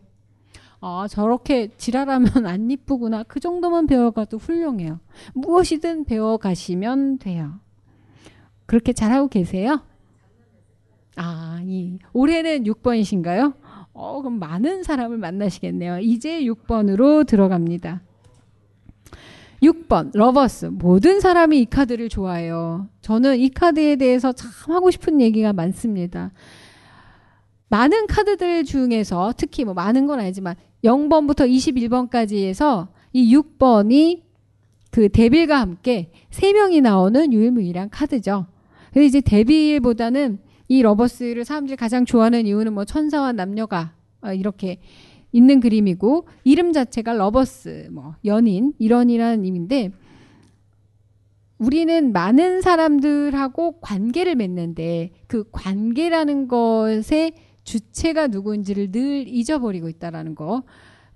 아 0.81 1.07
저렇게 1.09 1.69
지랄하면 1.77 2.47
안 2.47 2.71
이쁘구나 2.71 3.23
그 3.23 3.39
정도만 3.39 3.87
배워가도 3.87 4.39
훌륭해요. 4.39 4.99
무엇이든 5.35 6.05
배워가시면 6.05 7.19
돼요. 7.19 7.61
그렇게 8.67 8.93
잘하고 8.93 9.29
계세요? 9.29 9.81
아, 11.17 11.61
이 11.65 11.99
올해는 12.13 12.65
6번이신가요? 12.65 13.55
어, 13.93 14.23
그럼 14.23 14.39
많은 14.39 14.83
사람을 14.83 15.19
만나시겠네요. 15.19 16.01
이제 16.01 16.43
6번으로 16.43 17.27
들어갑니다. 17.27 18.03
6번 19.63 20.11
Lovers 20.15 20.67
모든 20.67 21.21
사람이 21.21 21.61
이 21.61 21.65
카드를 21.65 22.09
좋아해요. 22.09 22.89
저는 23.01 23.39
이 23.39 23.49
카드에 23.49 23.97
대해서 23.97 24.33
참 24.33 24.51
하고 24.75 24.91
싶은 24.91 25.21
얘기가 25.21 25.53
많습니다. 25.53 26.33
많은 27.69 28.07
카드들 28.07 28.65
중에서 28.65 29.33
특히 29.37 29.65
뭐 29.65 29.75
많은 29.75 30.07
건 30.07 30.21
아니지만 30.21 30.55
0번부터 30.85 31.51
21번까지 31.51 32.45
해서 32.47 32.89
이 33.13 33.35
6번이 33.37 34.23
그 34.91 35.09
Devil과 35.09 35.61
함께 35.61 36.11
3명이 36.31 36.81
나오는 36.81 37.33
유일무이한 37.33 37.91
카드죠. 37.91 38.47
근데 38.93 39.07
이제 39.07 39.21
Devil보다는 39.21 40.39
이 40.69 40.83
Lovers를 40.83 41.45
사람들이 41.45 41.77
가장 41.77 42.05
좋아하는 42.05 42.47
이유는 42.47 42.73
뭐 42.73 42.85
천사와 42.85 43.33
남녀가 43.33 43.95
어, 44.23 44.33
이렇게 44.33 44.81
있는 45.33 45.61
그림이고 45.61 46.27
이름 46.45 46.73
자체가 46.73 47.13
Lovers 47.13 47.89
뭐 47.93 48.15
연인 48.25 48.73
이런이라는 48.79 49.45
의미인데 49.45 49.93
우리는 51.59 52.13
많은 52.13 52.61
사람들하고 52.63 53.81
관계를 53.81 54.37
맺는데 54.37 55.11
그 55.27 55.45
관계라는 55.51 56.49
것의 56.49 57.33
주체가 57.65 58.29
누구인지를 58.29 58.93
늘 58.93 59.27
잊어버리고 59.29 59.89
있다라는 59.89 60.35
거. 60.35 60.63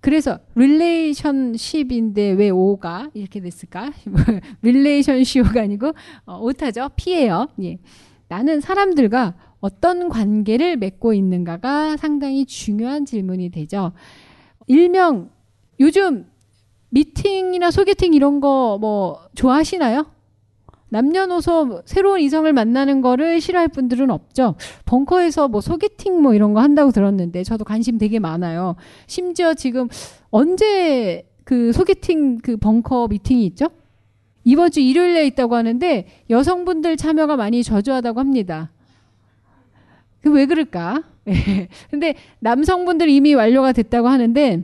그래서 0.01 0.41
relationship인데 0.57 2.33
왜 2.33 2.51
O가 2.51 3.09
이렇게 3.15 3.41
됐을까? 3.41 3.93
relationshio가 4.63 5.63
아니고 5.63 5.93
어, 6.27 6.39
오타죠. 6.41 6.91
P예요. 6.97 7.47
예. 7.63 7.79
나는 8.27 8.61
사람들과 8.61 9.35
어떤 9.63 10.09
관계를 10.09 10.77
맺고 10.77 11.15
있는가가 11.15 11.97
상당히 11.97 12.45
중요한 12.45 13.07
질문이 13.07 13.49
되죠. 13.51 13.93
일명 14.67 15.31
요즘 15.81 16.27
미팅이나 16.91 17.71
소개팅 17.71 18.13
이런 18.13 18.41
거 18.41 18.77
뭐 18.79 19.21
좋아하시나요? 19.35 20.07
남녀노소 20.91 21.83
새로운 21.87 22.21
이성을 22.21 22.53
만나는 22.53 23.01
거를 23.01 23.41
싫어할 23.41 23.69
분들은 23.69 24.11
없죠. 24.11 24.57
벙커에서 24.85 25.49
뭐 25.49 25.63
소개팅 25.63 26.21
뭐 26.21 26.35
이런 26.35 26.53
거 26.53 26.61
한다고 26.61 26.91
들었는데 26.91 27.45
저도 27.45 27.65
관심 27.65 27.97
되게 27.97 28.19
많아요. 28.19 28.77
심지어 29.07 29.55
지금 29.55 29.89
언제 30.31 31.27
그 31.45 31.73
소개팅 31.73 32.39
그 32.39 32.59
벙커 32.59 33.09
미팅이 33.09 33.47
있죠? 33.47 33.69
이번 34.45 34.71
주 34.71 34.81
일요일에 34.81 35.25
있다고 35.29 35.55
하는데 35.55 36.07
여성분들 36.29 36.97
참여가 36.99 37.37
많이 37.37 37.63
저조하다고 37.63 38.21
합니다. 38.21 38.71
그 40.23 40.31
왜 40.31 40.47
그럴까? 40.47 41.03
예. 41.29 41.69
근데 41.91 42.15
남성분들 42.41 43.09
이미 43.09 43.35
완료가 43.35 43.73
됐다고 43.73 44.09
하는데 44.09 44.63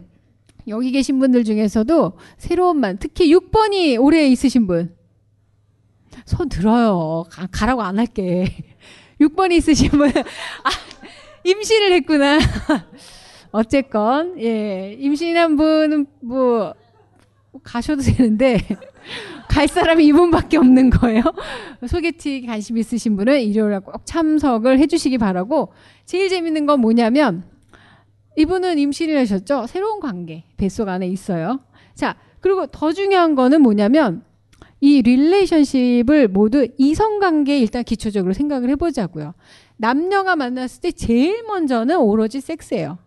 여기 0.68 0.90
계신 0.90 1.18
분들 1.18 1.44
중에서도 1.44 2.12
새로운 2.36 2.78
만 2.78 2.98
특히 2.98 3.32
6번이 3.34 4.00
올해 4.00 4.28
있으신 4.28 4.66
분. 4.66 4.94
손 6.26 6.48
들어요. 6.48 7.24
가, 7.30 7.66
라고안 7.66 7.98
할게. 7.98 8.46
6번이 9.20 9.52
있으신 9.52 9.90
분. 9.90 10.08
아, 10.10 10.70
임신을 11.44 11.92
했구나. 11.92 12.38
어쨌건, 13.50 14.38
예. 14.40 14.94
임신한 14.98 15.56
분은 15.56 16.06
뭐, 16.20 16.74
가셔도 17.62 18.02
되는데, 18.02 18.58
갈 19.48 19.68
사람이 19.68 20.04
이분밖에 20.06 20.56
없는 20.58 20.90
거예요. 20.90 21.22
소개팅 21.86 22.46
관심 22.46 22.76
있으신 22.78 23.16
분은 23.16 23.40
일요일에 23.40 23.78
꼭 23.78 24.02
참석을 24.04 24.78
해주시기 24.78 25.18
바라고, 25.18 25.72
제일 26.04 26.28
재밌는 26.28 26.66
건 26.66 26.80
뭐냐면, 26.80 27.44
이분은 28.36 28.78
임신을 28.78 29.18
하셨죠? 29.18 29.66
새로운 29.66 30.00
관계, 30.00 30.44
뱃속 30.56 30.88
안에 30.88 31.08
있어요. 31.08 31.60
자, 31.94 32.16
그리고 32.40 32.66
더 32.66 32.92
중요한 32.92 33.34
거는 33.34 33.62
뭐냐면, 33.62 34.22
이 34.80 35.02
relationship을 35.02 36.28
모두 36.28 36.68
이성관계에 36.78 37.58
일단 37.58 37.82
기초적으로 37.82 38.32
생각을 38.32 38.70
해보자고요. 38.70 39.34
남녀가 39.76 40.36
만났을 40.36 40.80
때 40.82 40.92
제일 40.92 41.42
먼저는 41.44 41.98
오로지 41.98 42.40
섹스예요. 42.40 42.98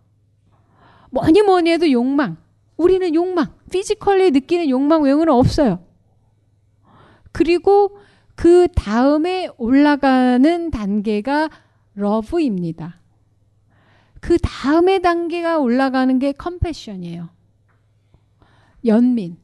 뭐니 1.12 1.42
뭐니 1.42 1.72
해도 1.72 1.90
욕망. 1.92 2.38
우리는 2.78 3.14
욕망. 3.14 3.54
physically 3.72 4.32
느끼는 4.32 4.70
욕망 4.70 5.04
외에는 5.04 5.30
없어요. 5.30 5.80
그리고 7.32 7.98
그 8.36 8.68
다음에 8.76 9.50
올라가는 9.58 10.72
단계가 10.72 11.50
러브입니다. 11.94 13.00
그 14.20 14.38
다음에 14.38 15.00
단계가 15.00 15.58
올라가는 15.60 16.18
게 16.20 16.32
컴패션이에요. 16.32 17.30
연민. 18.86 19.38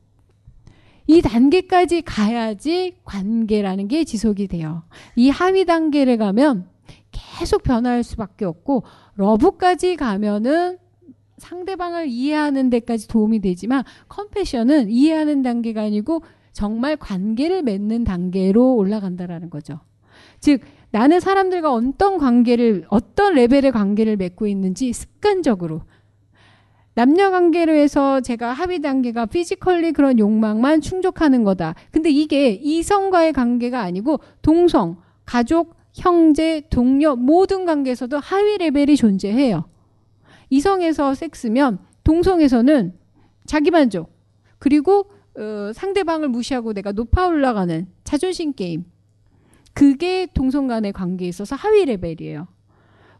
이 1.07 1.21
단계까지 1.21 2.01
가야지 2.01 2.97
관계라는 3.05 3.87
게 3.87 4.03
지속이 4.03 4.47
돼요. 4.47 4.83
이 5.15 5.29
하위 5.29 5.65
단계를 5.65 6.17
가면 6.17 6.67
계속 7.11 7.63
변화할 7.63 8.03
수밖에 8.03 8.45
없고 8.45 8.83
러브까지 9.15 9.95
가면은 9.95 10.77
상대방을 11.37 12.07
이해하는 12.07 12.69
데까지 12.69 13.07
도움이 13.07 13.39
되지만 13.39 13.83
compassion은 14.09 14.89
이해하는 14.89 15.43
단계가 15.43 15.83
아니고 15.83 16.23
정말 16.57 16.97
관계를 16.97 17.61
맺는 17.61 18.03
단계로 18.03 18.77
올라간다라는 18.77 19.51
거죠. 19.51 19.79
즉 20.39 20.61
나는 20.89 21.19
사람들과 21.19 21.71
어떤 21.71 22.17
관계를 22.17 22.85
어떤 22.89 23.35
레벨의 23.35 23.71
관계를 23.71 24.17
맺고 24.17 24.47
있는지 24.47 24.91
습관적으로 24.91 25.83
남녀 26.95 27.29
관계로 27.29 27.73
해서 27.73 28.21
제가 28.21 28.53
하위 28.53 28.81
단계가 28.81 29.27
physically 29.27 29.91
그런 29.91 30.17
욕망만 30.17 30.81
충족하는 30.81 31.43
거다. 31.43 31.75
근데 31.91 32.09
이게 32.09 32.53
이성과의 32.53 33.33
관계가 33.33 33.79
아니고 33.79 34.19
동성, 34.41 34.97
가족, 35.25 35.75
형제, 35.93 36.63
동료 36.71 37.15
모든 37.15 37.65
관계에서도 37.65 38.17
하위 38.17 38.57
레벨이 38.57 38.95
존재해요. 38.95 39.65
이성에서 40.49 41.13
섹스면 41.13 41.77
동성에서는 42.03 42.93
자기 43.45 43.69
만족 43.69 44.09
그리고 44.57 45.11
어, 45.37 45.71
상대방을 45.73 46.29
무시하고 46.29 46.73
내가 46.73 46.91
높아 46.91 47.27
올라가는 47.27 47.87
자존심 48.03 48.53
게임 48.53 48.85
그게 49.73 50.27
동성 50.33 50.67
간의 50.67 50.91
관계에 50.91 51.27
있어서 51.27 51.55
하위 51.55 51.85
레벨이에요. 51.85 52.47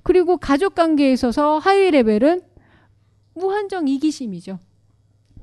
그리고 0.02 0.38
가족 0.38 0.74
관계에 0.74 1.12
있어서 1.14 1.60
하위 1.60 1.92
레벨은 1.92 2.42
무한정 3.36 3.88
이기심이죠. 3.88 4.58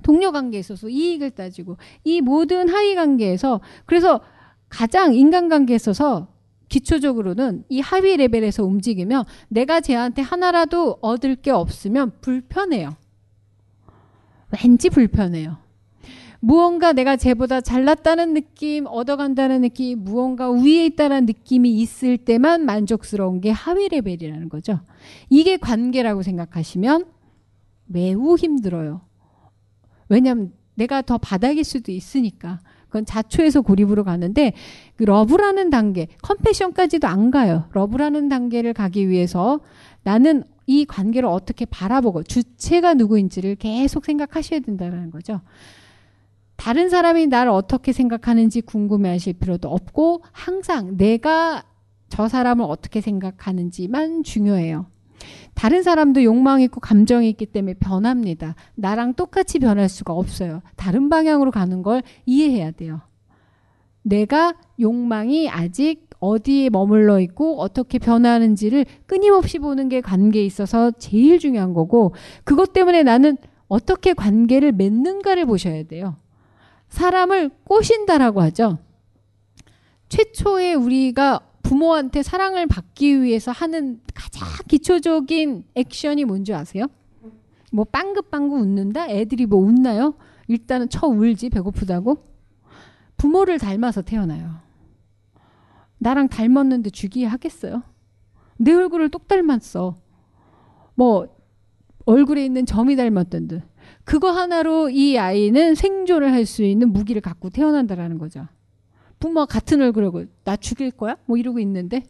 동료 0.03 0.33
관계에 0.33 0.59
있어서 0.59 0.89
이익을 0.89 1.31
따지고 1.31 1.77
이 2.03 2.21
모든 2.21 2.69
하위 2.69 2.95
관계에서 2.95 3.61
그래서 3.87 4.21
가장 4.69 5.15
인간 5.15 5.49
관계에 5.49 5.77
있어서 5.77 6.29
기초적으로는 6.69 7.65
이 7.69 7.81
하위 7.81 8.17
레벨에서 8.17 8.65
움직이면 8.65 9.25
내가 9.49 9.81
쟤한테 9.81 10.23
하나라도 10.23 10.99
얻을 11.01 11.37
게 11.37 11.53
없으면 11.53 12.13
불편해요. 12.21 12.97
왠지 14.63 14.91
불편해요. 14.91 15.64
무언가 16.45 16.93
내가 16.93 17.17
쟤보다 17.17 17.63
잘났다는 17.63 18.35
느낌, 18.35 18.85
얻어간다는 18.87 19.63
느낌, 19.63 20.05
무언가 20.05 20.51
위에 20.51 20.85
있다는 20.85 21.25
느낌이 21.25 21.73
있을 21.81 22.19
때만 22.19 22.67
만족스러운 22.67 23.41
게 23.41 23.51
하위 23.51 23.89
레벨이라는 23.89 24.51
거죠. 24.51 24.81
이게 25.31 25.57
관계라고 25.57 26.21
생각하시면 26.21 27.07
매우 27.87 28.37
힘들어요. 28.37 29.01
왜냐하면 30.11 30.53
내가 30.75 31.01
더 31.01 31.17
바닥일 31.17 31.65
수도 31.65 31.93
있으니까. 31.93 32.61
그건 32.89 33.07
자초해서 33.07 33.63
고립으로 33.63 34.05
가는데 34.05 34.53
그 34.97 35.05
love라는 35.05 35.71
단계, 35.71 36.09
compassion까지도 36.21 37.09
안 37.09 37.31
가요. 37.31 37.71
love라는 37.73 38.29
단계를 38.29 38.75
가기 38.75 39.09
위해서 39.09 39.61
나는 40.03 40.45
이 40.67 40.85
관계를 40.85 41.27
어떻게 41.27 41.65
바라보고 41.65 42.23
주체가 42.23 42.93
누구인지를 42.93 43.57
계속 43.57 44.05
생각하셔야 44.05 44.61
된다는 44.61 45.11
거죠. 45.11 45.41
다른 46.57 46.89
사람이 46.89 47.27
나를 47.27 47.51
어떻게 47.51 47.93
생각하는지 47.93 48.61
궁금해 48.61 49.11
하실 49.11 49.33
필요도 49.35 49.69
없고 49.69 50.23
항상 50.33 50.97
내가 50.97 51.65
저 52.09 52.29
사람을 52.29 52.65
어떻게 52.69 53.01
생각하는지만 53.01 54.23
중요해요. 54.23 54.87
다른 55.55 55.83
사람도 55.83 56.23
욕망이 56.25 56.65
있고 56.65 56.81
감정이 56.81 57.29
있기 57.31 57.47
때문에 57.47 57.75
변합니다. 57.75 58.55
나랑 58.75 59.15
똑같이 59.15 59.59
변할 59.59 59.89
수가 59.89 60.13
없어요. 60.13 60.63
다른 60.77 61.09
방향으로 61.09 61.51
가는 61.51 61.83
걸 61.83 62.03
이해해야 62.27 62.71
돼요. 62.73 63.01
내가 64.03 64.55
욕망이 64.81 65.49
아직 65.49 66.09
어디에 66.21 66.71
머물러 66.71 67.21
있고 67.21 67.61
어떻게 67.61 67.99
변하는지를 67.99 68.87
끊임없이 69.07 69.59
보는 69.59 69.89
게 69.89 70.01
관계에 70.01 70.45
있어서 70.45 70.91
제일 70.93 71.39
중요한 71.39 71.75
거고 71.75 72.15
그것 72.45 72.73
때문에 72.73 73.03
나는 73.03 73.37
어떻게 73.69 74.13
관계를 74.13 74.73
맺는가를 74.73 75.47
보셔야 75.47 75.83
돼요. 75.85 76.17
사람을 76.95 77.51
꼬신다라고 77.65 78.41
하죠. 78.43 78.79
최초에 80.09 80.75
우리가 80.75 81.41
부모한테 81.63 82.23
사랑을 82.23 82.69
받기 82.69 83.21
위해서 83.23 83.51
하는 83.51 84.01
가장 84.15 84.47
기초적인 84.69 85.65
액션이 85.75 86.25
뭔지 86.25 86.55
아세요? 86.55 86.87
뭐 87.73 87.85
빵긋빵긋 87.85 88.61
웃는다? 88.61 89.09
애들이 89.09 89.45
뭐 89.47 89.59
웃나요? 89.59 90.15
일단은 90.47 90.89
쳐 90.89 91.09
울지 91.09 91.51
배고프다고. 91.51 92.23
부모를 93.17 93.59
닮아서 93.59 94.03
태어나요. 94.03 94.55
나랑 95.99 96.29
닮았는데 96.29 96.91
주기에 96.91 97.27
하겠어요? 97.27 97.83
내 98.57 98.73
얼굴을 98.73 99.09
똑 99.09 99.27
닮았어. 99.27 99.97
뭐 100.95 101.27
얼굴에 102.05 102.45
있는 102.45 102.67
점이 102.67 102.95
닮았던데 102.95 103.65
그거 104.05 104.31
하나로 104.31 104.91
이 104.91 105.17
아이는 105.19 105.75
생존을 105.75 106.33
할 106.33 106.47
수 106.47 106.63
있는 106.63 106.93
무기를 106.93 107.23
갖고 107.23 107.49
태어난다라는 107.51 108.19
거죠. 108.19 108.47
부모가 109.19 109.47
같은 109.47 109.81
얼굴하고 109.81 110.25
나 110.45 110.57
죽일 110.57 110.91
거야? 110.91 111.17
뭐 111.27 111.37
이러고 111.39 111.59
있는데 111.61 112.03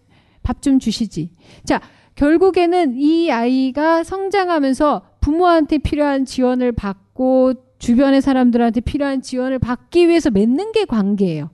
밥 0.42 0.60
좀 0.60 0.78
주시지. 0.78 1.30
자, 1.64 1.80
결국에는 2.16 2.94
이 2.96 3.30
아이가 3.30 4.02
성장하면서 4.04 5.02
부모한테 5.20 5.78
필요한 5.78 6.24
지원을 6.24 6.72
받고 6.72 7.54
주변의 7.78 8.22
사람들한테 8.22 8.80
필요한 8.80 9.22
지원을 9.22 9.58
받기 9.58 10.08
위해서 10.08 10.30
맺는 10.30 10.72
게 10.72 10.84
관계예요. 10.84 11.50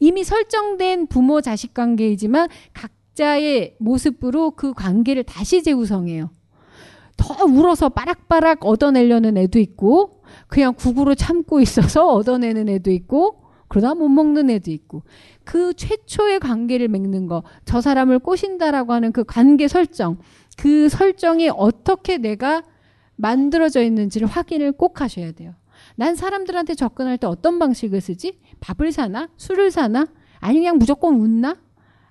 이미 0.00 0.24
설정된 0.24 1.08
부모 1.08 1.40
자식 1.40 1.74
관계이지만 1.74 2.48
각자의 2.72 3.76
모습으로 3.78 4.52
그 4.52 4.72
관계를 4.72 5.24
다시 5.24 5.62
재구성해요. 5.62 6.30
더 7.18 7.44
울어서 7.44 7.90
빠락빠락 7.90 8.64
얻어내려는 8.64 9.36
애도 9.36 9.58
있고 9.58 10.22
그냥 10.46 10.72
국으로 10.74 11.14
참고 11.14 11.60
있어서 11.60 12.08
얻어내는 12.14 12.70
애도 12.70 12.90
있고 12.92 13.42
그러다 13.68 13.94
못 13.94 14.08
먹는 14.08 14.48
애도 14.48 14.70
있고 14.70 15.02
그 15.44 15.74
최초의 15.74 16.40
관계를 16.40 16.88
맺는 16.88 17.26
거 17.26 17.42
저 17.66 17.82
사람을 17.82 18.20
꼬신다라고 18.20 18.94
하는 18.94 19.12
그 19.12 19.24
관계 19.24 19.68
설정 19.68 20.16
그 20.56 20.88
설정이 20.88 21.50
어떻게 21.50 22.16
내가 22.16 22.62
만들어져 23.16 23.82
있는지를 23.82 24.26
확인을 24.26 24.72
꼭 24.72 25.00
하셔야 25.00 25.32
돼요. 25.32 25.54
난 25.96 26.14
사람들한테 26.14 26.74
접근할 26.74 27.18
때 27.18 27.26
어떤 27.26 27.58
방식을 27.58 28.00
쓰지? 28.00 28.38
밥을 28.60 28.92
사나? 28.92 29.28
술을 29.36 29.70
사나? 29.70 30.06
아니면 30.40 30.62
그냥 30.62 30.78
무조건 30.78 31.16
웃나? 31.16 31.56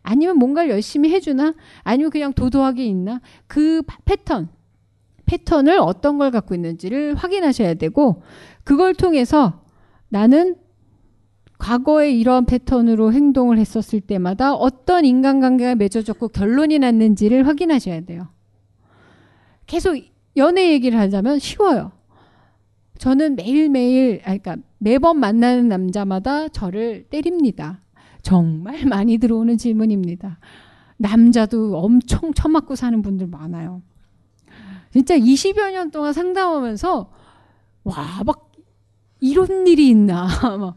아니면 0.03 0.38
뭔가를 0.38 0.69
열심히 0.69 1.09
해주나? 1.11 1.53
아니면 1.84 2.11
그냥 2.11 2.34
도도하게 2.34 2.85
있나? 2.85 3.21
그 3.47 3.81
패턴, 4.05 4.49
패턴을 5.27 5.77
어떤 5.77 6.17
걸 6.17 6.31
갖고 6.31 6.55
있는지를 6.55 7.13
확인하셔야 7.15 7.75
되고, 7.75 8.23
그걸 8.63 8.95
통해서 8.95 9.61
나는 10.09 10.55
과거에 11.59 12.11
이런 12.11 12.45
패턴으로 12.45 13.13
행동을 13.13 13.57
했었을 13.57 14.01
때마다 14.01 14.53
어떤 14.53 15.05
인간관계가 15.05 15.75
맺어졌고 15.75 16.29
결론이 16.29 16.79
났는지를 16.79 17.47
확인하셔야 17.47 18.01
돼요. 18.01 18.27
계속 19.65 19.97
연애 20.37 20.71
얘기를 20.71 20.99
하자면 20.99 21.39
쉬워요. 21.39 21.91
저는 22.97 23.35
매일매일, 23.35 24.21
아, 24.23 24.37
그러니까 24.37 24.57
매번 24.77 25.19
만나는 25.19 25.67
남자마다 25.67 26.47
저를 26.47 27.05
때립니다. 27.09 27.81
정말 28.21 28.85
많이 28.85 29.17
들어오는 29.17 29.57
질문입니다. 29.57 30.39
남자도 30.97 31.77
엄청 31.77 32.33
처맞고 32.33 32.75
사는 32.75 33.01
분들 33.01 33.27
많아요. 33.27 33.81
진짜 34.97 35.15
20여 35.15 35.71
년 35.71 35.91
동안 35.91 36.11
상담하면서, 36.11 37.11
와, 37.83 37.95
막, 38.25 38.51
이런 39.19 39.67
일이 39.67 39.89
있나. 39.89 40.25
막, 40.57 40.75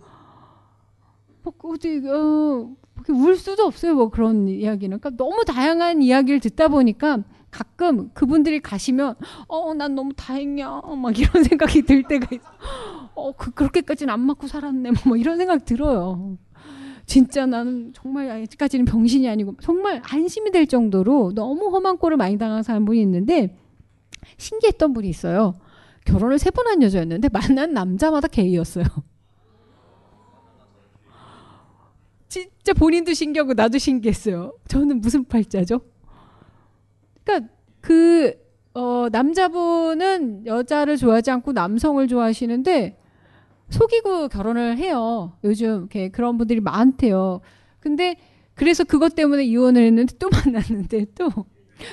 막 1.43 1.55
어디, 1.65 2.03
어, 2.07 2.71
울 3.09 3.37
수도 3.37 3.65
없어요. 3.65 3.95
뭐 3.95 4.11
그런 4.11 4.47
이야기는. 4.47 4.99
그러니까 5.01 5.23
너무 5.23 5.45
다양한 5.47 6.03
이야기를 6.03 6.41
듣다 6.41 6.69
보니까 6.69 7.23
가끔 7.51 8.11
그분들이 8.13 8.61
가시면 8.61 9.15
어 9.49 9.73
난 9.75 9.95
너무 9.95 10.13
다행이야 10.15 10.83
막 11.03 11.19
이런 11.19 11.43
생각이 11.45 11.83
들 11.83 12.03
때가 12.03 12.27
있어. 12.31 12.45
어 13.15 13.33
그, 13.33 13.51
그렇게까지는 13.53 14.13
안 14.13 14.21
맞고 14.21 14.47
살았네 14.47 14.91
뭐 15.07 15.17
이런 15.17 15.39
생각 15.39 15.65
들어요. 15.65 16.37
진짜 17.07 17.47
나는 17.47 17.93
정말 17.95 18.31
아직까지는 18.31 18.85
병신이 18.85 19.29
아니고 19.29 19.57
정말 19.63 20.03
안심이 20.05 20.51
될 20.53 20.67
정도로 20.67 21.33
너무 21.35 21.71
험한 21.71 21.97
꼴을 21.99 22.19
많이 22.19 22.37
당한 22.39 22.63
사람분이 22.63 23.01
있는데 23.01 23.57
신기했던 24.41 24.93
분이 24.93 25.09
있어요. 25.09 25.55
결혼을 26.05 26.39
세 26.39 26.51
번 26.51 26.67
한 26.67 26.83
여자였는데 26.83 27.29
만난 27.33 27.73
남자마다 27.73 28.29
게이였어요. 28.29 28.85
진짜 32.29 32.73
본인도 32.75 33.13
신기하고 33.13 33.55
나도 33.55 33.79
신기했어요. 33.79 34.53
저는 34.69 35.01
무슨 35.01 35.25
팔자죠? 35.25 35.81
그러니까 37.25 37.53
그 37.81 38.35
어, 38.73 39.09
남자분은 39.11 40.47
여자를 40.47 40.97
좋아하지 40.97 41.31
않고 41.33 41.53
남성을 41.53 42.07
좋아하시는데 42.07 42.97
속이고 43.71 44.29
결혼을 44.29 44.79
해요. 44.79 45.37
요즘 45.43 45.79
이렇게 45.81 46.09
그런 46.09 46.39
분들이 46.39 46.61
많대요. 46.61 47.41
근데 47.81 48.17
그래서 48.55 48.85
그것 48.85 49.15
때문에 49.15 49.45
이혼을 49.45 49.83
했는데 49.83 50.15
또 50.19 50.29
만났는데 50.47 51.07
또 51.17 51.31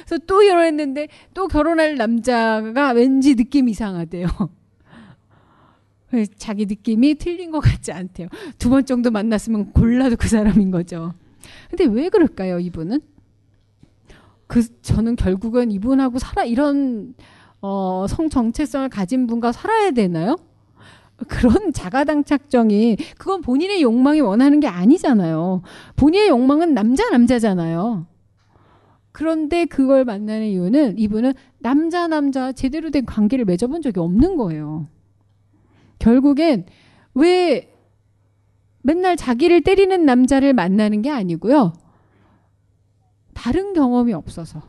그래서 0.05 0.23
또 0.27 0.39
결혼했는데 0.39 1.07
또 1.33 1.47
결혼할 1.47 1.95
남자가 1.95 2.91
왠지 2.91 3.35
느낌 3.35 3.69
이상하대요. 3.69 4.27
자기 6.37 6.65
느낌이 6.65 7.15
틀린 7.15 7.51
것 7.51 7.59
같지 7.59 7.91
않대요. 7.91 8.27
두 8.57 8.69
번 8.69 8.85
정도 8.85 9.11
만났으면 9.11 9.71
골라도 9.73 10.15
그 10.15 10.27
사람인 10.27 10.71
거죠. 10.71 11.13
근데 11.69 11.85
왜 11.85 12.09
그럴까요, 12.09 12.59
이분은? 12.59 13.01
그 14.47 14.63
저는 14.81 15.17
결국은 15.17 15.71
이분하고 15.71 16.19
살아 16.19 16.45
이런 16.45 17.13
어, 17.61 18.05
성 18.07 18.29
정체성을 18.29 18.87
가진 18.89 19.27
분과 19.27 19.51
살아야 19.51 19.91
되나요? 19.91 20.37
그런 21.27 21.73
자가당착정이 21.73 22.95
그건 23.17 23.41
본인의 23.41 23.81
욕망이 23.81 24.21
원하는 24.21 24.59
게 24.59 24.67
아니잖아요. 24.67 25.63
본인의 25.95 26.29
욕망은 26.29 26.73
남자 26.73 27.09
남자잖아요. 27.09 28.05
그런데 29.17 29.65
그걸 29.65 30.05
만나는 30.05 30.45
이유는 30.45 30.99
이분은 30.99 31.33
남자 31.57 32.07
남자 32.07 32.51
제대로 32.51 32.91
된 32.91 33.03
관계를 33.03 33.45
맺어본 33.45 33.81
적이 33.81 33.99
없는 34.01 34.37
거예요. 34.37 34.85
결국엔 35.97 36.67
왜 37.15 37.73
맨날 38.83 39.17
자기를 39.17 39.61
때리는 39.61 40.05
남자를 40.05 40.53
만나는 40.53 41.01
게 41.01 41.09
아니고요. 41.09 41.73
다른 43.33 43.73
경험이 43.73 44.13
없어서 44.13 44.61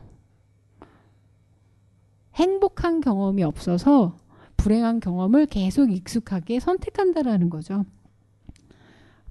행복한 2.33 3.01
경험이 3.01 3.43
없어서 3.43 4.17
불행한 4.57 4.99
경험을 4.99 5.45
계속 5.45 5.91
익숙하게 5.91 6.59
선택한다라는 6.59 7.51
거죠. 7.51 7.85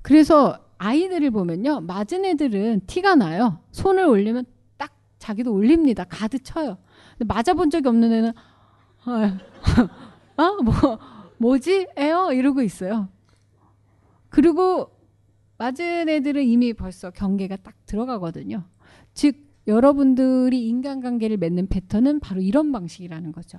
그래서 0.01 0.61
아이들을 0.79 1.33
보면요. 1.33 1.81
맞은 1.81 2.25
애들은 2.25 2.83
티가 2.87 3.17
나요. 3.17 3.59
손을 3.73 4.05
올리면 4.05 4.45
딱 4.45 4.58
자기도 5.19 5.53
올립니다. 5.53 6.05
가드 6.05 6.43
쳐요. 6.43 6.79
근데 7.17 7.33
맞아본 7.33 7.71
적이 7.71 7.89
없는 7.89 8.13
애는 8.13 8.33
어, 9.07 9.13
어? 10.43 10.63
뭐 10.63 10.99
뭐지? 11.39 11.89
에어 11.97 12.33
이러고 12.33 12.63
있어요. 12.63 13.09
그리고 14.29 14.91
맞은 15.59 16.09
애들은 16.09 16.45
이미 16.45 16.73
벌써 16.73 17.11
경계가 17.11 17.57
딱 17.57 17.75
들어가거든요. 17.87 18.65
즉 19.15 19.37
여러분들이 19.67 20.67
인간관계를 20.69 21.37
맺는 21.37 21.69
패턴은 21.69 22.21
바로 22.21 22.41
이런 22.41 22.73
방식이라는 22.73 23.33
거죠. 23.33 23.59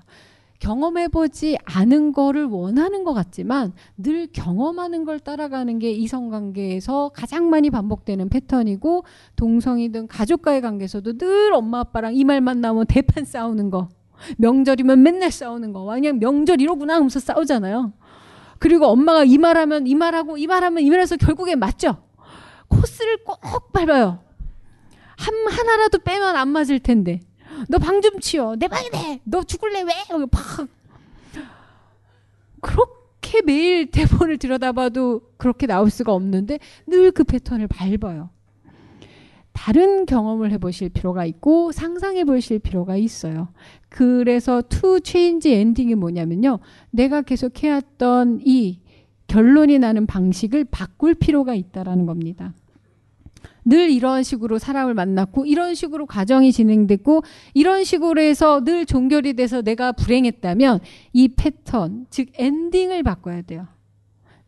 경험해보지 0.60 1.58
않은 1.64 2.12
거를 2.12 2.46
원하는 2.46 3.04
것 3.04 3.14
같지만 3.14 3.74
늘 3.98 4.28
경험하는 4.28 5.06
걸 5.06 5.20
따라가는 5.20 5.80
게 5.80 5.92
이성관계에서 5.92 7.12
가장 7.14 7.50
많이 7.50 7.70
반복되는 7.70 8.30
패턴이고 8.30 9.04
동성이든 9.36 10.08
가족과의 10.08 10.62
관계에서도 10.62 11.18
늘 11.18 11.54
엄마 11.54 11.80
아빠랑 11.80 12.16
이 12.16 12.24
말만 12.24 12.62
나오면 12.62 12.86
대판 12.88 13.26
싸우는 13.26 13.70
거 13.70 13.90
명절이면 14.38 15.02
맨날 15.02 15.32
싸우는 15.32 15.72
거 15.72 15.86
그냥 15.86 16.20
명절 16.20 16.60
이러구나 16.62 16.96
하면서 16.96 17.20
싸우잖아요. 17.20 17.94
그리고 18.60 18.88
엄마가 18.88 19.24
이 19.24 19.38
말하면 19.38 19.88
이 19.88 19.96
말하고 19.96 20.38
이 20.38 20.46
말하면 20.46 20.84
이 20.84 20.90
말해서 20.90 21.16
결국에 21.16 21.56
맞죠. 21.56 21.98
코스를 22.68 23.24
꼭 23.24 23.72
밟아요. 23.72 24.20
한 25.18 25.34
하나라도 25.50 26.00
빼면 26.00 26.36
안 26.36 26.50
맞을 26.50 26.80
텐데. 26.80 27.22
너 27.68 27.78
방 27.80 28.02
좀 28.02 28.20
치워. 28.20 28.56
내 28.56 28.68
방이네. 28.68 29.22
너 29.26 29.44
죽을래 29.44 29.82
왜? 29.82 29.92
팍. 30.32 30.68
그렇게 32.62 33.42
매일 33.42 33.90
대본을 33.92 34.38
들여다봐도 34.38 35.22
그렇게 35.38 35.68
나올 35.68 35.90
수가 35.90 36.14
없는데 36.14 36.60
늘 36.88 37.12
그 37.12 37.24
패턴을 37.24 37.68
밟아요. 37.68 38.30
다른 39.52 40.06
경험을 40.06 40.52
해보실 40.54 40.90
필요가 40.90 41.26
있고 41.26 41.72
상상해 41.74 42.24
보실 42.24 42.60
필요가 42.60 42.96
있어요. 42.96 43.50
그래서 43.90 44.62
to 44.62 45.02
change 45.02 45.54
ending이 45.54 45.96
뭐냐면요. 45.96 46.60
내가 46.92 47.22
계속 47.22 47.62
해왔던 47.62 48.40
이 48.46 48.80
결론이 49.28 49.80
나는 49.80 50.06
방식을 50.06 50.66
바꿀 50.66 51.14
필요가 51.14 51.54
있다라는 51.56 52.06
겁니다. 52.06 52.54
늘 53.70 53.92
이런 53.92 54.24
식으로 54.24 54.58
사람을 54.58 54.96
만났고 54.96 55.46
이런 55.46 55.76
식으로 55.76 56.08
가정이 56.08 56.52
진행됐고 56.52 57.22
이런 57.54 57.84
식으로 57.84 58.20
해서 58.20 58.64
늘 58.64 58.86
종결이 58.86 59.36
돼서 59.36 59.62
내가 59.62 59.92
불행했다면 59.92 60.80
이 61.14 61.28
패턴 61.30 62.08
즉 62.10 62.30
엔딩을 62.34 63.04
바꿔야 63.04 63.44
돼요. 63.44 63.68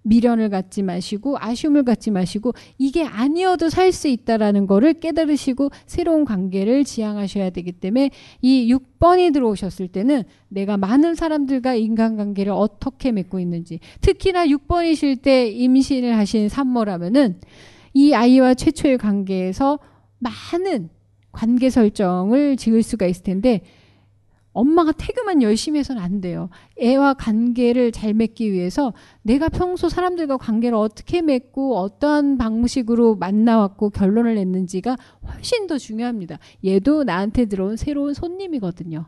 미련을 0.04 0.50
갖지 0.50 0.82
마시고 0.82 1.38
아쉬움을 1.40 1.84
갖지 1.84 2.10
마시고 2.12 2.54
이게 2.78 3.04
아니어도 3.04 3.70
살 3.70 3.92
수 3.92 4.08
있다라는 4.08 4.68
거를 4.68 4.94
깨달으시고 4.94 5.70
새로운 5.86 6.24
관계를 6.24 6.86
지향하셔야 6.86 7.50
되기 7.50 7.74
때문에 7.74 8.10
이 8.42 8.74
6번이 8.74 9.34
들어오셨을 9.34 9.90
때는 9.90 10.24
내가 10.48 10.78
많은 10.78 11.14
사람들과 11.14 11.76
인간관계를 11.76 12.54
어떻게 12.54 13.12
맺고 13.12 13.40
있는지 13.40 13.80
특히나 14.00 14.48
6번이실 14.48 15.22
때 15.22 15.50
임신을 15.50 16.18
하신 16.18 16.48
산모라면은 16.48 17.42
이 17.94 18.14
아이와 18.14 18.54
최초의 18.54 18.98
관계에서 18.98 19.80
많은 20.20 20.90
관계 21.32 21.70
설정을 21.70 22.58
지을 22.58 22.84
수가 22.84 23.06
있을 23.06 23.24
텐데 23.24 23.62
엄마가 24.54 24.92
태그만 24.92 25.42
열심히 25.42 25.80
해서는 25.80 26.02
안 26.02 26.20
돼요. 26.20 26.50
애와 26.78 27.14
관계를 27.14 27.92
잘 27.92 28.14
맺기 28.14 28.52
위해서 28.52 28.94
내가 29.22 29.48
평소 29.48 29.88
사람들과 29.88 30.38
관계를 30.38 30.78
어떻게 30.78 31.22
맺고 31.22 31.78
어떠한 31.78 32.38
방식으로 32.38 33.16
만나왔고 33.16 33.92
결론을 33.92 34.36
냈는지가 34.36 34.98
훨씬 35.26 35.68
더 35.68 35.78
중요합니다. 35.78 36.38
얘도 36.66 37.06
나한테 37.06 37.46
들어온 37.46 37.78
새로운 37.78 38.14
손님이거든요. 38.14 39.06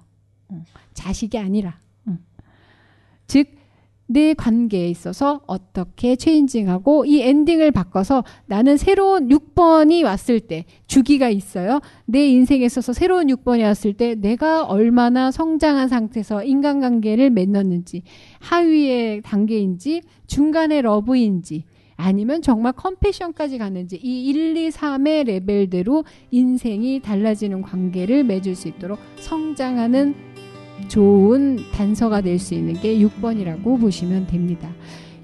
어, 0.47 0.63
자식이 0.93 1.37
아니라. 1.37 1.77
음. 2.07 2.19
즉, 3.27 3.47
내 4.05 4.33
관계에 4.33 4.87
있어서 4.89 5.41
어떻게 5.47 6.15
체인징하고 6.15 7.05
이 7.05 7.21
엔딩을 7.21 7.71
바꿔서 7.71 8.23
나는 8.45 8.77
새로운 8.77 9.29
6번이 9.29 10.03
왔을 10.03 10.39
때 10.39 10.65
주기가 10.87 11.29
있어요. 11.29 11.79
내 12.05 12.27
인생에 12.27 12.65
있어서 12.65 12.93
새로운 12.93 13.27
6번이 13.27 13.63
왔을 13.63 13.93
때 13.93 14.15
내가 14.15 14.65
얼마나 14.65 15.31
성장한 15.31 15.87
상태에서 15.87 16.43
인간관계를 16.43 17.29
맺었는지 17.29 18.03
하위의 18.39 19.21
단계인지 19.21 20.01
중간의 20.27 20.81
러브인지 20.81 21.63
아니면 21.95 22.41
정말 22.41 22.73
컴패션까지 22.73 23.57
갔는지 23.57 23.99
이 24.01 24.29
1, 24.29 24.57
2, 24.57 24.69
3의 24.69 25.25
레벨대로 25.25 26.03
인생이 26.31 26.99
달라지는 27.01 27.61
관계를 27.61 28.23
맺을 28.23 28.55
수 28.55 28.67
있도록 28.67 28.99
성장하는 29.17 30.15
좋은 30.87 31.59
단서가 31.73 32.21
될 32.21 32.39
수 32.39 32.53
있는 32.53 32.73
게 32.73 32.97
6번이라고 32.97 33.79
보시면 33.79 34.27
됩니다. 34.27 34.69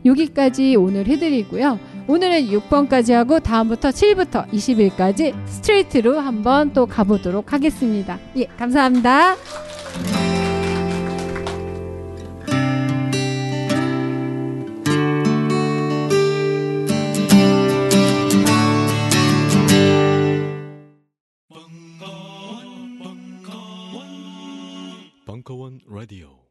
여기까지 0.05 0.75
오늘 0.77 1.07
해드리고요. 1.07 1.77
오늘은 2.07 2.47
6번까지 2.47 3.13
하고 3.13 3.39
다음부터 3.39 3.89
7부터 3.89 4.47
20일까지 4.49 5.33
스트레이트로 5.45 6.19
한번 6.19 6.71
또 6.73 6.85
가보도록 6.85 7.51
하겠습니다. 7.51 8.17
예, 8.37 8.45
감사합니다. 8.57 9.35
Radio. 25.99 26.48